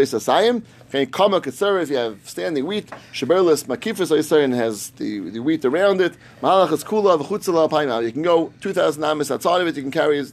Okay, 0.95 1.07
kama 1.07 1.41
katsara, 1.41 1.81
if 1.81 1.89
you 1.89 1.97
have 1.97 2.29
standing 2.29 2.65
wheat, 2.65 2.89
shaberlis 3.11 3.65
makifas 3.65 4.43
and 4.43 4.53
has 4.53 4.91
the, 4.91 5.19
the 5.31 5.39
wheat 5.39 5.65
around 5.65 5.99
it. 5.99 6.13
Mahalach 6.41 6.71
is 6.71 6.83
kula 6.83 7.19
v'chutzala. 7.19 8.05
You 8.05 8.11
can 8.11 8.21
go 8.21 8.53
2,000 8.61 9.03
amis 9.03 9.31
outside 9.31 9.61
of 9.61 9.67
it, 9.67 9.75
you 9.75 9.81
can 9.81 9.91
carry 9.91 10.23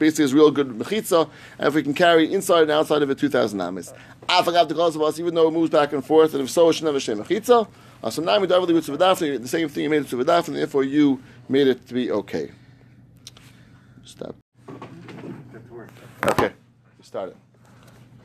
basically 0.00 0.24
is 0.24 0.34
real 0.34 0.50
good 0.50 0.70
mechitza, 0.70 1.30
and 1.58 1.68
if 1.68 1.74
we 1.74 1.84
can 1.84 1.94
carry 1.94 2.32
inside 2.32 2.62
and 2.62 2.72
outside 2.72 3.02
of 3.02 3.10
it 3.10 3.18
2,000 3.18 3.60
amis. 3.60 3.92
Afagav 4.28 4.66
the 4.68 4.74
cause 4.74 4.96
of 4.96 5.02
us, 5.02 5.20
even 5.20 5.34
though 5.34 5.46
it 5.46 5.52
moves 5.52 5.70
back 5.70 5.92
and 5.92 6.04
forth, 6.04 6.34
and 6.34 6.42
if 6.42 6.50
so, 6.50 6.68
it 6.68 6.72
should 6.72 6.84
never 6.84 6.98
shem 6.98 7.22
mechitza. 7.22 7.68
Uh, 8.02 8.10
so 8.10 8.22
now 8.22 8.40
we 8.40 8.46
with 8.46 8.86
the 8.86 9.40
same 9.46 9.68
thing 9.68 9.84
you 9.84 9.90
made 9.90 10.02
it 10.02 10.08
to 10.08 10.16
Vidafni, 10.16 10.48
and 10.48 10.56
therefore 10.56 10.82
you 10.82 11.22
made 11.48 11.68
it 11.68 11.86
to 11.86 11.94
be 11.94 12.10
okay. 12.10 12.50
Stop. 14.04 14.34
Okay, 16.24 16.52
start 17.02 17.30
it. 17.30 17.36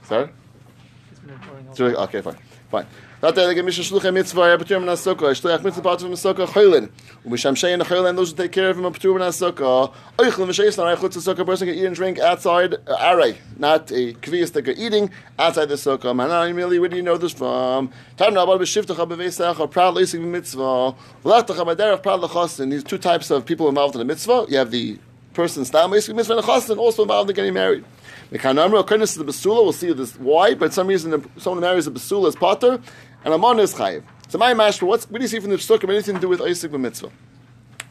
Start 0.03 0.29
it? 0.29 1.95
Okay, 1.95 2.21
fine, 2.21 2.37
fine. 2.71 2.85
That 3.25 3.33
the 3.33 3.63
Mishnah 3.63 3.83
Shluchei 3.85 4.13
Mitzvah, 4.13 4.41
I 4.41 4.55
Patur 4.55 4.79
Min 4.79 4.87
HaSukkah, 4.87 5.33
Shluchei 5.33 5.63
Mitzvah 5.63 5.81
Patur 5.81 6.03
Min 6.03 6.11
HaSukkah, 6.11 6.45
Choylin. 6.45 6.91
Umisham 7.25 7.55
Shein 7.55 7.81
Choylin, 7.81 8.15
those 8.15 8.29
who 8.29 8.37
take 8.37 8.51
care 8.51 8.69
of 8.69 8.77
him, 8.77 8.83
Patur 8.83 9.17
Min 9.17 9.23
HaSukkah. 9.23 9.91
Oichlin 10.19 10.47
V'Sheis 10.47 10.77
Narai 10.77 10.95
Chutz 10.95 11.17
HaSukkah, 11.17 11.43
person 11.43 11.67
can 11.67 11.75
eat 11.75 11.85
and 11.85 11.95
drink 11.95 12.19
outside, 12.19 12.75
uh, 12.87 12.97
Aray, 12.99 13.35
not 13.57 13.89
a 13.89 14.13
Kviyas 14.13 14.53
that 14.53 14.67
are 14.67 14.71
eating 14.73 15.09
outside 15.39 15.69
the 15.69 15.73
Sukkah. 15.73 16.13
Manai 16.13 16.53
Mili, 16.53 16.79
where 16.79 16.87
do 16.87 16.97
you 16.97 17.01
know 17.01 17.17
this 17.17 17.33
from? 17.33 17.89
Tam 18.15 18.35
Nabal 18.35 18.59
B'Shivtach 18.59 18.95
HaBevesach, 18.95 19.71
Proud 19.71 19.95
Leisig 19.95 20.21
Mitzvah, 20.21 20.93
V'Lachtach 21.23 21.55
HaBaderach 21.55 22.03
Proud 22.03 22.21
L'Chastin. 22.21 22.69
These 22.69 22.83
two 22.83 22.99
types 22.99 23.31
of 23.31 23.43
people 23.43 23.67
involved 23.67 23.95
in 23.95 23.99
the 23.99 24.05
mitzvah. 24.05 24.45
You 24.49 24.57
have 24.57 24.69
the 24.69 24.99
person 25.33 25.65
Stam 25.65 25.89
Leisig 25.89 26.15
Mitzvah 26.15 26.37
and 26.37 26.45
Chastin, 26.45 26.77
also 26.77 27.01
involved 27.01 27.31
in 27.31 27.35
getting 27.35 27.55
married. 27.55 27.85
The 28.31 28.39
kanamra 28.39 28.79
according 28.79 29.05
to 29.05 29.19
the 29.19 29.25
basula, 29.25 29.63
we'll 29.63 29.71
see 29.71 29.93
this 29.93 30.17
why, 30.17 30.55
but 30.55 30.73
some 30.73 30.87
reason 30.87 31.23
someone 31.37 31.61
marries 31.61 31.85
a 31.85 31.91
basula 31.91 32.27
as 32.27 32.35
potter, 32.35 32.81
and 33.25 33.33
a 33.33 33.37
man 33.37 33.59
is 33.59 33.73
chayiv. 33.73 34.03
So 34.29 34.37
my 34.37 34.53
master, 34.53 34.85
what's 34.85 35.09
what 35.09 35.17
do 35.17 35.23
you 35.23 35.27
see 35.27 35.39
from 35.39 35.49
the 35.49 35.57
psukim? 35.57 35.89
Anything 35.89 36.15
to 36.15 36.21
do 36.21 36.29
with 36.29 36.41
Isaac 36.41 36.71
mitzvah? 36.71 37.11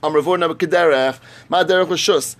Am 0.02 0.12
ravor 0.12 0.38
never 0.38 0.54
kederech, 0.54 1.18
ma 1.48 1.64
derech 1.64 1.86
rishus. 1.86 2.36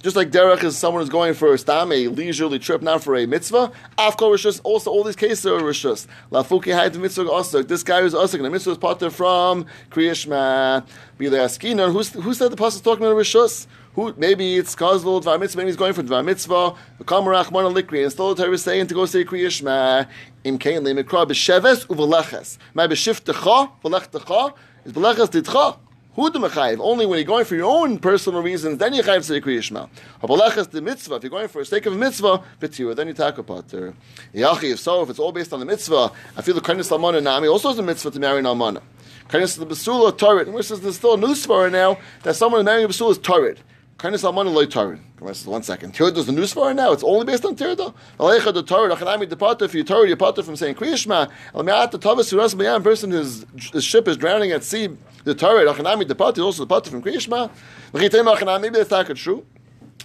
Just 0.00 0.14
like 0.14 0.30
derech 0.30 0.62
is 0.62 0.78
someone 0.78 1.02
who's 1.02 1.10
going 1.10 1.34
for 1.34 1.52
a 1.52 1.58
stam, 1.58 1.90
a 1.90 2.06
leisurely 2.06 2.60
trip, 2.60 2.82
not 2.82 3.02
for 3.02 3.16
a 3.16 3.26
mitzvah. 3.26 3.72
Afkol 3.98 4.32
rishus. 4.32 4.60
Also, 4.62 4.90
all 4.90 5.02
these 5.02 5.16
cases 5.16 5.44
are 5.44 5.60
rishus. 5.60 6.06
Lafuki 6.30 6.72
hayt 6.72 6.96
mitzvah 6.96 7.24
osuk. 7.24 7.68
This 7.68 7.82
guy 7.82 8.02
who's 8.02 8.14
osuk, 8.14 8.34
and 8.34 8.44
the 8.44 8.50
mitzvah 8.50 8.72
is 8.72 8.78
potter 8.78 9.10
from 9.10 9.66
kriyishma. 9.90 10.86
Bilei 11.18 11.44
askinon. 11.44 11.92
Who's 11.92 12.10
who 12.10 12.32
said 12.32 12.52
the 12.52 12.64
is 12.64 12.80
talking 12.80 13.04
about 13.04 13.16
rishus? 13.16 13.66
Who, 13.98 14.14
maybe 14.16 14.56
it's 14.56 14.76
Kozlul, 14.76 15.20
Dvar 15.24 15.40
Mitzvah, 15.40 15.58
maybe 15.58 15.70
he's 15.70 15.76
going 15.76 15.92
for 15.92 16.04
Dvar 16.04 16.24
Mitzvah, 16.24 16.76
Kamarach, 17.02 17.50
Mona 17.50 17.68
Likri, 17.68 18.04
and 18.04 18.12
still 18.12 18.32
the 18.32 18.44
Torah 18.44 18.54
is 18.54 18.62
saying 18.62 18.86
to 18.86 18.94
go 18.94 19.06
say 19.06 19.24
Kriyishma, 19.24 20.06
Im 20.48 20.58
Kain 20.58 20.82
Le 20.82 20.94
Mikra, 20.94 21.26
B'Sheves 21.26 21.86
Uveleches. 21.88 22.56
My 22.72 22.86
B'Shif 22.86 23.22
Techa, 23.22 23.70
V'Lech 23.84 24.08
Techa, 24.08 24.54
is 24.86 24.92
V'Leches 24.92 25.28
Titcha. 25.28 25.76
Who 26.14 26.30
the 26.30 26.38
mechayiv? 26.38 26.80
Only 26.80 27.06
when 27.06 27.18
you're 27.18 27.26
going 27.26 27.44
for 27.44 27.54
your 27.54 27.70
own 27.70 27.98
personal 27.98 28.42
reasons, 28.42 28.78
then 28.78 28.94
you 28.94 29.02
chayiv 29.02 29.22
say 29.22 29.40
kriyishma. 29.40 29.88
Habalachas 30.22 30.70
the 30.70 30.80
mitzvah. 30.80 31.16
If 31.16 31.22
you're 31.22 31.30
going 31.30 31.46
for 31.48 31.60
the 31.60 31.66
sake 31.66 31.86
of 31.86 31.92
a 31.92 31.96
mitzvah, 31.96 32.42
b'tira, 32.60 32.96
then 32.96 33.06
you 33.08 33.14
take 33.14 33.38
a 33.38 33.42
pater. 33.42 33.94
Yachi, 34.34 34.72
if 34.72 34.80
so, 34.80 35.02
if 35.02 35.10
it's 35.10 35.20
all 35.20 35.30
based 35.30 35.52
on 35.52 35.60
the 35.60 35.66
mitzvah, 35.66 36.10
I 36.36 36.42
feel 36.42 36.54
the 36.54 36.60
kindness 36.60 36.88
almana 36.88 37.22
nami 37.22 37.46
also 37.46 37.70
is 37.70 37.78
a 37.78 37.82
mitzvah 37.82 38.10
to 38.10 38.18
marry 38.18 38.38
an 38.40 38.46
almana. 38.46 38.80
Kindness 39.28 39.54
the 39.56 39.66
basula 39.66 40.16
torrid, 40.16 40.48
which 40.48 40.70
is 40.70 40.80
there's 40.80 40.96
still 40.96 41.12
a 41.12 41.34
for 41.36 41.70
now 41.70 41.98
that 42.22 42.34
someone 42.34 42.64
marrying 42.64 42.86
a 42.86 42.88
basula 42.88 43.10
is 43.10 43.18
almana 43.98 44.52
loy 44.52 44.66
torrid. 44.66 45.00
One 45.18 45.62
second. 45.62 45.94
Tirda 45.94 46.18
is 46.18 46.26
the 46.26 46.32
news 46.32 46.52
for 46.52 46.72
now. 46.72 46.92
It's 46.92 47.02
only 47.02 47.26
based 47.26 47.44
on 47.44 47.56
tirda. 47.56 47.92
Alecha 48.18 48.54
the 48.54 48.62
torrid. 48.62 48.96
Achanami 48.96 49.28
the 49.28 49.36
pater. 49.36 49.64
If 49.64 49.74
you 49.74 49.84
torrid, 49.84 50.08
you 50.08 50.16
pater 50.16 50.42
from 50.42 50.56
saying 50.56 50.76
kriyishma. 50.76 51.30
Almeat 51.54 51.90
the 51.90 51.98
tavas 51.98 52.32
suras 52.32 52.54
b'yam. 52.54 52.82
Person 52.82 53.10
whose 53.10 53.44
ship 53.84 54.08
is 54.08 54.16
drowning 54.16 54.52
at 54.52 54.64
sea. 54.64 54.88
The 55.24 55.34
Torah, 55.34 55.74
Achanami, 55.74 56.08
the 56.08 56.14
Pati, 56.14 56.40
also 56.40 56.62
the 56.62 56.66
Pati 56.66 56.88
from 56.88 57.02
Kriyishma. 57.02 57.50
L'chitem 57.92 58.34
Achanami, 58.34 58.62
maybe 58.62 58.78
that's 58.78 58.90
not 58.90 59.14
true. 59.14 59.44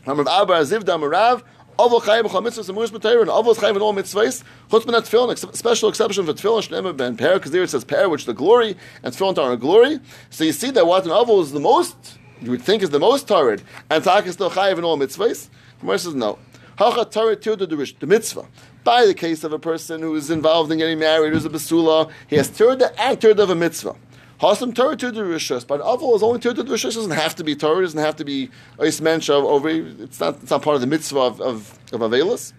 Hamrav 0.05 0.27
Abba, 0.27 0.53
Aziv, 0.55 0.83
Damarav, 0.83 1.43
Avol 1.79 2.01
Chayim, 2.01 2.23
B'chol 2.23 2.45
Mitzvahs, 2.45 2.67
and 2.67 2.77
Mush 2.77 2.89
B'Torah, 2.89 3.21
and 3.21 3.29
Chayim, 3.29 3.69
and 3.69 3.81
all 3.81 3.93
mitzvahs, 3.93 4.43
Chutz 4.69 4.85
Ben 4.85 5.01
Tefillin, 5.01 5.31
ex- 5.31 5.57
special 5.57 5.87
exception 5.87 6.25
for 6.25 6.33
Tefillin, 6.33 6.67
Shnema 6.67 6.97
Ben 6.97 7.15
Per, 7.15 7.35
because 7.35 7.51
there 7.51 7.63
it 7.63 7.69
says 7.69 7.85
Per, 7.85 8.09
which 8.09 8.21
is 8.21 8.25
the 8.25 8.33
glory, 8.33 8.75
and 9.01 9.13
Tefillin 9.13 9.37
are 9.37 9.55
glory. 9.55 9.99
So 10.29 10.43
you 10.43 10.51
see 10.51 10.71
that 10.71 10.85
what 10.85 11.05
an 11.05 11.11
Avol 11.11 11.41
is 11.41 11.53
the 11.53 11.61
most, 11.61 12.17
you 12.43 12.51
would 12.51 12.61
think 12.61 12.83
is 12.83 12.89
the 12.89 12.99
most 12.99 13.27
Torah, 13.27 13.57
and 13.89 14.03
Tak 14.03 14.25
is 14.25 14.33
still 14.33 14.49
Chayiv 14.49 14.77
in 14.77 14.83
all 14.83 14.97
mitzvahs. 14.97 15.49
Gemara 15.79 15.99
says 15.99 16.15
no. 16.15 16.37
Hacha 16.77 17.05
Torah 17.05 17.35
the 17.35 18.07
mitzvah. 18.07 18.45
By 18.83 19.05
the 19.05 19.13
case 19.13 19.43
of 19.43 19.53
a 19.53 19.59
person 19.59 20.01
who 20.01 20.13
is 20.15 20.29
involved 20.29 20.71
in 20.71 20.77
getting 20.77 20.99
married, 20.99 21.33
who's 21.33 21.45
a 21.45 21.49
basula, 21.49 22.11
he 22.27 22.35
has 22.35 22.49
Tirda 22.49 22.93
and 22.99 23.17
Tirda 23.19 23.39
of 23.39 23.49
a 23.49 23.55
mitzvah. 23.55 23.95
Hasam 24.41 24.75
Torah 24.75 24.97
to 24.97 25.11
the 25.11 25.21
Rishus, 25.21 25.65
but 25.65 25.79
Avol 25.79 26.15
is 26.17 26.23
only 26.23 26.39
Torah 26.39 26.55
to 26.55 26.63
the 26.63 26.73
Rishus. 26.73 26.95
Doesn't 26.95 27.11
have 27.11 27.33
to 27.35 27.45
be 27.45 27.55
Torah. 27.55 27.81
Doesn't 27.81 27.99
have 27.99 28.17
to 28.17 28.25
be 28.25 28.49
Ois 28.77 28.99
Mensch 28.99 29.29
of 29.29 29.45
over. 29.45 29.69
It's 29.69 30.19
not. 30.19 30.41
It's 30.41 30.51
not 30.51 30.61
part 30.61 30.75
of 30.75 30.81
the 30.81 30.87
mitzvah 30.87 31.19
of 31.19 31.39
of, 31.39 31.79
of 31.93 32.01
Avelis. 32.01 32.51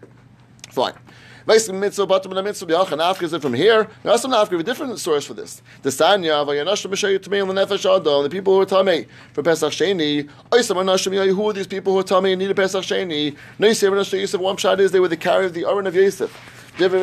Fine. 0.70 0.95
Basically, 1.47 1.78
mitzvah, 1.78 2.05
of 2.05 2.22
the 2.22 2.42
mitzvah, 2.42 2.66
b'yachan 2.66 2.99
afka 2.99 3.24
is 3.24 3.32
it 3.34 3.42
from 3.42 3.53
here. 3.53 3.86
There 4.03 4.12
are 4.12 4.18
some 4.18 4.32
have 4.32 4.51
a 4.53 4.62
different 4.62 4.99
source 4.99 5.26
for 5.26 5.34
this. 5.34 5.61
The 5.82 5.90
Sanya, 5.90 6.47
v'yanashim 6.47 6.90
b'shayu 6.90 7.18
tamei 7.18 7.47
l'nefesh 7.47 7.84
adam, 7.84 8.22
the 8.22 8.30
people 8.30 8.55
who 8.55 8.61
are 8.62 8.66
tamei 8.66 9.07
for 9.32 9.42
Pesach 9.42 9.72
Sheni. 9.72 10.28
Oisam 10.51 10.76
anashim 10.76 11.34
who 11.34 11.49
are 11.51 11.53
these 11.53 11.66
people 11.66 11.92
who 11.92 11.99
are 11.99 12.03
tamei 12.03 12.32
and 12.32 12.38
need 12.38 12.51
a 12.51 12.55
Pesach 12.55 12.84
Sheni? 12.84 13.36
Noisir 13.59 13.90
anashim 13.90 14.20
Yosef, 14.20 14.40
one 14.40 14.57
shot 14.57 14.80
is 14.80 14.92
they 14.92 15.01
were 15.01 15.09
the 15.09 15.16
carrier 15.16 15.47
of 15.47 15.55
the 15.55 15.66
Aron 15.66 15.86
of 15.86 15.95
Yosef. 15.95 16.34
They're 16.76 16.88
the 16.88 16.99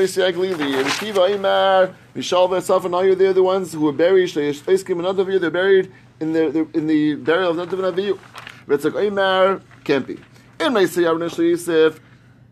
ones 3.43 3.71
who 3.71 3.79
were 3.79 3.93
buried. 3.93 4.35
Another 4.35 5.23
year 5.23 5.39
they're 5.39 5.49
buried 5.49 5.91
in 6.19 6.33
the, 6.33 6.67
in 6.73 6.87
the 6.87 7.15
burial 7.15 7.57
of 7.57 7.69
Nadav 7.69 7.85
and 7.85 7.95
Avihu. 7.95 8.19
Ritzak 8.67 8.91
Oimar 8.91 9.61
can't 9.85 10.05
be. 10.05 10.19
In 10.59 10.75
and 10.75 11.37
Yosef, 11.37 12.01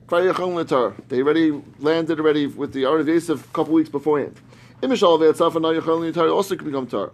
they 0.09 1.21
already 1.21 1.61
landed 1.79 2.19
already 2.19 2.47
with 2.47 2.73
the 2.73 2.85
of 2.85 3.07
Yosef 3.07 3.45
a 3.45 3.53
couple 3.53 3.73
weeks 3.73 3.89
beforehand. 3.89 4.39
In 4.81 4.89
Mishal 4.89 5.19
Ve'atzaf 5.19 5.55
and 5.55 5.65
Nayachon 5.65 6.13
Tar 6.13 6.29
also 6.29 6.55
can 6.55 6.65
become 6.65 6.87
tar. 6.87 7.11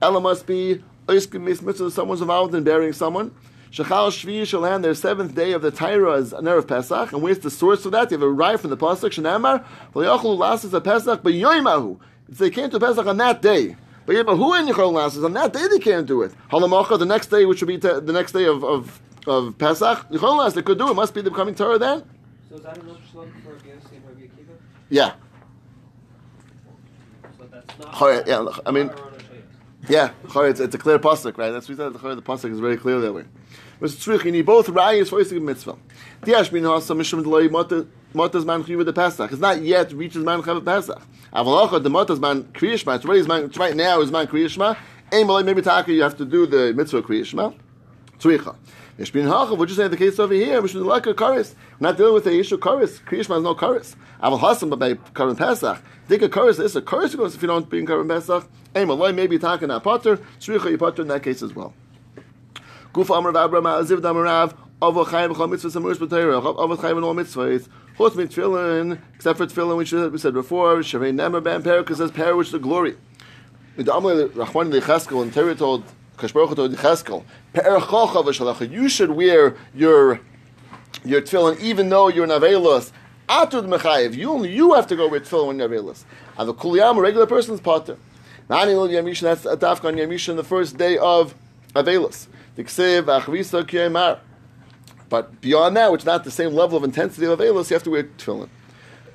Ella 0.00 0.20
must 0.20 0.46
be 0.46 0.82
someone's 1.08 2.20
involved 2.20 2.54
in 2.54 2.64
burying 2.64 2.92
someone. 2.92 3.34
Shachal 3.72 4.08
Shvi 4.10 4.46
shall 4.46 4.60
land 4.60 4.84
their 4.84 4.94
seventh 4.94 5.34
day 5.34 5.52
of 5.52 5.62
the 5.62 5.72
Tyra 5.72 6.18
is 6.18 6.32
an 6.32 6.46
of 6.46 6.66
Pesach. 6.68 7.12
And 7.12 7.22
where's 7.22 7.40
the 7.40 7.50
source 7.50 7.84
of 7.84 7.92
that? 7.92 8.10
You 8.10 8.18
have 8.18 8.22
a 8.22 8.30
right 8.30 8.58
from 8.58 8.70
the 8.70 8.76
Pasuk, 8.76 9.10
Shanamar, 9.10 9.64
V'yachlu 9.94 10.38
lasses 10.38 10.72
a 10.74 10.80
Pesach, 10.80 11.22
but 11.22 11.32
Yoimahu. 11.32 11.98
They 12.28 12.50
came 12.50 12.70
to 12.70 12.78
Pesach 12.78 13.06
on 13.06 13.16
that 13.16 13.42
day. 13.42 13.76
But 14.06 14.16
Yebahu 14.16 14.58
and 14.58 14.68
Yachol 14.68 14.92
lasses, 14.92 15.24
on 15.24 15.32
that 15.34 15.52
day 15.52 15.66
they 15.66 15.78
can't 15.78 16.06
do 16.06 16.22
it. 16.22 16.32
Halamacha, 16.50 16.98
the 16.98 17.06
next 17.06 17.26
day, 17.26 17.44
which 17.44 17.60
would 17.60 17.68
be 17.68 17.78
te- 17.78 18.00
the 18.00 18.12
next 18.12 18.32
day 18.32 18.44
of, 18.44 18.64
of, 18.64 19.00
of 19.26 19.58
Pesach, 19.58 20.08
Yachol 20.10 20.38
lasses, 20.38 20.54
they 20.54 20.62
could 20.62 20.78
do 20.78 20.90
it. 20.90 20.94
Must 20.94 21.12
be 21.12 21.20
the 21.20 21.30
becoming 21.30 21.54
Torah 21.54 21.78
then? 21.78 22.04
So 22.48 22.56
is 22.56 22.62
that 22.62 22.78
enough 22.78 22.96
shlug 23.12 23.30
for 23.42 23.52
and 23.52 24.06
Rabbi 24.06 24.22
Akiva? 24.22 24.56
Yeah. 24.88 25.12
So 27.36 27.44
that's 27.50 27.78
not. 27.78 27.92
Chaya, 27.92 28.26
yeah, 28.26 28.46
I 28.64 28.70
mean-. 28.70 28.90
Yeah, 29.88 30.10
it's, 30.24 30.60
it's 30.60 30.74
a 30.74 30.78
clear 30.78 30.98
pasuk, 30.98 31.38
right? 31.38 31.50
That's 31.50 31.68
what 31.68 31.78
we 31.78 31.84
said. 31.84 32.16
The 32.16 32.22
pasuk 32.22 32.50
is 32.50 32.58
very 32.58 32.76
clear 32.76 33.00
that 33.00 33.12
way. 33.12 33.24
But 33.78 33.90
it's 33.90 34.02
true. 34.02 34.20
You 34.22 34.32
need 34.32 34.44
both 34.46 34.66
rayas 34.66 35.08
for 35.08 35.20
Isaac 35.20 35.40
mitzvah. 35.40 35.76
Tiash 36.22 36.50
bin 36.50 36.64
hasa 36.64 36.96
mishum 36.96 37.22
delay 37.22 37.48
motas 37.48 38.44
man 38.44 38.64
chiyuv 38.64 38.84
the 38.84 38.92
Pesach. 38.92 39.30
It's 39.30 39.40
not 39.40 39.62
yet 39.62 39.92
reaches 39.92 40.24
man 40.24 40.42
chav 40.42 40.64
Pesach. 40.64 41.00
Avalacha 41.32 41.82
the 41.82 41.90
motas 41.90 42.18
man 42.18 42.44
kriyishma. 42.44 42.96
It's 42.96 43.04
already 43.04 43.26
man. 43.26 43.50
Right 43.56 43.76
now 43.76 44.00
is 44.00 44.10
man 44.10 44.26
kriyishma. 44.26 44.76
Aim 45.12 45.28
maybe 45.46 45.62
taka 45.62 45.92
you 45.92 46.02
have 46.02 46.16
to 46.16 46.24
do 46.24 46.46
the 46.46 46.72
mitzvah 46.74 47.02
kriyishma. 47.02 47.54
Tzricha. 48.18 48.56
Yeshbin 48.98 49.28
Hachav, 49.28 49.56
we're 49.56 49.66
just 49.66 49.76
saying 49.76 49.92
the 49.92 49.96
case 49.96 50.18
over 50.18 50.34
here, 50.34 50.60
we 50.60 50.66
should 50.66 50.82
like 50.82 51.06
a 51.06 51.14
karis. 51.14 51.54
We're 51.78 51.88
not 51.88 51.96
dealing 51.96 52.14
with 52.14 52.24
the 52.24 52.36
issue 52.36 52.56
of 52.56 52.60
karis. 52.62 53.00
Kriyishma 53.04 53.36
is 53.36 53.44
no 53.44 53.54
karis. 53.54 53.94
Aval 54.20 54.40
Hasam, 54.40 54.70
but 54.70 54.80
by 54.80 54.94
Karim 55.14 55.36
Pesach. 55.36 55.80
Think 56.08 56.22
a 56.22 56.28
karis 56.28 56.58
is 56.58 56.74
a 56.74 56.80
goes 56.80 57.36
if 57.36 57.40
you 57.40 57.46
don't 57.46 57.70
be 57.70 57.78
in 57.78 57.86
Karim 57.86 58.08
Pesach. 58.08 58.48
Aim 58.74 58.88
Malay, 58.88 59.12
maybe 59.12 59.38
talking 59.38 59.68
that 59.68 59.84
potter. 59.84 60.16
Tzricha, 60.40 60.72
you 60.72 60.78
potter 60.78 61.02
in 61.02 61.08
that 61.08 61.22
case 61.22 61.42
as 61.42 61.54
well. 61.54 61.74
Guf 62.92 63.08
Amr 63.08 63.30
Vabra 63.32 63.62
Ma'aziv 63.62 64.00
Damarav, 64.00 64.56
Avo 64.82 65.04
Chayim 65.06 65.32
Chol 65.32 65.48
Mitzvah 65.48 65.80
Samurish 65.80 65.98
B'Teirah, 65.98 66.42
Avo 66.42 66.76
Chayim 66.76 66.98
in 66.98 67.04
all 67.04 67.14
mitzvahs. 67.14 67.68
Chutz 67.96 68.16
mit 68.16 68.30
Tefillin, 68.30 68.98
except 69.14 69.38
for 69.38 69.46
Tefillin, 69.46 69.76
which 69.76 69.92
we 69.92 70.18
said 70.18 70.34
before, 70.34 70.78
Shavei 70.78 71.14
Nemer 71.14 71.40
Ben 71.40 71.62
Per, 71.62 71.82
because 71.82 71.98
says 71.98 72.10
Per, 72.10 72.34
which 72.34 72.48
is 72.48 72.52
the 72.52 72.58
glory. 72.58 72.96
The 73.76 73.84
Rachman 73.84 74.72
Lechaskel, 74.72 75.22
and 75.22 75.32
Torah 75.32 75.54
told 75.54 75.84
You 78.70 78.88
should 78.88 79.10
wear 79.10 79.56
your 79.74 80.20
your 81.04 81.20
tefillin 81.20 81.60
even 81.60 81.88
though 81.88 82.08
you're 82.08 82.24
an 82.24 82.30
avelos. 82.30 82.92
Atud 83.28 83.68
mechayev, 83.68 84.16
you 84.16 84.30
only 84.30 84.54
you 84.54 84.74
have 84.74 84.86
to 84.86 84.96
go 84.96 85.08
with 85.08 85.28
tefillin 85.28 85.48
when 85.48 85.58
you're 85.58 85.68
avelos. 85.68 86.04
And 86.36 86.48
the 86.48 86.54
kuliyam, 86.54 86.96
a 86.96 87.00
regular 87.00 87.26
person's 87.26 87.60
potter. 87.60 87.96
Nani 88.48 88.74
lo 88.74 88.88
yamishin, 88.88 89.22
that's 89.22 89.44
a 89.44 89.56
dafka 89.56 89.84
on 89.84 89.94
yamishin, 89.94 90.36
the 90.36 90.44
first 90.44 90.78
day 90.78 90.96
of 90.98 91.34
kiyemar. 91.76 94.18
But 95.08 95.40
beyond 95.40 95.76
that, 95.76 95.92
which 95.92 96.02
is 96.02 96.06
not 96.06 96.24
the 96.24 96.30
same 96.30 96.52
level 96.52 96.78
of 96.78 96.84
intensity 96.84 97.26
of 97.26 97.38
avelos, 97.38 97.70
you 97.70 97.74
have 97.74 97.82
to 97.84 97.90
wear 97.90 98.04
tefillin. 98.04 98.48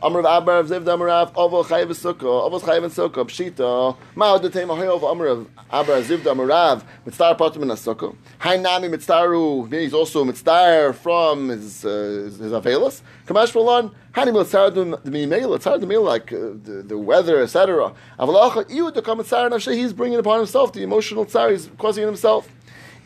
Amrav 0.03 0.25
Abar 0.25 0.65
Ziv 0.65 0.83
Damarav 0.83 1.31
Ovo 1.33 1.63
Chayiv 1.63 1.87
Sukkah. 1.91 2.43
Ovo 2.43 2.59
Chayiv 2.59 2.83
Sukkah 2.91 3.23
Pshita. 3.23 3.95
Ma'od 4.17 4.41
Detei 4.41 4.65
Mahoyov 4.67 4.99
Amrav 4.99 5.45
Abar 5.71 6.03
Ziv 6.03 6.17
Damarav 6.17 6.83
Mitzvah 7.05 7.35
Patim 7.39 7.61
in 7.61 7.69
Sukkah. 7.69 8.13
Hainami 8.41 8.93
Mitzvaru 8.93 9.71
he's 9.71 9.93
also 9.93 10.25
Mitzvah 10.25 10.91
from 10.91 11.47
his 11.47 11.85
uh, 11.85 11.87
his, 12.25 12.37
his 12.37 12.51
Avelis. 12.51 13.01
Kamash 13.25 13.55
Malon 13.55 13.91
Hani 14.11 14.37
Mitzvah 14.37 14.71
the 14.71 15.09
Mimel 15.09 15.53
Mitzvah 15.53 15.77
the 15.77 15.87
Mimel 15.87 16.03
like 16.03 16.33
uh, 16.33 16.51
the, 16.61 16.83
the 16.85 16.97
weather 16.97 17.41
etc 17.41 17.93
Avalacha 18.19 18.69
Iu 18.69 18.91
to 18.91 19.01
come 19.01 19.19
Mitzvah 19.19 19.51
Nafshe 19.51 19.73
he's 19.73 19.93
bringing 19.93 20.19
upon 20.19 20.39
himself 20.39 20.73
the 20.73 20.83
emotional 20.83 21.23
tzar 21.23 21.49
he's 21.51 21.69
causing 21.77 22.05
himself. 22.05 22.49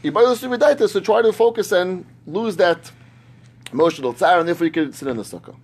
Ibayos 0.03 0.89
so 0.89 0.99
try 0.99 1.21
to 1.21 1.31
focus 1.31 1.71
and 1.71 2.07
lose 2.25 2.55
that 2.55 2.91
emotional 3.71 4.15
tzar 4.15 4.39
and 4.39 4.47
therefore 4.47 4.65
you 4.65 4.71
can 4.71 4.91
sit 4.93 5.07
in 5.07 5.17
the 5.17 5.21
Sukkah 5.21 5.55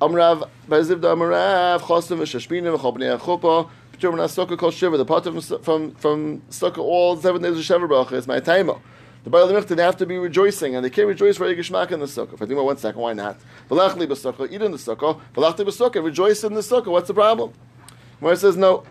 Amrav 0.00 0.48
Baziv 0.66 1.00
Amrav 1.00 1.80
Chosim 1.80 2.20
Shashbinim 2.20 2.78
Chobnei 2.78 3.18
Chuppah 3.18 3.68
P'tur 3.92 4.16
Min 4.16 4.24
Sukkah 4.24 4.56
Kol 4.56 4.70
Shiva 4.70 4.96
the 4.96 5.04
part 5.04 5.24
from 5.24 5.40
from 5.40 5.94
from 5.96 6.40
Sukkah 6.48 6.78
all 6.78 7.18
seven 7.18 7.42
days 7.42 7.58
of 7.58 7.62
Shiva 7.62 7.86
Bracha 7.86 8.12
is 8.12 8.26
my 8.26 8.40
taimo. 8.40 8.80
The 9.24 9.30
Baal 9.30 9.46
Lemich 9.46 9.66
they 9.66 9.82
have 9.82 9.98
to 9.98 10.06
be 10.06 10.16
rejoicing 10.16 10.74
and 10.74 10.82
they 10.82 10.88
can't 10.88 11.06
rejoice 11.06 11.36
for 11.36 11.44
a 11.44 11.54
Geshmak 11.54 11.90
in 11.92 12.00
the 12.00 12.06
Sukkah. 12.06 12.32
If 12.32 12.40
I 12.40 12.46
think 12.46 12.58
one 12.58 12.78
second, 12.78 12.98
why 12.98 13.12
not? 13.12 13.38
V'lachli 13.68 14.06
b'Sukkah, 14.06 14.50
eat 14.50 14.62
in 14.62 14.72
the 14.72 14.78
Sukkah. 14.78 15.20
V'lachli 15.34 15.66
b'Sukkah, 15.66 16.02
rejoice 16.02 16.44
in 16.44 16.54
the 16.54 16.62
Sukkah. 16.62 16.86
What's 16.86 17.08
the 17.08 17.14
problem? 17.14 17.52
Where 18.20 18.32
it 18.32 18.38
says 18.38 18.56
no. 18.56 18.84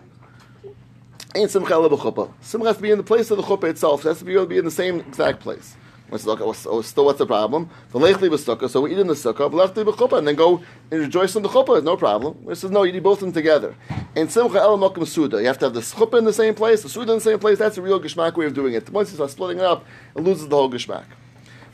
Ain't 1.34 1.50
simcha 1.50 1.74
b'chuppah. 1.74 2.32
Simcha 2.40 2.68
has 2.68 2.76
to 2.76 2.82
be 2.82 2.92
in 2.92 2.98
the 2.98 3.04
place 3.04 3.32
of 3.32 3.36
the 3.36 3.42
chuppah 3.42 3.64
itself. 3.64 4.04
It 4.04 4.08
has 4.10 4.18
to 4.20 4.24
be, 4.24 4.34
able 4.34 4.44
to 4.44 4.48
be 4.48 4.58
in 4.58 4.64
the 4.64 4.70
same 4.70 5.00
exact 5.00 5.40
place. 5.40 5.74
What's 6.10 6.24
the, 6.24 6.34
what's, 6.34 6.66
oh, 6.66 6.82
still, 6.82 7.04
what's 7.04 7.18
the 7.18 7.26
problem? 7.26 7.70
The 7.92 8.00
lechli 8.00 8.28
was 8.28 8.44
sukkah, 8.44 8.68
so 8.68 8.80
we 8.80 8.92
eat 8.92 8.98
in 8.98 9.06
the 9.06 9.14
sukkah, 9.14 9.48
lechli 9.48 9.84
b'chuppah, 9.84 10.18
and 10.18 10.26
then 10.26 10.34
go 10.34 10.60
and 10.90 11.00
rejoice 11.00 11.36
in 11.36 11.44
the 11.44 11.48
chuppah. 11.48 11.84
No 11.84 11.96
problem. 11.96 12.36
It 12.48 12.56
says 12.56 12.72
no, 12.72 12.82
you 12.82 12.92
eat 12.92 13.00
both 13.00 13.18
of 13.18 13.26
them 13.26 13.32
together. 13.32 13.76
And 14.16 14.30
simcha 14.30 14.58
el 14.58 14.76
mokum 14.76 15.06
suda, 15.06 15.40
you 15.40 15.46
have 15.46 15.58
to 15.58 15.66
have 15.66 15.74
the 15.74 15.80
chuppah 15.80 16.18
in 16.18 16.24
the 16.24 16.32
same 16.32 16.56
place, 16.56 16.82
the 16.82 16.88
suda 16.88 17.12
in 17.12 17.18
the 17.18 17.24
same 17.24 17.38
place. 17.38 17.58
That's 17.58 17.78
a 17.78 17.82
real 17.82 18.00
geshmak 18.00 18.36
way 18.36 18.46
of 18.46 18.54
doing 18.54 18.74
it. 18.74 18.90
Once 18.90 19.10
you 19.10 19.14
start 19.14 19.30
splitting 19.30 19.58
it 19.58 19.64
up, 19.64 19.86
it 20.16 20.20
loses 20.20 20.48
the 20.48 20.56
whole 20.56 20.68
geshmak. 20.68 21.04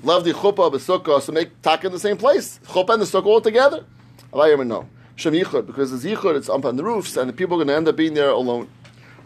Love 0.03 0.25
the 0.25 0.33
chuppah 0.33 0.71
b'sukkah, 0.71 1.23
so 1.23 1.33
make 1.33 1.63
taka 1.63 1.87
in 1.87 1.93
the 1.95 1.99
same 1.99 2.19
place. 2.19 2.61
Chuppah 2.67 2.91
and 2.91 3.03
the 3.03 3.07
sukkah 3.07 3.25
all 3.25 3.41
together. 3.41 3.87
Alayim 4.35 4.67
no. 4.67 4.87
Shem 5.17 5.33
yichud, 5.33 5.67
because 5.67 6.03
the 6.03 6.15
yichud, 6.15 6.37
it's 6.37 6.51
up 6.51 6.67
on 6.67 6.77
the 6.77 6.85
roofs, 6.85 7.17
and 7.17 7.27
the 7.27 7.33
people 7.33 7.55
are 7.55 7.65
going 7.65 7.69
to 7.69 7.75
end 7.75 7.89
up 7.89 7.97
being 7.97 8.13
there 8.13 8.29
alone. 8.29 8.69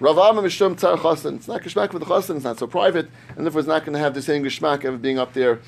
Rav 0.01 0.17
Amma 0.17 0.41
Mishum 0.41 0.77
Tzar 0.77 0.97
Chasen. 0.97 1.37
It's 1.37 1.47
not 1.47 1.61
Geshmak 1.61 1.93
with 1.93 2.03
the 2.03 2.09
Chasen, 2.09 2.37
it's 2.37 2.45
not 2.45 2.59
so 2.59 2.67
private, 2.67 3.11
and 3.37 3.45
therefore 3.45 3.59
it's 3.59 3.69
not 3.69 3.85
going 3.85 3.93
to 3.93 3.99
have 3.99 4.15
the 4.15 4.23
same 4.23 4.43
Geshmak 4.43 4.83
of 4.85 5.03
being 5.03 5.19
up 5.19 5.35
there 5.35 5.61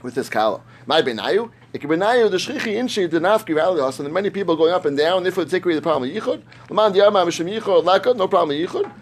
with 0.00 0.14
this 0.14 0.28
Kala. 0.28 0.60
My 0.86 1.02
Benayu, 1.02 1.50
Ikbenayu, 1.74 2.30
the 2.30 2.36
Shchichi 2.36 2.74
Inshi, 2.74 3.10
the 3.10 3.18
Nafki 3.18 3.46
Chasen, 3.48 4.04
and 4.04 4.14
many 4.14 4.30
people 4.30 4.54
going 4.54 4.72
up 4.72 4.84
and 4.84 4.96
down, 4.96 5.24
therefore 5.24 5.44
take 5.44 5.64
away 5.64 5.74
the 5.74 5.82
problem 5.82 6.08
of 6.08 6.22
Yichud. 6.22 6.40
Laman 6.70 6.92
Diyama 6.92 7.26
Mishum 7.26 7.52
Yichud, 7.52 7.82
Lakot, 7.82 8.16
no 8.16 8.28
problem 8.28 8.56
of 8.56 8.70
Yichud. 8.70 8.92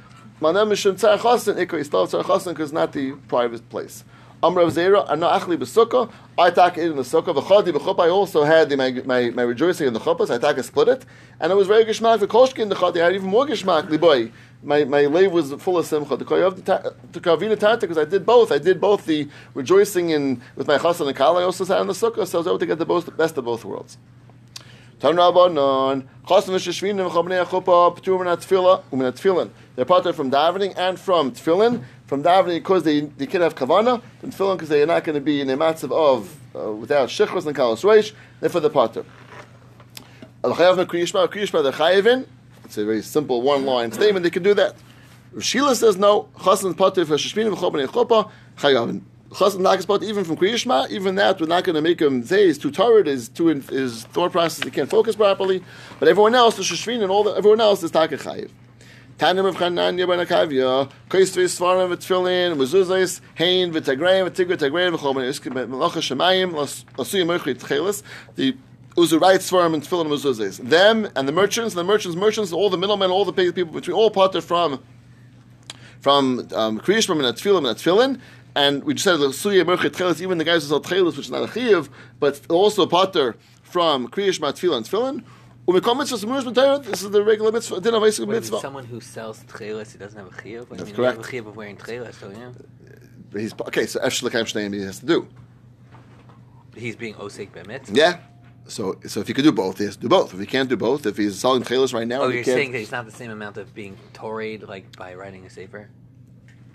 Manam 0.40 0.70
Mishum 0.70 0.94
Tzar 0.94 1.18
Chasen, 1.18 1.56
Ikko, 1.56 1.84
still 1.84 2.06
Tzar 2.06 2.24
Chasen, 2.24 2.54
because 2.54 2.72
not 2.72 2.92
the 2.94 3.12
private 3.28 3.68
place. 3.68 4.04
Amr 4.42 4.62
of 4.62 4.72
Zera, 4.72 5.06
Ana 5.10 5.28
Achli 5.28 5.58
B'Sukkah, 5.58 6.10
I 6.38 6.48
attack 6.48 6.78
it 6.78 6.86
in 6.86 6.96
the 6.96 7.02
Sukkah. 7.02 7.34
V'chadi 7.34 7.72
b'chuppah, 7.72 8.06
I 8.06 8.08
also 8.08 8.42
had 8.42 8.70
the, 8.70 8.76
my, 8.76 8.90
my, 9.04 9.28
my 9.28 9.42
rejoicing 9.42 9.86
in 9.86 9.92
the 9.92 10.00
chuppahs. 10.00 10.30
I 10.30 10.36
attack 10.36 10.56
a 10.56 10.62
split 10.62 10.88
it, 10.88 11.04
and 11.38 11.52
it 11.52 11.54
was 11.54 11.68
very 11.68 11.84
geshmak. 11.84 12.20
The 12.20 12.26
koshki 12.26 12.60
in 12.60 12.70
the 12.70 12.74
chadi 12.74 13.02
I 13.02 13.04
had 13.04 13.14
even 13.14 13.28
more 13.28 13.44
geshmak. 13.44 13.88
Liboy, 13.88 14.32
my 14.62 14.84
my 14.84 15.04
lave 15.06 15.30
was 15.30 15.52
full 15.54 15.76
of 15.76 15.84
simcha. 15.84 16.16
The 16.16 16.24
kavina 16.24 17.58
tata 17.58 17.80
because 17.80 17.98
I 17.98 18.06
did 18.06 18.24
both. 18.24 18.50
I 18.50 18.58
did 18.58 18.80
both 18.80 19.04
the 19.04 19.28
rejoicing 19.52 20.10
in 20.10 20.40
with 20.56 20.66
my 20.66 20.78
chassan 20.78 21.06
and 21.08 21.16
kala. 21.16 21.42
I 21.42 21.44
also 21.44 21.64
sat 21.64 21.80
in 21.82 21.86
the 21.86 21.92
sukkah, 21.92 22.26
so 22.26 22.38
I 22.38 22.40
was 22.40 22.46
able 22.46 22.58
to 22.58 22.66
get 22.66 22.78
the 22.78 23.12
best 23.16 23.36
of 23.36 23.44
both 23.44 23.64
worlds. 23.64 23.98
Tan 25.00 25.14
Rabbanon, 25.14 26.06
Chasam 26.26 26.54
v'sheshvinim 26.54 27.10
v'chabnei 27.10 27.42
chuppah 27.46 27.96
p'turim 27.96 28.26
na 28.26 28.36
tefillah 28.36 28.82
u'min 28.92 29.10
tefillin. 29.12 29.48
They're 29.74 29.86
part 29.86 30.14
from 30.14 30.30
davening 30.30 30.74
and 30.76 31.00
from 31.00 31.32
tefillin. 31.32 31.82
From 32.04 32.22
davening 32.22 32.56
because 32.56 32.82
they, 32.82 33.00
they 33.00 33.26
can 33.26 33.40
have 33.40 33.54
kavana, 33.54 34.02
from 34.20 34.30
tefillin 34.30 34.56
because 34.56 34.68
they 34.68 34.82
are 34.82 34.86
not 34.86 35.02
going 35.04 35.14
to 35.14 35.20
be 35.22 35.40
in 35.40 35.48
a 35.48 35.56
matzav 35.56 35.90
of 35.90 36.36
uh, 36.54 36.70
without 36.72 37.08
shechros 37.08 37.46
and 37.46 37.56
kalos 37.56 37.82
reish. 37.82 38.12
Therefore, 38.40 38.60
the 38.60 38.68
pater. 38.68 39.06
Al 40.44 40.54
chayav 40.54 40.84
kriyishma 40.84 41.28
kriyishma 41.28 41.62
the 41.62 41.70
chayavin. 41.70 42.26
It's 42.66 42.76
a 42.76 42.84
very 42.84 43.00
simple 43.00 43.40
one 43.40 43.64
line 43.64 43.92
statement. 43.92 44.22
They 44.22 44.30
can 44.30 44.42
do 44.42 44.52
that. 44.52 44.76
Rav 45.32 45.42
Shila 45.42 45.76
says 45.76 45.96
no. 45.96 46.28
Chasam 46.36 46.76
pater 46.76 47.06
for 47.06 47.14
sheshvinim 47.14 47.56
v'chabnei 47.56 47.86
chuppah 47.86 48.30
chayavin. 48.58 49.00
Even 49.32 50.24
from 50.24 50.36
Kriyishma, 50.36 50.90
even 50.90 51.14
that 51.14 51.40
we're 51.40 51.46
not 51.46 51.62
going 51.62 51.76
to 51.76 51.80
make 51.80 52.00
him 52.00 52.24
say 52.24 52.46
he's 52.46 52.58
too 52.58 52.72
tired, 52.72 53.06
his 53.06 53.28
too 53.28 53.48
in, 53.48 53.60
his 53.62 54.02
thought 54.06 54.32
process 54.32 54.64
he 54.64 54.72
can't 54.72 54.90
focus 54.90 55.14
properly. 55.14 55.62
But 56.00 56.08
everyone 56.08 56.34
else, 56.34 56.56
the 56.56 56.62
Shishvin 56.62 57.00
and 57.00 57.12
all 57.12 57.22
the, 57.22 57.30
everyone 57.30 57.60
else 57.60 57.80
is 57.84 57.92
Taka 57.92 58.16
Chayiv. 58.16 58.50
Tanim 59.18 59.46
of 59.46 59.54
Chananya 59.54 60.08
ben 60.08 60.26
Akavia, 60.26 60.90
Kaistvi 61.08 61.44
Svarim 61.44 61.94
v'Tfilin, 61.94 62.56
Mezuzais, 62.56 63.20
Hain 63.36 63.72
v'Tagrayim 63.72 64.28
v'Tigre 64.28 64.56
Tagrayim 64.56 64.96
v'Chomen 64.96 65.28
Iskim 65.28 65.52
Melacha 65.52 66.00
Shemayim, 66.00 66.52
Lasuyim 66.52 67.26
Merchit 67.26 67.60
Tchelis, 67.60 68.02
the 68.34 68.56
Uzurite 68.96 69.38
Svarim 69.38 69.74
and 69.74 69.84
Tfilin 69.84 70.08
Mezuzais. 70.08 70.58
Them 70.68 71.08
and 71.14 71.28
the 71.28 71.32
merchants, 71.32 71.74
the 71.74 71.84
merchants, 71.84 72.16
merchants, 72.16 72.52
all 72.52 72.68
the 72.68 72.78
middlemen, 72.78 73.12
all 73.12 73.24
the 73.24 73.32
people 73.32 73.72
between, 73.72 73.94
all 73.94 74.10
parted 74.10 74.42
from 74.42 74.82
from 76.00 76.48
um, 76.54 76.80
Kriyishma 76.80 77.12
and 77.12 77.36
Tfilim 77.36 77.68
and 77.68 77.78
Tfilin, 77.78 78.20
and 78.54 78.84
we 78.84 78.94
just 78.94 79.04
said 79.04 79.16
the 79.16 79.28
Suya 79.28 79.64
Merchet 79.64 79.90
Tchelis, 79.90 80.20
even 80.20 80.38
the 80.38 80.44
guys 80.44 80.62
who 80.62 80.68
sell 80.68 80.80
Tchelis, 80.80 81.16
which 81.16 81.26
is 81.26 81.30
not 81.30 81.48
a 81.48 81.52
Chiv, 81.52 81.88
but 82.18 82.40
also 82.48 82.82
a 82.82 82.86
Potter 82.86 83.36
from 83.62 84.08
Kriyish 84.08 84.40
Matfil 84.40 84.76
and 84.76 84.86
Tfilin. 84.86 85.24
Umekom 85.68 85.98
mitzvah 85.98 86.16
Semuris 86.26 86.42
B'Torah, 86.42 86.82
This 86.82 87.02
is 87.02 87.10
the 87.10 87.22
regular 87.22 87.52
mitzvah. 87.52 87.80
Din 87.80 87.94
of 87.94 88.02
Isaac 88.02 88.28
mitzvah. 88.28 88.60
someone 88.60 88.84
who 88.84 89.00
sells 89.00 89.44
tchelas, 89.44 89.92
he 89.92 89.98
doesn't 89.98 90.18
have 90.18 90.26
a 90.26 90.42
chiyuv? 90.42 90.62
I 90.72 90.76
That's 90.76 90.86
mean, 90.86 90.94
correct. 90.96 91.16
Have 91.18 91.26
a 91.26 91.28
chiyuv 91.28 91.46
of 91.48 91.56
wearing 91.56 91.76
tchelas, 91.76 92.14
so 92.14 92.30
yeah. 92.30 92.50
He's 93.38 93.52
okay. 93.52 93.86
So 93.86 94.00
Efshel 94.00 94.28
Lekayim 94.28 94.44
Shneim 94.44 94.74
he 94.74 94.80
has 94.82 94.98
to 95.00 95.06
do. 95.06 95.28
He's 96.74 96.96
being 96.96 97.14
osek 97.14 97.52
be'mitzvah. 97.52 97.94
Yeah. 97.94 98.18
So 98.66 98.98
so 99.06 99.20
if 99.20 99.28
he 99.28 99.34
could 99.34 99.44
do 99.44 99.52
both, 99.52 99.78
he 99.78 99.84
has 99.84 99.96
to 99.96 100.02
do 100.02 100.08
both. 100.08 100.32
If 100.34 100.40
he 100.40 100.46
can't 100.46 100.68
do 100.68 100.76
both, 100.76 101.06
if 101.06 101.16
he's 101.16 101.38
selling 101.38 101.62
Tchelis 101.62 101.92
right 101.94 102.06
now, 102.08 102.22
Oh, 102.22 102.28
you're 102.28 102.42
saying 102.42 102.72
that 102.72 102.78
he's 102.78 102.90
not 102.90 103.04
the 103.04 103.12
same 103.12 103.30
amount 103.30 103.56
of 103.58 103.74
being 103.74 103.96
torrid 104.12 104.68
like 104.68 104.96
by 104.96 105.14
writing 105.14 105.44
a 105.46 105.50
sefer? 105.50 105.90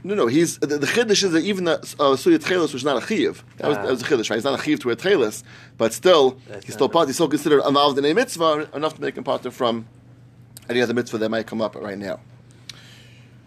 No, 0.06 0.14
no, 0.14 0.28
he's 0.28 0.60
the, 0.60 0.78
the 0.78 0.86
chiddush 0.86 1.24
is 1.24 1.32
that 1.32 1.44
even 1.44 1.64
the 1.64 1.80
uh, 1.80 2.14
suyat 2.14 2.44
tchelis 2.44 2.74
was 2.74 2.84
not 2.84 3.02
a 3.02 3.08
chiv. 3.08 3.44
That 3.58 3.70
was, 3.70 3.78
Ah. 3.78 3.82
that 3.82 3.90
was 3.90 4.02
a 4.04 4.06
chiddush, 4.06 4.30
right? 4.30 4.36
He's 4.36 4.44
not 4.44 4.60
a 4.60 4.64
chiv 4.64 4.80
to 4.82 4.88
wear 4.90 4.96
tchelis, 4.96 5.42
but 5.80 5.94
still, 5.94 6.38
That's 6.48 6.64
he's 6.68 6.76
still 6.76 6.90
part. 6.90 7.08
He's 7.08 7.16
still 7.16 7.28
considered 7.28 7.66
involved 7.66 7.98
in 7.98 8.06
a 8.06 8.14
mitzvah 8.14 8.70
enough 8.76 8.94
to 8.98 9.02
make 9.02 9.18
him 9.18 9.24
part 9.24 9.52
from 9.52 9.88
any 10.70 10.80
other 10.80 10.94
mitzvah 10.94 11.18
that 11.18 11.30
might 11.30 11.48
come 11.48 11.60
up 11.60 11.74
right 11.74 11.98
now. 11.98 12.20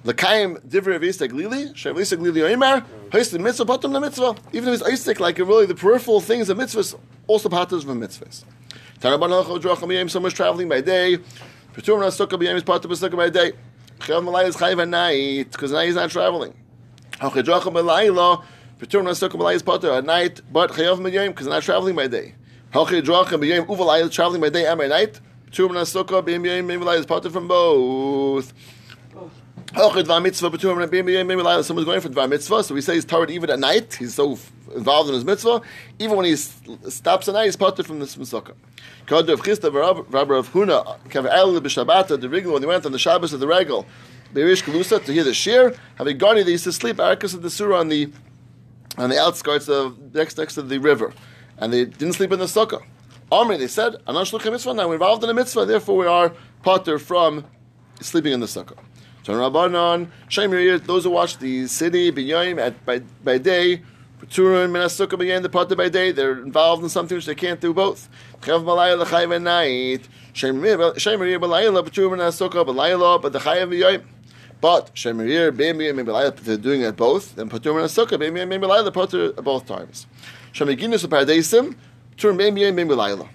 L'kaim 0.03 0.59
divrei 0.69 0.97
of 0.97 1.05
Isaac 1.05 1.33
Lili, 1.33 1.67
Shav 1.75 1.97
Isaac 2.01 2.19
Lili 2.19 2.41
Oimar, 2.41 2.85
hoist 3.13 3.31
the 3.31 3.39
mitzvah, 3.39 3.65
bottom 3.65 3.93
the 3.93 4.01
mitzvah. 4.01 4.35
Even 4.53 4.71
if 4.75 4.81
it's 4.81 4.91
Isaac, 4.91 5.21
like 5.21 5.39
really 5.39 5.67
the 5.67 5.77
peripheral 5.77 6.21
things 6.21 6.49
of 6.49 6.59
mitzvahs, 6.59 6.99
also 7.29 7.49
patas 7.49 7.85
from 7.85 8.01
mitzvahs. 8.01 8.43
Taraban 9.01 9.31
Halachot 9.31 9.61
Dracham 9.63 9.95
Yom, 9.95 10.09
someone's 10.09 10.35
traveling 10.35 10.69
by 10.69 10.81
day. 10.81 11.19
Peturim 11.75 12.03
Sukkah 12.11 12.31
B'Yom 12.31 12.57
is 12.57 12.65
part 12.65 12.85
of 12.85 13.17
by 13.17 13.31
day. 13.31 13.53
Chayav 14.01 14.25
Malay 14.25 14.47
is 14.47 14.57
Chayav 14.57 14.81
at 14.83 14.89
night, 14.89 15.51
because 15.51 15.73
now 15.73 15.81
he's 15.81 15.97
not 15.97 16.11
traveling. 16.11 16.55
Hachidracham 17.13 17.73
B'Layla, 17.75 18.45
Peturim 18.79 19.09
Sukkah 19.09 19.39
B'Lay 19.39 19.55
is 19.55 19.63
part 19.63 19.83
at 19.85 20.05
night, 20.05 20.41
but 20.53 20.71
Chayav 20.71 20.99
B'Yom, 20.99 21.29
because 21.29 21.47
they're 21.47 21.55
not 21.55 21.63
traveling 21.63 21.97
by 21.97 22.07
day. 22.07 22.35
Hachidracham 22.73 23.41
B'Yom, 23.43 23.67
Uvalay 23.67 24.03
is 24.03 24.15
traveling 24.15 24.41
by 24.41 24.49
day 24.49 24.67
and 24.67 24.79
by 24.79 24.87
night. 24.87 25.21
Peturim 25.51 25.73
Sukkah 25.83 26.23
B'Yom, 26.23 26.67
B'Lay 26.67 26.99
is 26.99 27.07
part 27.07 27.31
from 27.31 27.49
both. 27.49 28.53
Someone's 31.63 31.85
going 31.85 32.01
for 32.01 32.09
Dvar 32.09 32.29
Mitzvah, 32.29 32.65
so 32.65 32.75
we 32.75 32.81
say 32.81 32.95
he's 32.95 33.05
tired 33.05 33.31
even 33.31 33.51
at 33.51 33.59
night, 33.59 33.95
he's 33.95 34.15
so 34.15 34.39
involved 34.75 35.09
in 35.09 35.15
his 35.15 35.25
mitzvah, 35.25 35.61
even 35.99 36.17
when 36.17 36.27
he 36.27 36.37
stops 36.37 37.29
at 37.29 37.35
night, 37.35 37.45
he's 37.47 37.57
parted 37.57 37.87
from 37.87 37.99
this 37.99 38.17
Sukkah. 38.17 38.55
Kod 39.07 39.29
of 39.29 39.41
Chisda 39.41 39.73
Rabbi 39.73 40.35
of 40.35 40.53
Huna, 40.53 40.99
Kav 41.09 42.21
the 42.21 42.29
Rigel, 42.29 42.53
when 42.53 42.63
he 42.63 42.67
went 42.67 42.87
on 42.87 42.93
the 42.93 42.99
Shabbos 42.99 43.33
of 43.33 43.41
the 43.41 43.47
Regel, 43.47 43.87
Beirish 44.35 44.63
Kalusa, 44.63 45.05
to 45.05 45.13
hear 45.13 45.25
the 45.25 45.35
Shir, 45.35 45.75
a 45.99 46.15
guardian 46.15 46.47
that 46.47 46.53
used 46.53 46.65
to 46.65 46.73
sleep, 46.73 46.97
Arkas 46.97 47.35
of 47.35 47.43
the 47.43 47.51
Surah 47.51 47.81
on 47.81 47.89
the 47.89 48.11
on 48.97 49.11
the 49.11 49.19
outskirts 49.19 49.69
of 49.69 50.15
next 50.15 50.39
next 50.39 50.55
to 50.55 50.63
the 50.63 50.79
river, 50.79 51.13
and 51.59 51.73
they 51.73 51.85
didn't 51.85 52.15
sleep 52.15 52.33
in 52.33 52.39
the 52.39 52.47
sukkah. 52.47 52.83
Omri, 53.31 53.57
they 53.57 53.69
said, 53.69 53.97
"Anan 54.07 54.25
shluchim 54.25 54.53
mitzvah." 54.53 54.75
Now 54.75 54.89
we're 54.89 54.95
involved 54.95 55.23
in 55.23 55.31
a 55.31 55.35
mitzvah, 55.35 55.67
therefore 55.67 55.97
we 55.97 56.07
are 56.07 56.33
potter 56.63 56.99
from 56.99 57.45
sleeping 58.01 58.33
in 58.33 58.41
the 58.41 58.47
sukkah. 58.47 58.77
Turn 59.29 59.37
Rabbanon, 59.37 60.09
Shemir, 60.31 60.83
those 60.87 61.05
who 61.05 61.11
watch 61.11 61.37
the 61.37 61.67
city 61.67 62.11
b'yayim 62.11 62.59
at 62.59 62.87
by, 62.87 63.01
by 63.23 63.37
day, 63.37 63.83
Peturim 64.19 64.65
and 64.65 64.75
Sukkah 64.91 65.21
b'yayim 65.21 65.43
the 65.43 65.51
potter 65.51 65.77
by 65.77 65.91
day, 65.91 66.13
they're 66.13 66.41
involved 66.41 66.83
in 66.83 66.89
something 66.89 67.15
which 67.15 67.27
they 67.27 67.35
can't 67.35 67.61
do 67.61 67.75
both. 67.75 68.09
Chayav 68.41 68.65
malaya 68.65 68.97
l'chayav 68.97 69.37
at 69.37 69.43
night. 69.43 70.09
Shemir 70.33 70.95
Peturim 70.95 72.13
and 72.13 72.23
Sukkah 72.23 72.65
b'layla, 72.65 73.21
but 73.21 73.35
the 73.35 73.41
chayav 73.41 73.69
b'yayim. 73.69 74.03
But 74.63 74.95
Shemirir, 74.95 75.55
Bemir, 75.55 75.95
maybe 75.95 76.41
they're 76.43 76.57
doing 76.57 76.81
it 76.81 76.97
both. 76.97 77.37
Then 77.37 77.51
Patur 77.51 77.79
and 77.79 77.91
Sukkah, 77.91 78.19
Bemir, 78.19 78.49
maybe 78.49 78.67
Laila, 78.67 78.91
Patur 78.91 79.37
both 79.45 79.67
times. 79.67 80.07
Shemiginus 80.55 81.05
of 81.05 81.11
Paradaisim, 81.11 81.77
Tur 82.17 82.33
Bemir, 82.33 82.75
maybe 82.75 82.95
Laila. 82.95 83.29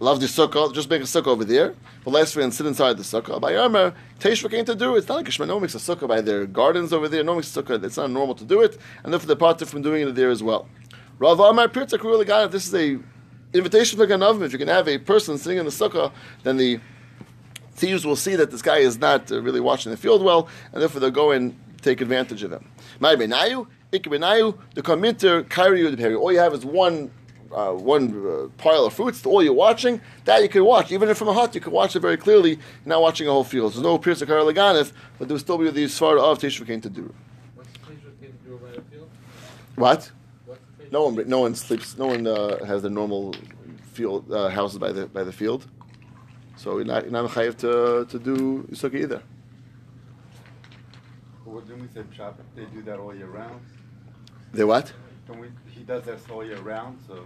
Love 0.00 0.20
the 0.20 0.26
Sukkah, 0.26 0.74
just 0.74 0.90
make 0.90 1.00
a 1.00 1.04
Sukkah 1.04 1.28
over 1.28 1.44
there. 1.44 1.74
But 2.04 2.10
last 2.10 2.36
and 2.36 2.52
sit 2.52 2.66
inside 2.66 2.96
the 2.96 3.02
Sukkah. 3.02 3.40
By 3.40 3.52
Yarmer, 3.52 3.94
Teshva 4.18 4.50
came 4.50 4.64
to 4.64 4.74
do 4.74 4.94
it. 4.94 4.98
It's 4.98 5.08
not 5.08 5.16
like 5.16 5.30
Shema, 5.30 5.46
no 5.46 5.54
one 5.54 5.62
makes 5.62 5.74
a 5.74 5.78
Sukkah 5.78 6.08
by 6.08 6.20
their 6.20 6.46
gardens 6.46 6.92
over 6.92 7.08
there. 7.08 7.22
No 7.22 7.32
one 7.32 7.38
makes 7.38 7.56
a 7.56 7.62
Sukkah, 7.62 7.82
it's 7.82 7.96
not 7.96 8.10
normal 8.10 8.34
to 8.34 8.44
do 8.44 8.60
it. 8.60 8.76
And 9.02 9.12
therefore 9.12 9.28
they're 9.28 9.36
Patur 9.36 9.66
from 9.66 9.82
doing 9.82 10.06
it 10.06 10.14
there 10.14 10.30
as 10.30 10.42
well. 10.42 10.68
Rav 11.18 11.38
Amar 11.38 11.68
Pirtzak 11.68 12.02
really 12.02 12.24
got 12.24 12.46
it. 12.46 12.50
This 12.50 12.66
is 12.66 12.74
a 12.74 12.98
invitation 13.56 13.98
for 13.98 14.06
Ganavim. 14.06 14.42
If 14.42 14.52
you 14.52 14.58
can 14.58 14.68
have 14.68 14.88
a 14.88 14.98
person 14.98 15.38
sitting 15.38 15.58
in 15.58 15.64
the 15.64 15.70
Sukkah, 15.70 16.12
then 16.42 16.56
the 16.56 16.80
thieves 17.72 18.04
will 18.04 18.16
see 18.16 18.34
that 18.36 18.50
this 18.50 18.62
guy 18.62 18.78
is 18.78 18.98
not 18.98 19.30
uh, 19.30 19.40
really 19.40 19.60
watching 19.60 19.90
the 19.90 19.96
field 19.96 20.22
well, 20.22 20.48
and 20.72 20.82
therefore 20.82 21.00
they'll 21.00 21.10
go 21.10 21.30
and 21.30 21.56
take 21.82 22.00
advantage 22.00 22.42
of 22.42 22.52
him. 22.52 22.68
All 23.00 23.16
you 26.32 26.38
have 26.38 26.54
is 26.54 26.64
one. 26.64 27.10
Uh, 27.54 27.72
one 27.72 28.04
uh, 28.26 28.48
pile 28.58 28.84
of 28.84 28.92
fruits, 28.92 29.24
all 29.24 29.40
you're 29.40 29.52
watching, 29.52 30.00
that 30.24 30.42
you 30.42 30.48
can 30.48 30.64
watch. 30.64 30.90
Even 30.90 31.08
if 31.08 31.16
from 31.16 31.28
a 31.28 31.32
hut, 31.32 31.54
you 31.54 31.60
can 31.60 31.72
watch 31.72 31.94
it 31.94 32.00
very 32.00 32.16
clearly. 32.16 32.50
You're 32.50 32.60
not 32.86 33.00
watching 33.00 33.28
a 33.28 33.30
whole 33.30 33.44
field. 33.44 33.72
There's 33.72 33.82
no 33.82 33.96
pierce 33.96 34.20
of 34.22 34.28
Karalaganif, 34.28 34.92
but 35.18 35.28
there 35.28 35.34
will 35.34 35.38
still 35.38 35.58
be 35.58 35.70
the 35.70 35.84
Sfar 35.84 36.18
of 36.18 36.38
Teshuvah 36.40 36.82
to 36.82 36.90
do. 36.90 37.14
What's 37.54 37.70
the 37.70 37.78
place 37.78 37.98
with 38.04 38.20
people 38.20 38.38
do 38.44 38.58
by 38.64 38.72
the 38.72 38.82
field? 38.82 39.08
What? 39.76 40.10
What's 40.46 40.60
the 40.60 40.72
place 40.78 40.92
No 40.92 41.04
one, 41.04 41.28
no 41.28 41.40
one 41.40 41.54
sleeps. 41.54 41.96
No 41.96 42.06
one 42.06 42.26
uh, 42.26 42.64
has 42.64 42.82
their 42.82 42.90
normal 42.90 43.34
field 43.92 44.32
uh, 44.32 44.48
houses 44.48 44.78
by 44.78 44.90
the 44.90 45.06
by 45.06 45.22
the 45.22 45.32
field, 45.32 45.66
so 46.56 46.76
you're 46.78 46.84
not 46.84 47.04
you're 47.04 47.12
not 47.12 47.30
chayiv 47.30 47.56
to 47.58 48.04
to 48.10 48.18
do 48.18 48.66
sukkah 48.72 49.00
either. 49.00 49.22
What 51.44 51.68
didn't 51.68 51.82
we 51.82 51.88
say 51.94 52.02
Shabbat? 52.18 52.46
They 52.56 52.64
do 52.64 52.82
that 52.82 52.98
all 52.98 53.14
year 53.14 53.28
round. 53.28 53.60
They 54.52 54.64
what? 54.64 54.92
Don't 55.26 55.40
we, 55.40 55.48
he 55.70 55.82
does 55.84 56.04
that 56.04 56.18
all 56.30 56.44
year 56.44 56.58
round, 56.58 56.98
so, 57.06 57.24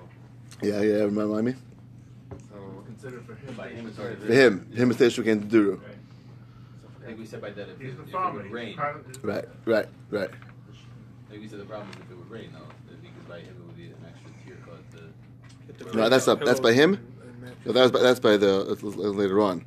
Yeah, 0.63 0.81
yeah, 0.81 1.05
remind 1.05 1.45
me. 1.45 1.55
so 2.51 2.83
Consider 2.87 3.21
for 3.21 3.35
him. 3.35 3.55
By 3.55 3.69
him, 3.69 3.87
it's 3.87 3.99
already 3.99 4.17
For 4.17 4.33
him, 4.33 4.71
him 4.73 4.91
is 4.91 4.97
Teishu 4.97 5.25
came 5.25 5.41
to 5.41 5.47
Duru. 5.47 5.81
I 7.03 7.07
think 7.07 7.19
we 7.19 7.27
said 7.27 7.41
by 7.41 7.51
that 7.51 7.69
if, 7.69 7.81
He's 7.81 7.91
it, 7.93 7.97
the 7.97 8.03
if 8.03 8.15
it 8.15 8.35
would 8.35 8.51
rain. 8.51 8.77
Right, 9.23 9.45
right, 9.65 9.87
right. 10.11 10.31
I 10.31 11.31
think 11.31 11.43
we 11.43 11.49
said 11.49 11.61
the 11.61 11.65
problem 11.65 11.89
is 11.91 11.97
if 11.97 12.11
it 12.11 12.17
would 12.19 12.31
rain 12.31 12.51
though, 12.53 12.67
because 13.01 13.29
by 13.29 13.39
him 13.41 13.55
it 13.57 13.67
would 13.67 13.77
be 13.77 13.87
an 13.87 13.95
extra 14.07 14.31
tier 14.45 14.57
cut. 14.65 15.91
To, 15.91 15.97
No, 15.97 16.09
that's 16.09 16.27
not. 16.27 16.45
That's 16.45 16.61
by 16.61 16.73
him. 16.73 16.99
No, 17.65 17.73
that 17.73 17.83
was 17.83 17.91
by, 17.93 18.01
that's 18.01 18.21
by 18.21 18.37
the 18.37 18.65
that's 18.69 18.83
later 18.83 19.41
on. 19.41 19.65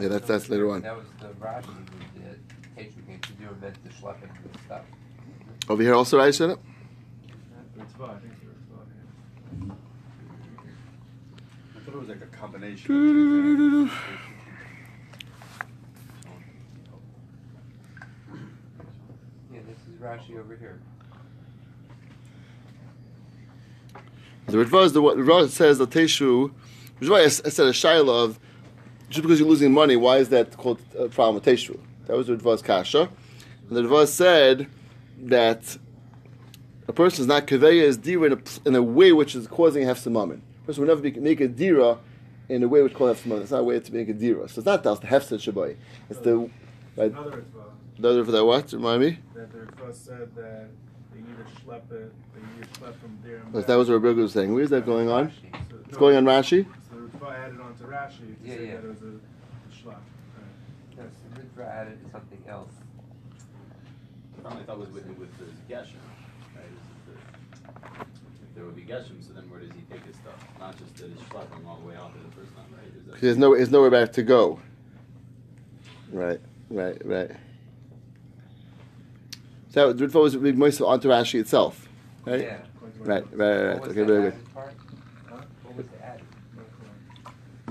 Yeah, 0.00 0.08
that's 0.08 0.26
that's 0.26 0.48
later 0.48 0.70
on. 0.70 0.82
That 0.82 0.96
was 0.96 1.06
the 1.20 1.28
Rashi 1.44 1.64
who 1.66 2.20
did, 2.20 2.40
Teishu 2.76 3.06
came 3.06 3.20
to 3.20 3.32
do 3.32 3.48
meant 3.60 3.74
to 3.84 3.90
schlepping 3.90 4.30
the 4.52 4.58
stuff. 4.66 4.82
Over 5.68 5.82
here 5.82 5.94
also, 5.94 6.18
right? 6.18 6.34
Said 6.34 6.50
it. 6.50 6.58
It's 7.78 7.92
fine, 7.94 8.10
I 8.10 8.14
think 8.18 8.32
it's 8.32 8.42
fine. 9.60 9.76
I 11.76 11.78
thought 11.80 11.88
it 11.88 11.90
was 12.02 12.08
like 12.08 12.22
a 12.22 12.36
combination. 12.36 12.92
of 12.94 13.00
two 13.00 13.88
things. 13.88 13.98
Yeah, 19.52 19.60
this 19.68 19.78
is 19.78 20.00
Rashi 20.00 20.38
over 20.38 20.56
here. 20.56 20.80
The 24.46 24.56
Ritva 24.58 24.84
is 24.84 24.92
the 24.92 25.00
what 25.02 25.16
Ritva 25.16 25.48
says 25.48 25.78
that 25.78 25.90
Teshu, 25.90 26.50
which 26.50 27.02
is 27.02 27.08
why 27.08 27.20
I 27.20 27.24
s- 27.24 27.42
I 27.44 27.48
said 27.50 27.66
a 27.66 27.70
shaila 27.70 28.24
of 28.24 28.40
just 29.08 29.22
because 29.22 29.38
you're 29.38 29.48
losing 29.48 29.72
money, 29.72 29.94
why 29.96 30.18
is 30.18 30.30
that 30.30 30.56
called 30.56 30.80
a 30.98 31.08
problem 31.08 31.36
with 31.36 31.44
Teshu? 31.44 31.78
That 32.06 32.16
was 32.16 32.26
the 32.26 32.36
Ritva's 32.36 32.62
kasha, 32.62 33.08
and 33.68 33.76
the 33.76 33.82
Ritva 33.82 34.08
said 34.08 34.66
that 35.24 35.78
a 36.88 36.92
person 36.92 37.20
is 37.22 37.26
not 37.28 37.46
kaveya 37.46 37.82
is 37.82 37.96
dira 37.96 38.26
in 38.26 38.32
a, 38.32 38.68
in 38.68 38.74
a 38.74 38.82
way 38.82 39.12
which 39.12 39.36
is 39.36 39.46
causing 39.46 39.84
hefsamamin. 39.84 40.40
A 40.62 40.66
person 40.66 40.82
will 40.82 40.88
never 40.88 41.00
be, 41.00 41.10
make 41.18 41.40
a 41.40 41.48
dira 41.48 41.98
in 42.48 42.62
a 42.62 42.68
way 42.68 42.82
which 42.82 42.94
calls 42.94 43.18
hefsamamin. 43.20 43.42
It's 43.42 43.50
not 43.50 43.60
a 43.60 43.64
way 43.64 43.80
to 43.80 43.92
make 43.94 44.08
a 44.08 44.12
dira. 44.12 44.48
So 44.48 44.60
it's 44.60 44.66
not 44.66 44.82
that's 44.82 45.00
the 45.00 45.06
hefsed 45.08 45.32
shabai. 45.32 45.76
It's 46.08 46.20
the 46.20 46.48
right, 46.96 47.10
Another 47.10 47.44
the 47.98 48.08
other 48.08 48.24
for 48.24 48.30
that 48.32 48.44
what? 48.44 48.72
Remind 48.72 49.00
me. 49.02 49.18
that 49.34 49.52
the 49.52 49.58
Ritva 49.58 49.94
said 49.94 50.34
that 50.36 50.68
they 51.12 51.18
either 51.20 51.46
schlep 51.64 51.90
it, 51.92 52.12
they 52.34 52.40
either 52.56 52.68
schlep 52.78 52.94
from 53.00 53.18
there 53.24 53.36
and 53.36 53.54
That 53.54 53.74
was 53.76 53.88
what 53.88 54.02
Rebbe 54.02 54.20
was 54.20 54.32
saying. 54.32 54.52
Where 54.52 54.62
is 54.62 54.70
that 54.70 54.86
going 54.86 55.08
on? 55.08 55.30
So- 55.30 55.58
It's 55.84 55.92
no, 55.92 55.98
going 55.98 56.16
on 56.16 56.24
Rashi. 56.24 56.64
So 56.90 56.96
the 56.96 57.02
Ritva 57.18 57.32
added 57.34 57.60
on 57.60 57.74
to 57.76 57.84
Rashi 57.84 58.18
to 58.18 58.24
Yeah, 58.44 58.54
say 58.56 58.66
yeah. 58.66 58.76
that 58.76 58.84
it 58.84 58.88
was 58.88 59.02
a 59.02 59.74
schlep. 59.74 59.86
Right. 59.86 60.96
No, 60.96 61.02
so 61.04 61.40
Ritva 61.40 61.68
added 61.68 61.98
something 62.10 62.42
else. 62.48 62.72
Probably 64.42 64.64
thought 64.64 64.76
it 64.76 64.80
was 64.80 64.90
with 64.90 65.06
with 65.18 65.38
the 65.38 65.44
Geshem, 65.72 66.02
right? 66.56 66.64
Is 66.66 66.82
it 66.90 67.06
the, 67.06 68.00
if 68.00 68.51
there 68.62 68.70
would 68.70 68.76
be 68.76 68.82
Geshem, 68.82 69.26
so 69.26 69.32
then 69.32 69.50
where 69.50 69.58
does 69.58 69.70
he 69.72 69.80
take 69.90 70.04
his 70.06 70.14
stuff? 70.14 70.34
Not 70.60 70.78
just 70.78 70.96
that 70.98 71.06
it's 71.10 71.20
schlepping 71.22 71.66
all 71.66 71.78
the 71.82 71.88
way 71.88 71.96
out 71.96 72.12
to 72.14 72.20
the 72.20 72.30
first 72.36 72.54
time, 72.54 72.64
right? 72.72 72.96
Is 72.96 73.04
that, 73.10 73.20
There's 73.20 73.36
no, 73.36 73.56
there's 73.56 73.72
nowhere 73.72 73.90
back 73.90 74.12
to 74.12 74.22
go. 74.22 74.60
Right, 76.12 76.38
right, 76.70 76.96
right. 77.04 77.30
So 79.70 79.92
the 79.92 80.06
Ritva 80.06 80.22
was 80.22 80.36
big 80.36 80.56
moist 80.56 80.80
onto 80.80 81.08
Rashi 81.08 81.40
itself, 81.40 81.88
right? 82.24 82.40
Yeah. 82.42 82.58
Right, 83.00 83.24
right, 83.32 83.36
right, 83.36 83.64
right. 83.64 83.80
What 83.80 83.88
was 83.88 83.90
Okay, 83.90 84.00
the 84.00 84.06
very 84.06 84.22
good. 84.22 84.32
added 84.34 84.54
part? 84.54 84.74
What 85.64 85.76
was 85.76 85.86
the 85.86 86.04
added? 86.04 86.24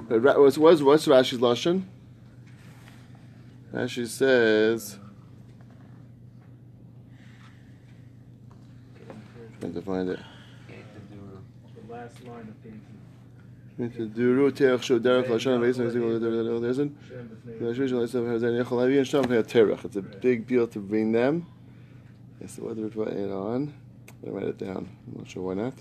But 0.09 0.19
Ra- 0.19 0.39
what's, 0.41 0.57
what's, 0.57 0.81
what's 0.81 1.07
Rashi's 1.07 1.39
lashon? 1.39 1.83
Rashi 3.73 4.05
says. 4.07 4.97
Trying 9.61 9.73
to 9.75 9.81
find 9.83 10.09
it. 10.09 10.19
Came 10.67 10.77
to 10.79 11.15
do 11.15 11.41
The 11.75 11.81
last 12.01 12.23
line 12.25 12.47
of 12.47 12.63
page. 12.63 12.73
It's 19.85 19.95
a 19.95 20.01
big 20.01 20.45
deal 20.45 20.67
to 20.67 20.79
bring 20.79 21.11
them. 21.11 21.47
Yes, 22.39 22.55
the 22.55 22.63
weather 22.63 22.81
we 22.81 23.05
add 23.05 23.31
on? 23.31 23.73
I 24.25 24.29
write 24.29 24.43
it 24.43 24.57
down. 24.57 24.89
I'm 25.07 25.17
not 25.17 25.29
sure 25.29 25.43
why 25.43 25.53
not. 25.55 25.73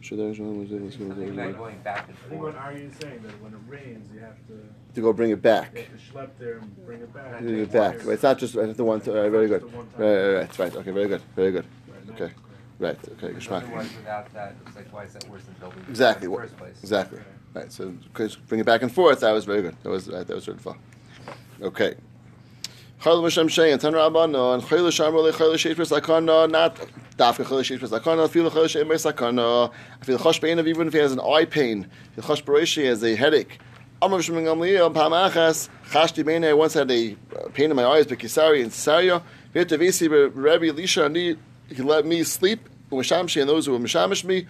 Should 0.00 0.20
I 0.20 0.34
something 0.34 1.38
about 1.38 1.58
going 1.58 1.78
back 1.78 2.08
and 2.08 2.16
I 2.16 2.28
think 2.28 2.42
what. 2.42 2.54
Ari 2.54 2.82
is 2.82 2.96
saying, 3.00 3.22
that 3.22 3.42
when 3.42 3.52
it 3.52 3.58
rains, 3.66 4.08
you 4.12 4.20
have 4.20 4.36
to, 4.48 4.60
to 4.94 5.00
go 5.00 5.12
bring 5.12 5.30
it 5.30 5.32
you 5.32 5.36
back. 5.36 5.76
have 5.76 5.86
to 5.86 6.12
schlep 6.12 6.30
there 6.38 6.58
and 6.58 6.86
bring 6.86 7.00
it 7.00 7.12
back. 7.12 7.40
Bring 7.40 7.58
it 7.58 7.72
back. 7.72 8.04
Right, 8.04 8.14
It's 8.14 8.22
not 8.22 8.38
just 8.38 8.54
the 8.54 8.84
one. 8.84 8.98
Right, 8.98 9.30
very 9.30 9.48
good. 9.48 9.64
Right, 9.96 10.34
right, 10.34 10.58
right. 10.58 10.76
Okay, 10.76 10.90
very 10.90 11.08
good, 11.08 11.22
very 11.34 11.50
good. 11.50 11.64
Okay, 12.10 12.30
right. 12.78 12.98
Okay, 13.12 13.34
geschmack. 13.34 13.64
Otherwise, 13.64 13.90
without 13.96 14.32
that, 14.34 14.54
it's 14.66 14.76
like, 14.76 14.92
why 14.92 15.04
is 15.04 15.12
that 15.14 15.28
worse 15.28 15.44
than 15.44 15.54
building? 15.54 15.84
Exactly. 15.88 16.26
in 16.26 16.32
What, 16.32 16.42
the 16.42 16.48
first 16.48 16.56
place? 16.58 16.76
exactly. 16.80 17.20
Right. 17.54 17.72
So 17.72 17.94
bring 18.48 18.60
it 18.60 18.66
back 18.66 18.82
and 18.82 18.92
forth. 18.92 19.20
That 19.20 19.32
was 19.32 19.44
very 19.46 19.62
good. 19.62 19.76
That 19.82 19.88
was 19.90 20.08
right, 20.08 20.26
that 20.26 20.34
was 20.34 20.46
really 20.46 20.60
fun. 20.60 20.78
Okay. 21.62 21.94
Chayil 23.02 23.22
Mishem 23.22 23.46
Shein, 23.46 23.78
Tan 23.78 23.92
Rabbana, 23.92 24.54
and 24.54 24.62
Chayil 24.62 24.88
Shamar 24.88 25.22
Le 25.22 25.32
Chayil 25.32 25.54
Sheish 25.54 25.76
Bris 25.76 25.90
Lakana, 25.90 26.50
not 26.50 26.76
Dafka 27.16 27.44
Chayil 27.44 27.60
Sheish 27.60 27.78
Bris 27.78 27.90
Lakana, 27.90 28.28
Feel 28.28 28.50
Chayil 28.50 28.64
Sheish 28.64 28.86
Bris 28.86 29.04
Lakana, 29.04 29.72
Feel 30.02 30.18
Chosh 30.18 30.40
Pain 30.40 30.58
of 30.58 30.66
even 30.66 30.86
if 30.88 30.92
he 30.94 30.98
has 30.98 31.12
an 31.12 31.20
eye 31.20 31.44
pain, 31.44 31.88
Feel 32.14 32.24
Chosh 32.24 32.42
Bareshi 32.42 32.84
has 32.86 33.02
a 33.04 33.14
headache. 33.14 33.58
Amr 34.02 34.20
Sheming 34.20 34.44
Gamliel, 34.44 34.92
Pamachas, 34.92 35.68
Chashti 35.90 36.24
Bene, 36.24 36.44
I 36.48 36.52
once 36.52 36.74
had 36.74 36.90
a 36.90 37.16
uh, 37.36 37.48
pain 37.54 37.70
in 37.70 37.76
my 37.76 37.84
eyes, 37.84 38.06
Bekisari 38.06 38.62
and 38.62 38.72
Saria, 38.72 39.22
Vita 39.54 39.78
Visi, 39.78 40.08
Rabbi 40.08 40.66
Elisha, 40.68 41.04
and 41.06 41.38
he 41.68 41.74
he 41.74 41.82
let 41.82 42.06
me 42.06 42.22
sleep, 42.22 42.68
Mishamshi, 42.90 43.40
and 43.40 43.48
those 43.48 43.66
who 43.66 43.72
will 43.72 43.80
Mishamish 43.80 44.24
me, 44.24 44.46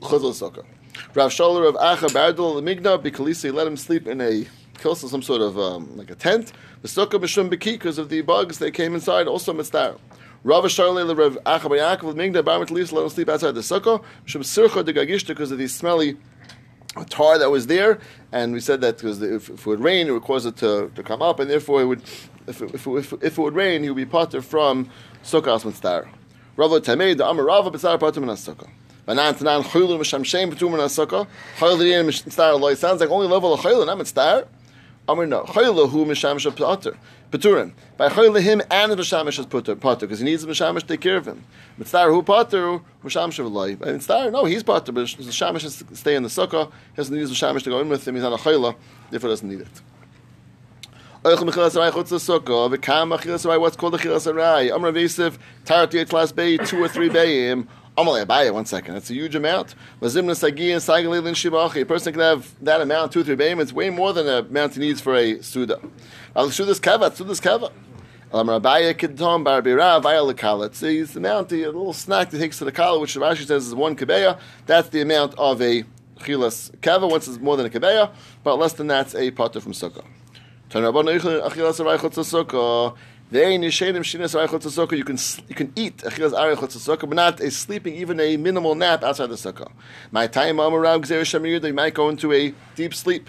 Chazal 0.00 0.32
Sukkah. 0.32 0.64
Rav 1.14 1.30
Sholler 1.30 1.68
of 1.68 1.74
Acha 1.76 2.08
Bardal 2.08 2.62
Migna 2.62 3.02
Bikalisi 3.02 3.52
let 3.52 3.66
him 3.66 3.76
sleep 3.76 4.06
in 4.06 4.20
a 4.20 4.46
kilsa, 4.74 5.08
some 5.08 5.22
sort 5.22 5.40
of 5.40 5.58
um, 5.58 5.96
like 5.96 6.10
a 6.10 6.14
tent. 6.14 6.52
The 6.82 6.88
Sukkah 6.88 7.20
Mishum 7.20 7.50
Biki 7.50 7.72
because 7.72 7.98
of 7.98 8.08
the 8.08 8.22
bugs 8.22 8.58
that 8.58 8.72
came 8.72 8.94
inside. 8.94 9.26
Also 9.26 9.52
Mitzvah. 9.52 9.96
Rav 10.42 10.64
Sholler 10.64 11.06
the 11.06 11.14
Rav 11.14 11.38
Acha 11.44 11.70
Bayakov 11.70 12.14
Migna 12.14 12.44
Bar 12.44 12.58
let 12.58 12.70
him 12.70 13.08
sleep 13.08 13.28
outside 13.28 13.52
the 13.52 13.60
Sukkah. 13.60 14.02
Mishum 14.26 14.42
Sircha 14.42 14.84
de 14.84 14.92
Gagishta 14.92 15.28
because 15.28 15.52
of 15.52 15.58
the 15.58 15.68
smelly 15.68 16.16
tar 17.08 17.38
that 17.38 17.50
was 17.50 17.66
there, 17.66 17.98
and 18.32 18.52
we 18.52 18.60
said 18.60 18.80
that 18.80 18.96
because 18.96 19.22
if, 19.22 19.48
if 19.48 19.60
it 19.60 19.66
would 19.66 19.80
rain, 19.80 20.08
it 20.08 20.10
would 20.10 20.22
cause 20.22 20.46
it 20.46 20.56
to, 20.56 20.90
to 20.94 21.02
come 21.02 21.22
up, 21.22 21.38
and 21.38 21.48
therefore 21.48 21.82
it 21.82 21.84
would, 21.84 22.02
if 22.46 22.60
it, 22.60 22.74
if, 22.74 22.86
it, 22.86 22.90
if, 22.90 23.12
if 23.12 23.38
it 23.38 23.38
would 23.38 23.54
rain, 23.54 23.82
he 23.82 23.90
would 23.90 23.96
be 23.96 24.06
potter 24.06 24.42
from 24.42 24.90
Sukkah 25.22 25.64
Mitzvah. 25.64 26.08
Rav 26.56 26.70
Tamei 26.70 27.16
the 27.16 27.28
Amar 27.28 27.44
Rav 27.44 27.66
B'tzar 27.66 27.98
Pater 27.98 28.20
Min 28.20 28.30
Sukkah. 28.30 28.68
Vanan 29.06 29.34
Tanan 29.34 29.62
Chaylu 29.62 29.98
Misham 29.98 30.24
Shem 30.24 30.50
Patur 30.50 30.70
Min 30.70 30.80
Sukkah. 30.80 31.26
Chaylu 31.58 31.86
Yin 31.86 32.06
Mitzvah 32.06 32.54
Loi 32.56 32.74
sounds 32.74 33.00
like 33.00 33.08
only 33.08 33.28
level 33.28 33.54
of 33.54 33.60
Chaylu, 33.60 33.86
not 33.86 33.96
Mitzvah. 33.98 34.48
Amar 35.08 35.26
no. 35.26 35.44
Chaylu 35.44 35.88
Hu 35.88 36.04
Misham 36.04 36.38
Shem 36.40 36.52
Pater. 36.52 36.96
Paturim. 37.30 37.72
By 37.96 38.08
Chaylu 38.08 38.40
him 38.42 38.60
and 38.70 38.92
Mishamish 38.92 39.38
is 39.38 39.46
Pater 39.46 39.76
because 39.76 40.18
he 40.18 40.24
needs 40.24 40.42
the 40.44 40.50
Mishamish 40.50 40.80
to 40.80 40.86
take 40.88 41.00
care 41.00 41.16
of 41.16 41.26
him. 41.26 41.44
Mitzvah 41.78 42.06
Hu 42.06 42.22
Pater 42.22 42.80
Mishamish 43.04 43.50
Loi. 43.50 43.76
By 43.76 43.92
Mitzvah 43.92 44.30
no, 44.32 44.44
he's 44.44 44.64
Pater, 44.64 44.90
but 44.90 45.06
Mishamish 45.06 45.62
has 45.62 45.84
stay 45.92 46.16
in 46.16 46.24
the 46.24 46.28
Sukkah. 46.28 46.66
He 46.66 46.96
doesn't 46.96 47.16
need 47.16 47.26
Mishamish 47.28 47.62
to 47.62 47.70
go 47.70 47.80
in 47.80 47.88
with 47.88 48.06
him. 48.06 48.16
He's 48.16 48.24
not 48.24 48.32
a 48.32 48.42
Chayla, 48.42 48.74
therefore 49.10 49.30
doesn't 49.30 49.48
need 49.48 49.60
it. 49.60 49.68
Oichel 49.70 49.88
mechilas 50.00 50.98
arai 50.98 50.98
chutz 50.98 50.98
l'sukkah, 50.98 50.98
v'kam 50.98 50.98
mechilas 50.98 50.98
arai, 50.98 51.06
what's 51.22 51.38
called 51.42 51.52
achilas 53.92 54.26
arai? 54.26 54.74
Amr 54.74 54.90
Vesiv, 54.90 55.36
tarat 55.66 55.92
yet 55.92 56.10
last 56.14 56.34
bay, 56.34 56.56
two 56.56 56.82
or 56.82 56.88
three 56.88 57.10
bayim. 57.10 57.66
Amalei 57.98 58.24
Abaye, 58.24 58.50
one 58.54 58.64
second, 58.64 58.94
that's 58.94 59.10
a 59.10 59.12
huge 59.12 59.34
amount. 59.34 59.74
Vazimna 60.00 60.34
sagi 60.34 60.72
and 60.72 60.80
sagal 60.80 61.10
lilin 61.10 61.34
shibachi. 61.34 61.82
A 61.82 61.84
person 61.84 62.14
can 62.14 62.22
have 62.22 62.54
that 62.64 62.80
amount, 62.80 63.12
two 63.12 63.20
or 63.20 63.24
three 63.24 63.36
bayim, 63.36 63.60
it's 63.60 63.70
way 63.70 63.90
more 63.90 64.14
than 64.14 64.26
a 64.26 64.38
amount 64.38 64.72
he 64.72 64.80
needs 64.80 65.02
for 65.02 65.14
a 65.14 65.42
suda. 65.42 65.78
Al 66.34 66.50
suda's 66.50 66.80
kava, 66.80 67.14
suda's 67.14 67.38
kava. 67.38 67.70
Amr 68.32 68.58
Abaye 68.58 68.94
kidtom 68.94 69.44
bar 69.44 69.60
bira, 69.60 70.02
vaya 70.02 70.20
lekala. 70.20 70.68
It's 70.68 70.80
the 70.80 71.18
amount, 71.18 71.50
the 71.50 71.66
little 71.66 71.92
snack 71.92 72.30
that 72.30 72.38
takes 72.38 72.56
to 72.60 72.64
the 72.64 72.72
kala, 72.72 72.98
which 72.98 73.14
Rashi 73.16 73.44
says 73.44 73.66
is 73.66 73.74
one 73.74 73.94
kebeya. 73.94 74.38
That's 74.64 74.88
the 74.88 75.02
amount 75.02 75.34
of 75.36 75.60
a 75.60 75.84
chilas 76.20 76.70
kava. 76.80 77.06
Once 77.06 77.28
it's 77.28 77.38
more 77.38 77.58
than 77.58 77.66
a 77.66 77.68
kebeya, 77.68 78.10
but 78.42 78.56
less 78.58 78.72
than 78.72 78.86
that's 78.86 79.14
a 79.14 79.30
potter 79.32 79.60
from 79.60 79.72
sukkah. 79.72 80.04
Sukkah. 84.70 84.96
You 84.96 85.04
can 85.04 85.18
you 85.48 85.54
can 85.56 85.72
eat 85.74 85.96
Achilas 85.98 86.98
but 87.00 87.10
not 87.10 87.40
a 87.40 87.50
sleeping, 87.50 87.96
even 87.96 88.20
a 88.20 88.36
minimal 88.36 88.76
nap 88.76 89.02
outside 89.02 89.26
the 89.26 89.34
sukkah. 89.34 89.72
My 90.12 90.28
time 90.28 90.58
Amarav 90.58 91.02
Gzer 91.02 91.22
Shamir, 91.22 91.60
they 91.60 91.72
might 91.72 91.94
go 91.94 92.08
into 92.08 92.32
a 92.32 92.54
deep 92.76 92.94
sleep. 92.94 93.28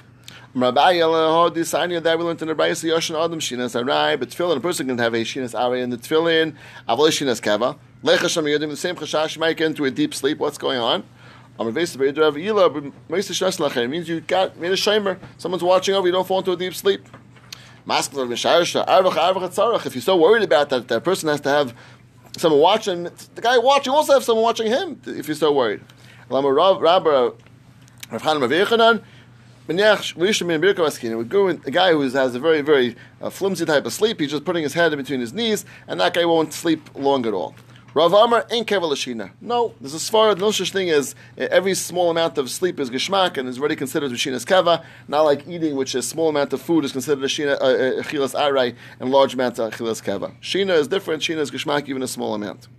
That 0.54 0.76
we 0.76 1.04
learned 1.04 1.56
in 2.42 2.48
the 2.48 2.54
Adam 2.54 3.40
Shinas 3.40 4.20
but 4.20 4.30
tefillin 4.30 4.58
a 4.58 4.60
person 4.60 4.88
can 4.88 5.00
have 5.00 5.16
a 5.16 5.22
Shinas 5.22 5.56
Arai 5.56 5.82
in 5.82 5.90
the 5.90 5.98
tefillin. 5.98 6.54
Shinas 6.88 7.42
Kava. 7.42 7.76
The 8.04 8.76
same 8.76 8.96
chashash 8.96 9.40
might 9.40 9.58
get 9.58 9.66
into 9.68 9.86
a 9.86 9.92
deep 9.92 10.14
sleep. 10.14 10.38
What's 10.38 10.60
going 10.60 10.78
on? 10.78 11.04
Lachem 11.58 13.90
means 13.90 14.10
you 14.10 14.22
got 14.22 14.58
made 14.58 14.72
a 14.72 14.76
shamer. 14.76 15.18
Someone's 15.38 15.64
watching 15.64 15.96
over. 15.96 16.08
You 16.08 16.14
don't 16.14 16.28
fall 16.28 16.40
into 16.40 16.52
a 16.52 16.58
deep 16.58 16.76
sleep. 16.76 17.08
If 17.88 18.14
you're 19.96 20.02
so 20.02 20.18
worried 20.18 20.44
about 20.44 20.70
that, 20.70 20.88
that 20.88 21.04
person 21.04 21.30
has 21.30 21.42
to 21.42 21.50
have 21.50 21.74
someone 22.38 22.62
watching, 22.62 23.04
the 23.04 23.42
guy 23.42 23.58
watching 23.58 23.94
also 23.94 24.14
have 24.14 24.24
someone 24.24 24.44
watching 24.44 24.68
him 24.68 25.02
if 25.06 25.28
you're 25.28 25.36
so 25.36 25.52
worried. 25.52 25.82
Lama 26.30 26.52
Rav 26.52 26.80
Rabba 26.82 27.34
Rav 28.12 28.22
Chanan 28.22 28.42
Rav 28.42 28.52
Yechanan, 28.52 29.04
Menyach 29.68 30.16
Rishon 30.16 30.48
Min 30.48 30.62
Birka 30.62 30.78
Maskin. 30.78 31.18
We 31.18 31.24
go 31.24 31.48
in, 31.48 31.62
a 31.66 31.72
guy 31.72 31.92
who 31.92 32.02
has 32.02 32.36
a 32.36 32.40
very, 32.40 32.62
very 32.62 32.96
uh, 33.22 33.30
flimsy 33.30 33.66
type 33.66 33.86
of 33.86 33.94
sleep, 33.94 34.20
he's 34.20 34.32
just 34.32 34.46
putting 34.46 34.64
his 34.64 34.74
head 34.74 34.94
in 34.94 35.00
between 35.00 35.20
his 35.20 35.34
knees, 35.34 35.66
and 35.88 36.00
that 36.00 36.14
guy 36.14 36.26
won't 36.26 36.54
sleep 36.54 36.90
long 36.96 37.26
at 37.26 37.34
all. 37.34 37.56
Rav 37.94 38.14
Amar 38.14 38.46
ain't 38.50 38.68
kevalashina. 38.68 39.32
No, 39.42 39.74
there's 39.82 39.94
a 39.94 39.98
svara, 39.98 40.38
no 40.38 40.52
such 40.52 40.72
thing 40.72 40.90
as 40.90 41.14
uh, 41.38 41.48
every 41.52 41.74
small 41.74 42.10
amount 42.10 42.38
of 42.38 42.50
sleep 42.50 42.80
is 42.80 42.90
geshmak 42.90 43.36
and 43.38 43.50
is 43.50 43.60
already 43.60 43.76
considered 43.76 44.12
shina's 44.12 44.46
kava. 44.46 44.86
Not 45.10 45.24
like 45.24 45.46
eating, 45.46 45.76
which 45.76 45.94
a 45.96 46.02
small 46.02 46.30
amount 46.30 46.54
of 46.54 46.62
food 46.62 46.86
is 46.86 46.94
considered 46.94 47.24
a 47.24 47.28
shina 47.28 47.60
uh, 47.60 47.66
uh, 47.66 48.04
chilas 48.04 48.34
arai 48.34 48.76
and 49.02 49.12
large 49.12 49.34
amount 49.34 49.60
of 49.60 49.74
chilas 49.74 50.02
kava. 50.02 50.32
Shina 50.42 50.78
is 50.78 50.88
different. 50.88 51.22
Shina 51.22 51.40
is 51.40 51.52
geshmak 51.52 51.90
even 51.90 52.02
a 52.02 52.08
small 52.08 52.34
amount. 52.34 52.70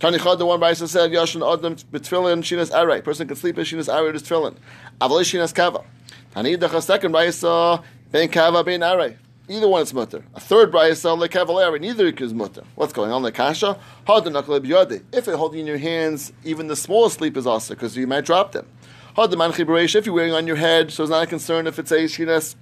Tani 0.00 0.18
the 0.18 0.46
one 0.46 0.60
Brisa 0.60 0.88
said, 0.88 1.10
Yashin 1.10 1.52
Adam 1.52 1.76
betfillin 1.76 2.42
shinas 2.42 2.72
arai. 2.72 3.02
Person 3.02 3.28
can 3.28 3.36
sleep 3.36 3.58
in 3.58 3.64
shinas 3.64 3.92
arai 3.92 4.12
with 4.12 4.24
tefillin. 4.24 4.56
Avalei 5.00 5.22
shinas 5.22 5.54
kava. 5.54 5.84
Tani 6.32 6.56
the 6.56 6.80
second 6.80 7.12
Brisa 7.12 7.84
ben 8.10 8.28
kava 8.28 8.64
ben 8.64 8.80
arai. 8.80 9.16
Either 9.50 9.66
one 9.66 9.82
is 9.82 9.94
mutter. 9.94 10.22
A 10.34 10.40
third 10.40 10.70
brayas 10.70 11.02
le 11.18 11.26
cavalier, 11.26 11.78
neither 11.78 12.08
is 12.08 12.34
mutter. 12.34 12.64
What's 12.74 12.92
going 12.92 13.10
on? 13.10 13.22
The 13.22 13.32
kasha 13.32 13.78
If 14.06 15.26
you're 15.26 15.36
holding 15.38 15.60
in 15.60 15.66
your 15.66 15.78
hands, 15.78 16.34
even 16.44 16.66
the 16.66 16.76
smallest 16.76 17.16
sleep 17.16 17.34
is 17.34 17.46
also 17.46 17.74
because 17.74 17.96
you 17.96 18.06
might 18.06 18.26
drop 18.26 18.52
them. 18.52 18.66
The 19.16 19.36
manchibray, 19.36 19.94
if 19.94 20.04
you're 20.04 20.14
wearing 20.14 20.34
on 20.34 20.46
your 20.46 20.56
head, 20.56 20.92
so 20.92 21.02
it's 21.02 21.10
not 21.10 21.24
a 21.24 21.26
concern 21.26 21.66
if 21.66 21.78
it's 21.78 21.90
a 21.90 22.04
shinas 22.04 22.56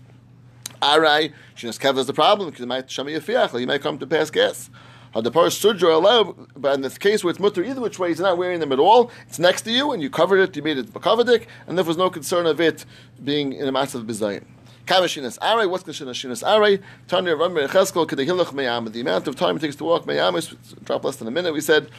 arai. 0.81 1.33
Shinas 1.57 1.79
kav 1.79 1.99
is 1.99 2.07
the 2.07 2.15
problem 2.15 2.51
because 2.51 2.63
it 2.63 2.69
might 2.69 2.87
shami 2.87 3.19
yafiach. 3.19 3.61
You 3.61 3.67
might 3.67 3.83
come 3.83 3.99
to 3.99 4.07
pass 4.07 4.31
gas. 4.31 4.71
Parish 5.13 5.59
sudra 5.59 5.97
allowed, 5.97 6.37
but 6.57 6.75
in 6.75 6.83
this 6.83 6.99
case 6.99 7.25
where 7.25 7.33
it's 7.33 7.41
mutter 7.41 7.65
either 7.65 7.81
which 7.81 7.99
way, 7.99 8.11
he's 8.11 8.21
not 8.21 8.39
wearing 8.39 8.61
them 8.61 8.71
at 8.71 8.79
all. 8.79 9.11
It's 9.27 9.39
next 9.39 9.63
to 9.63 9.73
you, 9.73 9.93
and 9.93 10.03
you 10.03 10.09
covered 10.09 10.39
it. 10.39 10.55
You 10.55 10.63
made 10.63 10.79
it 10.79 10.93
bakavadik, 10.93 11.47
and 11.67 11.77
there 11.77 11.85
was 11.85 11.97
no 11.97 12.11
concern 12.11 12.47
of 12.47 12.61
it 12.61 12.85
being 13.25 13.53
in 13.55 13.67
a 13.67 13.73
massive 13.73 14.05
bizayin. 14.05 14.45
Kamashinas 14.87 15.37
Aray, 15.43 15.67
what's 15.67 15.83
Kashinas 15.83 16.47
Aray? 16.47 16.79
Tanya 17.09 17.35
Ramir 17.35 17.67
Cheskel, 17.67 18.07
Kedahilach 18.07 18.53
Meyam. 18.53 18.93
The 18.93 19.01
amount 19.01 19.27
of 19.27 19.35
time 19.35 19.57
it 19.57 19.61
takes 19.61 19.75
to 19.77 19.85
walk 19.85 20.05
Meyam 20.05 20.39
is 20.39 20.55
drop 20.85 21.03
less 21.03 21.17
than 21.17 21.27
a 21.27 21.31
minute. 21.33 21.53
We 21.53 21.61
said 21.61 21.91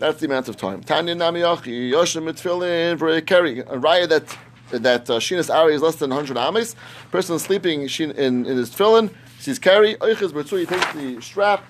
that's 0.00 0.18
the 0.18 0.26
amount 0.26 0.48
of 0.48 0.56
time. 0.56 0.82
Tanya 0.82 1.14
Namiyachi, 1.14 1.92
Yoshim 1.92 2.28
Mitfilin, 2.28 3.24
Keri, 3.26 3.60
a 3.60 3.64
raya 3.64 4.08
that 4.08 4.36
that 4.70 5.08
uh, 5.08 5.20
Shinas 5.20 5.54
Ari 5.54 5.74
is 5.74 5.82
less 5.82 5.96
than 5.96 6.10
100 6.10 6.36
amis. 6.36 6.74
Person 7.12 7.38
sleeping 7.38 7.82
in, 7.82 8.10
in, 8.12 8.44
his 8.44 8.70
tefillin, 8.70 9.14
sees 9.38 9.60
carry, 9.60 9.94
Oiches 9.96 10.32
Bertzu, 10.32 10.58
he 10.58 10.66
takes 10.66 10.92
the 10.94 11.20
strap, 11.20 11.62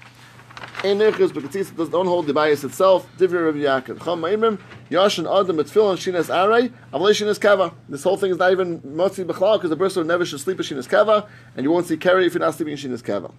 But 0.82 1.44
Katzis 1.44 1.76
does 1.76 1.88
don't 1.88 2.06
hold 2.06 2.26
the 2.26 2.34
bias 2.34 2.64
itself. 2.64 3.06
Divri 3.16 3.44
Rabbi 3.44 3.58
Yaakov. 3.58 4.04
Cham 4.04 4.20
Ma'imrim, 4.20 4.58
Yashin 4.90 5.26
Adam 5.30 5.56
Mitfil 5.56 5.90
and 5.90 5.98
Shinas 5.98 6.28
Arei, 6.28 6.72
Avalei 6.92 7.12
Shinas 7.12 7.40
Kava. 7.40 7.72
This 7.88 8.02
whole 8.02 8.16
thing 8.16 8.32
is 8.32 8.36
not 8.38 8.50
even 8.50 8.80
Motzi 8.80 9.24
B'chlal, 9.24 9.58
because 9.58 9.70
the 9.70 9.76
person 9.76 10.06
never 10.06 10.24
should 10.24 10.40
sleep 10.40 10.58
in 10.58 10.64
Shinas 10.66 10.88
Kava, 10.88 11.28
and 11.56 11.64
you 11.64 11.70
won't 11.70 11.86
see 11.86 11.96
carry 11.96 12.26
if 12.26 12.34
you're 12.34 12.40
not 12.40 12.54
sleeping 12.54 12.72
in 12.72 12.78
Shinas 12.78 13.04
Kava. 13.04 13.30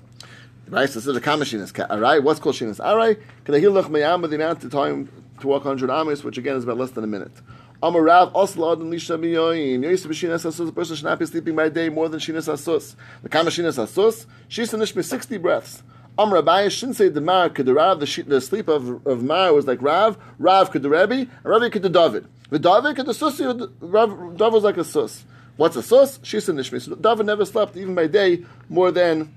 The 0.65 0.71
Bias 0.71 0.93
says 0.93 1.05
a 1.07 1.19
Kama. 1.19 1.43
What's 1.43 2.39
called 2.39 2.55
Shinas 2.55 2.79
Arei? 2.79 3.19
Kedahilach 3.43 3.89
Meyam, 3.89 4.29
the 4.29 4.35
amount 4.35 4.63
of 4.63 4.71
time 4.71 5.09
to 5.41 5.47
walk 5.47 5.65
100 5.65 5.89
amis, 5.91 6.23
which 6.23 6.37
again 6.37 6.55
is 6.55 6.63
about 6.63 6.77
less 6.77 6.91
than 6.91 7.03
a 7.03 7.07
minute. 7.07 7.33
Amarav 7.81 8.31
Osla 8.31 8.71
Adam 8.71 8.89
Lisha 8.89 9.19
Miyoyin. 9.19 9.83
Yosef 9.83 10.09
Shinas 10.11 10.45
Asus, 10.45 10.69
a 10.69 10.71
person 10.71 10.95
should 10.95 11.03
not 11.03 11.19
be 11.19 11.25
sleeping 11.25 11.53
by 11.53 11.67
day 11.67 11.89
more 11.89 12.07
than 12.07 12.21
Shinas 12.21 12.47
Asus. 12.47 12.95
The 13.21 13.27
Kama 13.27 13.49
Shinas 13.49 13.77
Asus, 13.77 14.25
Shisa 14.47 14.79
Nishmi 14.79 15.03
60 15.03 15.37
breaths. 15.39 15.83
Amr 16.17 16.41
Abaye 16.41 16.69
shouldn't 16.69 16.97
say 16.97 17.09
the 17.09 17.21
Mar 17.21 17.49
could 17.49 17.65
the 17.65 17.73
Rav, 17.73 17.99
the, 17.99 18.23
the 18.27 18.39
sleep 18.39 18.67
of, 18.67 19.05
of 19.07 19.23
Mar 19.23 19.53
was 19.53 19.65
like 19.65 19.81
Rav, 19.81 20.17
Rav 20.37 20.69
could 20.71 20.83
the 20.83 20.89
Rebbe, 20.89 21.13
and 21.13 21.29
Rebbe 21.43 21.69
could 21.69 21.81
the 21.81 21.89
David. 21.89 22.27
The 22.49 22.59
David 22.59 22.95
could 22.95 23.07
the 23.07 23.13
Susi, 23.13 23.45
Rav, 23.79 24.37
David 24.37 24.53
was 24.53 24.63
like 24.63 24.77
a 24.77 24.83
Sus. 24.83 25.25
What's 25.57 25.75
a 25.75 25.83
Sus? 25.83 26.19
Shisa 26.19 26.53
Nishmi. 26.53 26.81
So 26.81 26.95
David 26.95 27.25
never 27.25 27.45
slept, 27.45 27.75
even 27.77 27.95
by 27.95 28.07
day, 28.07 28.45
more 28.69 28.91
than 28.91 29.33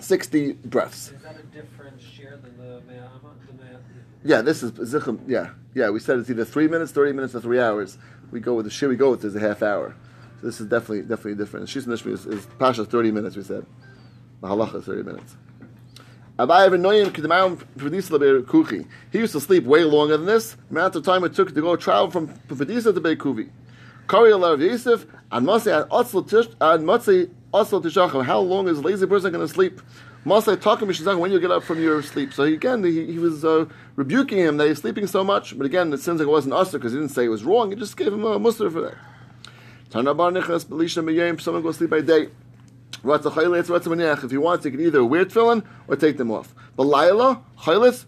60 0.00 0.52
breaths. 0.52 1.10
Is 1.10 1.22
that 1.22 1.38
a 1.38 1.42
different 1.44 2.00
share 2.00 2.36
than 2.36 2.56
the 2.58 2.82
Me'ama? 2.86 3.34
Yeah, 4.24 4.40
this 4.40 4.62
is 4.62 4.72
Zichem. 4.72 5.20
Yeah, 5.26 5.50
yeah. 5.74 5.90
We 5.90 6.00
said 6.00 6.18
it's 6.18 6.30
either 6.30 6.46
three 6.46 6.66
minutes, 6.66 6.92
thirty 6.92 7.12
minutes, 7.12 7.34
or 7.34 7.40
three 7.40 7.60
hours. 7.60 7.98
We 8.30 8.40
go 8.40 8.54
with 8.54 8.64
the 8.64 8.70
shir. 8.70 8.88
We 8.88 8.96
go 8.96 9.10
with 9.10 9.22
is 9.22 9.36
a 9.36 9.40
half 9.40 9.62
hour. 9.62 9.94
So 10.40 10.46
this 10.46 10.62
is 10.62 10.66
definitely 10.66 11.02
definitely 11.02 11.34
different. 11.34 11.68
Shisa 11.68 11.88
Nishmi 11.88 12.12
is, 12.12 12.24
is 12.24 12.46
Pasha 12.58 12.86
thirty 12.86 13.10
minutes. 13.10 13.36
We 13.36 13.42
said 13.42 13.66
the 14.40 14.48
halacha 14.48 14.76
is 14.76 14.86
thirty 14.86 15.02
minutes. 15.02 15.36
He 16.36 16.42
used 19.18 19.32
to 19.32 19.40
sleep 19.40 19.64
way 19.64 19.84
longer 19.84 20.16
than 20.16 20.26
this. 20.26 20.54
The 20.54 20.70
amount 20.70 20.96
of 20.96 21.04
time 21.04 21.22
it 21.22 21.32
took 21.32 21.54
to 21.54 21.60
go 21.60 21.76
travel 21.76 22.10
from 22.10 22.26
Padisa 22.48 22.92
to 22.92 23.00
Beikuvi. 23.00 23.50
And. 24.08 24.26
How 28.26 28.40
long 28.40 28.68
is 28.68 28.78
a 28.78 28.82
lazy 28.82 29.06
person 29.06 29.32
going 29.32 29.46
to 29.46 29.52
sleep? 29.52 29.80
Masay 30.26 30.60
talking 30.60 30.88
Mishizach 30.88 31.18
when 31.18 31.30
you 31.30 31.38
get 31.38 31.52
up 31.52 31.62
from 31.62 31.80
your 31.80 32.02
sleep. 32.02 32.32
So 32.32 32.42
again, 32.42 32.82
he, 32.82 33.12
he 33.12 33.18
was 33.18 33.44
uh, 33.44 33.66
rebuking 33.94 34.38
him 34.38 34.56
that 34.56 34.66
he's 34.66 34.78
sleeping 34.78 35.06
so 35.06 35.22
much. 35.22 35.56
But 35.56 35.66
again, 35.66 35.92
it 35.92 36.00
seems 36.00 36.18
like 36.18 36.26
it 36.26 36.30
wasn't 36.30 36.54
Asr 36.54 36.72
because 36.72 36.92
he 36.92 36.98
didn't 36.98 37.12
say 37.12 37.26
it 37.26 37.28
was 37.28 37.44
wrong. 37.44 37.70
He 37.70 37.76
just 37.76 37.96
gave 37.96 38.12
him 38.12 38.24
a 38.24 38.38
muster 38.38 38.70
for 38.70 38.80
that. 38.80 38.94
Someone 39.92 41.62
go 41.62 41.72
sleep 41.72 41.90
by 41.90 42.00
day. 42.00 42.28
If 43.06 44.32
you 44.32 44.40
want, 44.40 44.64
you 44.64 44.70
can 44.70 44.80
either 44.80 45.04
wear 45.04 45.26
tefillin 45.26 45.62
or 45.88 45.96
take 45.96 46.16
them 46.16 46.30
off. 46.30 46.54
But 46.74 46.84
laila, 46.84 47.42
chaylis, 47.58 48.06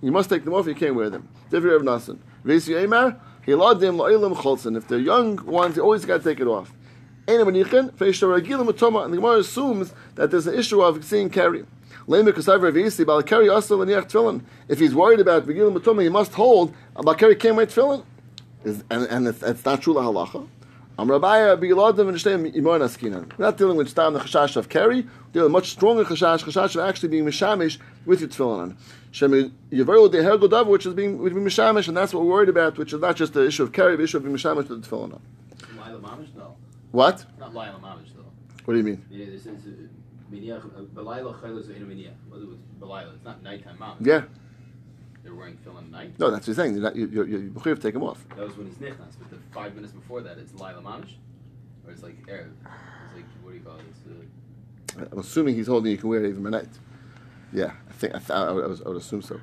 you 0.00 0.12
must 0.12 0.30
take 0.30 0.44
them 0.44 0.54
off. 0.54 0.66
You 0.68 0.76
can't 0.76 0.94
wear 0.94 1.10
them. 1.10 1.28
Divri 1.50 1.72
Rav 1.72 1.82
Nasan. 1.82 2.18
Vesi 2.44 2.74
Eimar, 2.74 3.18
hiladim 3.46 3.96
la'ilam 3.96 4.36
cholson. 4.36 4.76
If 4.76 4.86
they're 4.86 5.00
young 5.00 5.44
ones, 5.44 5.76
you 5.76 5.82
always 5.82 6.04
got 6.04 6.18
to 6.18 6.24
take 6.24 6.38
it 6.38 6.46
off. 6.46 6.72
And 7.26 7.40
the 7.40 7.52
Gemara 9.16 9.38
assumes 9.38 9.94
that 10.14 10.30
there's 10.30 10.46
an 10.46 10.54
issue 10.54 10.80
of 10.82 11.04
seeing 11.04 11.28
carry. 11.30 11.64
If 12.08 12.36
he's 14.78 14.94
worried 14.94 15.20
about 15.20 15.46
Regilim 15.46 16.02
he 16.02 16.08
must 16.08 16.34
hold. 16.34 16.74
Balkari 16.96 17.38
can't 17.38 17.56
wear 17.56 17.66
tefillin. 17.66 18.04
And, 18.64 18.84
and 19.06 19.28
it's, 19.28 19.42
it's 19.42 19.64
not 19.64 19.82
true 19.82 19.94
halacha. 19.94 20.48
Am 21.02 21.08
Rabaya 21.08 21.60
Biladim 21.60 22.10
and 22.10 22.16
Shteim 22.16 22.54
Imon 22.54 22.80
Askinan. 22.80 23.36
We're 23.36 23.46
not 23.46 23.58
dealing 23.58 23.76
with 23.76 23.88
Stam 23.88 24.12
the 24.12 24.20
Chashash 24.20 24.54
of 24.54 24.68
Kerry, 24.68 25.00
we're 25.00 25.08
dealing 25.32 25.46
with 25.46 25.52
much 25.52 25.70
stronger 25.70 26.04
Chashash, 26.04 26.44
Chashash 26.44 26.76
of 26.76 26.88
actually 26.88 27.08
being 27.08 27.24
Mishamish 27.24 27.78
with 28.06 28.20
your 28.20 28.28
tefillin 28.28 28.60
on. 28.60 28.76
Shem 29.10 29.32
Yavaru 29.72 30.12
de 30.12 30.22
Hergodav, 30.22 30.68
which 30.68 30.86
is 30.86 30.94
being, 30.94 31.18
being 31.18 31.44
Mishamish, 31.44 31.88
and 31.88 31.96
that's 31.96 32.14
what 32.14 32.22
we're 32.22 32.30
worried 32.30 32.48
about, 32.48 32.78
which 32.78 32.92
is 32.92 33.00
not 33.00 33.16
just 33.16 33.32
the 33.32 33.44
issue 33.44 33.64
of 33.64 33.72
Kerry, 33.72 33.96
the 33.96 34.04
issue 34.04 34.18
of 34.18 34.22
being 34.22 34.36
Mishamish 34.36 34.68
with 34.68 34.68
the 34.68 34.76
tefillin 34.88 35.14
on. 35.14 35.20
No. 36.36 36.54
What? 36.92 37.26
Not 37.40 37.52
Laila 37.52 37.80
Mamish, 37.80 38.14
though. 38.14 38.22
What 38.64 38.74
do 38.74 38.78
you 38.78 38.84
mean? 38.84 39.04
Yeah, 39.10 39.26
this 39.26 39.46
is 39.46 39.88
Chaylos 40.30 40.86
Ve'inu 40.94 41.84
Miniyach. 41.84 42.14
Belayla, 42.78 43.12
it's 43.12 43.24
not 43.24 43.42
nighttime 43.42 43.76
Mamish. 43.76 44.06
Yeah. 44.06 44.22
Wearing 45.42 45.56
tefillin 45.56 45.78
at 45.78 45.90
night? 45.90 46.18
No, 46.20 46.30
that's 46.30 46.46
what 46.46 46.56
you're 46.56 46.64
saying. 46.64 46.74
You're, 46.74 46.84
not, 46.84 46.94
you're, 46.94 47.26
you're, 47.26 47.26
you're, 47.26 47.76
take 47.76 47.94
them 47.94 48.04
off. 48.04 48.24
That 48.36 48.46
was 48.46 48.56
when 48.56 48.68
he's 48.68 48.76
nichnas, 48.76 49.16
but 49.18 49.28
the 49.28 49.38
five 49.50 49.74
minutes 49.74 49.92
before 49.92 50.20
that, 50.20 50.38
it's 50.38 50.54
Laila 50.54 50.80
Mamish? 50.80 51.14
Or 51.84 51.90
it's 51.90 52.04
like 52.04 52.14
air. 52.28 52.48
It's 52.60 53.16
like 53.16 53.24
what 53.42 53.50
do 53.50 53.56
you 53.56 53.64
call 53.64 53.74
it? 53.74 53.82
It's 53.90 55.00
uh, 55.00 55.08
I'm 55.10 55.18
assuming 55.18 55.56
he's 55.56 55.66
holding 55.66 55.90
you 55.90 55.98
can 55.98 56.08
wear 56.08 56.24
it 56.24 56.28
even 56.28 56.44
by 56.44 56.50
night. 56.50 56.68
Yeah, 57.52 57.72
I 57.90 57.92
think 57.92 58.14
I, 58.14 58.18
th- 58.18 58.30
I, 58.30 58.52
would, 58.52 58.82
I 58.86 58.88
would 58.88 58.96
assume 58.98 59.20
so. 59.20 59.40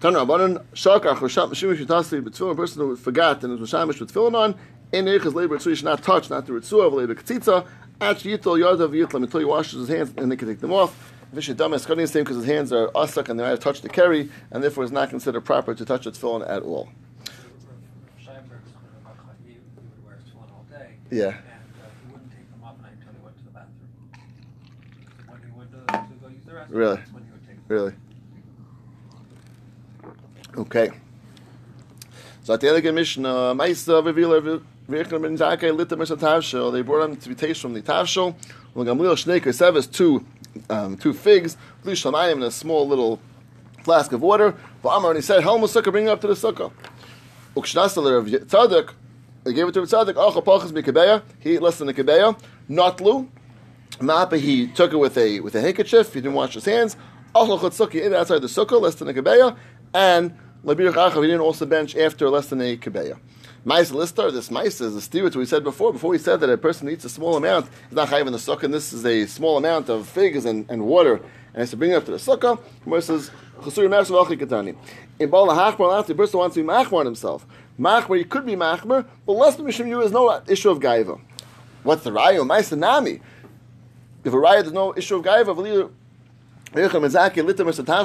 Tanu 0.00 0.26
Rabbanon 0.26 0.64
Shakar 0.72 1.14
Chosham 1.14 1.50
Shimish 1.50 1.78
Yitasi 1.78 2.20
B'Tfilin. 2.20 2.50
A 2.50 2.56
person 2.56 2.82
who 2.82 2.96
forgot 2.96 3.44
and 3.44 3.60
was 3.60 3.70
Mashamish 3.70 4.00
with 4.00 4.12
tefillin 4.12 4.34
on 4.34 4.56
in 4.90 5.04
Eichas 5.04 5.34
labor 5.34 5.56
Ritzui 5.56 5.76
should 5.76 5.84
not 5.84 6.02
touch, 6.02 6.30
not 6.30 6.46
the 6.46 6.52
Ritzua 6.52 6.88
of 6.88 6.94
labor 6.94 7.14
Ketzitza. 7.14 7.64
Actually, 8.00 8.38
Yitol 8.38 8.58
Yadav 8.58 8.90
Yitlam 8.90 9.22
until 9.22 9.38
he 9.38 9.46
washes 9.46 9.86
his 9.86 9.88
hands 9.88 10.12
and 10.16 10.32
they 10.32 10.36
can 10.36 10.48
take 10.48 10.58
them 10.58 10.72
off. 10.72 11.14
Vishay 11.34 11.56
Dam 11.56 11.74
is 11.74 11.84
cutting 11.84 12.02
the 12.02 12.08
same 12.08 12.24
because 12.24 12.36
his 12.36 12.46
hands 12.46 12.72
are 12.72 12.88
asak 12.88 13.28
and 13.28 13.38
they 13.38 13.44
might 13.44 13.50
have 13.50 13.60
touched 13.60 13.82
the 13.82 13.88
carry 13.88 14.30
and 14.50 14.62
therefore 14.62 14.84
is 14.84 14.92
not 14.92 15.10
considered 15.10 15.42
proper 15.42 15.74
to 15.74 15.84
touch 15.84 16.04
the 16.04 16.10
tefillin 16.10 16.48
at 16.48 16.62
all. 16.62 16.88
Yeah. 21.10 21.36
Really? 26.68 27.00
Really? 27.68 27.94
Okay. 30.56 30.90
So 32.42 32.54
at 32.54 32.60
the 32.60 32.68
end 32.68 32.76
of 32.78 32.82
the 32.82 32.92
Mishnah, 32.92 33.28
Maisa 33.28 34.02
Vivila 34.02 34.62
Virchner 34.86 35.18
Ben 35.18 35.36
Zakei 35.36 35.74
Lita 35.76 35.96
Misha 35.96 36.16
Tavshel, 36.16 36.72
they 36.72 36.82
brought 36.82 37.08
him 37.08 37.16
to 37.16 37.28
be 37.28 37.34
tasted 37.34 37.60
from 37.62 37.74
the 37.74 37.82
Tavshel. 37.82 38.34
When 38.74 38.86
Gamliel 38.86 39.14
Shneker 39.14 39.48
Sevis, 39.48 39.90
two, 39.90 40.24
um, 40.70 40.96
two 40.96 41.12
figs, 41.12 41.56
Bli 41.82 41.94
Shamayim 41.94 42.36
in 42.36 42.42
a 42.42 42.50
small 42.50 42.86
little 42.86 43.20
flask 43.82 44.12
of 44.12 44.22
water. 44.22 44.54
But 44.82 44.90
Amar, 44.90 45.12
and 45.12 45.18
he 45.18 45.22
said, 45.22 45.42
Helma 45.42 45.66
Sukkah, 45.66 45.90
bring 45.90 46.06
it 46.06 46.10
up 46.10 46.20
to 46.20 46.26
the 46.26 46.34
Sukkah. 46.34 46.72
Ukshnasal 47.56 48.18
of 48.18 48.26
Tzadok, 48.26 48.92
they 49.44 49.52
gave 49.52 49.68
it 49.68 49.72
to 49.72 49.80
Tzadok, 49.80 50.14
Acha 50.14 50.44
Pachas 50.44 50.72
Mikabeya, 50.72 51.22
he 51.40 51.54
ate 51.54 51.62
less 51.62 51.78
than 51.78 51.88
a 51.88 51.92
Kabeya. 51.92 52.38
Notlu, 52.68 53.28
Mappa, 53.98 54.38
he 54.38 54.68
took 54.68 54.92
it 54.92 54.96
with 54.96 55.16
a 55.18 55.40
with 55.40 55.54
a 55.54 55.60
handkerchief, 55.60 56.12
he 56.12 56.20
didn't 56.20 56.34
wash 56.34 56.54
his 56.54 56.64
hands. 56.64 56.96
Achal 57.34 57.58
Chutzukah, 57.58 58.06
in 58.06 58.14
outside 58.14 58.40
the 58.42 58.46
sukkah, 58.46 58.80
less 58.80 58.94
than 58.94 59.08
a 59.08 59.12
kebeya, 59.12 59.56
and 59.94 60.36
Labirach 60.64 60.94
Achav, 60.94 61.22
he 61.22 61.22
didn't 61.22 61.40
also 61.40 61.66
bench 61.66 61.96
after 61.96 62.28
less 62.28 62.46
than 62.48 62.60
a 62.60 62.76
kebeya. 62.76 63.18
Mice 63.64 63.90
listar, 63.90 64.32
this 64.32 64.52
mice 64.52 64.80
is 64.80 64.94
a 64.94 65.00
steer 65.00 65.28
we 65.28 65.44
said 65.44 65.64
before. 65.64 65.92
Before 65.92 66.10
we 66.10 66.18
said 66.18 66.38
that 66.40 66.48
a 66.48 66.56
person 66.56 66.88
eats 66.88 67.04
a 67.04 67.08
small 67.08 67.36
amount, 67.36 67.66
he's 67.88 67.96
not 67.96 68.08
chayiv 68.08 68.26
in 68.26 68.32
the 68.32 68.38
sukkah, 68.38 68.62
and 68.64 68.72
this 68.72 68.92
is 68.92 69.04
a 69.04 69.26
small 69.26 69.58
amount 69.58 69.88
of 69.88 70.06
figs 70.06 70.44
and, 70.44 70.64
and 70.70 70.86
water, 70.86 71.14
and 71.14 71.56
has 71.56 71.70
to 71.70 71.76
bring 71.76 71.90
it 71.90 71.94
up 71.94 72.04
to 72.04 72.12
the 72.12 72.18
sukkah. 72.18 72.60
Gemara 72.84 73.02
says, 73.02 73.32
"Chasuri 73.60 73.88
mersa 73.88 74.12
v'achi 74.12 74.38
katani." 74.38 74.76
In 75.18 75.28
bal 75.28 75.48
hachmar, 75.48 76.06
the 76.06 76.14
person 76.14 76.38
wants 76.38 76.54
to 76.54 76.62
be 76.62 76.68
machmar 76.68 77.00
on 77.00 77.06
himself. 77.06 77.44
Machmar, 77.78 78.18
he 78.18 78.24
could 78.24 78.46
be 78.46 78.54
machmar, 78.54 79.04
but 79.26 79.32
less 79.32 79.56
than 79.56 79.66
mishum 79.66 79.88
you 79.88 80.00
is 80.02 80.12
no 80.12 80.40
issue 80.46 80.70
of 80.70 80.78
gaiva. 80.78 81.20
What's 81.82 82.04
the 82.04 82.10
raya? 82.10 82.46
Mice 82.46 82.70
nami. 82.72 83.20
If 84.22 84.32
a 84.32 84.36
raya 84.36 84.60
there's 84.60 84.72
no 84.72 84.94
issue 84.96 85.16
of 85.16 85.24
gaiva, 85.24 85.88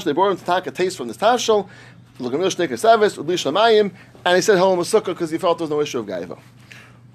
they 0.05 0.13
brought 0.13 0.31
him 0.31 0.37
to 0.37 0.45
take 0.45 0.67
a 0.67 0.71
taste 0.71 0.95
from 0.95 1.09
this 1.09 1.17
tashel, 1.17 1.67
And 2.19 2.29
he 2.29 2.49
said 4.41 4.57
Holam 4.57 4.83
Sukkah 4.83 5.05
because 5.05 5.31
he 5.31 5.37
felt 5.37 5.57
there 5.57 5.63
was 5.63 5.71
no 5.71 5.81
issue 5.81 5.99
of 5.99 6.05
Gaiva. 6.05 6.39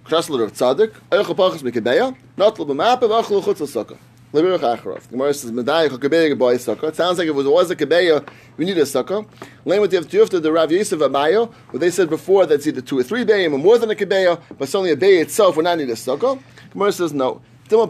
Krasler 0.05 0.43
of 0.43 0.53
Tzadik, 0.53 0.93
Eichel 1.11 1.37
Pachas 1.37 1.63
Mikebeya, 1.63 2.17
not 2.37 2.57
Lubamape, 2.57 3.03
Vachel 3.03 3.43
Chutz 3.43 3.61
Sukkah. 3.61 3.97
Lebirach 4.33 4.59
Acharov. 4.59 5.03
The 5.03 5.11
Gemara 5.11 5.33
says, 5.33 5.53
Medayach 5.53 5.89
HaKabeya 5.89 6.35
Geboy 6.35 6.57
Sukkah. 6.57 6.89
It 6.89 6.97
sounds 6.97 7.19
like 7.19 7.27
if 7.27 7.31
it 7.31 7.35
was, 7.35 7.47
was 7.47 7.71
a 7.71 7.77
Kabeya, 7.77 8.29
we 8.57 8.65
need 8.65 8.77
a 8.77 8.83
Sukkah. 8.83 9.27
Lame 9.65 9.81
with 9.81 9.91
the 9.91 9.99
Tiyufta, 9.99 10.43
the 10.43 10.53
Rav 10.53 10.71
Yosef 10.71 10.99
Amayo, 10.99 11.53
where 11.71 11.81
they 11.81 11.91
said 11.91 12.11
before 12.11 12.45
that's 12.45 12.67
either 12.67 12.81
two 12.81 12.99
or 12.99 13.03
three 13.03 13.25
Bayim 13.25 13.55
or 13.55 13.59
more 13.59 13.79
than 13.79 13.91
a 13.91 13.95
Kabeya, 13.95 14.41
but 14.51 14.65
it's 14.65 14.75
only 14.75 14.91
a 14.91 14.97
Bay 14.97 15.19
itself 15.19 15.57
would 15.57 15.65
not 15.65 15.79
need 15.79 15.89
a 15.89 15.95
Sukkah. 15.95 16.41
Gemara 16.73 16.93
says, 16.93 17.15
no. 17.15 17.41
Those 17.69 17.89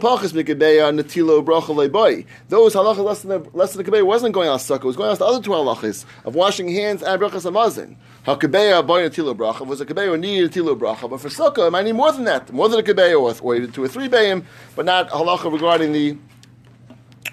halachas 2.75 3.03
less 3.03 3.21
than 3.21 3.29
the 3.29 3.49
less 3.53 3.73
than 3.73 3.85
the 3.85 4.05
wasn't 4.05 4.33
going 4.33 4.49
on 4.49 4.59
sukkah; 4.59 4.83
it 4.83 4.85
was 4.85 4.97
going 4.97 5.09
on 5.09 5.17
the 5.17 5.25
other 5.25 5.41
two 5.41 5.51
halachas 5.51 6.05
of 6.25 6.35
washing 6.35 6.67
hands 6.67 7.01
and 7.01 7.21
brachas 7.21 7.49
amazin. 7.49 7.95
Hakabeya 8.25 8.85
boy 8.85 9.07
natilo 9.07 9.33
bracha 9.35 9.65
was 9.65 9.79
a 9.79 9.85
kabeya 9.85 10.07
who 10.07 10.17
needed 10.17 10.51
natilo 10.51 10.77
bracha, 10.77 11.09
but 11.09 11.21
for 11.21 11.29
sukkah, 11.29 11.67
it 11.67 11.71
might 11.71 11.85
need 11.85 11.93
more 11.93 12.11
than 12.11 12.25
that, 12.25 12.51
more 12.51 12.67
than 12.67 12.79
a 12.79 12.83
kabeya 12.83 13.13
or, 13.19 13.33
or 13.41 13.67
two 13.67 13.83
or 13.83 13.87
three 13.87 14.09
bayim, 14.09 14.43
but 14.75 14.85
not 14.85 15.09
halacha 15.11 15.49
regarding 15.51 15.93
the 15.93 16.17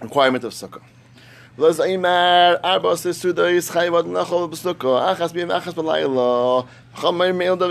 requirement 0.01 0.45
of 0.45 0.53
sukkah. 0.53 0.83
Los 1.59 1.79
Aimar, 1.79 2.61
Arba 2.63 2.89
Sesudais, 2.89 3.73
Chayvad 3.73 4.05
Nachol 4.05 4.49
Besukkah, 4.51 5.17
Achas 5.17 5.33
Bim 5.33 5.49
Achas 5.49 5.75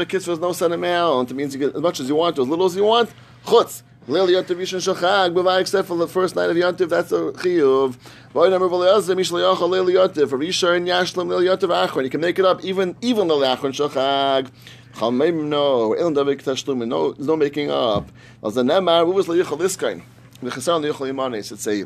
Kiss 0.10 0.26
was 0.26 0.40
no 0.40 0.52
set 0.54 0.72
amount. 0.72 1.30
It 1.30 1.36
means 1.36 1.54
you 1.54 1.60
get 1.60 1.76
as 1.76 1.82
much 1.82 2.00
as 2.00 2.10
you 2.10 2.16
want, 2.16 2.40
as 2.40 2.48
little 2.48 2.66
as 2.66 2.76
you 2.76 2.84
want. 2.84 3.12
Chutz. 3.46 3.84
Lil 4.08 4.28
Yontiv 4.28 4.58
Yishon 4.58 4.94
Shachag, 4.94 5.34
Bavai, 5.34 5.62
except 5.62 5.88
for 5.88 5.98
the 5.98 6.08
first 6.08 6.36
night 6.36 6.52
of 6.52 6.56
Yontiv, 6.56 6.90
that's 6.90 7.12
a 7.12 7.32
Chiyuv. 7.42 7.96
Void 8.34 8.52
number 8.52 8.70
Valiazim, 8.70 9.16
Mishla 9.16 9.56
Yachal, 9.56 9.68
Lil 9.68 9.88
Yontiv, 9.88 10.30
Rishar 10.30 10.78
and 10.78 10.88
Yashlam, 10.88 11.28
Lil 11.28 11.42
Yontiv 11.42 11.70
Achron. 11.70 12.04
You 12.04 12.12
can 12.12 12.22
make 12.22 12.38
it 12.38 12.46
up 12.46 12.64
even, 12.64 12.96
even 13.02 13.28
Lil 13.28 13.40
Achron 13.40 13.74
Shachag. 13.74 14.52
Chamim, 14.94 15.46
no. 15.46 15.96
Ilm 15.96 16.14
David 16.14 16.38
Tashlum, 16.38 16.88
no, 16.88 17.14
there's 17.14 17.26
no 17.26 17.36
making 17.36 17.72
up. 17.72 18.12
As 18.44 18.54
the 18.54 18.62
Nemar, 18.62 19.08
what 19.08 19.16
was 19.16 19.26
this 19.26 19.76
kind? 19.76 20.04
The 20.40 20.52
Chassan 20.52 20.82
Lil 20.82 20.94
Yachal 20.94 21.12
Yimanes, 21.12 21.52
it's 21.52 21.68
a 21.68 21.86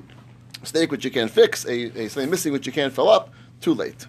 mistake 0.60 0.92
which 0.92 1.06
you 1.06 1.12
can't 1.12 1.32
fix, 1.32 1.66
a, 1.66 2.02
a 2.02 2.10
something 2.10 2.30
missing 2.30 2.52
which 2.52 2.68
you 2.68 2.74
can't 2.74 2.92
fill 2.92 3.08
up, 3.08 3.30
too 3.62 3.74
late. 3.74 4.08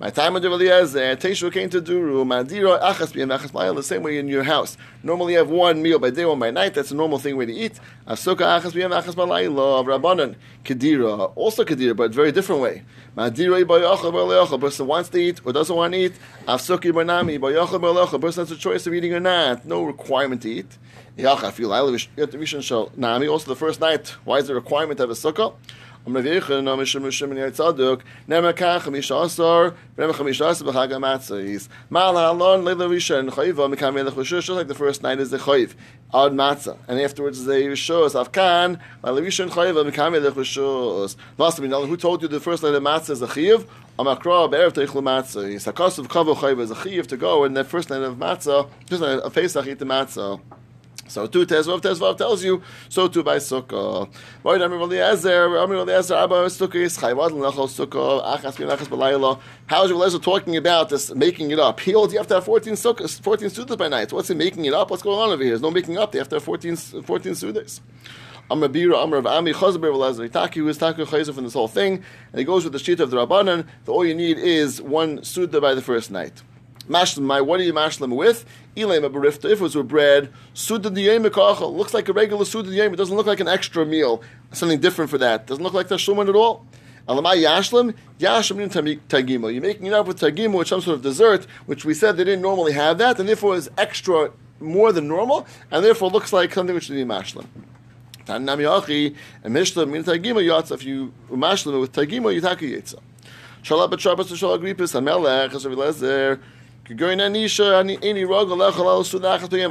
My 0.00 0.10
time 0.10 0.34
of 0.34 0.44
Eliezer, 0.44 1.14
Teshu 1.14 1.52
came 1.52 1.70
to 1.70 1.80
Duru, 1.80 2.24
Madira, 2.26 2.82
Achas 2.82 3.12
B'yam, 3.12 3.32
Achas 3.38 3.52
B'ayam, 3.52 3.76
the 3.76 3.82
same 3.82 4.02
way 4.02 4.18
in 4.18 4.26
your 4.26 4.42
house. 4.42 4.76
Normally 5.04 5.34
you 5.34 5.38
have 5.38 5.50
one 5.50 5.82
meal 5.82 6.00
by 6.00 6.10
day, 6.10 6.24
one 6.24 6.40
by 6.40 6.50
night, 6.50 6.74
that's 6.74 6.90
a 6.90 6.96
normal 6.96 7.20
thing 7.20 7.36
way 7.36 7.46
to 7.46 7.52
eat. 7.52 7.78
Asuka, 8.08 8.38
Achas 8.38 8.72
B'yam, 8.72 8.90
Achas 8.90 9.14
B'layla, 9.14 9.84
Rabbanan, 9.84 10.34
Kedira, 10.64 11.32
also 11.36 11.64
Kedira, 11.64 11.94
but 11.94 12.12
very 12.12 12.32
different 12.32 12.60
way. 12.60 12.82
Madira, 13.16 13.64
B'yachal, 13.64 14.12
B'yachal, 14.12 14.60
person 14.60 14.88
wants 14.88 15.10
to 15.10 15.18
eat 15.18 15.40
or 15.44 15.52
doesn't 15.52 15.76
want 15.76 15.94
to 15.94 16.00
eat. 16.00 16.14
Afsuki, 16.48 16.90
B'nami, 16.90 17.38
B'yachal, 17.38 17.78
B'yachal, 17.80 18.20
person 18.20 18.42
has 18.42 18.50
a 18.50 18.56
choice 18.56 18.88
of 18.88 18.94
eating 18.94 19.14
or 19.14 19.20
not, 19.20 19.64
no 19.64 19.84
requirement 19.84 20.42
to 20.42 20.50
eat. 20.50 20.76
Yachal, 21.16 21.52
feel 21.52 21.68
Nami, 22.96 23.28
also 23.28 23.46
the 23.46 23.56
first 23.56 23.80
night, 23.80 24.08
why 24.24 24.38
is 24.38 24.48
the 24.48 24.54
requirement 24.56 24.96
to 24.98 25.04
have 25.04 25.10
a 25.10 25.12
sukkah? 25.12 25.54
Just 26.04 26.16
like 26.16 26.24
the 34.66 34.74
first 34.76 35.02
night 35.02 35.18
is 35.18 35.30
the 35.30 35.38
Chayv, 35.38 35.74
Ad 36.12 36.32
Matzah, 36.32 36.76
and 36.88 37.00
afterwards 37.00 37.38
is 37.38 37.46
the 37.46 37.52
Rishos, 37.54 38.14
Avkan, 38.14 38.78
who 41.88 41.96
told 41.96 42.20
you 42.20 42.28
the 42.28 42.38
first 42.38 42.62
night 42.62 42.74
of 42.74 42.82
Matzah 42.82 43.10
is 43.10 43.22
a 43.22 43.26
Chayv? 43.26 43.66
Amakra, 43.98 44.50
Be'erev 44.50 44.72
Teichel 44.72 45.02
Matzah. 45.02 45.54
Sakos 45.54 45.98
of 45.98 46.08
Kavo 46.08 46.34
Chayva 46.34 46.60
is 46.60 46.70
a 46.70 46.74
Chayv 46.74 47.06
to 47.06 47.16
go, 47.16 47.44
and 47.44 47.56
the 47.56 47.64
first 47.64 47.88
night 47.88 48.02
of 48.02 48.16
Matzah, 48.16 48.68
just 48.84 49.02
a 49.02 49.30
Pesach, 49.30 49.66
eat 49.66 49.78
the 49.78 49.86
Matzah. 49.86 50.38
So 51.06 51.26
too 51.26 51.44
Tezvav 51.44 51.80
Tezvav 51.80 52.16
tells 52.16 52.42
you, 52.42 52.62
so 52.88 53.08
too 53.08 53.22
by 53.22 53.36
Sukkah. 53.36 54.08
Right, 54.42 54.60
Amir 54.60 54.80
Eliezer, 54.80 55.56
Amir 55.58 55.78
Eliezer, 55.78 56.14
Abba 56.14 56.46
Sukkah 56.46 56.76
is 56.76 56.96
Chayvad 56.96 57.30
Lachol 57.30 57.68
Sukkah, 57.68 58.38
Achas 58.38 58.56
Bin 58.56 58.68
Achas 58.68 58.86
Balayla. 58.86 59.38
How 59.66 59.84
is 59.84 59.90
Eliezer 59.90 60.18
talking 60.18 60.56
about 60.56 60.88
this, 60.88 61.14
making 61.14 61.50
it 61.50 61.58
up? 61.58 61.80
He 61.80 61.92
holds 61.92 62.12
you 62.12 62.18
have 62.18 62.26
to 62.28 62.34
have 62.34 62.44
14 62.44 62.74
sukkahs, 62.74 63.22
14 63.22 63.48
sudas 63.48 63.76
by 63.76 63.88
night. 63.88 64.12
What's 64.12 64.28
he 64.28 64.34
making 64.34 64.64
it 64.64 64.72
up? 64.72 64.90
What's 64.90 65.02
going 65.02 65.18
on 65.18 65.30
over 65.30 65.42
here? 65.42 65.52
There's 65.52 65.62
no 65.62 65.70
making 65.70 65.98
up. 65.98 66.12
They 66.12 66.18
have 66.18 66.28
to 66.30 66.36
have 66.36 66.44
14, 66.44 66.76
14 66.76 67.32
sudas. 67.32 67.80
Amr 68.50 68.68
Bira, 68.68 68.96
Amr 68.96 69.18
of 69.18 69.26
Ami, 69.26 69.52
Chazabir 69.52 69.92
Eliezer, 69.92 70.28
Itaki, 70.28 70.56
who 70.56 70.68
is 70.68 70.78
Taki 70.78 71.02
Chayzer 71.04 71.34
from 71.34 71.44
this 71.44 71.54
whole 71.54 71.68
thing. 71.68 72.02
And 72.32 72.38
he 72.38 72.44
goes 72.44 72.64
with 72.64 72.72
the 72.72 72.78
sheet 72.78 73.00
of 73.00 73.10
the 73.10 73.16
Rabbanan, 73.16 73.66
that 73.84 73.92
all 73.92 74.04
you 74.04 74.14
need 74.14 74.38
is 74.38 74.80
one 74.80 75.22
suda 75.22 75.60
by 75.60 75.74
the 75.74 75.82
first 75.82 76.10
night. 76.10 76.42
Mashlim, 76.88 77.46
what 77.46 77.60
are 77.60 77.62
you 77.62 77.72
mashlim 77.72 78.14
with? 78.14 78.44
Ilem 78.76 79.10
barifta. 79.10 79.50
If 79.50 79.60
it 79.60 79.60
was 79.60 79.74
with 79.74 79.88
bread, 79.88 80.30
suda 80.52 80.90
diyem 80.90 81.22
looks 81.76 81.94
like 81.94 82.08
a 82.08 82.12
regular 82.12 82.44
suda 82.44 82.70
diyem. 82.70 82.92
It 82.92 82.96
doesn't 82.96 83.16
look 83.16 83.26
like 83.26 83.40
an 83.40 83.48
extra 83.48 83.86
meal. 83.86 84.22
Something 84.52 84.80
different 84.80 85.10
for 85.10 85.18
that. 85.18 85.46
Doesn't 85.46 85.64
look 85.64 85.72
like 85.72 85.88
tashluman 85.88 86.28
at 86.28 86.34
all. 86.34 86.66
Alamai 87.08 87.42
yashlim, 87.42 87.94
yashlim 88.18 88.68
tagimo. 89.08 89.52
You're 89.52 89.62
making 89.62 89.86
it 89.86 89.94
up 89.94 90.06
with 90.06 90.20
tagimo, 90.20 90.58
with 90.58 90.68
some 90.68 90.82
sort 90.82 90.96
of 90.96 91.02
dessert, 91.02 91.46
which 91.66 91.84
we 91.84 91.94
said 91.94 92.16
they 92.16 92.24
didn't 92.24 92.42
normally 92.42 92.72
have 92.72 92.98
that, 92.98 93.18
and 93.18 93.28
therefore 93.28 93.56
is 93.56 93.70
extra 93.78 94.30
more 94.60 94.92
than 94.92 95.08
normal, 95.08 95.46
and 95.70 95.84
therefore 95.84 96.10
looks 96.10 96.32
like 96.32 96.52
something 96.52 96.74
which 96.74 96.84
should 96.84 96.96
be 96.96 97.04
mashlim. 97.04 97.46
Tanami 98.26 98.82
achi 98.82 99.14
and 99.42 99.54
mishlam 99.54 99.90
min 99.90 100.04
tagimo 100.04 100.42
yatsa. 100.42 100.72
If 100.72 100.84
you 100.84 101.12
mashlim 101.30 101.80
with 101.80 101.92
tagimo, 101.92 102.32
you 102.34 102.40
take 102.42 102.62
a 102.62 102.64
yitza. 102.64 102.98
Shalab 103.62 103.90
b'trabbas 103.90 104.28
to 104.28 104.34
shalab 104.34 104.80
as 104.80 104.92
Lezer. 105.64 106.40
I 106.86 106.92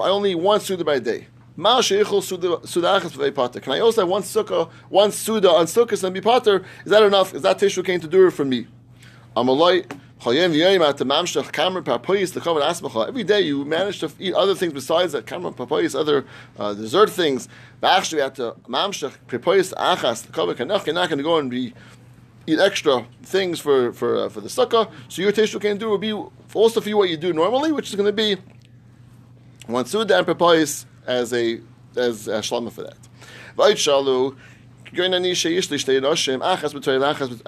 only 0.10 0.34
one 0.34 0.60
suda 0.60 0.84
by 0.84 0.98
day. 0.98 1.28
Can 1.56 1.68
I 1.68 1.76
also 3.80 4.02
have 4.02 4.10
one 4.10 4.24
sukkah, 4.24 4.72
one 4.90 5.12
suda 5.12 5.52
on 5.52 5.68
sukkahs 5.68 6.04
and 6.04 6.12
be 6.12 6.22
potter? 6.22 6.66
Is 6.84 6.90
that 6.90 7.04
enough? 7.04 7.36
Is 7.36 7.44
that 7.44 7.60
tissue 7.60 7.84
came 7.84 8.00
to 8.00 8.08
do 8.08 8.26
it 8.26 8.32
for 8.32 8.46
me? 8.46 8.66
Every 9.36 9.84
day 13.24 13.42
you 13.42 13.66
manage 13.66 14.00
to 14.00 14.12
eat 14.18 14.34
other 14.34 14.56
things 14.56 14.74
besides 14.74 15.12
that 15.12 15.28
kamar 15.28 15.52
papayis, 15.52 15.94
other 16.00 16.26
uh, 16.58 16.74
dessert 16.74 17.12
things. 17.12 17.48
Actually, 17.84 18.24
at 18.24 18.34
the 18.36 18.54
mamshach 18.68 19.14
prepoyis 19.28 19.72
achas, 19.76 20.26
the 20.26 20.32
you're 20.58 20.66
not 20.96 21.10
going 21.10 21.20
to 21.20 21.24
go 21.24 21.38
and 21.38 21.52
be 21.52 21.76
eat 22.48 22.60
extra 22.60 23.06
things 23.24 23.60
for 23.60 23.94
for 23.94 24.18
uh, 24.18 24.30
for 24.30 24.42
the 24.42 24.50
sukkah. 24.50 24.92
So 25.08 25.22
your 25.22 25.32
tissue 25.32 25.60
can 25.60 25.78
do 25.78 25.90
will 25.90 25.98
be 25.98 26.14
also 26.54 26.82
for 26.82 26.90
you 26.90 26.98
what 26.98 27.10
you 27.10 27.18
do 27.18 27.34
normally, 27.34 27.72
which 27.72 27.90
is 27.90 27.96
going 27.96 28.08
to 28.08 28.14
be 28.14 28.38
one 29.68 29.86
suda 29.86 30.18
and 30.18 30.28
papayis 30.28 30.86
as 31.06 31.34
a 31.34 31.60
as 31.96 32.28
a 32.28 32.40
shlama 32.40 32.72
for 32.72 32.84
that. 32.84 32.98
Vayit. 33.58 34.36
I 34.96 35.06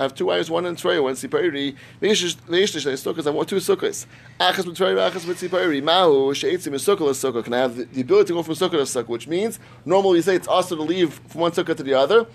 have 0.01 0.15
two 0.15 0.31
eyes, 0.31 0.49
one 0.49 0.65
in 0.65 0.75
Troy, 0.75 0.99
one 0.99 1.11
in 1.11 1.15
Tzippori. 1.15 1.75
I 2.01 3.29
want 3.29 3.49
two 3.49 3.55
sukkahs. 3.57 4.05
Can 7.43 7.53
I 7.53 7.57
have 7.57 7.75
the, 7.75 7.83
the 7.85 8.01
ability 8.01 8.27
to 8.29 8.33
go 8.33 8.41
from 8.41 8.55
sukkah 8.55 8.71
to 8.71 8.77
sukkah? 8.77 9.07
Which 9.09 9.27
means 9.27 9.59
normally 9.85 10.17
you 10.17 10.21
say 10.23 10.35
it's 10.35 10.47
also 10.47 10.75
to 10.75 10.81
leave 10.81 11.13
from 11.13 11.41
one 11.41 11.51
sukkah 11.51 11.77
to 11.77 11.83
the 11.83 11.93
other. 11.93 12.25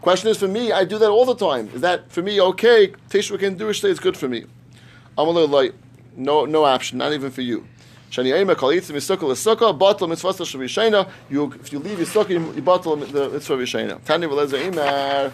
Question 0.00 0.30
is 0.30 0.38
for 0.38 0.48
me, 0.48 0.72
I 0.72 0.84
do 0.84 0.98
that 0.98 1.10
all 1.10 1.24
the 1.24 1.34
time. 1.34 1.68
Is 1.74 1.80
that 1.80 2.10
for 2.10 2.22
me 2.22 2.40
okay? 2.40 2.88
Teshuvah 3.10 3.40
can 3.40 3.56
do 3.56 3.68
it, 3.68 3.84
it's 3.84 4.00
good 4.00 4.16
for 4.16 4.28
me. 4.28 4.44
I'm 5.16 5.26
a 5.26 5.30
little 5.30 5.48
like, 5.48 5.74
no, 6.16 6.44
no 6.44 6.64
option, 6.64 6.98
not 6.98 7.12
even 7.12 7.30
for 7.30 7.42
you. 7.42 7.66
You 8.10 8.24
if 8.24 8.32
you 8.32 8.38
leave 11.78 11.98
Yisukah, 11.98 12.30
you 12.30 12.62
batal 12.62 13.12
the 13.12 13.28
Mitzvah 13.28 13.56
Yishena. 13.56 14.02
Tani 14.04 14.26
Eimar. 14.26 15.32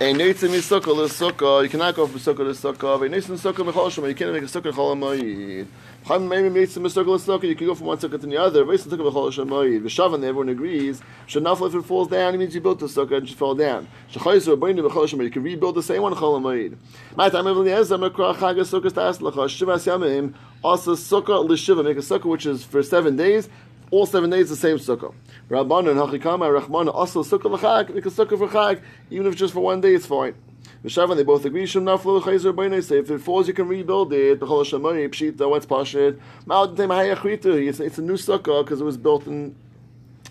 A 0.00 0.04
neitzim 0.04 0.48
misukah 0.48 0.96
l'sukkah. 0.96 1.62
You 1.62 1.68
cannot 1.68 1.94
go 1.94 2.06
from 2.06 2.18
sukkah 2.18 2.38
to 2.38 2.44
sukkah. 2.44 3.04
A 3.04 3.08
neitzim 3.10 3.38
sukkah 3.38 3.70
b'chol 3.70 3.90
shema. 3.92 4.08
You 4.08 4.14
can't 4.14 4.32
make 4.32 4.42
a 4.42 4.46
sukkah 4.46 4.72
chol 4.72 4.96
hamoyed. 4.96 5.66
Chum 6.06 6.26
maybe 6.26 6.48
neitzim 6.48 6.78
misukah 6.78 7.06
l'sukkah. 7.06 7.44
You 7.44 7.54
can 7.54 7.66
go 7.66 7.74
from 7.74 7.88
one 7.88 7.98
sukkah 7.98 8.18
to 8.18 8.26
the 8.26 8.38
other. 8.38 8.64
V'neitzim 8.64 8.88
sukkah 8.88 9.12
b'chol 9.12 9.30
shemoyed. 9.30 9.82
V'shavan, 9.82 10.24
everyone 10.24 10.48
agrees. 10.48 11.02
Shenafel, 11.28 11.68
if 11.68 11.74
it 11.74 11.82
falls 11.82 12.08
down, 12.08 12.34
it 12.34 12.38
means 12.38 12.54
you 12.54 12.62
built 12.62 12.78
the 12.78 12.86
sukkah 12.86 13.18
and 13.18 13.24
it 13.24 13.28
should 13.28 13.38
fall 13.38 13.54
down. 13.54 13.86
Shechayzer, 14.10 14.56
b'nei 14.56 14.80
b'chol 14.80 15.06
shemoyed. 15.06 15.24
You 15.24 15.30
can 15.30 15.42
rebuild 15.42 15.74
the 15.74 15.82
same 15.82 16.00
one 16.00 16.14
chol 16.14 16.40
hamoyed. 16.40 16.78
My 17.14 17.28
time, 17.28 17.44
Evel 17.44 17.66
Yezer, 17.66 17.98
Mekra 18.00 18.34
Chag 18.34 18.56
sukkah 18.60 18.90
stas 18.90 19.20
l'cha. 19.20 19.46
Shivas 19.46 19.86
yamim. 19.86 20.32
Also 20.64 20.96
sukkah 20.96 21.44
l'shiva. 21.46 21.84
Make 21.84 21.98
a 21.98 22.00
sukkah 22.00 22.24
which 22.24 22.46
is 22.46 22.64
for 22.64 22.82
seven 22.82 23.16
days. 23.16 23.50
All 23.92 24.06
seven 24.06 24.30
days 24.30 24.48
the 24.48 24.56
same 24.56 24.78
sukkah. 24.78 25.12
Rabban 25.50 25.90
and 25.90 26.00
Hachikama 26.00 26.48
Rachman 26.58 26.90
also 26.92 27.22
sukkah. 27.22 27.50
Make 27.94 28.06
a 28.06 28.08
sukkah 28.08 28.38
for 28.38 28.48
chag. 28.48 28.80
Even 29.10 29.26
if 29.26 29.36
just 29.36 29.52
for 29.52 29.60
one 29.60 29.82
day, 29.82 29.94
it's 29.94 30.06
fine. 30.06 30.34
V'shavan, 30.82 31.14
they 31.16 31.24
both 31.24 31.44
agree. 31.44 31.66
Shem 31.66 31.84
naflu 31.84 32.18
l'chayzer 32.22 32.54
b'nei. 32.54 32.82
Say 32.82 33.00
if 33.00 33.10
it 33.10 33.20
falls, 33.20 33.48
you 33.48 33.52
can 33.52 33.68
rebuild 33.68 34.10
it. 34.14 34.40
B'chol 34.40 34.64
shemani 34.64 35.06
pshita. 35.10 35.46
What's 35.46 35.66
pashit? 35.66 36.18
Ma'od 36.46 36.74
tem 36.74 36.88
hayachritu. 36.88 37.80
It's 37.82 37.98
a 37.98 38.02
new 38.02 38.14
sukkah 38.14 38.64
because 38.64 38.80
it 38.80 38.84
was 38.84 38.96
built 38.96 39.26
in 39.26 39.54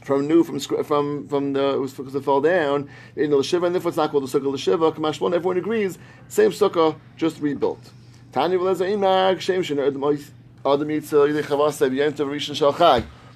from 0.04 0.28
new 0.28 0.44
from 0.44 0.60
from 0.84 1.28
from 1.28 1.54
the 1.54 1.76
it 1.76 1.80
was 1.80 1.94
because 1.94 2.16
it 2.16 2.26
fell 2.26 2.42
down 2.42 2.90
in 3.16 3.30
the 3.30 3.44
shiva 3.44 3.68
and 3.68 3.76
if 3.76 3.86
it's 3.86 3.96
not 3.96 4.10
called 4.10 4.28
the 4.28 4.40
sukkah 4.40 4.52
l'shiva 4.52 4.92
kamashmon 4.92 5.36
everyone 5.36 5.58
agrees 5.58 6.00
same 6.28 6.50
sukkah 6.50 6.96
just 7.16 7.40
rebuilt. 7.40 7.92
Tanya 8.32 8.58
v'lezer 8.58 8.90
imag 8.92 9.40
shem 9.40 9.62
shen 9.62 9.78
adam 9.78 10.02
yitzah 10.02 11.30
yidei 11.30 11.44
chavasa 11.44 11.88
b'yentav 11.92 12.26
rishon 12.26 12.56
shal. 12.56 12.74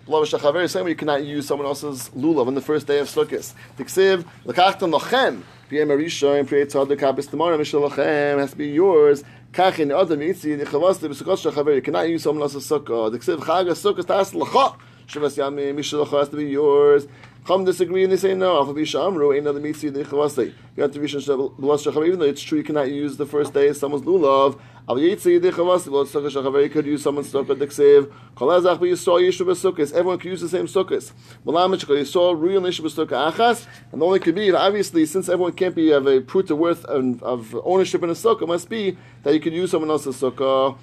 Beloved 0.06 0.32
shachaver 0.32 0.69
same 0.69 0.84
way 0.84 0.91
you 0.91 0.95
cannot 0.95 1.23
use 1.23 1.48
someone 1.48 1.68
else's 1.68 2.10
lulav 2.10 2.45
on 2.45 2.53
the 2.53 2.61
first 2.61 2.86
day 2.86 2.99
of 2.99 3.07
sukkahs. 3.07 3.56
Tiksiv 3.76 4.23
lekachtam 4.45 4.98
lachem 4.99 5.41
b'yem 5.72 5.88
arishon 5.88 6.45
priyet 6.45 6.68
tzad 6.68 6.95
lekabis 6.95 7.27
tomorrow 7.27 7.57
mishal 7.57 7.90
lachem 7.90 8.38
has 8.38 8.52
to 8.52 8.56
be 8.56 8.68
yours. 8.68 9.23
Kach 9.52 9.80
in 9.80 9.91
adam 9.91 10.19
yitzah 10.19 10.60
yidei 10.60 10.65
chavasa 10.65 11.10
b'sukkot 11.10 11.52
shachaver 11.52 11.73
you 11.73 11.82
cannot 11.82 12.07
use 12.07 12.22
someone 12.22 12.44
else's 12.44 12.69
sukkah. 12.69 13.11
Tiksiv 13.18 13.40
chag 13.40 13.65
sukkahs 13.69 14.06
tas 14.06 14.36
l'cha. 14.36 14.76
Shavas 15.07 15.38
Yami, 15.38 15.72
Mishal 15.72 16.10
has 16.10 16.30
to 16.30 16.36
be 16.36 16.45
yours. 16.45 17.07
Chum 17.45 17.64
disagree 17.64 18.03
and 18.03 18.11
they 18.11 18.18
say 18.18 18.34
no. 18.34 18.56
Alpha 18.57 18.73
Bisha 18.73 19.06
Amru, 19.06 19.34
ain't 19.34 19.41
another 19.41 19.60
mitzi 19.60 19.90
the 19.90 20.03
Chavasei. 20.03 20.52
You 20.76 20.82
have 20.82 20.91
to 20.94 20.99
be 20.99 21.07
even 21.07 22.19
though 22.19 22.26
it's 22.26 22.41
true 22.41 22.57
you 22.57 22.64
cannot 22.64 22.90
use 22.90 23.18
the 23.18 23.27
first 23.27 23.53
day 23.53 23.68
of 23.68 23.77
someone's 23.77 24.03
lulav. 24.03 24.60
Al 24.88 24.98
Yitzi 24.98 25.41
the 25.41 25.49
Chavasei, 25.49 25.90
Blas 25.90 26.12
Shachar, 26.12 26.62
you 26.62 26.70
could 26.70 26.86
use 26.86 27.02
someone's 27.02 27.34
sukkah, 27.34 27.57
Diksev. 27.57 28.14
Kolazach, 28.38 28.80
but 28.80 28.86
you 28.86 28.95
saw 28.95 29.18
Yishu 29.18 29.44
Sukkahs. 29.44 29.91
Everyone 29.91 30.20
could 30.20 30.30
use 30.30 30.41
the 30.41 30.48
same 30.48 30.68
sukkahs. 30.68 31.12
Malamich, 31.44 31.90
you 31.90 32.06
saw 32.06 32.34
real 32.34 32.62
Yishu 32.62 32.82
Sukkah 32.82 33.32
Achas, 33.32 33.66
and 33.91 33.99
the 33.99 34.06
only 34.06 34.20
could 34.20 34.36
be, 34.36 34.52
obviously, 34.52 35.07
since 35.07 35.28
everyone 35.28 35.53
can't 35.53 35.74
be 35.74 35.88
have 35.88 36.06
a 36.06 36.22
pruta 36.22 36.56
worth 36.56 36.86
of, 36.86 37.24
of 37.24 37.60
ownership 37.66 38.03
in 38.03 38.12
a 38.12 38.14
sukkah, 38.14 38.48
must 38.48 38.70
be 38.70 38.95
that 39.24 39.34
you 39.34 39.40
could 39.40 39.53
use 39.53 39.72
someone 39.72 39.90
else's 39.90 40.22
sukkah. 40.22 40.78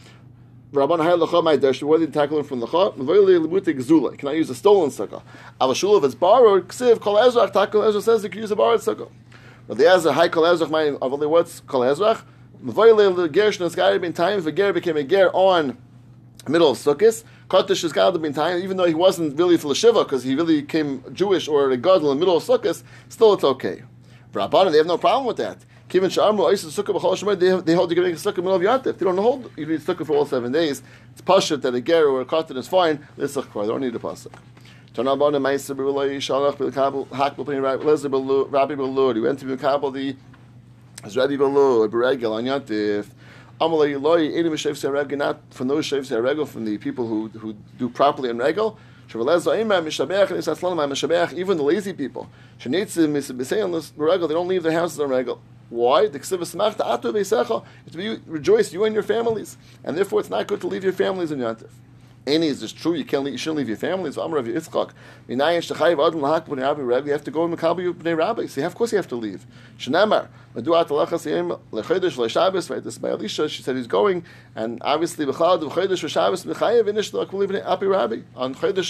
Rabban 0.72 0.98
Hayat 0.98 1.24
Lacha 1.24 1.44
My 1.44 1.54
Dash, 1.54 1.80
whether 1.80 2.04
you 2.04 2.10
tackle 2.10 2.40
him 2.40 2.44
from 2.44 2.58
the 2.58 2.66
Cha, 2.66 2.90
Mavoili 2.90 3.46
Limutik 3.46 3.80
Zula. 3.80 4.16
Can 4.16 4.26
I 4.26 4.32
use 4.32 4.50
a 4.50 4.56
stolen 4.56 4.90
sukkah? 4.90 5.22
Avashul, 5.60 5.98
if 5.98 6.02
it's 6.02 6.16
borrowed, 6.16 6.66
Ksiv, 6.66 6.98
Kol 6.98 7.14
Ezrach, 7.14 7.52
tackle 7.52 7.84
Ezra 7.84 8.02
says 8.02 8.24
you 8.24 8.30
can 8.30 8.40
use 8.40 8.50
a 8.50 8.56
borrowed 8.56 8.80
sukkah. 8.80 9.08
But 9.68 9.78
the 9.78 9.88
Ezra, 9.88 10.12
Hi 10.12 10.28
Kol 10.28 10.42
Ezrach, 10.42 10.70
my 10.70 10.86
Avali, 10.86 11.28
what's 11.28 11.60
Kol 11.60 11.82
Ezrach? 11.82 12.22
It's 12.64 13.74
got 13.74 13.90
to 13.90 13.98
be 13.98 14.06
in 14.06 14.12
time 14.12 14.38
if 14.38 14.46
a 14.46 14.52
Ger 14.52 14.72
became 14.72 14.96
a 14.96 15.02
Ger 15.02 15.30
on 15.32 15.76
middle 16.46 16.70
of 16.70 16.78
Sukkot. 16.78 17.24
Has 17.50 17.92
got 17.92 18.12
to 18.12 18.18
be 18.18 18.28
in 18.28 18.34
time, 18.34 18.62
even 18.62 18.76
though 18.76 18.86
he 18.86 18.94
wasn't 18.94 19.36
really 19.36 19.56
for 19.56 19.68
the 19.68 19.74
Shiva, 19.74 20.04
because 20.04 20.22
he 20.22 20.34
really 20.34 20.62
came 20.62 21.02
Jewish 21.12 21.48
or 21.48 21.70
a 21.70 21.76
God 21.76 22.02
in 22.02 22.06
the 22.06 22.14
middle 22.14 22.36
of 22.36 22.44
Sukkot, 22.44 22.82
still 23.08 23.34
it's 23.34 23.44
okay. 23.44 23.82
Rabban, 24.32 24.70
they 24.70 24.78
have 24.78 24.86
no 24.86 24.96
problem 24.96 25.26
with 25.26 25.36
that. 25.38 25.58
Kivin 25.88 26.04
Sharmu, 26.04 26.50
Isa 26.52 26.68
Sukkah 26.68 26.98
B'chol 26.98 27.18
Shemoy, 27.18 27.38
they, 27.38 27.60
they 27.60 27.74
hold 27.74 27.90
make 27.90 27.98
a 27.98 28.02
sukkah 28.12 28.36
the 28.36 28.42
middle 28.42 28.54
of 28.54 28.62
Yantif. 28.62 28.96
They 28.96 29.04
don't 29.04 29.18
hold 29.18 29.50
you 29.58 29.66
need 29.66 29.80
sukkah 29.80 30.06
for 30.06 30.16
all 30.16 30.24
seven 30.24 30.50
days. 30.50 30.82
It's 31.10 31.20
pashut 31.20 31.60
that 31.62 31.74
a 31.74 31.80
ger 31.82 32.08
or 32.08 32.22
a 32.22 32.24
cotton 32.24 32.56
is 32.56 32.66
fine. 32.68 33.06
This 33.16 33.36
sukkah, 33.36 33.62
they 33.62 33.68
don't 33.68 33.82
need 33.82 33.94
a 33.94 33.98
pasuk. 33.98 34.32
Turn 34.94 35.08
on 35.08 35.18
the 35.18 35.40
Meister 35.40 35.74
B'Rulay 35.74 36.16
Shalach 36.16 36.56
B'Kabel 36.56 37.10
Hak 37.12 37.36
B'Lu 37.36 38.50
Rabbi 38.50 38.74
B'Lud. 38.74 39.16
He 39.16 39.20
went 39.20 39.38
to 39.40 39.44
B'Kabel 39.44 39.92
the 39.92 40.16
as 41.02 41.16
Rabbi 41.16 41.34
B'Lud 41.34 41.90
B'Regel 41.90 42.32
on 42.32 42.44
Yantif. 42.44 43.06
Amalei 43.60 43.92
Eloi 43.94 44.28
Edim 44.30 44.52
Shev 44.52 44.72
Seregel 44.72 45.16
not 45.18 45.40
from 45.50 45.68
those 45.68 45.86
Shev 45.86 46.00
Seregel 46.00 46.46
from 46.46 46.64
the 46.64 46.78
people 46.78 47.06
who 47.06 47.28
who 47.28 47.54
do 47.78 47.88
properly 47.88 48.30
in 48.30 48.38
Regel. 48.38 48.78
Even 49.14 49.26
the 51.56 51.62
lazy 51.62 51.92
people, 51.92 52.28
they 52.64 52.70
don't 54.34 54.48
leave 54.48 54.62
their 54.62 54.72
houses 54.72 55.00
on 55.00 55.10
regal. 55.10 55.38
Why? 55.68 56.06
To 56.06 56.18
be 57.94 58.20
rejoice 58.26 58.72
you 58.72 58.84
and 58.84 58.94
your 58.94 59.02
families, 59.02 59.58
and 59.84 59.98
therefore 59.98 60.20
it's 60.20 60.30
not 60.30 60.46
good 60.46 60.62
to 60.62 60.66
leave 60.66 60.82
your 60.82 60.94
families 60.94 61.30
in 61.30 61.40
Yantif. 61.40 61.68
Any 62.24 62.46
is 62.46 62.60
this 62.60 62.72
true? 62.72 62.94
You 62.94 63.04
can't. 63.04 63.24
Leave, 63.24 63.32
you 63.32 63.38
shouldn't 63.38 63.58
leave 63.58 63.68
your 63.68 63.76
family. 63.76 64.12
families. 64.12 64.16
Amar 64.16 64.36
Rav 64.40 64.46
Yitzchak. 64.46 64.92
You 65.28 67.12
have 67.12 67.24
to 67.24 67.30
go 67.32 67.44
in 67.44 67.56
Makabi 67.56 67.92
b'nei 67.92 68.16
Rabbi. 68.16 68.46
So 68.46 68.64
of 68.64 68.74
course 68.76 68.92
you 68.92 68.96
have 68.96 69.08
to 69.08 69.16
leave. 69.16 69.44
Shenamar. 69.76 70.28
Meduat 70.54 70.86
alachas 70.88 71.26
yim 71.26 71.56
lechodesh. 71.72 73.48
She 73.50 73.62
said 73.62 73.74
he's 73.74 73.86
going, 73.88 74.24
and 74.54 74.78
obviously. 74.82 75.26
On 75.26 75.32
chodesh 75.32 76.02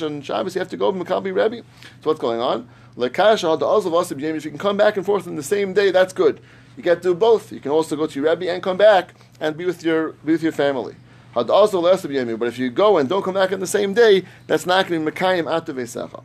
and 0.06 0.24
Shabbos 0.26 0.54
you 0.54 0.58
have 0.58 0.68
to 0.68 0.76
go 0.76 0.92
to 0.92 0.98
Makabi 0.98 1.34
Rabbi. 1.34 1.56
So 1.56 2.10
what's 2.10 2.20
going 2.20 2.40
on? 2.40 2.68
If 2.94 4.44
you 4.44 4.50
can 4.50 4.58
come 4.58 4.76
back 4.76 4.98
and 4.98 5.06
forth 5.06 5.26
in 5.26 5.36
the 5.36 5.42
same 5.42 5.72
day, 5.72 5.90
that's 5.90 6.12
good. 6.12 6.42
You 6.76 6.82
get 6.82 6.96
to 6.96 7.08
do 7.08 7.14
both. 7.14 7.50
You 7.50 7.60
can 7.60 7.70
also 7.70 7.96
go 7.96 8.06
to 8.06 8.14
your 8.14 8.28
Rabbi 8.28 8.44
and 8.46 8.62
come 8.62 8.76
back 8.76 9.14
and 9.40 9.56
be 9.56 9.64
with 9.64 9.82
your 9.82 10.12
be 10.12 10.32
with 10.32 10.42
your 10.42 10.52
family. 10.52 10.96
Had 11.32 11.48
also 11.48 11.80
less 11.80 12.02
but 12.02 12.48
if 12.48 12.58
you 12.58 12.70
go 12.70 12.98
and 12.98 13.08
don't 13.08 13.22
come 13.22 13.34
back 13.34 13.52
on 13.52 13.60
the 13.60 13.66
same 13.66 13.94
day, 13.94 14.24
that's 14.46 14.66
not 14.66 14.86
going 14.86 15.02
to 15.02 15.10
be 15.10 15.16
Mekayim 15.16 15.44
Atav 15.44 15.76
Esecha. 15.76 16.22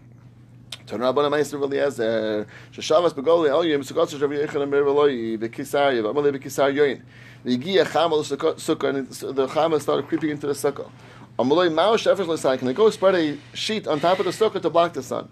Turn 0.86 1.00
Rabban 1.00 1.32
Meister 1.32 1.58
Eliezer, 1.58 2.46
Shashavas 2.74 3.14
Begoli 3.14 3.50
El 3.50 3.66
Yom 3.66 3.82
Sukkot 3.82 4.08
Shav 4.08 4.48
Yechon 4.48 4.64
Amir 4.64 4.84
Veloi 4.84 5.38
Bekisar 5.38 5.94
Yev 5.94 6.14
Amalei 6.14 6.38
Bekisar 6.38 6.74
Yoin. 6.74 7.02
The 7.46 7.58
Yigia 7.58 7.86
Chamal 7.86 8.22
Sukkah 8.56 8.90
and 8.90 9.08
the 9.08 9.48
Chamal 9.48 9.82
started 9.82 10.08
creeping 10.10 10.30
into 10.30 10.48
the 10.48 10.54
Sukkah. 10.54 10.90
Amalei 11.40 11.74
Mao 11.74 11.96
Shefers 11.96 12.26
Lesai, 12.26 12.58
can 12.58 12.68
they 12.68 12.74
go 12.74 12.90
spread 12.90 13.16
a 13.16 13.38
sheet 13.54 13.88
on 13.88 14.02
top 14.02 14.20
of 14.20 14.26
the 14.26 14.32
Sukkah 14.32 14.62
to 14.62 14.70
block 14.70 14.92
the 14.92 15.04
sun? 15.04 15.30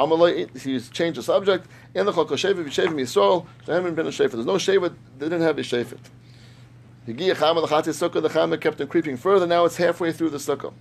Amalei, 0.00 0.56
he's 0.60 0.88
changed 0.88 1.18
the 1.18 1.22
subject. 1.22 1.68
In 1.94 2.06
the 2.06 2.12
Chokol 2.12 2.30
Shevet 2.30 2.64
V'Shevim 2.64 2.94
Yisrael, 2.94 3.46
Shehem 3.66 3.94
Ben 3.94 4.06
Shefet. 4.06 4.32
There's 4.32 4.46
no 4.46 4.54
Shevet, 4.54 4.94
they 5.18 5.26
didn't 5.26 5.42
have 5.42 5.58
a 5.58 5.62
Shefet. 5.62 5.98
The 7.04 8.58
kept 8.60 8.80
on 8.80 8.86
creeping 8.86 9.16
further. 9.16 9.44
Now 9.44 9.64
it's 9.64 9.76
halfway 9.76 10.12
through 10.12 10.30
the 10.30 10.38
Sukkah. 10.38 10.72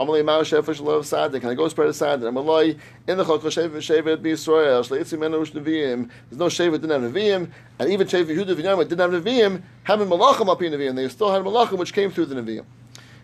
Amalei 0.00 0.24
Mao 0.24 0.40
Shefish 0.40 0.80
Lov 0.80 1.06
Sadik. 1.06 1.42
Can 1.42 1.50
I 1.50 1.54
go 1.54 1.68
spread 1.68 1.88
a 1.88 1.92
Sadik? 1.92 2.24
Amalei 2.24 2.78
in 3.06 3.18
the 3.18 3.24
Chokol 3.24 3.40
Shevet 3.40 3.76
Shevet 3.76 4.22
Be 4.22 4.32
Yisrael. 4.32 4.86
Shleitzim 4.86 5.18
Menush 5.18 5.52
Neviim. 5.52 6.08
There's 6.30 6.38
no 6.38 6.46
Shevet 6.46 6.80
didn't 6.80 7.02
have 7.02 7.12
Neviim, 7.12 7.50
and 7.78 7.90
even 7.90 8.06
Shevet 8.06 8.34
Yehuda 8.34 8.54
V'Yam 8.54 8.88
didn't 8.88 8.98
have 8.98 9.22
Neviim. 9.22 9.62
Having 9.84 10.08
Malachim 10.08 10.48
up 10.48 10.62
in 10.62 10.72
Neviim, 10.72 10.96
they 10.96 11.08
still 11.08 11.30
had 11.30 11.42
Malachim 11.42 11.76
which 11.76 11.92
came 11.92 12.10
through 12.10 12.26
the 12.26 12.34
Neviim. 12.34 12.64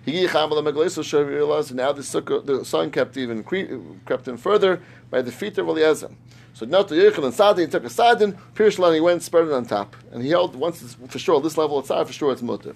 Higi 0.07 0.29
Chamal 0.29 0.63
Megaleso 0.63 1.03
Shev 1.03 1.29
realized 1.29 1.71
and 1.71 1.79
now 1.79 1.93
the 1.93 2.03
sukkah, 2.03 2.45
the 2.45 2.65
sun 2.67 2.91
kept 2.91 3.17
even 3.17 3.43
cre- 3.45 3.77
crept 4.05 4.29
in 4.29 4.37
further 4.37 4.83
by 5.11 5.23
the 5.23 5.33
feet 5.33 5.57
of 5.57 5.69
Eliezer. 5.69 6.11
So 6.55 6.67
now 6.67 6.83
to 6.83 6.95
Yechon 6.95 7.25
and 7.25 7.35
Sadin 7.35 7.71
took 7.71 7.85
a 7.85 7.91
Sadin, 7.91 8.37
Pirshlan, 8.55 8.89
and 8.89 8.95
he 8.95 9.01
went 9.01 9.23
spread 9.23 9.47
it 9.47 9.53
on 9.53 9.65
top. 9.65 9.97
And 10.13 10.23
he 10.23 10.31
held, 10.31 10.55
once 10.55 10.83
it's, 10.83 10.95
for 10.95 11.19
sure, 11.19 11.41
this 11.41 11.57
level 11.57 11.79
outside, 11.79 12.07
for 12.07 12.13
sure 12.13 12.33
it's 12.33 12.43
mutter. 12.43 12.75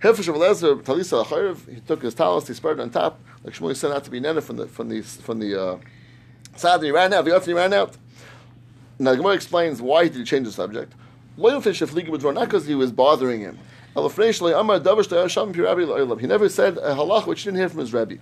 Hilfish 0.00 0.28
of 0.28 0.36
Eliezer, 0.36 0.76
Talisa 0.76 1.24
Acharev, 1.24 1.72
he 1.72 1.80
took 1.80 2.02
his 2.02 2.14
talis, 2.14 2.48
he 2.48 2.54
spread 2.54 2.78
it 2.78 2.82
on 2.82 2.90
top, 2.90 3.20
like 3.44 3.54
Shmuel 3.54 3.76
said 3.76 3.92
out 3.92 4.04
to 4.04 4.10
be 4.10 4.20
Nana 4.20 4.40
from 4.40 4.56
the, 4.56 4.66
from 4.66 4.88
the, 4.88 5.02
from 5.02 5.38
the, 5.38 5.62
uh, 5.62 5.78
Sadin, 6.56 6.84
he 6.86 6.90
ran 6.90 7.12
out, 7.12 7.24
the 7.24 7.38
he 7.40 7.52
ran 7.52 7.72
out. 7.72 7.96
Now 8.98 9.12
the 9.12 9.18
Gemara 9.18 9.34
explains 9.34 9.80
why 9.80 10.04
he 10.04 10.10
did 10.10 10.26
change 10.26 10.46
the 10.46 10.52
subject. 10.52 10.92
Loyalfish 11.38 11.80
of 11.80 11.94
Liga 11.94 12.10
not 12.32 12.44
because 12.46 12.66
he 12.66 12.74
was 12.74 12.92
bothering 12.92 13.40
him. 13.40 13.58
He 13.96 14.02
never 14.02 15.02
said 16.48 16.76
a 16.78 16.94
halach 16.94 17.26
which 17.26 17.40
he 17.40 17.46
didn't 17.46 17.58
hear 17.58 17.68
from 17.68 17.80
his 17.80 17.92
rabbi. 17.92 18.16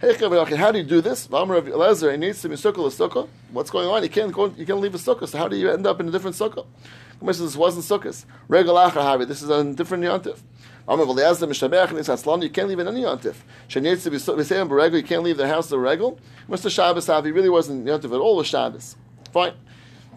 How 0.00 0.72
do 0.72 0.78
you 0.78 0.84
do 0.84 1.02
this? 1.02 1.26
Elazar, 1.28 2.12
he 2.12 2.16
needs 2.16 2.40
to 2.40 2.48
be 2.48 2.54
sukkah 2.54 2.76
sukkah. 2.90 3.28
What's 3.52 3.68
going 3.68 3.86
on? 3.86 4.02
You 4.02 4.08
can't 4.08 4.32
go. 4.32 4.46
You 4.46 4.64
can't 4.64 4.80
leave 4.80 4.94
a 4.94 4.98
sukkah. 4.98 5.28
So 5.28 5.36
how 5.36 5.46
do 5.46 5.56
you 5.56 5.70
end 5.70 5.86
up 5.86 6.00
in 6.00 6.08
a 6.08 6.10
different 6.10 6.36
sukkah? 6.36 6.64
This 7.20 7.54
wasn't 7.54 7.84
sukkahs. 7.84 8.24
Regal 8.48 9.26
This 9.26 9.42
is 9.42 9.50
a 9.50 9.62
different 9.74 10.04
yontif. 10.04 10.38
You 10.88 12.48
can't 12.48 12.68
leave 12.68 12.78
in 12.78 12.88
any 12.88 13.02
yontif. 13.02 13.34
You 14.94 15.02
can't 15.02 15.22
leave 15.22 15.36
the 15.36 15.46
house 15.46 15.70
of 15.70 15.80
regal. 15.80 16.18
Mr. 16.48 16.70
Shabbos 16.70 17.06
He 17.06 17.30
really 17.30 17.50
wasn't 17.50 17.84
yontif 17.84 18.06
at 18.06 18.12
all. 18.12 18.36
Was 18.36 18.46
Shabbos. 18.46 18.96
Fine. 19.34 19.52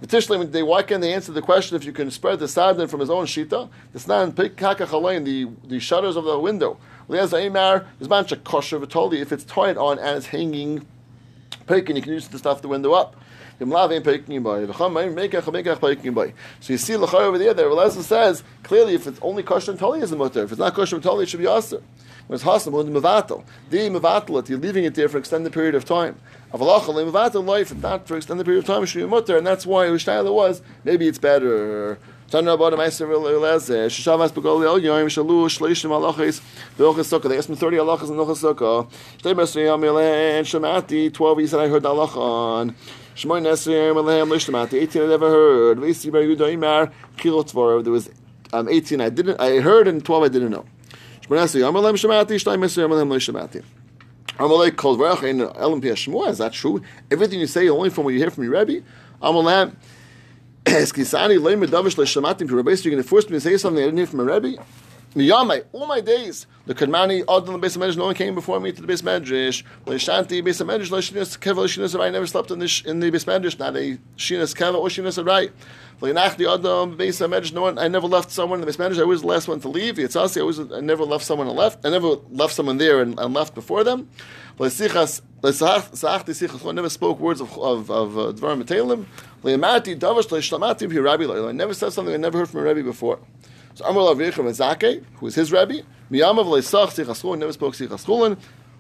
Tishlim, 0.02 0.66
why 0.66 0.84
can't 0.84 1.02
they 1.02 1.14
answer 1.14 1.32
the 1.32 1.42
question 1.42 1.76
if 1.78 1.86
you 1.86 1.92
can 1.92 2.10
spread 2.12 2.40
the 2.40 2.48
sadin 2.48 2.88
from 2.88 3.00
his 3.00 3.10
own 3.10 3.26
shita? 3.26 3.70
It's 3.94 4.08
not 4.08 4.24
in 4.28 4.36
the 4.36 5.50
the 5.66 5.80
shutters 5.80 6.16
of 6.16 6.24
the 6.26 6.40
window. 6.40 6.78
If 7.10 7.34
it's 9.32 9.44
tied 9.44 9.78
on 9.78 10.00
and 10.00 10.18
it's 10.18 10.28
hanging 10.28 10.86
Pekin, 11.68 11.96
you 11.96 12.02
can 12.02 12.14
use 12.14 12.26
it 12.26 12.32
to 12.32 12.38
stuff 12.38 12.62
the 12.62 12.68
window 12.68 12.94
up. 12.94 13.16
So 13.60 13.66
you 13.66 13.68
see 16.78 16.94
lachar 16.94 17.22
over 17.22 17.38
there. 17.38 17.54
There, 17.54 17.70
Elazar 17.70 18.02
says 18.02 18.44
clearly, 18.64 18.96
if 18.96 19.06
it's 19.08 19.20
only 19.22 19.44
kosher 19.44 19.72
and 19.72 20.04
is 20.04 20.12
a 20.12 20.16
mutter. 20.16 20.44
If 20.44 20.52
it's 20.52 20.60
not 20.60 20.74
kosher 20.74 20.96
and 20.96 21.06
it 21.22 21.30
should 21.30 21.40
be 21.40 21.48
aser. 21.48 21.82
When 22.28 22.36
it's 22.36 22.44
hasam, 22.44 22.72
when 22.72 22.88
mevatel, 22.88 23.44
the 23.70 23.78
mevatel 23.90 24.40
it, 24.40 24.50
you're 24.50 24.58
leaving 24.58 24.86
it 24.86 24.96
there 24.96 25.10
for 25.10 25.18
an 25.18 25.22
extended 25.22 25.54
period 25.54 25.76
of 25.76 25.86
time. 25.86 26.18
Avalachal 26.54 26.96
mevatel 27.12 27.46
life, 27.46 27.72
if 27.72 27.78
not 27.78 28.08
for 28.08 28.14
an 28.16 28.20
extended 28.20 28.46
period 28.46 28.60
of 28.60 28.66
time, 28.66 28.82
it 28.84 28.88
should 28.88 29.00
be 29.00 29.06
mutter, 29.06 29.38
and 29.38 29.46
that's 29.46 29.66
why 29.66 29.86
Rishtayla 29.86 30.34
was 30.34 30.62
maybe 30.84 31.08
it's 31.08 31.20
better. 31.20 32.00
Tana 32.34 32.54
about 32.54 32.74
a 32.74 32.78
meiser 32.78 33.06
elazar. 33.06 33.86
Shishavas 33.86 34.32
begol 34.32 34.58
shalu 34.82 35.48
alachis 35.88 36.42
sukkah. 36.76 37.30
They 37.30 37.38
asked 37.38 37.48
me 37.48 37.56
thirty 37.56 37.78
alachas 37.78 38.10
in 38.10 38.16
ochas 38.16 38.42
sukkah. 38.42 38.90
Shtei 39.20 40.40
and 40.40 40.48
shemati. 40.48 41.14
Twelve 41.14 41.38
he 41.38 41.46
said 41.46 41.60
I 41.60 41.68
heard 41.68 41.84
the 41.84 41.90
alach 41.90 42.18
on. 42.18 42.76
Shmoy 43.16 43.40
nesri 43.40 43.94
lishtamati. 43.94 44.82
Eighteen 44.82 45.04
I 45.04 45.06
never 45.06 45.30
heard. 45.30 45.78
Visi 45.78 46.10
bar 46.10 46.22
yudah 46.22 46.56
imar. 46.58 47.84
There 47.84 47.92
was 47.92 48.10
um, 48.52 48.68
eighteen 48.68 49.00
I 49.00 49.10
didn't. 49.10 49.40
I 49.40 49.60
heard 49.60 49.88
and 49.88 50.04
twelve 50.04 50.24
I 50.24 50.30
didn't 50.30 50.50
know. 50.50 50.66
Shmoy 51.22 51.38
nesri 51.38 51.62
yamile 51.62 51.94
shemati. 51.94 52.32
Shtei 52.42 52.58
mesri. 52.58 53.64
Amalek 54.40 54.76
calls 54.76 54.98
Varach 54.98 55.22
in 55.22 55.40
Elam 55.40 55.82
Shmuel. 55.82 56.30
Is 56.30 56.40
that 56.40 56.54
true? 56.54 56.82
Everything 57.12 57.40
you 57.40 57.46
say 57.46 57.70
only 57.70 57.92
from 57.92 58.06
what 58.06 58.16
you 58.16 58.20
hear 58.20 58.32
from 58.32 58.44
your 58.44 58.60
Rebbe. 58.60 58.84
Amalek. 59.22 59.74
Eskisani 60.66 61.38
leimer 61.40 61.68
davish 61.68 61.96
leishamatim 61.96 62.48
to 62.48 62.56
Rebbe. 62.56 62.72
You're 62.72 62.92
going 62.92 63.04
to 63.04 63.08
force 63.08 63.26
me 63.26 63.34
to 63.34 63.42
say 63.42 63.58
something 63.58 63.84
I 63.84 63.88
didn't 63.88 63.98
hear 63.98 64.08
from 64.08 64.22
a 64.22 64.24
Rebbe. 64.24 64.64
Miyamai, 65.14 65.64
all 65.74 65.86
my 65.86 66.02
days, 66.02 66.48
the 66.66 66.74
Kadmani, 66.74 67.22
Adon, 67.30 67.62
the 67.62 67.68
of 67.68 67.74
Medrash, 67.74 67.98
no 67.98 68.06
one 68.06 68.16
came 68.16 68.34
before 68.34 68.60
me 68.60 68.72
to 68.72 68.82
the 68.82 68.92
of 68.92 69.02
Medrash. 69.02 69.64
Leishanti, 69.86 70.44
base 70.44 70.60
of 70.60 70.68
Medrash, 70.68 70.90
Leishinas, 70.90 71.38
Keva, 71.38 71.58
Leishinas, 71.58 72.00
I 72.00 72.10
never 72.10 72.26
slept 72.26 72.50
in 72.50 72.58
the, 72.58 72.84
in 72.88 73.00
the 73.00 73.10
of 73.10 73.14
Medrash, 73.14 73.60
not 73.60 73.76
a 73.76 74.00
Shinas, 74.18 74.56
Keva, 74.56 74.74
or 74.74 74.88
Shinas, 74.88 75.24
Arai. 75.24 75.52
Leinachti, 76.02 76.52
Adon, 76.52 76.94
of 76.94 76.98
Medrash, 76.98 77.54
no 77.54 77.62
one, 77.62 77.78
I 77.78 77.88
never 77.90 78.08
left 78.08 78.32
someone 78.32 78.60
in 78.60 78.66
the 78.66 78.72
of 78.72 78.78
Medrash, 78.78 79.00
I 79.00 79.04
was 79.04 79.22
the 79.22 79.28
last 79.28 79.48
one 79.48 79.60
to 79.60 79.68
leave. 79.68 79.98
Yitzasi, 79.98 80.40
I, 80.40 80.44
was, 80.44 80.60
I 80.60 80.80
never 80.80 81.04
left 81.04 81.26
someone 81.26 81.48
and 81.48 81.56
left, 81.56 81.86
I 81.86 81.92
never 81.92 82.08
left 82.32 82.56
someone 82.56 82.78
there 82.78 83.02
and, 83.02 83.20
and 83.20 83.36
left 83.36 83.54
before 83.54 83.84
them. 83.84 84.10
Leisichas, 84.58 85.22
Leisachti, 85.42 86.32
Sichas, 86.32 86.68
I 86.68 86.72
never 86.72 86.90
spoke 86.90 87.20
words 87.20 87.40
of, 87.40 87.56
of, 87.60 87.92
of 87.92 88.18
uh, 88.18 88.22
Dvar. 88.32 89.06
Leimati, 89.44 90.00
Davash, 90.00 90.30
Leishlamati, 90.30 91.04
Rabbi, 91.04 91.50
I 91.50 91.52
never 91.52 91.74
said 91.74 91.92
something 91.92 92.14
I 92.14 92.18
never 92.18 92.40
heard 92.40 92.50
from 92.50 92.62
a 92.62 92.64
Rebbe 92.64 92.84
before. 92.84 93.20
So 93.76 93.86
Amar 93.86 94.04
Lav 94.04 94.18
Yechim 94.18 94.46
Zake, 94.46 95.04
who 95.16 95.28
is 95.28 95.36
his 95.36 95.52
Rebbe, 95.52 95.82
Miyamav 96.12 96.46
Leisach 96.46 96.90
Sichas 96.90 97.38
never 97.38 97.52
spoke 97.52 97.74
Sichas 97.74 98.06
Chulin. 98.06 98.38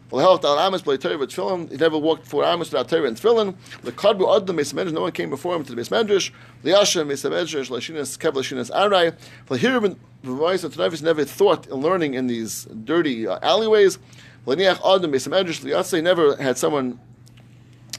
V'lehelach 0.10 0.44
Al 0.44 0.60
Amos 0.60 0.84
B'lei 0.84 1.00
Torah 1.00 1.18
V'Tfilin, 1.18 1.70
he 1.72 1.78
never 1.78 1.98
walked 1.98 2.28
four 2.28 2.46
Amos 2.46 2.72
without 2.72 2.88
Torah 2.88 3.08
and 3.08 3.18
Tfilin. 3.18 3.56
Lekadbu 3.82 4.38
Adam 4.38 4.56
Beis 4.56 4.74
Medrash, 4.74 4.94
no 4.94 5.02
one 5.02 5.12
came 5.12 5.32
before 5.32 5.56
him 5.56 5.64
to 5.64 5.74
the 5.74 5.82
Beis 5.82 5.90
Medrash. 5.90 6.32
Liashem 6.64 7.08
Beis 7.08 7.28
Medrash, 7.30 7.70
Lashinas 7.70 8.18
Kev 8.20 8.34
Lashinas 8.34 8.70
Arai. 8.72 9.18
V'lehirim 9.48 9.98
V'vois 10.24 10.64
and 10.64 10.74
Tanavis 10.74 11.02
never 11.02 11.26
thought 11.26 11.66
in 11.68 11.74
learning 11.74 12.14
in 12.14 12.28
these 12.28 12.66
dirty 12.86 13.28
uh, 13.28 13.40
alleyways. 13.42 13.98
V'leniach 14.46 14.80
Adam 14.96 15.12
Beis 15.12 15.28
Medrash, 15.28 15.62
Liaseh 15.62 16.04
never 16.04 16.36
had 16.38 16.58
someone 16.58 17.00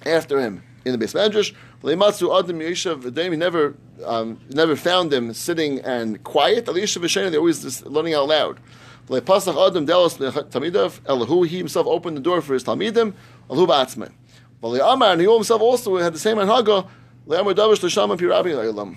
after 0.07 0.41
him 0.41 0.63
in 0.85 0.97
the 0.97 1.05
Beis 1.05 1.15
He 1.85 3.37
never 3.37 3.75
um, 4.05 4.41
never 4.51 4.77
found 4.77 5.11
them 5.11 5.35
sitting 5.35 5.81
and 5.81 6.23
quiet. 6.25 6.67
They're 6.67 7.39
always 7.39 7.63
just 7.63 7.87
learning 7.87 8.15
out 8.15 8.29
loud. 8.29 8.61
Elahu, 9.09 11.47
he 11.47 11.59
himself 11.59 11.87
opened 11.87 12.17
the 12.17 12.23
door 12.23 12.41
for 12.41 12.55
his 12.55 12.65
Talmidim, 12.65 13.13
Ba'atzmai. 13.51 14.11
But 14.63 14.81
Amar, 14.81 15.13
and 15.13 15.21
he 15.21 15.31
himself 15.31 15.61
also 15.61 15.99
had 15.99 16.15
the 16.15 16.19
same 16.19 16.39
Anhaga, 16.39 16.89
Le'amar 17.27 17.55
Davish 17.55 17.83
L'Shama 17.83 18.17
Pirabi 18.17 18.55
Le'elam. 18.55 18.97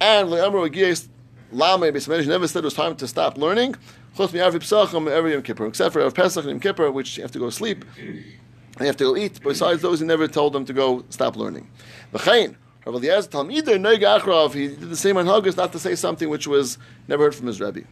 And 0.00 0.28
Le'amar 0.28 0.70
Agiyas 0.70 1.08
Lama 1.50 1.86
Beis 1.86 2.28
never 2.28 2.46
said 2.46 2.60
it 2.60 2.64
was 2.64 2.74
time 2.74 2.94
to 2.94 3.08
stop 3.08 3.36
learning. 3.36 3.74
Chutz 4.16 4.32
Mi'av 4.32 4.54
Psachim 4.54 5.10
every 5.10 5.32
Yom 5.32 5.42
Kippur, 5.42 5.66
except 5.66 5.94
for 5.94 6.08
Pesach 6.12 6.44
and 6.44 6.52
Yom 6.52 6.60
Kippur, 6.60 6.92
which 6.92 7.16
you 7.16 7.22
have 7.22 7.32
to 7.32 7.40
go 7.40 7.50
sleep. 7.50 7.84
You 7.98 8.86
have 8.86 8.96
to 8.98 9.04
go 9.04 9.16
eat. 9.16 9.40
Besides 9.42 9.82
those, 9.82 10.00
he 10.00 10.06
never 10.06 10.28
told 10.28 10.52
them 10.52 10.64
to 10.64 10.72
go 10.72 11.04
stop 11.10 11.36
learning. 11.36 11.68
V'chein, 12.12 12.56
Rav 12.84 12.94
Eliezer 12.96 13.28
Talmider 13.28 13.78
Noig 13.78 14.00
Achrav, 14.00 14.52
he 14.54 14.68
did 14.68 14.90
the 14.90 14.96
same 14.96 15.16
on 15.16 15.26
Haggis 15.26 15.56
not 15.56 15.70
to 15.72 15.78
say 15.78 15.94
something 15.94 16.28
which 16.28 16.46
was 16.46 16.76
never 17.06 17.24
heard 17.24 17.34
from 17.34 17.46
his 17.46 17.60
Rebbe. 17.60 17.82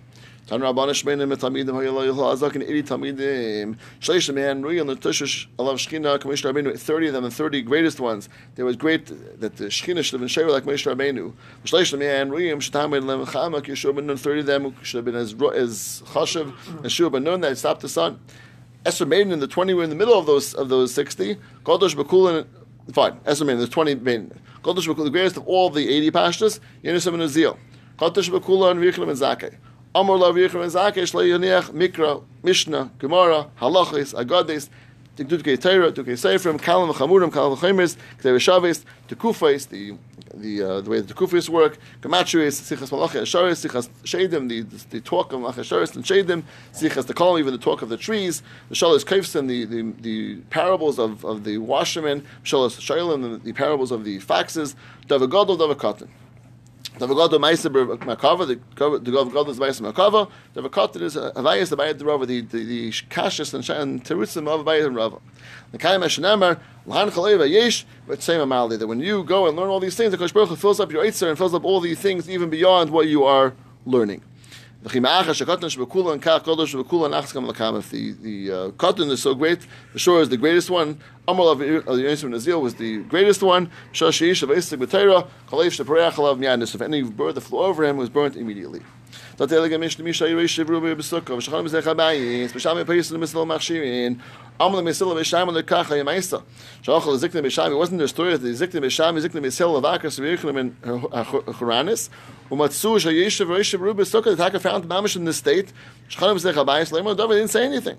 Tan 0.49 0.61
Rabbana 0.61 0.93
Shmeinim 0.93 1.37
Talmidim 1.37 1.75
Hayel 1.75 2.15
Azak 2.15 2.55
and 2.55 2.65
Iri 2.65 2.83
Talmidim 2.83 3.77
Shleish 4.01 4.35
Man 4.35 4.63
Rui 4.63 4.79
and 4.79 4.89
the 4.89 4.97
Tushish 4.97 5.47
Alav 5.59 5.75
Shchina 5.75 6.19
Kamish 6.19 6.43
Rabbeinu 6.43 6.77
thirty 6.79 7.09
of 7.09 7.13
them 7.13 7.23
the 7.23 7.31
thirty 7.31 7.61
greatest 7.61 8.01
ones. 8.01 8.31
There 8.55 8.65
was 8.65 8.75
great 8.75 9.07
that 9.41 9.57
the 9.57 9.67
Shchina 9.67 10.03
should 10.03 10.19
have 10.19 10.21
been 10.21 10.29
Shever 10.29 10.51
like 10.51 10.65
Kamish 10.65 10.91
Rabbeinu. 10.91 11.35
Shleish 11.65 11.93
and 11.93 12.03
Shtamed 12.33 13.05
Lem 13.05 13.27
Chamak 13.27 13.67
Yeshua 13.67 13.95
Ben 13.95 14.07
Nun 14.07 14.17
thirty 14.17 14.41
of 14.41 14.47
them 14.47 14.75
should 14.83 14.97
have 14.97 15.05
been 15.05 15.17
as 15.17 15.35
as 15.55 16.03
Chashav 16.07 16.55
as 16.83 16.93
Shua 16.93 17.11
Ben 17.11 17.25
Nun 17.25 17.43
that 17.43 17.59
stopped 17.59 17.83
the 17.83 17.89
sun. 17.89 18.19
Esther 18.87 19.05
Maiden 19.05 19.33
in 19.33 19.41
the 19.41 19.49
twenty 19.49 19.75
were 19.75 19.85
in 19.85 19.91
the 19.91 19.97
middle 19.97 20.19
of 20.19 20.25
those 20.25 20.55
of 20.55 20.71
those 20.71 20.95
sixty. 20.95 21.37
Kodosh 21.65 21.95
Bakulan 21.95 22.47
fine. 22.93 23.21
Esther 23.27 23.45
Maiden 23.45 23.61
the 23.61 23.69
twenty 23.69 23.95
Maiden. 23.95 24.39
Kodesh 24.63 24.87
the 24.87 25.11
greatest 25.11 25.37
of 25.37 25.47
all 25.47 25.71
the 25.71 25.89
80 25.89 26.11
pashtas, 26.11 26.61
Yenisam 26.83 27.15
and 27.15 27.23
Azil. 27.23 27.57
Kodesh 27.97 28.29
Bakula 28.29 28.71
and 28.73 28.81
Vichlim 28.81 29.09
and 29.09 29.19
Zakeh. 29.19 29.55
Amor 29.95 30.19
La 30.19 30.33
Vichlim 30.33 30.63
and 30.63 30.73
Zakeh, 30.73 31.05
Shlei 31.05 31.29
Yaniach, 31.29 31.71
Mikra, 31.71 32.23
Mishnah, 32.43 32.91
Gemara, 32.99 33.51
Halachis, 33.61 34.15
Agades, 34.15 34.69
Tikdutke 35.19 35.59
Teira, 35.59 35.91
Tuke 35.91 36.13
Seifrim, 36.13 36.61
Kalam 36.61 36.95
Chamurim, 36.95 37.33
Kalam 37.33 37.57
Chaimis, 37.57 37.97
Kteve 38.21 38.39
Shavis, 38.39 38.85
Tekufais, 39.09 39.69
the 39.69 39.97
the 40.33 40.63
uh, 40.63 40.81
the 40.81 40.91
way 40.91 41.01
the 41.01 41.13
Tekufis 41.13 41.49
work, 41.49 41.77
Gematris, 42.03 42.61
Sichas 42.63 42.91
Malachia 42.91 43.23
Asharis, 43.23 43.67
Sichas 43.67 43.89
Shadim, 44.05 44.49
the, 44.49 44.61
the, 44.91 45.01
talk 45.01 45.33
of 45.33 45.41
Malachia 45.41 45.65
Asharis 45.65 45.97
and 45.97 46.05
Shadim, 46.05 46.45
Sichas 46.73 47.07
the 47.07 47.15
Kalam, 47.15 47.41
even 47.41 47.53
the 47.53 47.59
talk 47.59 47.83
of 47.83 47.89
the 47.89 47.97
trees, 47.97 48.45
the 48.69 48.77
Shalos 48.77 49.05
Kaifsin, 49.05 49.49
the, 49.49 49.65
the, 49.65 49.93
the 50.03 50.37
parables 50.51 51.01
of, 51.01 51.25
of 51.25 51.43
the 51.43 51.59
washermen, 51.59 52.25
Shalos 52.45 52.79
Shailim, 52.79 53.23
the, 53.23 53.39
the 53.39 53.53
parables 53.53 53.91
of 53.91 54.05
the 54.05 54.21
faxes, 54.21 54.77
Davagadol, 55.09 55.59
Davakatan. 55.59 56.07
Davagado 56.97 57.39
Meiser 57.39 57.71
Makava, 57.99 58.47
the 58.47 58.55
the 58.99 59.11
Davagado 59.11 59.49
is 59.51 59.59
Meiser 59.59 59.93
Makava. 59.93 60.31
Davakatan 60.55 61.03
is 61.03 61.17
Havayas, 61.17 61.69
the 61.69 61.77
Bayat 61.77 62.05
Rava, 62.05 62.27
the 62.27 62.41
the 62.41 62.65
the 62.65 62.91
Kashis 62.91 63.55
and 63.55 63.69
and 63.71 64.05
Terutzim 64.05 64.49
of 64.49 64.65
Bayat 64.65 64.87
and 64.87 64.97
Rava. 64.97 65.19
The 65.73 65.79
Kaim 65.79 66.01
Hashanamar 66.01 66.59
Lahan 66.87 67.11
Chaleva 67.11 67.49
Yesh, 67.49 67.87
but 68.07 68.23
same 68.23 68.41
Amali 68.41 68.79
that 68.79 68.87
when 68.87 69.01
you 69.01 69.23
go 69.23 69.47
and 69.47 69.57
learn 69.57 69.69
all 69.69 69.81
these 69.81 69.95
things, 69.95 70.11
the 70.11 70.19
Kosh 70.19 70.33
Baruch 70.33 70.59
fills 70.59 70.81
up 70.81 70.91
your 70.91 71.05
Eitzer 71.05 71.29
and 71.29 71.37
fills 71.37 71.55
up 71.55 71.65
all 71.65 71.81
these 71.81 72.01
things 72.01 72.29
even 72.29 72.51
beyond 72.51 72.91
what 72.91 73.07
you 73.07 73.25
are 73.25 73.55
learning. 73.85 74.23
The 74.81 74.91
the 74.91 75.01
the 78.23 78.53
uh, 78.53 79.11
is 79.11 79.23
so 79.23 79.35
great, 79.35 79.59
the 79.93 79.99
shore 79.99 80.23
is 80.23 80.29
the 80.29 80.37
greatest 80.37 80.71
one. 80.71 81.01
Amal 81.27 81.49
of 81.49 81.59
the 81.59 81.65
Yisrael 81.65 82.31
Nazil 82.31 82.63
was 82.63 82.77
the 82.77 82.99
greatest 83.03 83.43
one. 83.43 83.73
Shashish 83.93 84.45
of 84.45 84.51
Esek 84.51 84.79
B'Teira, 84.79 85.29
Kalev 85.49 85.73
Shepareach 85.73 86.13
Alav. 86.13 86.75
If 86.75 86.81
any 86.81 87.03
bird 87.03 87.35
that 87.35 87.41
flew 87.41 87.59
over 87.59 87.85
him 87.85 87.97
was 87.97 88.09
burnt 88.09 88.37
immediately. 88.37 88.81
That 89.39 89.51
Elega 89.51 89.79
Mish 89.79 89.97
Misha 90.01 90.25
Yirish 90.25 90.65
Shivru 90.65 90.81
B'Sukkah, 90.97 91.37
V'Shacham 91.37 91.69
Zech 91.69 91.85
Habayis, 91.85 92.51
V'Sham 92.51 92.85
Payis 92.85 93.13
L'Misl 93.13 93.47
Machshirin, 93.47 94.19
Amal 94.59 94.83
Misil 94.83 95.15
V'Sham 95.15 95.53
L'Kacha 95.53 95.95
Yemaisa. 95.95 96.43
Shachal 96.83 97.17
Zikna 97.17 97.47
B'Sham, 97.47 97.71
it 97.71 97.77
wasn't 97.77 97.99
their 97.99 98.09
story 98.09 98.37
that 98.37 98.39
the 98.39 98.49
Zikna 98.49 98.81
B'Sham, 98.81 99.17
Zikna 99.25 99.41
B'Sil 99.41 99.77
of 99.79 99.85
Akas 99.85 100.19
V'Yichlim 100.19 100.59
in 100.59 100.73
Huranis, 100.83 102.09
Umatsu 102.51 102.97
Shayishav 102.99 103.47
Rishav 103.47 103.79
Ruba 103.79 104.03
Sukkah, 104.03 104.25
the 104.25 104.37
Taka 104.37 104.59
found 104.59 104.87
Mamish 104.87 105.15
in 105.15 105.25
this 105.25 105.37
state, 105.37 105.73
Shachanam 106.09 106.37
Zech 106.41 106.57
Habayis, 106.57 106.91
Lema 106.91 107.17
David 107.17 107.35
didn't 107.35 107.51
say 107.51 107.65
anything. 107.65 107.97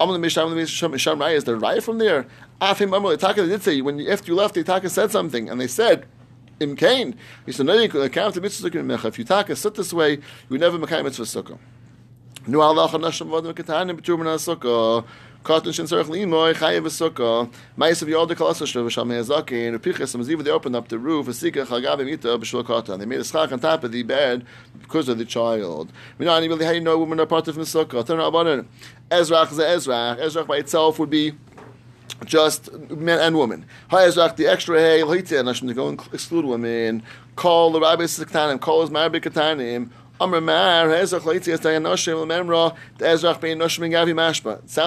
Amal 0.00 0.18
Misham 0.18 0.52
Misham 0.52 0.90
Misham 0.90 1.20
Rai, 1.20 1.36
is 1.36 1.44
there 1.44 1.54
right 1.54 1.80
from 1.80 1.98
there? 1.98 2.26
Afim 2.60 2.92
Amal 2.92 3.16
Taka 3.16 3.46
did 3.46 3.62
say, 3.62 3.80
when 3.82 4.00
after 4.08 4.32
you 4.32 4.34
left, 4.34 4.54
the 4.54 4.64
Taka 4.64 4.90
said 4.90 5.12
something, 5.12 5.48
and 5.48 5.60
they 5.60 5.68
said, 5.68 6.06
Im 6.58 6.74
Kain. 6.74 7.14
He 7.44 7.52
said, 7.52 7.66
no, 7.66 7.74
you 7.74 7.88
can 7.88 8.00
uh, 8.00 8.08
count 8.08 8.34
the 8.34 8.40
mitzvah 8.40 8.70
sukkah 8.70 8.80
in. 8.80 8.90
If 8.90 9.18
you 9.18 9.24
taka 9.24 9.54
sit 9.54 9.74
this 9.74 9.92
way, 9.92 10.20
you 10.48 10.58
never 10.58 10.78
make 10.78 10.90
a 10.90 11.02
mitzvah 11.02 11.24
sukkah. 11.24 11.58
Nu 12.46 12.60
Allah 12.60 12.88
nasham 12.88 13.28
vadim 13.28 13.52
ketanim 13.52 14.00
b'tur 14.00 14.16
min 14.16 14.26
sukkah. 14.26 15.04
Cotton 15.42 15.72
shin 15.72 15.84
sarach 15.84 16.06
limoy 16.06 16.54
chayev 16.54 16.86
sukkah. 16.86 17.52
Ma'is 17.76 18.00
of 18.00 18.08
yod 18.08 18.30
kalas 18.30 18.62
shlev 18.62 18.90
sham 18.90 19.10
hezakin. 19.10 19.74
And 19.74 19.82
pichas 19.82 20.16
amaziv 20.16 20.42
they 20.42 20.50
opened 20.50 20.76
up 20.76 20.88
the 20.88 20.98
roof. 20.98 21.26
Asika 21.26 21.66
chagav 21.66 21.98
imita 21.98 22.40
b'shul 22.40 22.64
cotton. 22.64 23.00
They 23.00 23.04
made 23.06 23.20
a 23.20 23.24
schach 23.24 23.52
on 23.52 23.60
top 23.60 23.84
of 23.84 23.92
the 23.92 24.02
bed 24.02 24.46
because 24.80 25.10
of 25.10 25.18
the 25.18 25.26
child. 25.26 25.92
Minani 26.18 26.48
really 26.48 26.64
how 26.64 26.70
you 26.70 26.80
know 26.80 26.96
women 26.98 27.20
are 27.20 27.26
part 27.26 27.48
of 27.48 27.56
the 27.56 27.62
sukkah. 27.62 28.06
Turn 28.06 28.18
Ezrach 29.10 29.52
is 29.52 29.58
Ezrach. 29.58 30.18
Ezrach 30.18 30.46
by 30.46 30.56
itself 30.56 30.98
would 30.98 31.10
be 31.10 31.32
just 32.24 32.72
men 32.90 33.18
and 33.18 33.38
women. 33.38 33.66
Hayazak, 33.90 34.36
the 34.36 34.46
extra 34.46 34.80
hay, 34.80 35.02
to 35.02 35.74
go 35.74 35.88
and 35.88 36.00
exclude 36.12 36.44
women. 36.44 37.02
Call 37.36 37.72
the 37.72 37.80
rabbis 37.80 38.18
katanim, 38.18 38.60
call 38.60 38.80
his 38.80 38.90
marbi 38.90 39.20
katanim. 39.20 39.90
Sounds 40.18 40.32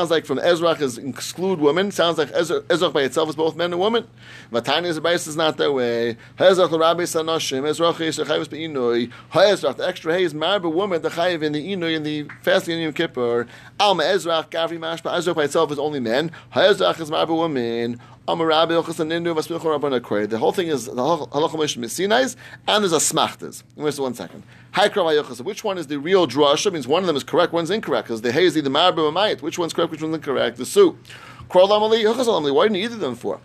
like 0.10 0.26
from 0.26 0.40
Ezrach 0.40 0.82
is 0.82 0.98
exclude 0.98 1.60
women. 1.60 1.92
Sounds 1.92 2.18
like 2.18 2.32
Ezra- 2.34 2.62
Ezrach 2.62 2.94
by 2.94 3.04
itself 3.04 3.30
is 3.30 3.36
both 3.36 3.56
men 3.56 3.72
and 3.72 3.80
women. 3.80 4.08
Vatani 4.52 4.86
is 4.86 4.98
a 4.98 5.08
is 5.08 5.36
not 5.36 5.58
that 5.58 5.72
way. 5.72 6.18
Ezrach 6.40 6.72
is 8.02 8.16
the 9.78 9.88
extra 9.88 10.14
hay 10.14 10.24
is 10.24 10.34
Marba 10.34 10.74
woman, 10.74 11.02
the 11.04 11.10
Chayv 11.10 11.44
in 11.44 11.52
the 11.52 11.76
Inoi 11.76 11.96
in 11.96 12.02
the 12.04 12.28
fasting 12.42 12.78
in 12.78 12.84
Yom 12.84 12.94
Kippur. 12.94 13.46
Alma 13.80 14.04
Ezrach, 14.04 14.50
Gavi 14.50 14.80
Mashba. 14.80 15.12
Ezrach 15.16 15.36
by 15.36 15.44
itself 15.44 15.72
is 15.72 15.78
only 15.78 16.00
men. 16.00 16.32
Ezrach 16.54 17.00
is 17.00 17.12
Marba 17.12 17.36
woman. 17.36 17.94
Amar 17.94 18.00
The 18.30 20.38
whole 20.40 20.52
thing 20.52 20.68
is 20.68 20.86
the 20.86 20.94
halacha 20.94 21.32
Moshe 21.32 21.78
Messinais, 21.78 22.36
and 22.68 22.84
there's 22.84 22.94
a 22.94 22.98
smachtas. 22.98 23.64
Wait 23.76 23.98
one 23.98 24.14
second. 24.14 24.44
Which 25.44 25.64
one 25.64 25.80
is 25.80 25.88
the 25.88 25.98
real 25.98 26.28
drasha? 26.28 26.72
Means 26.72 26.88
one 26.88 27.02
of 27.02 27.08
them 27.08 27.16
is 27.16 27.24
correct, 27.24 27.54
one's 27.54 27.72
incorrect. 27.72 28.08
Because 28.08 28.22
the 28.22 28.32
hay 28.32 28.46
is 28.46 28.56
either 28.56 28.70
marba 28.70 29.12
or. 29.12 29.42
Which 29.42 29.58
one's 29.58 29.74
correct? 29.74 29.92
Which 29.92 30.04
one's 30.04 30.14
incorrect? 30.14 30.58
The 30.58 30.66
su. 30.66 30.96
Why 31.52 31.80
didn't 31.80 32.76
either 32.76 32.94
of 32.94 33.00
them 33.00 33.16
for? 33.16 33.40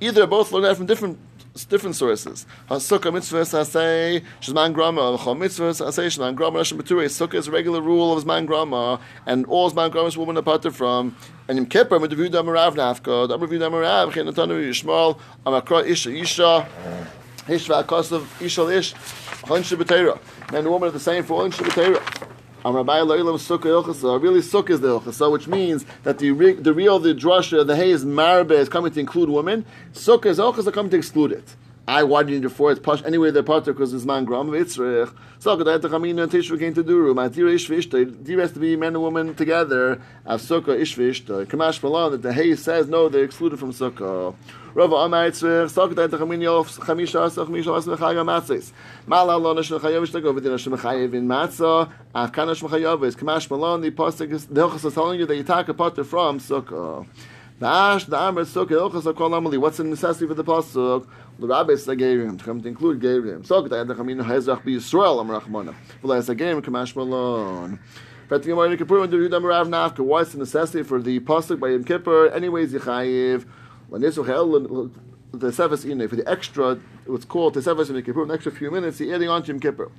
Either 0.00 0.28
both 0.28 0.52
learned 0.52 0.66
that 0.66 0.76
from 0.76 0.86
different 0.86 1.18
different 1.68 1.96
sources. 1.96 2.46
Sukkah 2.68 3.12
mitzvah 3.12 3.44
say 3.44 4.22
shzman 4.40 4.72
grama. 4.72 5.18
Chol 5.18 5.36
mitzvah 5.36 5.74
say 5.74 6.06
shzman 6.06 6.34
grama. 6.34 6.60
Rashim 6.60 6.80
Bature. 6.80 7.04
Sukkah 7.06 7.34
is 7.34 7.48
a 7.48 7.50
regular 7.50 7.80
rule 7.80 8.16
of 8.16 8.24
zman 8.24 8.46
grama, 8.46 9.00
and 9.26 9.46
all 9.46 9.70
zman 9.70 9.90
grama 9.90 10.08
is 10.08 10.16
woman 10.16 10.36
apart 10.36 10.72
from. 10.72 11.16
And 11.48 11.58
Yom 11.58 11.66
Kippur, 11.66 11.98
view 11.98 12.30
damarav 12.30 12.74
nafka, 12.76 13.48
view 13.48 13.58
damarav, 13.58 14.12
chen 14.12 14.26
natanu 14.26 14.60
yishmal, 14.62 15.18
amakra 15.44 15.84
isha 15.84 16.10
isha, 16.10 16.68
ishva 17.46 17.82
akasav 17.84 18.22
ishal 18.38 18.72
ish, 18.72 18.94
hanshi 19.42 19.76
b'teira. 19.76 20.18
Man 20.52 20.60
and 20.60 20.70
woman 20.70 20.88
are 20.88 20.92
the 20.92 21.00
same 21.00 21.24
for 21.24 21.42
b'teira. 21.48 22.00
Am 22.22 22.29
Really, 22.62 24.40
Sukkah 24.40 24.70
is 24.70 24.80
the 24.80 25.00
Ilchasa, 25.00 25.32
which 25.32 25.48
means 25.48 25.86
that 26.02 26.18
the 26.18 26.30
re, 26.30 26.52
the 26.52 26.74
real 26.74 26.98
the 26.98 27.14
drasha, 27.14 27.66
the 27.66 27.74
hay 27.74 27.90
is 27.90 28.04
marbe 28.04 28.50
is 28.50 28.68
coming 28.68 28.92
to 28.92 29.00
include 29.00 29.30
women. 29.30 29.64
Sukkah 29.94 30.26
is 30.26 30.38
Ilchasa 30.38 30.70
coming 30.72 30.90
to 30.90 30.98
exclude 30.98 31.32
it. 31.32 31.56
I 31.88 32.04
do 32.04 32.40
to 32.40 32.50
for 32.50 32.70
it? 32.72 32.82
Push 32.82 33.02
anyway 33.04 33.30
the 33.30 33.42
part 33.42 33.64
because 33.64 33.92
it's 33.92 34.04
man 34.04 34.24
gram 34.24 34.48
vitzrich. 34.48 35.12
So 35.38 35.54
I 35.54 35.56
good 35.56 35.66
that 35.66 35.82
the 35.82 35.88
chamina 35.88 36.22
and 36.22 36.32
tishvu 36.32 36.58
came 36.58 36.74
to 36.74 36.84
duru. 36.84 37.14
My 37.14 37.28
tira 37.28 37.50
ishvish. 37.50 37.90
There 38.24 38.40
has 38.40 38.52
to 38.52 38.60
be 38.60 38.76
man 38.76 38.94
and 38.94 39.02
woman 39.02 39.34
together. 39.34 40.00
Av 40.26 40.40
sukkah 40.40 40.78
ishvish. 40.78 41.24
Kamash 41.46 41.82
malon 41.82 42.12
that 42.12 42.22
the 42.22 42.32
hay 42.32 42.54
says 42.54 42.88
no, 42.88 43.08
they're 43.08 43.24
excluded 43.24 43.58
from 43.58 43.72
sukkah. 43.72 44.34
Rava 44.72 44.94
Amar 44.94 45.28
Yitzrich, 45.28 45.70
Sok 45.70 45.96
that 45.96 46.12
the 46.12 46.18
Chamin 46.18 46.40
Yof, 46.40 46.78
Chamisha 46.78 47.26
Asach, 47.26 47.48
Misha 47.48 47.70
Asach, 47.70 47.96
Chaga 47.96 48.24
Matzis. 48.24 48.70
Mala 49.04 49.32
Allah 49.32 49.56
Nashon 49.56 49.80
Chayav, 49.80 50.06
Shtag 50.06 50.24
over 50.24 50.38
the 50.38 50.48
Nashon 50.48 50.78
Chayav 50.78 51.12
in 51.12 51.26
Matzah, 51.26 51.90
Afkan 52.14 52.46
Nashon 52.46 52.68
Chayav 52.68 53.04
is 53.04 53.16
Kamash 53.16 53.50
Malon, 53.50 53.80
the 53.80 53.88
is, 54.32 54.46
the 54.46 54.68
Hilchas 54.68 54.84
is 54.84 54.94
telling 54.94 55.18
you 55.18 55.26
that 55.26 55.34
you 55.34 55.42
take 55.42 55.66
a 55.66 55.74
potter 55.74 56.04
from 56.04 56.38
Sukkah. 56.38 57.04
The 57.60 58.04
the 58.08 58.16
what's 59.58 59.76
the 59.76 59.84
necessity 59.84 60.26
for 60.26 60.32
the 60.32 60.42
Pasuk? 60.42 61.06
The 61.38 61.46
Rabbi 61.46 61.74
is 61.74 61.86
Gerim, 61.86 62.38
to 62.38 62.44
come 62.44 62.62
to 62.62 62.68
include 62.68 63.00
Gerim. 63.00 63.44
Sok 63.44 63.68
that 63.68 63.86
the 63.86 63.94
Chamin 63.94 64.24
Hezrach 64.24 64.64
be 64.64 64.76
Yisrael, 64.76 65.20
Amar 65.20 65.42
Rachmana. 65.42 65.74
Well, 66.00 66.14
as 66.14 66.30
a 66.30 66.34
Gerim, 66.34 66.62
Kamash 66.62 66.96
Malon. 66.96 67.78
The 68.30 68.76
Kippur, 68.78 69.00
when 69.00 69.10
the 69.10 69.18
the 69.18 70.38
necessity 70.38 70.82
for 70.82 71.02
the 71.02 71.20
Pasuk 71.20 71.60
by 71.60 71.68
Yom 71.68 71.84
Kippur? 71.84 72.28
Anyways, 72.28 72.72
this 72.72 72.82
the 72.82 73.44
Sefas 75.50 75.84
Ine, 75.84 76.08
for 76.08 76.16
the 76.16 76.26
extra, 76.26 76.78
what's 77.04 77.26
called 77.26 77.52
the 77.52 77.60
Sefas 77.60 77.90
Ine 77.90 78.02
Kippur, 78.02 78.22
an 78.22 78.30
extra 78.30 78.52
few 78.52 78.70
minutes, 78.70 78.96
he 78.96 79.12
adding 79.12 79.28
on 79.28 79.42
to 79.42 79.48
Yom 79.48 79.60
Kippur. 79.60 79.90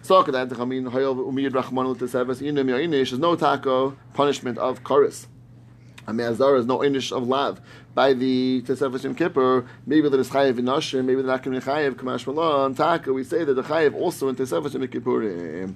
So, 0.00 0.22
the 0.22 0.32
is 3.12 3.18
no 3.18 3.36
taco 3.36 3.94
punishment 4.14 4.56
of 4.56 4.82
Karis. 4.84 5.26
I 6.06 6.12
mean, 6.12 6.26
Azar 6.26 6.56
is 6.56 6.66
no 6.66 6.78
Inish 6.78 7.14
of 7.16 7.26
Lav. 7.28 7.60
By 7.94 8.12
the 8.12 8.62
Tesefas 8.62 9.04
Yom 9.04 9.14
Kippur, 9.14 9.66
maybe 9.86 10.08
the 10.08 10.16
Chayiv 10.18 10.58
in 10.58 10.64
Nashim, 10.64 11.04
maybe 11.04 11.22
to 11.22 11.50
be 11.50 11.58
Chayiv, 11.58 11.94
Kamash 11.94 12.26
Malon, 12.26 12.74
Taka, 12.74 13.12
we 13.12 13.24
say 13.24 13.44
that 13.44 13.54
the 13.54 13.62
Chayiv 13.62 13.94
also 13.94 14.28
in 14.28 14.36
Tesefas 14.36 14.74
Yom 14.74 14.86
Kippur. 14.88 15.74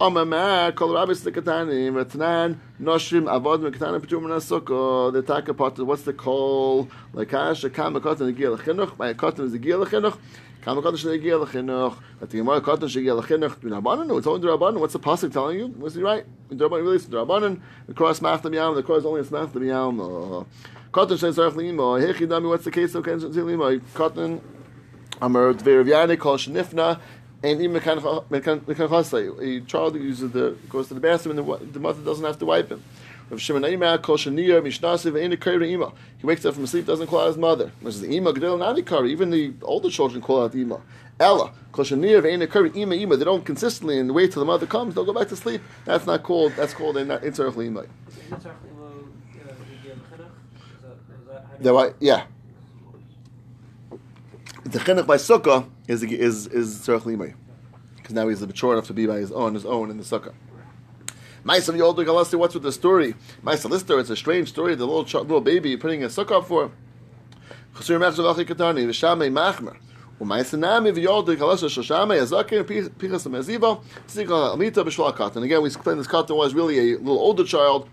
Amamar 0.00 0.74
kol 0.74 0.92
rabbis 0.92 1.22
the 1.22 1.30
katanim 1.30 1.92
ratnan 1.92 2.56
noshrim 2.82 3.26
avad 3.26 3.62
me 3.62 3.70
katanim 3.70 4.00
petum 4.00 4.22
min 4.22 5.12
the 5.12 5.22
taka 5.22 5.54
part 5.54 5.78
what's 5.78 6.02
the 6.02 6.12
call 6.12 6.88
like 7.12 7.32
ash 7.32 7.62
a 7.62 7.70
kam 7.70 7.94
katan 7.94 8.36
gil 8.36 8.58
chinuch 8.58 8.96
by 8.96 9.14
katan 9.14 9.44
is 9.44 9.56
gil 9.58 9.86
chinuch 9.86 10.18
kam 10.64 10.80
katan 10.80 10.94
is 10.94 11.02
gil 11.22 11.46
chinuch 11.46 11.96
at 12.20 12.30
the 12.30 12.38
gemara 12.38 12.56
is 12.58 14.18
it's 14.18 14.26
only 14.26 14.80
what's 14.80 14.92
the 14.94 14.98
pasuk 14.98 15.32
telling 15.32 15.58
you? 15.58 15.66
Was 15.78 15.94
he 15.94 16.02
right 16.02 16.24
really 16.50 16.96
it's 16.96 17.06
rabbanan 17.06 17.60
the 17.86 17.92
maftam 17.94 18.54
yam 18.54 18.74
the 18.74 18.82
cross 18.82 19.04
only 19.04 19.20
is 19.20 19.28
maftam 19.28 19.66
yam 19.66 19.98
katan 20.92 21.18
says 21.18 21.36
zarach 21.36 21.54
lima 21.54 21.82
hechi 21.82 22.26
dami 22.26 22.48
what's 22.48 22.64
the 22.64 22.70
case 22.70 22.94
of 22.94 23.04
katan 23.04 23.34
lima? 23.44 23.78
Katan 23.94 24.40
amar 25.20 25.52
yanik 25.52 26.18
kol 26.18 26.38
and 27.44 27.60
even 27.60 27.76
a 27.76 29.60
child 29.66 29.94
uses 29.96 30.30
the 30.30 30.56
goes 30.70 30.88
to 30.88 30.94
the 30.94 31.00
bathroom 31.00 31.38
and 31.38 31.46
the, 31.46 31.66
the 31.72 31.78
mother 31.78 32.02
doesn't 32.02 32.24
have 32.24 32.38
to 32.38 32.46
wipe 32.46 32.70
him. 32.70 32.82
Rav 33.34 33.40
Shimon 33.40 33.62
Aima 33.62 34.00
kol 34.00 34.16
shaniya 34.16 34.62
mishnasiv 34.62 35.20
ain't 35.20 35.34
a 35.34 35.64
ima. 35.64 35.92
He 36.18 36.26
wakes 36.26 36.44
up 36.44 36.54
from 36.54 36.68
sleep, 36.68 36.86
doesn't 36.86 37.08
call 37.08 37.22
out 37.22 37.26
his 37.26 37.36
mother. 37.36 37.72
Which 37.80 37.96
is 37.96 38.00
the 38.00 38.16
ima 38.16 38.30
Even 39.06 39.30
the 39.30 39.52
older 39.62 39.90
children 39.90 40.22
call 40.22 40.44
out 40.44 40.52
the 40.52 40.62
ima. 40.62 40.80
Ella 41.18 41.52
kol 41.72 41.84
shaniya 41.84 42.24
ain't 42.24 42.42
a 42.44 42.78
ima 42.78 42.94
ima. 42.94 43.16
They 43.16 43.24
don't 43.24 43.44
consistently 43.44 43.98
and 43.98 44.14
wait 44.14 44.30
till 44.30 44.40
the 44.40 44.46
mother 44.46 44.66
comes. 44.66 44.94
They'll 44.94 45.04
go 45.04 45.12
back 45.12 45.28
to 45.28 45.36
sleep. 45.36 45.62
That's 45.84 46.06
not 46.06 46.22
called. 46.22 46.52
That's 46.52 46.74
called 46.74 46.96
a 46.96 47.04
intzarich 47.04 47.66
ima. 47.66 47.86
That 51.58 51.74
why, 51.74 51.94
yeah. 51.98 52.26
The 54.62 54.78
chinuch 54.78 55.08
by 55.08 55.16
sukkah 55.16 55.68
is 55.88 56.04
is 56.04 56.46
is 56.46 56.86
because 56.86 58.14
now 58.14 58.28
he's 58.28 58.40
mature 58.46 58.74
enough 58.74 58.86
to 58.86 58.92
be 58.92 59.06
by 59.06 59.16
his 59.16 59.32
own 59.32 59.54
his 59.54 59.66
own 59.66 59.90
in 59.90 59.98
the 59.98 60.04
sukkah. 60.04 60.34
Ma'asav 61.44 61.76
Yolder 61.76 62.06
Galasi, 62.06 62.38
what's 62.38 62.54
with 62.54 62.62
the 62.62 62.72
story? 62.72 63.14
Ma'asav 63.44 63.68
Lister, 63.68 63.98
it's 64.00 64.08
a 64.08 64.16
strange 64.16 64.48
story. 64.48 64.74
The 64.74 64.86
little 64.86 65.02
little 65.22 65.42
baby 65.42 65.68
you're 65.70 65.78
putting 65.78 66.02
a 66.02 66.06
up 66.06 66.46
for. 66.46 66.70
Chasur 67.74 67.98
Mechzav 68.00 68.32
Achi 68.32 68.46
Katani 68.46 68.86
V'Shamei 68.86 69.30
Machmer. 69.30 69.76
Katan. 75.12 75.42
Again, 75.42 75.60
we 75.60 75.66
explained 75.66 76.00
this 76.00 76.06
Katan 76.06 76.34
was 76.34 76.54
really 76.54 76.78
a 76.78 76.96
little 76.96 77.18
older 77.18 77.44
child, 77.44 77.90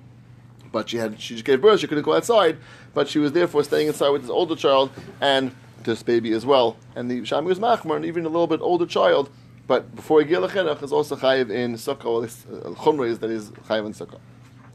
but 0.71 0.87
she 0.87 0.95
had 0.95 1.19
she 1.19 1.33
just 1.33 1.43
gave 1.43 1.61
birth. 1.61 1.81
She 1.81 1.87
couldn't 1.87 2.05
go 2.05 2.13
outside, 2.13 2.57
but 2.93 3.09
she 3.09 3.19
was 3.19 3.33
therefore 3.33 3.65
staying 3.65 3.87
inside 3.87 4.11
with 4.11 4.21
this 4.21 4.31
older 4.31 4.55
child 4.55 4.91
and 5.19 5.53
this 5.83 6.03
baby 6.03 6.31
as 6.31 6.45
well. 6.45 6.77
And 6.95 7.11
the 7.11 7.21
Shami 7.23 7.45
was 7.45 7.59
Machmer, 7.59 7.97
and 7.97 8.05
even 8.05 8.23
a 8.25 8.29
little 8.29 8.47
bit 8.47 8.61
older 8.61 8.85
child. 8.85 9.29
But 9.71 9.95
before 9.95 10.21
Gil 10.25 10.49
Chinuch 10.49 10.83
is 10.83 10.91
also 10.91 11.15
Chayiv 11.15 11.49
in 11.49 11.75
Sukkah, 11.75 12.03
or 12.03 12.21
this 12.23 12.45
uh, 12.45 12.71
Chumra 12.71 13.07
is 13.07 13.19
that 13.19 13.29
is 13.29 13.51
Chayiv 13.69 13.85
in 13.85 13.93
Sukkah. 13.93 14.19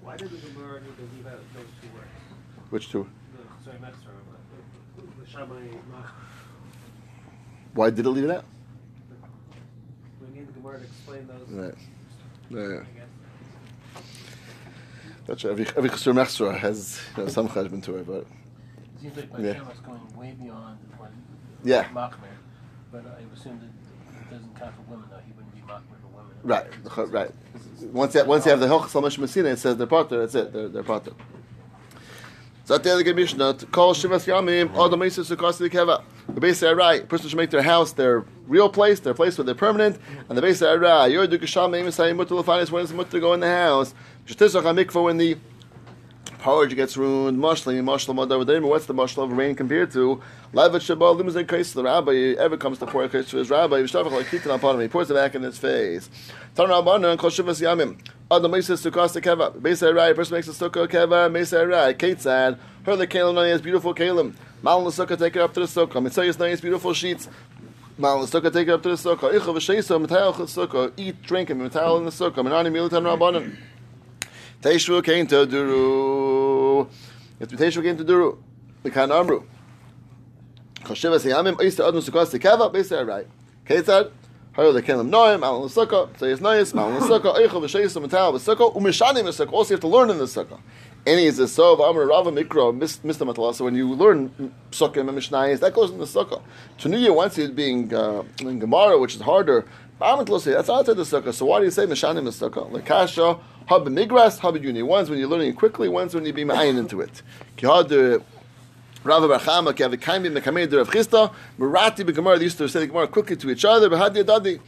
Why 0.00 0.16
did 0.16 0.30
the 0.30 0.38
Gemara 0.38 0.80
need 0.80 0.96
to 0.96 1.02
leave 1.14 1.26
out 1.26 1.38
those 1.54 1.66
two 1.82 1.88
words? 1.94 2.08
Which 2.70 2.90
two? 2.90 3.06
The 3.36 3.62
sorry, 3.62 3.78
not 3.82 3.92
sorry, 4.02 4.16
the 5.20 5.30
Shammai 5.30 5.76
Mach. 5.92 6.14
Why 7.74 7.90
did 7.90 8.06
it 8.06 8.08
leave 8.08 8.24
it 8.24 8.30
out? 8.30 8.46
We 10.22 10.34
need 10.34 10.48
the 10.48 10.52
Gemara 10.54 10.78
to 10.78 10.84
explain 10.84 11.26
those. 11.26 11.46
Right. 11.50 11.74
Yeah. 12.48 12.84
That's 15.26 15.44
right. 15.44 15.50
Every 15.50 15.66
every 15.76 15.90
Chasur 15.90 16.14
Mechzra 16.14 16.56
has 16.56 16.98
you 17.18 17.24
know, 17.24 17.28
some 17.28 17.50
cheshbon 17.50 17.82
to 17.82 17.96
it, 17.96 18.06
but 18.06 18.20
It 18.22 19.02
seems 19.02 19.16
like 19.18 19.28
Yeah. 19.40 19.60
my 19.60 19.68
was 19.68 19.78
going 19.80 20.16
way 20.16 20.34
beyond 20.40 20.78
what 20.96 21.10
Yeah. 21.62 21.84
Machmer, 21.88 22.32
but 22.90 23.04
I 23.04 23.20
assume 23.34 23.60
that 23.60 23.75
it 24.56 24.60
doesn't 24.60 24.74
for 24.74 24.82
women, 24.90 25.08
though. 25.10 25.18
He 25.26 25.32
wouldn't 25.32 25.54
be 25.54 25.60
for 25.60 25.80
women. 26.16 26.32
right, 26.44 26.66
right. 27.12 27.30
Once 27.92 28.14
you, 28.14 28.24
once 28.24 28.44
you 28.46 28.50
have 28.50 28.60
the 28.60 28.66
Hilchas 28.66 28.92
Lamash 28.92 29.18
Messina, 29.18 29.50
it 29.50 29.58
says 29.58 29.76
they're 29.76 29.86
potter. 29.86 30.20
That's 30.20 30.34
it. 30.34 30.52
They're 30.52 30.68
they're 30.68 30.82
potter. 30.82 31.12
So 32.64 32.76
the 32.78 32.92
other 32.92 33.14
Mishnah, 33.14 33.54
call 33.70 33.94
Shivas 33.94 34.26
Yamim, 34.26 34.70
Adam 34.70 34.98
Mesis 34.98 35.30
Sukasi 35.30 35.70
Keva. 35.70 36.02
The 36.34 36.40
base 36.40 36.64
are 36.64 36.74
right. 36.74 37.08
Person 37.08 37.28
should 37.28 37.36
make 37.36 37.50
their 37.50 37.62
house 37.62 37.92
their 37.92 38.24
real 38.48 38.68
place, 38.68 38.98
their 38.98 39.14
place 39.14 39.38
where 39.38 39.44
they're 39.44 39.54
permanent, 39.54 40.00
and 40.28 40.36
the 40.36 40.42
base 40.42 40.60
right. 40.60 41.06
You're 41.06 41.28
the 41.28 41.38
Gasham 41.38 41.70
Mesai 41.70 42.16
Mutter 42.16 42.34
Lafanis 42.34 42.72
when 42.72 42.82
it's 42.82 42.92
Mutter 42.92 43.12
to 43.12 43.20
go 43.20 43.34
in 43.34 43.40
the 43.40 43.46
house. 43.48 43.94
Shtisach 44.26 44.62
HaMikvah 44.62 45.04
when 45.04 45.16
the 45.16 45.36
porridge 46.38 46.74
gets 46.74 46.96
ruined. 46.96 47.38
Mashlim, 47.38 47.82
Mashlam 47.84 48.26
Adavadim. 48.26 48.68
What's 48.68 48.86
the 48.86 48.94
Mashlam 48.94 49.24
of 49.24 49.32
rain 49.32 49.54
compared 49.54 49.90
to? 49.92 50.22
Levet 50.52 50.80
Shabbat 50.80 51.20
Limzay 51.20 51.46
Kais 51.46 51.72
the 51.72 51.82
rabbi 51.82 52.34
ever 52.38 52.56
comes 52.56 52.78
to 52.78 52.86
pour 52.86 53.04
a 53.04 53.08
kais 53.08 53.28
to 53.28 53.36
his 53.36 53.50
rabbi. 53.50 53.82
He 53.82 54.88
pours 54.88 55.10
it 55.10 55.14
back 55.14 55.34
in 55.34 55.42
his 55.42 55.58
face. 55.58 56.08
Tan 56.54 56.68
Rabbanan 56.68 57.10
and 57.12 57.18
Kol 57.18 57.30
Shivas 57.30 57.60
Yamim. 57.60 57.98
Adam 58.30 58.52
Mesis 58.52 58.88
Sukkah 58.88 59.08
Keva. 59.20 59.52
Mesai 59.60 59.94
right. 59.94 60.14
Person 60.14 60.34
makes 60.34 60.48
a 60.48 60.52
Sukkah 60.52 60.86
Keva. 60.88 61.70
Right. 61.70 61.98
Kate 61.98 62.20
said, 62.20 62.58
her 62.84 62.96
the 62.96 63.06
Kalim 63.06 63.48
has 63.50 63.60
beautiful 63.60 63.94
Kalim. 63.94 64.34
Mal 64.62 64.84
the 64.84 64.90
Sukkah, 64.90 65.18
take 65.18 65.36
it 65.36 65.42
up 65.42 65.54
to 65.54 65.60
the 65.60 65.66
Sukkah. 65.66 65.94
Mitzayas 65.94 66.38
nice 66.38 66.60
beautiful 66.60 66.92
sheets. 66.94 67.28
Mal 67.98 68.20
the 68.26 68.40
sukkah, 68.40 68.52
take 68.52 68.68
it 68.68 68.72
up 68.72 68.82
to 68.82 68.90
the 68.90 68.94
sukkah. 68.94 69.32
Icha 69.32 69.54
v'sheisa, 69.54 69.98
metal 69.98 70.34
sukkah. 70.34 70.92
Eat, 70.98 71.22
drink, 71.22 71.48
and 71.48 71.62
metal 71.62 71.96
in 71.96 72.04
the 72.04 72.10
sukkah. 72.10 72.44
Menani 72.44 72.70
militan 72.70 73.04
rabbanon. 73.04 73.56
Teishvu 74.62 75.04
came 75.04 75.26
to 75.26 75.46
Duru. 75.46 76.88
If 77.38 77.48
the 77.50 77.56
Teishvu 77.56 77.82
came 77.82 77.96
to 77.96 78.04
Duru, 78.04 78.38
the 78.82 78.90
kan 78.90 79.12
amru. 79.12 79.42
Choshev 80.80 81.18
seyamim, 81.18 81.56
oista 81.56 81.84
adnu 81.84 82.02
sukkah 82.02 82.26
sekava, 82.26 82.72
beisar 82.72 83.06
right. 83.06 83.26
Ketzad, 83.66 84.10
hayo 84.54 84.72
the 84.72 84.82
kelim 84.82 85.10
noim, 85.10 85.42
al 85.42 85.68
the 85.68 85.68
sukkah, 85.68 86.18
say 86.18 86.30
it's 86.30 86.40
nice, 86.40 86.72
mal 86.72 86.90
the 86.90 87.06
sukkah, 87.06 87.36
icha 87.36 87.50
v'sheisa, 87.50 88.00
metal 88.00 88.32
the 88.32 88.38
sukkah, 88.38 88.74
umishani 88.74 89.22
the 89.22 89.30
sukkah. 89.30 89.52
Also, 89.52 89.70
you 89.70 89.74
have 89.74 89.80
to 89.80 89.88
learn 89.88 90.10
in 90.10 90.18
the 90.18 90.24
sukkah. 90.24 90.58
Any 91.06 91.26
is 91.26 91.38
a 91.38 91.46
so 91.46 91.72
of 91.74 91.80
Amr 91.80 92.04
Rava 92.04 92.32
Mikra, 92.32 92.76
Mr. 92.76 93.32
Matala. 93.32 93.54
So 93.54 93.64
when 93.64 93.76
you 93.76 93.94
learn 93.94 94.52
Sukkah 94.72 94.96
and 94.96 95.10
Mishnayis, 95.10 95.60
that 95.60 95.72
goes 95.72 95.92
in 95.92 95.98
the 95.98 96.04
Sukkah. 96.04 96.42
Tanuya, 96.80 97.14
once 97.14 97.38
it's 97.38 97.52
being 97.52 97.94
uh, 97.94 98.24
in 98.40 98.58
Gemara, 98.58 98.98
which 98.98 99.14
is 99.14 99.20
harder, 99.20 99.66
that's 100.00 100.68
outside 100.68 100.96
the 100.96 101.04
Sukkah. 101.04 101.32
So 101.32 101.46
why 101.46 101.60
do 101.60 101.66
you 101.66 101.70
say 101.70 101.86
Mishanim 101.86 102.26
is 102.26 102.40
Sukkah? 102.40 102.68
Lekasha, 103.66 103.68
Hab 103.68 103.86
Migras, 103.86 104.38
Hab 104.38 104.62
Yuni. 104.62 104.82
One's 104.82 105.10
when 105.10 105.18
you're 105.18 105.28
learning 105.28 105.54
quickly, 105.54 105.88
one's 105.88 106.14
when 106.14 106.24
you 106.24 106.32
be 106.32 106.44
ma'ayin 106.44 106.78
into 106.78 107.00
it. 107.00 107.22
Kihad 107.56 107.92
uh, 107.92 108.22
Rava 109.04 109.28
Barchama, 109.28 109.72
Kavikaimi, 109.72 110.36
Mekamei, 110.36 110.72
Rav 110.72 110.88
Chisda, 110.88 111.32
Marati, 111.58 112.04
Begamara, 112.04 112.38
they 112.38 112.44
used 112.44 112.58
to 112.58 112.68
say 112.68 112.80
the 112.80 112.86
Gemara 112.88 113.08
quickly 113.08 113.36
to 113.36 113.50
each 113.50 113.64
other, 113.64 113.88
but 113.88 113.98
Hadi 113.98 114.22
Adadi. 114.22 114.60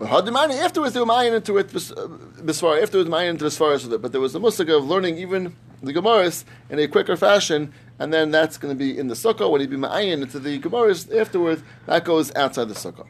Hadimani, 0.00 0.60
afterwards 0.60 0.92
they 0.92 1.00
were 1.00 1.06
ma'ayin 1.06 1.36
into 1.36 1.56
it, 1.56 1.68
Bisfar, 1.68 2.78
uh, 2.78 2.82
afterwards 2.82 3.08
ma'ayin 3.08 3.30
into 3.30 3.44
as 3.44 3.56
far 3.56 3.72
as 3.72 3.86
it. 3.86 4.02
But 4.02 4.10
there 4.10 4.20
was 4.20 4.32
the 4.32 4.40
musaka 4.40 4.76
of 4.76 4.84
learning 4.84 5.18
even 5.18 5.54
the 5.82 5.92
Gemaras 5.92 6.44
in 6.68 6.80
a 6.80 6.88
quicker 6.88 7.16
fashion, 7.16 7.72
and 8.00 8.12
then 8.12 8.32
that's 8.32 8.58
going 8.58 8.74
to 8.74 8.78
be 8.78 8.98
in 8.98 9.06
the 9.06 9.14
Sukkah. 9.14 9.48
When 9.48 9.60
he 9.60 9.68
be 9.68 9.76
ma'ayin 9.76 10.22
into 10.22 10.40
the 10.40 10.58
Gemaras 10.58 11.16
afterwards, 11.16 11.62
that 11.86 12.04
goes 12.04 12.34
outside 12.34 12.68
the 12.68 12.74
Sukkah. 12.74 13.06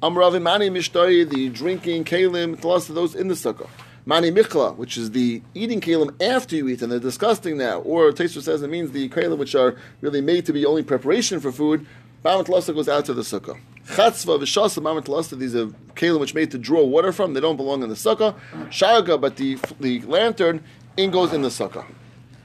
Amravi 0.00 0.40
Mani 0.40 0.70
Mishtari, 0.70 1.28
the 1.28 1.48
drinking, 1.48 2.04
Kalim, 2.04 2.60
plus 2.60 2.86
those 2.86 3.16
in 3.16 3.26
the 3.26 3.34
Sukkah. 3.34 3.68
Mani 4.08 4.30
Michla, 4.30 4.74
which 4.74 4.96
is 4.96 5.10
the 5.10 5.42
eating 5.52 5.82
kalim 5.82 6.10
after 6.22 6.56
you 6.56 6.66
eat, 6.70 6.80
and 6.80 6.90
they're 6.90 6.98
disgusting 6.98 7.58
now. 7.58 7.80
Or 7.80 8.10
Taster 8.10 8.40
says 8.40 8.62
it 8.62 8.70
means 8.70 8.92
the 8.92 9.10
kalim 9.10 9.36
which 9.36 9.54
are 9.54 9.76
really 10.00 10.22
made 10.22 10.46
to 10.46 10.52
be 10.54 10.64
only 10.64 10.82
preparation 10.82 11.40
for 11.40 11.52
food. 11.52 11.86
Mamat 12.24 12.48
Lasa 12.48 12.72
goes 12.72 12.88
out 12.88 13.04
to 13.04 13.12
the 13.12 13.20
sukkah. 13.20 13.60
Chatzva 13.86 14.40
v'shasa 14.40 14.82
Mamat 14.82 15.08
Lasa, 15.08 15.36
these 15.36 15.54
are 15.54 15.66
kalim 15.94 16.20
which 16.20 16.32
made 16.32 16.50
to 16.52 16.56
draw 16.56 16.82
water 16.82 17.12
from. 17.12 17.34
They 17.34 17.40
don't 17.40 17.58
belong 17.58 17.82
in 17.82 17.90
the 17.90 17.94
sukkah. 17.96 18.34
Shaga, 18.70 19.20
but 19.20 19.36
the 19.36 19.58
the 19.78 20.00
lantern 20.00 20.64
in 20.96 21.10
goes 21.10 21.34
in 21.34 21.42
the 21.42 21.50
sukkah. 21.50 21.84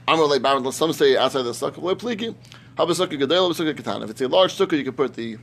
Amar 0.06 0.26
like 0.26 0.42
Mamat 0.42 0.70
Some 0.74 0.92
say 0.92 1.16
outside 1.16 1.44
the 1.44 1.52
sukkah. 1.52 1.78
If 4.02 4.10
it's 4.10 4.20
a 4.20 4.28
large 4.28 4.54
sukkah, 4.54 4.76
you 4.76 4.84
can 4.84 4.92
put 4.92 5.14
the 5.14 5.38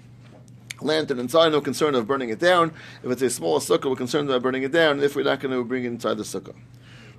lantern 0.82 1.20
inside, 1.20 1.52
no 1.52 1.62
concern 1.62 1.96
of 1.96 2.08
burning 2.08 2.30
it 2.30 2.40
down. 2.40 2.74
If 3.04 3.12
it's 3.12 3.22
a 3.22 3.30
small 3.30 3.60
sukkah, 3.60 3.90
we're 3.90 3.96
concerned 3.96 4.30
about 4.30 4.42
burning 4.42 4.64
it 4.64 4.72
down. 4.72 5.02
If 5.02 5.16
we're 5.16 5.24
not 5.24 5.40
going 5.40 5.54
to 5.54 5.64
bring 5.64 5.84
it 5.86 5.88
inside 5.88 6.18
the 6.18 6.24
sukkah. 6.24 6.56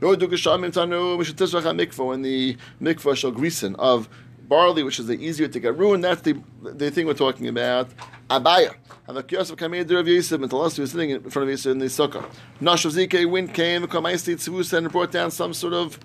No 0.01 0.17
dukashamim 0.17 0.73
tanu, 0.73 1.17
we 1.17 1.25
should 1.25 1.37
tisrach 1.37 1.63
mikvah 1.63 2.09
when 2.09 2.23
the 2.23 2.57
mikvah 2.81 3.17
shall 3.17 3.33
grisen 3.33 3.77
of 3.79 4.09
barley, 4.49 4.83
which 4.83 4.99
is 4.99 5.07
the 5.07 5.15
easier 5.15 5.49
to 5.49 5.61
get 5.61 5.77
ruined. 5.79 6.05
That's 6.05 6.23
the 6.23 6.37
the 6.63 6.91
thing 6.91 7.07
we're 7.07 7.15
talking 7.15 7.49
about. 7.49 7.89
Abaye. 8.29 8.75
And 9.07 9.17
the 9.17 9.23
kiyos 9.23 9.51
of 9.51 9.59
Kamedir 9.59 9.99
of 10.01 10.07
Yisib, 10.07 10.43
and 10.43 10.51
Talas 10.51 10.79
was 10.79 10.93
sitting 10.93 11.11
in 11.11 11.31
front 11.31 11.49
of 11.49 11.55
Yisib 11.55 11.73
in 11.73 11.79
the 11.79 11.87
sukkah. 11.87 12.25
Nash 12.61 12.85
of 12.85 12.93
Zike, 12.93 13.29
wind 13.29 13.53
came, 13.53 13.87
Kamaisi 13.87 14.35
Tzvus, 14.37 14.73
and 14.77 14.91
brought 14.91 15.11
down 15.11 15.31
some 15.31 15.53
sort 15.53 15.73
of 15.73 15.99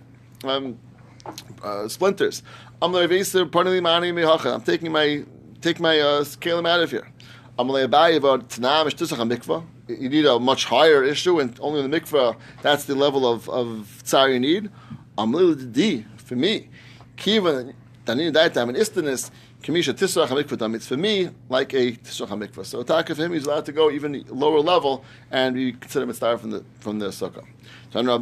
um, 0.43 0.79
uh, 1.63 1.88
splinters. 1.88 2.43
I'm 2.81 2.93
I'm 2.95 4.61
taking 4.61 4.91
my 4.91 5.25
take 5.61 5.79
my 5.79 5.99
uh, 5.99 6.23
kalim 6.23 6.67
out 6.67 6.81
of 6.81 6.91
here. 6.91 7.07
You 7.59 7.88
need 10.09 10.25
a 10.25 10.39
much 10.39 10.65
higher 10.65 11.03
issue, 11.03 11.39
and 11.39 11.59
only 11.59 11.81
in 11.81 11.89
the 11.89 11.99
mikvah, 11.99 12.35
that's 12.61 12.85
the 12.85 12.93
level 12.93 13.27
of, 13.27 13.49
of 13.49 14.03
tsar 14.03 14.29
you 14.29 14.39
need. 14.39 14.69
For 15.15 16.35
me, 16.35 16.69
kiva 17.15 17.73
tanin 18.05 18.31
daitam 18.31 18.69
and 18.69 18.77
istanis 18.77 19.31
kamisha 19.63 19.93
tisrach 19.93 20.27
hamikvah 20.27 20.75
It's 20.75 20.88
for 20.88 20.97
me 20.97 21.29
like 21.49 21.73
a 21.73 21.93
tisrach 21.93 22.27
hamikvah. 22.27 22.65
So 22.65 22.81
attack 22.81 23.09
of 23.09 23.19
him, 23.19 23.34
he's 23.34 23.45
allowed 23.45 23.65
to 23.65 23.71
go 23.71 23.89
even 23.89 24.23
lower 24.29 24.59
level, 24.59 25.03
and 25.31 25.55
we 25.55 25.71
consider 25.71 26.03
him 26.03 26.11
a 26.11 26.13
star 26.13 26.38
from 26.38 26.51
the 26.51 26.63
from 26.79 26.99
the 26.99 27.07
sukkah. 27.07 27.43
Once 27.93 28.05
a 28.05 28.19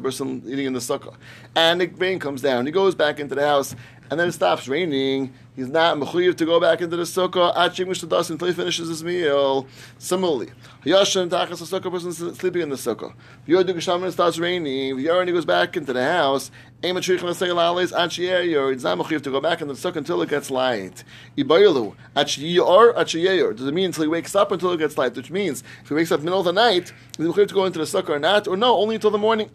person 0.00 0.42
eating 0.46 0.66
in 0.66 0.72
the 0.72 0.78
sukkah, 0.78 1.14
and 1.54 1.80
the 1.80 1.86
rain 1.86 2.18
comes 2.18 2.40
down, 2.40 2.64
he 2.64 2.72
goes 2.72 2.94
back 2.94 3.20
into 3.20 3.34
the 3.34 3.46
house, 3.46 3.76
and 4.10 4.18
then 4.18 4.28
it 4.28 4.32
stops 4.32 4.68
raining. 4.68 5.32
He's 5.56 5.68
not 5.68 5.96
mechuyev 5.96 6.36
to 6.36 6.46
go 6.46 6.60
back 6.60 6.80
into 6.80 6.96
the 6.96 7.02
sukkah 7.02 8.30
until 8.30 8.46
he 8.46 8.54
finishes 8.54 8.88
his 8.88 9.02
meal. 9.02 9.66
Similarly, 9.98 10.50
Yashin 10.84 11.28
tachas 11.28 11.60
a 11.60 11.80
sukkah 11.80 11.90
person 11.90 12.12
sleeping 12.12 12.62
in 12.62 12.68
the 12.70 12.76
sukkah. 12.76 13.12
V'yodu 13.46 13.70
geshamin 13.74 14.06
it 14.06 14.12
starts 14.12 14.38
raining. 14.38 14.96
V'yarin 14.96 15.26
he 15.26 15.32
goes 15.32 15.44
back 15.44 15.76
into 15.76 15.92
the 15.92 16.04
house. 16.04 16.52
Ema 16.84 17.00
tzrich 17.00 17.22
l'sei 17.22 17.48
la'aleis 17.48 17.92
achiyeyor. 17.92 18.72
It's 18.72 18.84
not 18.84 18.98
mechuyev 18.98 19.20
to 19.22 19.30
go 19.30 19.40
back 19.40 19.60
into 19.60 19.74
the 19.74 19.80
sukkah 19.80 19.96
until 19.96 20.22
it 20.22 20.28
gets 20.28 20.48
light. 20.48 21.02
Ibayilu 21.36 21.96
achiyor 22.14 22.94
achiyeyor. 22.94 23.56
Does 23.56 23.66
it 23.66 23.74
mean 23.74 23.86
until 23.86 24.04
he 24.04 24.08
wakes 24.08 24.36
up 24.36 24.52
until 24.52 24.70
it 24.72 24.78
gets 24.78 24.96
light? 24.96 25.16
Which 25.16 25.32
means 25.32 25.64
if 25.82 25.88
he 25.88 25.94
wakes 25.94 26.12
up 26.12 26.20
in 26.20 26.24
the 26.24 26.30
middle 26.30 26.40
of 26.40 26.46
the 26.46 26.52
night, 26.52 26.92
is 26.92 26.92
he 27.16 27.24
mechuyev 27.24 27.48
to 27.48 27.54
go 27.54 27.64
into 27.64 27.80
the 27.80 27.84
sukkah 27.84 28.10
or 28.10 28.18
not? 28.20 28.46
Or 28.46 28.56
no, 28.56 28.76
only 28.78 28.94
until 28.94 29.10
the 29.10 29.18
morning. 29.18 29.50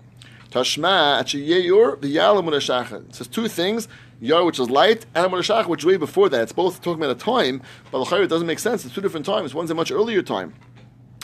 Tashma 0.51 1.23
achiyeyor 1.23 1.95
v'yalam 2.01 2.43
unashachan. 2.43 3.09
It 3.09 3.15
says 3.15 3.27
two 3.27 3.47
things. 3.47 3.87
Yar, 4.23 4.45
which 4.45 4.57
is 4.57 4.69
light, 4.69 5.05
and 5.13 5.25
Amar 5.25 5.39
which 5.67 5.81
is 5.81 5.85
way 5.85 5.97
before 5.97 6.29
that. 6.29 6.43
It's 6.43 6.53
both 6.53 6.81
talking 6.81 7.03
about 7.03 7.17
a 7.17 7.19
time, 7.19 7.61
but 7.91 8.01
it 8.09 8.27
doesn't 8.29 8.47
make 8.47 8.59
sense. 8.59 8.85
It's 8.85 8.95
two 8.95 9.01
different 9.01 9.25
times. 9.25 9.53
One's 9.53 9.69
a 9.69 9.75
much 9.75 9.91
earlier 9.91 10.21
time. 10.21 10.53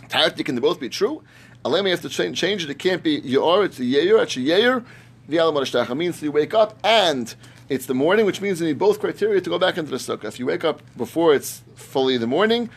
Tarti 0.09 0.43
can 0.43 0.55
they 0.55 0.61
both 0.61 0.81
be 0.81 0.89
true? 0.89 1.23
Alemi 1.63 1.91
has 1.91 2.01
to 2.01 2.09
change, 2.09 2.37
change 2.37 2.65
it. 2.65 2.69
It 2.69 2.77
can't 2.77 3.01
be 3.01 3.21
Yor, 3.21 3.63
it's 3.63 3.79
a 3.79 3.83
Yeir, 3.83 4.21
actually 4.21 4.47
Yeir. 4.47 4.83
The 5.29 5.37
Alamar 5.37 5.95
means 5.95 6.21
you 6.21 6.33
wake 6.33 6.53
up 6.53 6.77
and 6.83 7.33
it's 7.69 7.85
the 7.85 7.93
morning, 7.93 8.25
which 8.25 8.41
means 8.41 8.59
you 8.59 8.67
need 8.67 8.77
both 8.77 8.99
criteria 8.99 9.39
to 9.39 9.49
go 9.49 9.57
back 9.57 9.77
into 9.77 9.91
the 9.91 9.97
sukkah. 9.97 10.25
If 10.25 10.37
you 10.37 10.45
wake 10.45 10.65
up 10.65 10.81
before 10.97 11.33
it's 11.33 11.63
fully 11.75 12.17
the 12.17 12.27
morning, 12.27 12.69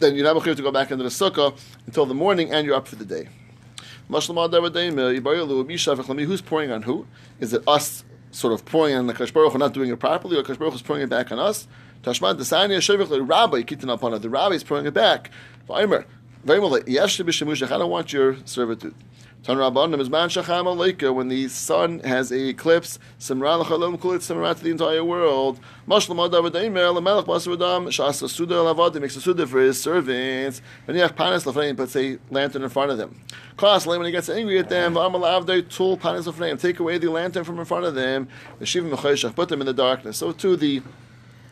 then 0.00 0.16
you're 0.16 0.34
not 0.34 0.44
to 0.44 0.54
go 0.62 0.70
back 0.70 0.90
into 0.90 1.04
the 1.04 1.08
sukkah 1.08 1.58
until 1.86 2.04
the 2.04 2.14
morning 2.14 2.52
and 2.52 2.66
you're 2.66 2.76
up 2.76 2.88
for 2.88 2.96
the 2.96 3.06
day. 3.06 3.30
Who's 4.08 4.28
pouring 6.42 6.70
on 6.70 6.82
who? 6.82 7.06
Is 7.40 7.52
it 7.54 7.62
us 7.66 8.04
sort 8.36 8.52
of 8.52 8.66
pouring 8.66 8.94
on 8.94 9.06
the 9.06 9.14
Kadosh 9.14 9.32
Baruch 9.32 9.52
Hu, 9.52 9.58
not 9.58 9.72
doing 9.72 9.88
it 9.90 9.98
properly, 9.98 10.36
or 10.36 10.42
Kadosh 10.42 10.58
Baruch 10.58 10.74
is 10.74 10.82
pouring 10.82 11.02
it 11.02 11.08
back 11.08 11.32
on 11.32 11.38
us. 11.38 11.66
Tashma 12.02 12.36
desanya 12.36 12.76
shevich 12.78 13.08
the 13.08 13.22
rabbi 13.22 13.62
kitin 13.62 13.90
upon 13.92 14.12
it. 14.12 14.20
The 14.20 14.28
rabbi 14.28 14.56
is 14.56 14.62
pouring 14.62 14.84
it 14.84 14.92
back. 14.92 15.30
Very 15.66 15.86
well. 15.86 16.04
B'shemushach. 16.44 17.72
I 17.72 17.78
don't 17.78 17.90
want 17.90 18.12
your 18.12 18.36
servitude. 18.44 18.94
Tan 19.42 19.58
Rabbanim 19.58 20.00
is 20.00 20.10
man 20.10 20.28
shacham 20.28 20.64
aleika 20.64 21.14
when 21.14 21.28
the 21.28 21.46
sun 21.48 22.00
has 22.00 22.32
a 22.32 22.48
eclipse. 22.48 22.98
Simra 23.20 23.60
l'chalom 23.60 23.96
kulit 23.96 24.18
simra 24.18 24.56
to 24.56 24.64
the 24.64 24.70
entire 24.70 25.04
world. 25.04 25.60
Mashlam 25.86 26.28
adav 26.28 26.50
adaimer 26.50 26.92
lemelech 26.92 27.26
basavadam 27.26 27.86
shasa 27.86 28.28
suda 28.28 28.54
lavad. 28.54 29.00
Makes 29.00 29.16
a 29.16 29.20
suda 29.20 29.46
for 29.46 29.60
his 29.60 29.80
servants. 29.80 30.62
And 30.88 30.96
yach 30.96 31.14
panis 31.14 31.44
lefreim 31.44 31.76
puts 31.76 31.94
a 31.94 32.18
lantern 32.30 32.64
in 32.64 32.68
front 32.68 32.90
of 32.90 32.98
them. 32.98 33.20
Klas 33.56 33.86
when 33.86 34.04
he 34.04 34.10
gets 34.10 34.28
angry 34.28 34.58
at 34.58 34.68
them. 34.68 34.94
V'amalavdei 34.94 35.68
tul 35.68 35.96
panis 35.96 36.26
lefreim. 36.26 36.60
Take 36.60 36.80
away 36.80 36.98
the 36.98 37.10
lantern 37.10 37.44
from 37.44 37.58
in 37.58 37.64
front 37.64 37.84
of 37.84 37.94
them. 37.94 38.28
V'shivim 38.60 38.90
mechayshach. 38.90 39.34
Put 39.36 39.48
them 39.48 39.60
in 39.60 39.66
the 39.66 39.72
darkness. 39.72 40.16
So 40.16 40.32
too 40.32 40.56
the 40.56 40.82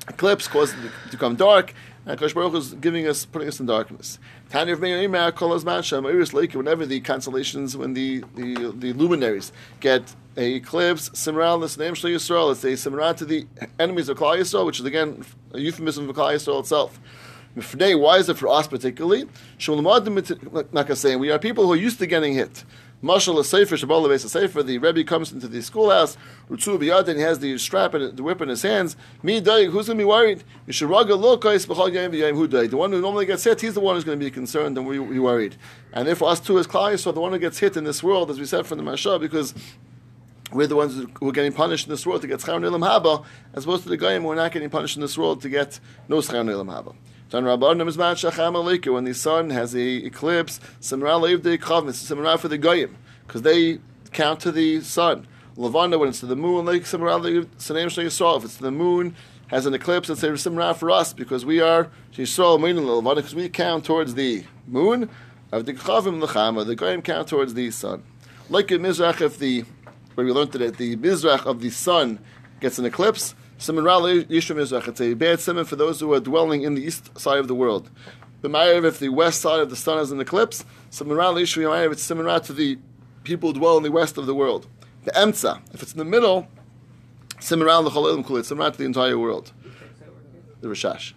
eclipse 0.08 0.48
causes 0.48 0.74
it 0.84 0.92
to 1.06 1.10
become 1.12 1.34
dark, 1.36 1.72
and 2.06 2.18
Kosh 2.18 2.34
Baruch 2.34 2.54
is 2.54 2.74
giving 2.74 3.06
us, 3.06 3.24
putting 3.24 3.48
us 3.48 3.60
in 3.60 3.66
darkness. 3.66 4.18
Of 4.54 6.32
Lake, 6.32 6.54
whenever 6.54 6.86
the 6.86 7.00
constellations, 7.00 7.76
when 7.76 7.92
the, 7.92 8.22
the, 8.36 8.72
the 8.76 8.92
luminaries 8.92 9.50
get 9.80 10.14
a 10.36 10.54
eclipse, 10.54 11.08
Simral, 11.08 11.58
the 11.58 11.84
name 11.84 11.94
Shli 11.94 12.14
Yisrael, 12.14 12.52
it's 12.52 12.62
a 12.62 12.88
Simran 12.88 13.16
to 13.16 13.24
the 13.24 13.48
enemies 13.80 14.08
of 14.08 14.16
Klal 14.16 14.38
Yisrael, 14.38 14.64
which 14.64 14.78
is 14.78 14.86
again 14.86 15.24
a 15.50 15.58
euphemism 15.58 16.08
of 16.08 16.14
Klal 16.14 16.32
Yisrael 16.32 16.60
itself. 16.60 17.00
Today, 17.68 17.96
why 17.96 18.18
is 18.18 18.28
it 18.28 18.38
for 18.38 18.46
us 18.46 18.68
particularly? 18.68 19.24
Like 19.66 20.94
saying, 20.94 21.18
we 21.18 21.32
are 21.32 21.38
people 21.40 21.64
who 21.64 21.72
are 21.72 21.76
used 21.76 21.98
to 21.98 22.06
getting 22.06 22.34
hit. 22.34 22.62
Mashal 23.04 23.44
sefer 23.44 23.74
a 23.74 24.18
sefer. 24.18 24.62
The 24.62 24.78
Rebbe 24.78 25.04
comes 25.04 25.30
into 25.30 25.46
the 25.46 25.60
schoolhouse. 25.60 26.16
Rutzu 26.48 26.78
biyad 26.78 27.06
and 27.08 27.18
he 27.18 27.22
has 27.22 27.38
the 27.38 27.58
strap 27.58 27.92
and 27.92 28.16
the 28.16 28.22
whip 28.22 28.40
in 28.40 28.48
his 28.48 28.62
hands. 28.62 28.96
Me 29.22 29.40
day, 29.40 29.66
who's 29.66 29.88
going 29.88 29.98
to 29.98 30.02
be 30.02 30.06
worried? 30.06 30.42
Yisharaga 30.66 31.10
lokais 31.10 31.66
b'chol 31.66 31.90
yayim 31.90 32.12
v'yayim 32.12 32.34
hu. 32.34 32.46
The 32.46 32.76
one 32.78 32.92
who 32.92 33.02
normally 33.02 33.26
gets 33.26 33.44
hit, 33.44 33.60
he's 33.60 33.74
the 33.74 33.80
one 33.80 33.94
who's 33.94 34.04
going 34.04 34.18
to 34.18 34.24
be 34.24 34.30
concerned 34.30 34.78
and 34.78 34.88
be 34.88 35.18
worried. 35.18 35.56
And 35.92 36.08
therefore, 36.08 36.30
us 36.30 36.40
too 36.40 36.58
as 36.58 36.66
klai, 36.66 36.98
so 36.98 37.12
the 37.12 37.20
one 37.20 37.32
who 37.32 37.38
gets 37.38 37.58
hit 37.58 37.76
in 37.76 37.84
this 37.84 38.02
world, 38.02 38.30
as 38.30 38.40
we 38.40 38.46
said 38.46 38.66
from 38.66 38.78
the 38.78 38.84
Mashal, 38.84 39.20
because 39.20 39.52
we're 40.50 40.66
the 40.66 40.76
ones 40.76 40.94
who 40.94 41.28
are 41.28 41.32
getting 41.32 41.52
punished 41.52 41.86
in 41.86 41.90
this 41.90 42.06
world 42.06 42.22
to 42.22 42.26
get 42.26 42.40
schar 42.40 42.58
haba, 42.58 43.24
as 43.52 43.64
opposed 43.64 43.82
to 43.82 43.90
the 43.90 43.98
goyim 43.98 44.22
who 44.22 44.30
are 44.30 44.36
not 44.36 44.50
getting 44.50 44.70
punished 44.70 44.96
in 44.96 45.02
this 45.02 45.18
world 45.18 45.42
to 45.42 45.50
get 45.50 45.78
no 46.08 46.18
schar 46.18 46.94
nilam 47.42 47.58
haba. 47.58 48.92
When 48.92 49.04
the 49.04 49.14
sun 49.14 49.50
has 49.50 49.74
a 49.74 50.06
eclipse, 50.06 50.60
Simra 50.80 51.42
the 51.42 51.58
Kavmis, 51.58 52.04
Simra 52.04 52.38
for 52.38 52.48
the 52.48 52.58
Goyim, 52.58 52.96
because 53.26 53.42
they 53.42 53.80
count 54.12 54.40
to 54.40 54.52
the 54.52 54.80
sun. 54.80 55.26
Lavanda, 55.56 55.98
when 55.98 56.08
it's 56.08 56.20
to 56.20 56.26
the 56.26 56.36
moon, 56.36 56.66
like 56.66 56.82
Simra 56.82 57.20
Sanem 57.58 57.86
Yisrael, 57.86 58.38
if 58.38 58.44
it's 58.44 58.56
to 58.56 58.62
the 58.62 58.70
moon, 58.70 59.14
has 59.48 59.66
an 59.66 59.74
eclipse, 59.74 60.08
it's 60.10 60.22
a 60.22 60.30
simra 60.30 60.74
for 60.74 60.90
us 60.90 61.12
because 61.12 61.44
we 61.44 61.60
are 61.60 61.90
Yisrael 62.12 62.58
Moinin 62.58 62.84
Lelvana 62.84 63.16
because 63.16 63.34
we 63.34 63.48
count 63.48 63.84
towards 63.84 64.14
the 64.14 64.44
moon 64.66 65.08
of 65.52 65.66
the 65.66 65.74
Chavim 65.74 66.20
Lechama, 66.20 66.66
the 66.66 66.74
Goyim 66.74 67.02
count 67.02 67.28
towards 67.28 67.54
the 67.54 67.70
sun. 67.70 68.02
Like 68.48 68.72
in 68.72 68.82
Mizrach, 68.82 69.20
if 69.20 69.38
the 69.38 69.64
where 70.14 70.26
we 70.26 70.32
learned 70.32 70.52
today, 70.52 70.70
the 70.70 70.96
Mizrach 70.96 71.46
of 71.46 71.60
the 71.60 71.70
sun 71.70 72.18
gets 72.60 72.78
an 72.78 72.84
eclipse, 72.84 73.34
Simon 73.64 73.82
Ra 73.82 73.98
Yishra 73.98 74.54
Mizrach. 74.54 74.88
It's 74.88 75.00
a 75.00 75.14
bad 75.14 75.40
simon 75.40 75.64
for 75.64 75.74
those 75.74 75.98
who 75.98 76.12
are 76.12 76.20
dwelling 76.20 76.64
in 76.64 76.74
the 76.74 76.82
east 76.82 77.18
side 77.18 77.38
of 77.38 77.48
the 77.48 77.54
world. 77.54 77.88
The 78.42 78.50
if 78.84 78.98
the 78.98 79.08
west 79.08 79.40
side 79.40 79.60
of 79.60 79.70
the 79.70 79.76
sun 79.76 79.96
has 79.96 80.12
an 80.12 80.20
eclipse, 80.20 80.66
Simon 80.90 81.16
Ra 81.16 81.32
Yishra 81.32 81.64
Ma'ariv, 81.64 81.92
it's 81.92 82.02
Simon 82.02 82.26
Ra 82.26 82.40
to 82.40 82.52
the 82.52 82.76
people 83.22 83.54
who 83.54 83.58
dwell 83.58 83.78
in 83.78 83.82
the 83.82 83.90
west 83.90 84.18
of 84.18 84.26
the 84.26 84.34
world. 84.34 84.66
The 85.04 85.12
Emtza, 85.12 85.62
if 85.72 85.82
it's 85.82 85.92
in 85.92 85.98
the 85.98 86.04
middle, 86.04 86.46
Simon 87.40 87.66
Ra 87.66 87.78
L'cholim 87.78 88.22
Kulit, 88.22 88.44
Simon 88.44 88.64
Ra 88.64 88.70
to 88.70 88.76
the 88.76 88.84
entire 88.84 89.18
world. 89.18 89.50
The 90.60 90.68
Rishash. 90.68 91.14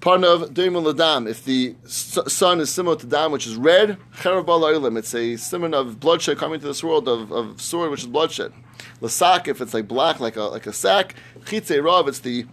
Parnav 0.00 0.48
Deimul 0.48 0.92
Ladam. 0.92 1.26
If 1.26 1.46
the 1.46 1.76
sun 1.88 2.60
is 2.60 2.70
similar 2.70 2.96
to 2.96 3.06
dam, 3.06 3.32
which 3.32 3.46
is 3.46 3.56
red, 3.56 3.96
Oilim. 4.16 4.98
It's 4.98 5.14
a 5.14 5.36
simon 5.36 5.72
of 5.72 5.98
bloodshed 5.98 6.36
coming 6.36 6.60
to 6.60 6.66
this 6.66 6.84
world 6.84 7.08
of, 7.08 7.32
of 7.32 7.62
sword, 7.62 7.90
which 7.90 8.00
is 8.00 8.06
bloodshed. 8.06 8.52
Lasak, 9.00 9.48
if 9.48 9.60
it's 9.60 9.74
like 9.74 9.88
black, 9.88 10.20
like 10.20 10.36
a 10.36 10.42
like 10.42 10.66
a 10.66 10.72
sack. 10.72 11.14
Chitze 11.40 11.82
Rav, 11.82 12.08
it's 12.08 12.20
the 12.20 12.46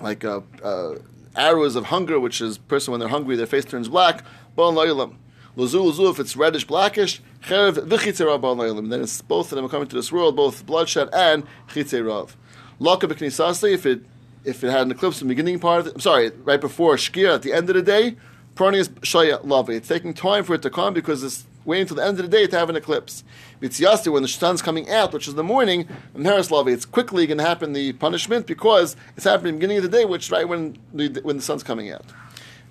like 0.00 0.24
uh, 0.24 0.40
uh, 0.62 0.94
arrows 1.36 1.76
of 1.76 1.86
hunger, 1.86 2.18
which 2.18 2.40
is 2.40 2.58
person 2.58 2.92
when 2.92 3.00
they're 3.00 3.08
hungry, 3.08 3.36
their 3.36 3.46
face 3.46 3.64
turns 3.64 3.88
black. 3.88 4.24
Bal 4.56 4.72
Oilim. 4.72 5.16
Lazu 5.56 5.82
Lazu, 5.82 6.10
if 6.10 6.20
it's 6.20 6.36
reddish 6.36 6.66
blackish. 6.66 7.20
Cherav 7.42 7.74
V'chitze 7.86 8.24
Rav 8.24 8.40
Oilim. 8.40 8.90
Then 8.90 9.02
it's 9.02 9.20
both 9.22 9.52
of 9.52 9.56
them 9.56 9.64
are 9.64 9.68
coming 9.68 9.88
to 9.88 9.96
this 9.96 10.12
world, 10.12 10.36
both 10.36 10.64
bloodshed 10.66 11.08
and 11.12 11.44
Chitze 11.68 12.06
Rav. 12.06 12.36
Laka 12.80 13.10
B'knisasi, 13.10 13.72
if 13.72 13.86
it 13.86 14.02
if 14.44 14.64
it 14.64 14.70
had 14.70 14.82
an 14.82 14.90
eclipse 14.90 15.20
in 15.20 15.28
the 15.28 15.34
beginning 15.34 15.58
part 15.58 15.86
of 15.86 15.94
I'm 15.94 16.00
sorry, 16.00 16.30
right 16.44 16.60
before 16.60 16.96
Shkir 16.96 17.34
at 17.34 17.42
the 17.42 17.52
end 17.52 17.68
of 17.68 17.76
the 17.76 17.82
day, 17.82 18.16
Pranius 18.54 18.88
Shaya 19.00 19.44
Lavi. 19.44 19.70
It's 19.70 19.88
taking 19.88 20.14
time 20.14 20.44
for 20.44 20.54
it 20.54 20.62
to 20.62 20.70
come 20.70 20.94
because 20.94 21.22
it's 21.22 21.44
waiting 21.64 21.82
until 21.82 21.96
the 21.96 22.04
end 22.04 22.18
of 22.18 22.30
the 22.30 22.36
day 22.36 22.46
to 22.46 22.58
have 22.58 22.70
an 22.70 22.76
eclipse. 22.76 23.24
Vitziasti, 23.60 24.12
when 24.12 24.22
the 24.22 24.28
sun's 24.28 24.62
coming 24.62 24.90
out, 24.90 25.12
which 25.12 25.28
is 25.28 25.34
the 25.34 25.44
morning, 25.44 25.86
and 26.14 26.24
Harislavi, 26.24 26.72
it's 26.72 26.84
quickly 26.84 27.26
going 27.26 27.38
to 27.38 27.44
happen 27.44 27.72
the 27.72 27.92
punishment 27.94 28.46
because 28.46 28.96
it's 29.16 29.24
happening 29.24 29.56
beginning 29.56 29.78
of 29.78 29.82
the 29.82 29.88
day, 29.88 30.04
which 30.04 30.30
right 30.30 30.48
when 30.48 30.78
the, 30.92 31.20
when 31.22 31.36
the 31.36 31.42
sun's 31.42 31.62
coming 31.62 31.90
out. 31.90 32.04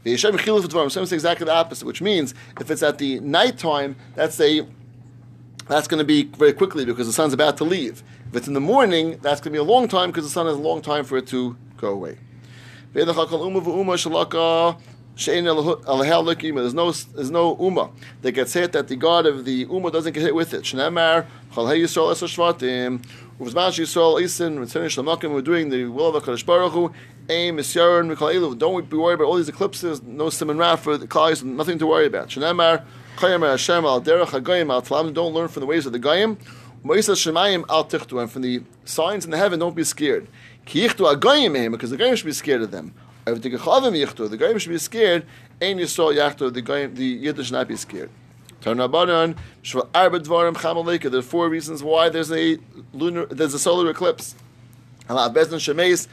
The 0.03 0.13
Yeshem 0.13 0.37
Chiluf 0.39 1.11
exactly 1.11 1.45
the 1.45 1.53
opposite, 1.53 1.85
which 1.85 2.01
means 2.01 2.33
if 2.59 2.71
it's 2.71 2.81
at 2.81 2.97
the 2.97 3.19
nighttime, 3.19 3.95
that's 4.15 4.39
a 4.39 4.65
that's 5.67 5.87
going 5.87 5.99
to 5.99 6.05
be 6.05 6.23
very 6.23 6.53
quickly 6.53 6.83
because 6.83 7.05
the 7.05 7.13
sun's 7.13 7.33
about 7.33 7.57
to 7.57 7.63
leave. 7.63 8.01
If 8.29 8.37
it's 8.37 8.47
in 8.47 8.53
the 8.53 8.59
morning, 8.59 9.19
that's 9.21 9.39
going 9.39 9.51
to 9.51 9.51
be 9.51 9.57
a 9.57 9.63
long 9.63 9.87
time 9.87 10.09
because 10.09 10.23
the 10.23 10.31
sun 10.31 10.47
has 10.47 10.55
a 10.55 10.59
long 10.59 10.81
time 10.81 11.03
for 11.03 11.17
it 11.17 11.27
to 11.27 11.55
go 11.77 11.89
away. 11.89 12.17
There's 15.25 15.43
no 15.43 16.91
there's 16.91 17.31
no 17.31 17.55
umma 17.57 17.91
that 18.21 18.31
gets 18.31 18.53
hit 18.53 18.71
that 18.71 18.87
the 18.87 18.95
God 18.95 19.25
of 19.25 19.43
the 19.43 19.65
umma 19.65 19.91
doesn't 19.91 20.13
get 20.13 20.21
hit 20.23 20.33
with 20.33 20.53
it. 20.53 20.63
Shnemar 20.63 21.25
Chal 21.53 21.67
Hey 21.67 21.81
Yisrael 21.81 22.13
Esar 22.13 22.55
Shvatim 22.55 23.03
Uvzman 23.37 23.71
Yisrael 23.71 24.21
Isin 24.21 24.59
Ritzayin 24.59 24.85
Shlamakim. 24.85 25.33
We're 25.33 25.41
doing 25.41 25.69
the 25.69 25.87
will 25.87 26.15
of 26.15 26.23
Hakadosh 26.23 26.45
Baruch 26.45 26.71
Hu. 26.71 26.93
Aim 27.27 27.57
Misyaron 27.57 28.15
Mikal 28.15 28.57
Don't 28.57 28.89
be 28.89 28.95
worried 28.95 29.15
about 29.15 29.25
all 29.25 29.35
these 29.35 29.49
eclipses. 29.49 30.01
No 30.01 30.29
simon 30.29 30.57
ra 30.57 30.77
for 30.77 30.97
the 30.97 31.05
Klais. 31.05 31.43
Nothing 31.43 31.77
to 31.79 31.87
worry 31.87 32.05
about. 32.05 32.29
Shnemar 32.29 32.85
Chayim 33.17 33.45
Hashem 33.45 33.83
Al 33.83 34.01
Derech 34.01 34.27
Hagayim 34.27 34.71
Al 34.71 34.81
Tlam. 34.81 35.13
Don't 35.13 35.33
learn 35.33 35.49
from 35.49 35.59
the 35.59 35.67
ways 35.67 35.85
of 35.85 35.91
the 35.91 35.99
Goyim. 35.99 36.37
Moisa 36.85 37.11
Shemayim 37.11 37.65
Al 37.69 37.83
Tichtu. 37.83 38.21
And 38.21 38.31
from 38.31 38.43
the 38.43 38.63
signs 38.85 39.25
in 39.25 39.31
the 39.31 39.37
heaven, 39.37 39.59
don't 39.59 39.75
be 39.75 39.83
scared. 39.83 40.29
Ki 40.63 40.87
Yichtu 40.87 41.13
Hagayim 41.13 41.51
Mehem, 41.51 41.71
because 41.71 41.89
the 41.89 41.97
Goyim 41.97 42.15
should 42.15 42.25
be 42.25 42.31
scared 42.31 42.61
of 42.61 42.71
them. 42.71 42.93
The 43.35 43.49
Gechavim 43.51 44.30
the 44.30 44.38
Goyim 44.38 44.57
should 44.57 44.69
be 44.69 44.77
scared. 44.77 45.26
Ein 45.61 45.77
Yisrael 45.77 46.15
Yachtu, 46.15 46.53
the 46.53 46.61
Goyim, 46.61 46.95
the 46.95 47.06
Yiddish 47.06 47.47
should 47.47 47.53
not 47.53 47.68
be 47.68 47.76
scared. 47.76 48.10
Tarnabanan, 48.61 49.38
Shva 49.64 49.88
Arba 49.93 50.19
Dvarim. 50.19 51.01
There 51.01 51.19
are 51.19 51.22
four 51.22 51.49
reasons 51.49 51.84
why 51.84 52.10
there's 52.10 52.31
a 52.31 52.57
lunar, 52.93 53.26
there's 53.27 53.53
a 53.53 53.60
solar 53.60 53.89
eclipse. 53.89 54.35
Allah 55.10 55.31
Bezdin 55.34 55.60
Shemeis, 55.60 56.07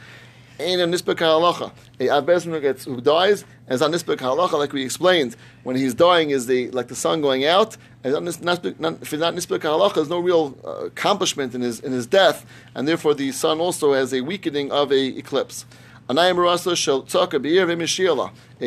Ein 0.59 0.79
a 0.79 0.87
Nisbek 0.87 1.15
Halacha. 1.15 1.71
A 1.99 2.21
Bezdin 2.21 2.51
who 2.51 2.59
gets 2.59 2.85
who 2.85 2.99
dies 2.99 3.45
is 3.69 3.81
on 3.81 3.91
Nisbek 3.91 4.17
Halacha, 4.17 4.53
like 4.53 4.73
we 4.73 4.83
explained. 4.83 5.35
When 5.63 5.75
he's 5.75 5.93
dying, 5.93 6.31
is 6.31 6.47
the 6.47 6.71
like 6.71 6.87
the 6.87 6.95
sun 6.95 7.21
going 7.21 7.45
out. 7.45 7.77
And 8.03 8.27
if 8.27 8.37
it's 8.37 8.41
not 8.41 8.63
Nisbek 8.63 9.59
Halacha, 9.59 9.95
there's 9.95 10.09
no 10.09 10.19
real 10.19 10.57
uh, 10.65 10.85
accomplishment 10.85 11.53
in 11.53 11.61
his 11.61 11.79
in 11.81 11.91
his 11.91 12.07
death, 12.07 12.45
and 12.73 12.87
therefore 12.87 13.13
the 13.13 13.31
sun 13.33 13.59
also 13.59 13.93
has 13.93 14.13
a 14.13 14.21
weakening 14.21 14.71
of 14.71 14.91
a 14.91 15.07
eclipse. 15.17 15.65
A 16.09 16.13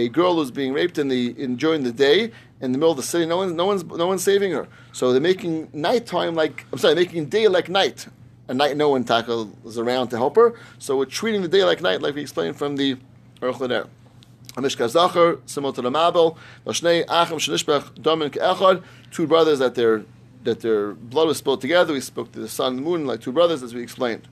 girl 0.09 0.35
who's 0.35 0.51
being 0.51 0.73
raped 0.73 0.99
in 0.99 1.09
the 1.09 1.43
in 1.43 1.57
during 1.57 1.83
the 1.85 1.93
day 1.93 2.33
in 2.61 2.73
the 2.73 2.79
middle 2.79 2.91
of 2.91 2.97
the 2.99 3.03
city. 3.03 3.25
No 3.25 3.39
one's 3.39 3.53
no 3.53 3.65
one's 3.65 3.85
no 3.85 4.07
one's 4.07 4.23
saving 4.23 4.53
her. 4.53 4.69
So 4.93 5.13
they're 5.13 5.21
making 5.21 5.71
nighttime 5.73 6.35
like 6.35 6.67
I'm 6.73 6.79
sorry, 6.79 6.95
making 6.95 7.27
day 7.27 7.49
like 7.49 7.69
night. 7.69 8.07
And 8.49 8.59
night, 8.59 8.77
no 8.77 8.89
one 8.89 9.05
tackles 9.05 9.79
around 9.79 10.09
to 10.09 10.17
help 10.17 10.35
her. 10.35 10.55
So 10.81 10.99
we're 10.99 11.05
treating 11.05 11.41
the 11.41 11.49
day 11.49 11.63
like 11.65 11.81
night, 11.81 12.03
like 12.03 12.17
we 12.17 12.21
explained 12.23 12.57
from 12.57 12.75
the 12.77 12.97
Aruch 13.41 13.61
LaNer. 13.61 13.87
Amishka 14.55 14.89
Zachar, 14.89 15.39
similar 15.47 15.73
to 15.75 15.83
the 15.83 15.91
Mabel, 15.91 16.37
Vashnei 16.67 17.05
Achim 17.09 17.39
Shanishbech 17.39 17.95
Domin 18.01 18.31
Echad, 18.31 18.83
two 19.13 19.29
brothers 19.29 19.61
that 19.61 19.77
their 19.77 20.05
that 20.43 20.61
their 20.61 20.95
blood 20.95 21.29
was 21.29 21.39
spilled 21.39 21.61
together. 21.61 21.93
We 21.93 22.01
spoke 22.01 22.33
to 22.33 22.41
the 22.41 22.49
sun 22.49 22.73
and 22.73 22.79
the 22.79 22.83
moon 22.83 23.07
like 23.07 23.21
two 23.21 23.33
brothers, 23.33 23.63
as 23.63 23.73
we 23.73 23.83
explained. 23.83 24.27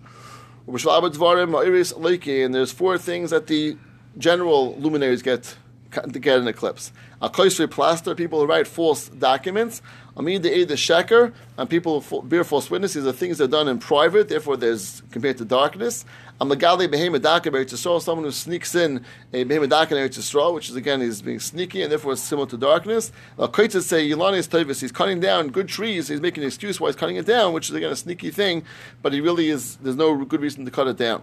And 2.43 2.55
there's 2.55 2.73
four 2.73 2.99
things 2.99 3.31
that 3.31 3.47
the 3.47 3.77
general 4.19 4.77
luminaries 4.77 5.23
get 5.23 5.57
to 5.93 6.19
get 6.19 6.39
an 6.39 6.47
eclipse. 6.47 6.93
A 7.23 7.31
plaster, 7.67 8.15
people 8.15 8.41
who 8.41 8.47
write 8.47 8.67
false 8.67 9.09
documents. 9.09 9.81
Amid 10.19 10.43
the 10.43 10.53
aid 10.53 10.67
the 10.67 10.75
sheker, 10.75 11.33
and 11.57 11.71
people 11.71 12.05
bear 12.25 12.43
false 12.43 12.69
witness. 12.69 12.95
These 12.95 13.07
are 13.07 13.13
things 13.13 13.39
that 13.39 13.45
are 13.45 13.47
done 13.47 13.69
in 13.69 13.79
private, 13.79 14.29
therefore 14.29 14.57
there's 14.57 15.01
compared 15.13 15.39
to 15.39 15.45
darkness. 15.45 16.05
A 16.41 16.45
magali 16.45 16.89
behema 16.89 17.23
daka 17.23 17.53
Yisrael, 17.53 18.03
someone 18.03 18.25
who 18.25 18.33
sneaks 18.33 18.75
in 18.75 19.05
a 19.33 19.45
behema 19.45 19.69
daka 19.69 19.95
Yisrael, 19.95 20.55
which 20.55 20.71
is 20.71 20.75
again 20.75 21.03
is 21.03 21.23
being 21.23 21.39
sneaky 21.39 21.83
and 21.83 21.93
therefore 21.93 22.15
it's 22.15 22.23
similar 22.23 22.49
to 22.49 22.57
darkness. 22.57 23.13
A 23.39 23.47
koitzes 23.47 23.83
say 23.83 24.11
Yilani 24.11 24.39
is 24.39 24.49
tavis, 24.49 24.81
he's 24.81 24.91
cutting 24.91 25.21
down 25.21 25.51
good 25.51 25.69
trees, 25.69 26.09
he's 26.09 26.21
making 26.21 26.43
an 26.43 26.49
excuse 26.49 26.81
why 26.81 26.89
he's 26.89 26.97
cutting 26.97 27.15
it 27.15 27.27
down, 27.27 27.53
which 27.53 27.69
is 27.69 27.77
again 27.77 27.93
a 27.93 27.97
sneaky 27.97 28.33
thing, 28.33 28.65
but 29.03 29.13
he 29.13 29.21
really 29.21 29.51
is 29.51 29.77
there's 29.77 29.95
no 29.95 30.25
good 30.25 30.41
reason 30.41 30.65
to 30.65 30.73
cut 30.73 30.89
it 30.89 30.97
down. 30.97 31.23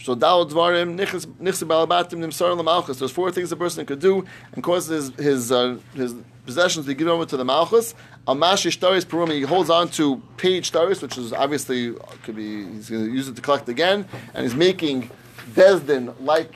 So. 0.00 0.14
There's 0.14 0.52
four 3.12 3.30
things 3.30 3.52
a 3.52 3.56
person 3.56 3.86
could 3.86 4.00
do 4.00 4.24
and 4.52 4.62
cause 4.62 4.86
his 4.86 5.08
his 5.16 5.52
uh, 5.52 5.78
his 5.94 6.14
possessions 6.44 6.86
be 6.86 6.94
given 6.94 7.12
over 7.12 7.24
to 7.26 7.36
the 7.36 7.44
malchus. 7.44 7.94
Amash 8.26 8.66
ishtaris 8.66 9.08
perum. 9.08 9.30
He 9.30 9.42
holds 9.42 9.70
on 9.70 9.88
to 9.90 10.22
page 10.36 10.70
shtaris, 10.70 11.02
which 11.02 11.18
is 11.18 11.32
obviously 11.32 11.94
could 12.22 12.36
be 12.36 12.64
he's 12.66 12.90
going 12.90 13.06
to 13.06 13.12
use 13.12 13.28
it 13.28 13.36
to 13.36 13.42
collect 13.42 13.68
again, 13.68 14.06
and 14.34 14.44
he's 14.44 14.54
making 14.54 15.10
bezdin 15.54 16.14
like 16.20 16.54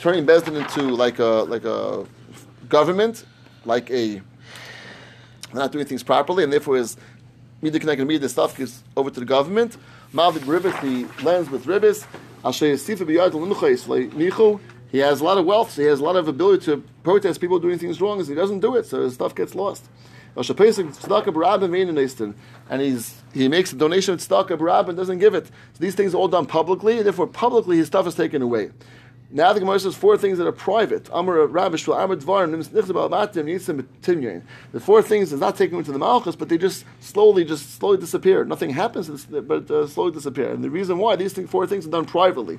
turning 0.00 0.26
bezdin 0.26 0.60
into 0.60 0.82
like 0.82 1.18
a 1.18 1.46
like 1.48 1.64
a 1.64 2.06
government, 2.68 3.24
like 3.64 3.90
a 3.90 4.20
not 5.54 5.72
doing 5.72 5.86
things 5.86 6.02
properly, 6.02 6.44
and 6.44 6.52
therefore 6.52 6.76
his 6.76 6.96
media 7.62 7.80
connected 7.80 8.06
media 8.06 8.28
stuff 8.28 8.56
gives 8.56 8.82
over 8.96 9.10
to 9.10 9.20
the 9.20 9.26
government. 9.26 9.76
Malvik 10.12 10.40
ribbis, 10.40 10.78
he 10.80 11.04
lends 11.24 11.50
with 11.50 11.64
ribbis. 11.66 12.06
He 14.92 14.98
has 14.98 15.20
a 15.20 15.24
lot 15.24 15.36
of 15.36 15.44
wealth, 15.44 15.72
so 15.72 15.82
he 15.82 15.88
has 15.88 16.00
a 16.00 16.04
lot 16.04 16.16
of 16.16 16.28
ability 16.28 16.64
to 16.66 16.84
protest 17.06 17.40
people 17.40 17.58
doing 17.60 17.78
things 17.78 18.00
wrong, 18.00 18.24
he 18.24 18.34
doesn't 18.34 18.60
do 18.60 18.74
it, 18.74 18.84
so 18.84 19.02
his 19.02 19.14
stuff 19.14 19.32
gets 19.40 19.54
lost. 19.54 19.84
And 20.36 20.44
he's 22.82 23.22
he 23.32 23.48
makes 23.48 23.72
a 23.72 23.76
donation 23.76 24.14
of 24.14 24.20
tzedakah 24.20 24.58
barab 24.58 24.88
and 24.88 24.98
doesn't 24.98 25.20
give 25.20 25.34
it. 25.34 25.46
So 25.46 25.78
these 25.78 25.94
things 25.94 26.14
are 26.14 26.18
all 26.18 26.28
done 26.28 26.46
publicly, 26.46 26.98
and 26.98 27.06
therefore 27.06 27.28
publicly 27.28 27.78
his 27.78 27.86
stuff 27.86 28.06
is 28.06 28.14
taken 28.16 28.42
away. 28.42 28.72
Now 29.30 29.52
the 29.52 29.60
Gemara 29.60 29.78
says 29.80 29.94
four 29.94 30.18
things 30.18 30.38
that 30.38 30.46
are 30.46 30.58
private. 30.70 31.08
Amar 31.12 31.46
Rabish 31.46 31.86
Amar 31.86 32.16
Dvarim 32.16 32.52
The 34.72 34.80
four 34.80 35.02
things 35.02 35.32
is 35.32 35.40
not 35.40 35.56
taken 35.56 35.78
into 35.78 35.92
the 35.92 35.98
Malchus, 35.98 36.36
but 36.36 36.48
they 36.48 36.58
just 36.58 36.84
slowly, 37.00 37.44
just 37.44 37.78
slowly 37.78 37.98
disappear. 37.98 38.44
Nothing 38.44 38.70
happens, 38.70 39.26
but 39.26 39.70
uh, 39.70 39.86
slowly 39.86 40.12
disappear. 40.12 40.50
And 40.50 40.62
the 40.62 40.70
reason 40.70 40.98
why 40.98 41.16
these 41.16 41.32
four 41.48 41.66
things 41.66 41.86
are 41.86 41.90
done 41.90 42.04
privately. 42.04 42.58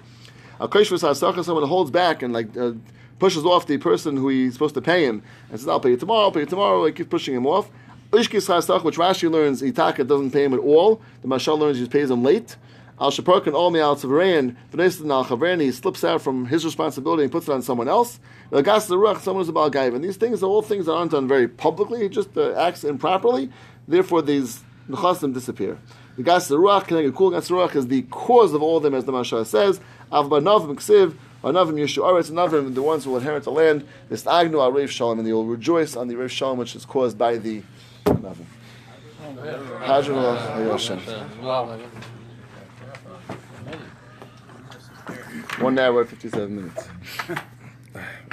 A 0.60 0.68
someone 0.68 1.68
holds 1.68 1.92
back 1.92 2.24
and 2.24 2.34
like 2.34 2.58
uh, 2.58 2.72
pushes 3.20 3.46
off 3.46 3.68
the 3.68 3.78
person 3.78 4.18
who 4.18 4.30
he's 4.30 4.54
supposed 4.54 4.76
to 4.76 4.82
pay 4.82 5.06
him 5.06 5.24
and 5.50 5.60
says, 5.60 5.68
"I'll 5.68 5.80
pay 5.80 5.92
you 5.92 5.98
tomorrow. 5.98 6.26
I'll 6.26 6.32
pay 6.32 6.42
you 6.42 6.46
tomorrow." 6.46 6.82
Like 6.82 6.96
keeps 6.96 7.10
pushing 7.10 7.36
him 7.36 7.46
off. 7.46 7.70
Which 8.10 8.30
Rashi 8.30 9.30
learns, 9.30 9.62
Itaka 9.62 10.08
doesn't 10.08 10.32
pay 10.32 10.46
him 10.46 10.54
at 10.54 10.62
all. 10.62 11.02
The 11.22 11.28
Mashal 11.28 11.60
learns 11.60 11.78
he 11.78 11.88
pays 11.88 12.10
him 12.10 12.24
late. 12.24 12.56
Al 13.00 13.12
Shaparkan 13.12 13.54
all 13.54 13.70
me 13.70 13.80
al 13.80 13.96
Tzavarayan, 13.96 14.56
V'nesin 14.72 15.12
al 15.12 15.26
Chavran, 15.26 15.62
he 15.62 15.72
slips 15.72 16.04
out 16.04 16.22
from 16.22 16.48
his 16.48 16.66
responsibility 16.66 17.24
and 17.24 17.32
puts 17.32 17.48
it 17.48 17.52
on 17.52 17.62
someone 17.62 17.88
else. 17.88 18.20
The 18.50 18.64
Gas 18.64 18.88
Ruach, 18.88 19.20
someone 19.20 19.44
who's 19.44 19.50
about 19.50 19.72
Gaiva. 19.72 19.96
And 19.96 20.04
these 20.04 20.18
things 20.18 20.42
are 20.42 20.48
all 20.48 20.64
things 20.64 20.88
that 20.88 20.94
aren't 20.94 21.12
done 21.12 21.28
very 21.28 21.48
publicly, 21.48 22.04
he 22.04 22.10
just 22.10 22.36
uh, 22.36 22.54
acts 22.54 22.84
improperly. 22.84 23.52
Therefore, 23.88 24.24
these 24.24 24.64
the 24.90 24.98
chasim 24.98 25.34
disappear. 25.34 25.78
The 26.16 26.24
gas 26.24 26.50
ruach, 26.50 26.88
connected 26.88 27.14
cool 27.14 27.30
gas 27.30 27.52
is 27.76 27.88
the 27.88 28.02
cause 28.04 28.54
of 28.54 28.64
all 28.64 28.78
of 28.78 28.84
them, 28.84 28.96
as 28.96 29.06
the 29.06 29.12
Mashal 29.12 29.46
says. 29.46 29.80
Avba 30.12 30.42
navim 30.42 30.76
ksiv, 30.76 31.16
anavim 31.44 31.76
yeshu 31.76 32.04
aretz, 32.04 32.30
anavim 32.32 32.74
the 32.74 32.82
ones 32.82 33.04
who 33.04 33.12
will 33.12 33.18
inherit 33.18 33.44
the 33.44 33.52
land. 33.52 33.88
This 34.10 34.24
agnu 34.24 34.62
al 34.62 34.72
reif 34.72 34.90
shalom, 34.90 35.20
and 35.20 35.28
they 35.28 35.34
will 35.34 35.46
rejoice 35.46 35.96
on 35.96 36.08
the 36.08 36.16
reif 36.16 36.32
shalom, 36.32 36.58
which 36.58 36.76
is 36.76 36.86
caused 36.86 37.18
by 37.18 37.38
the 37.38 37.64
anavim. 38.06 38.46
One 45.60 45.80
hour, 45.80 46.06
fifty-seven 46.06 46.56
minutes. 46.56 46.88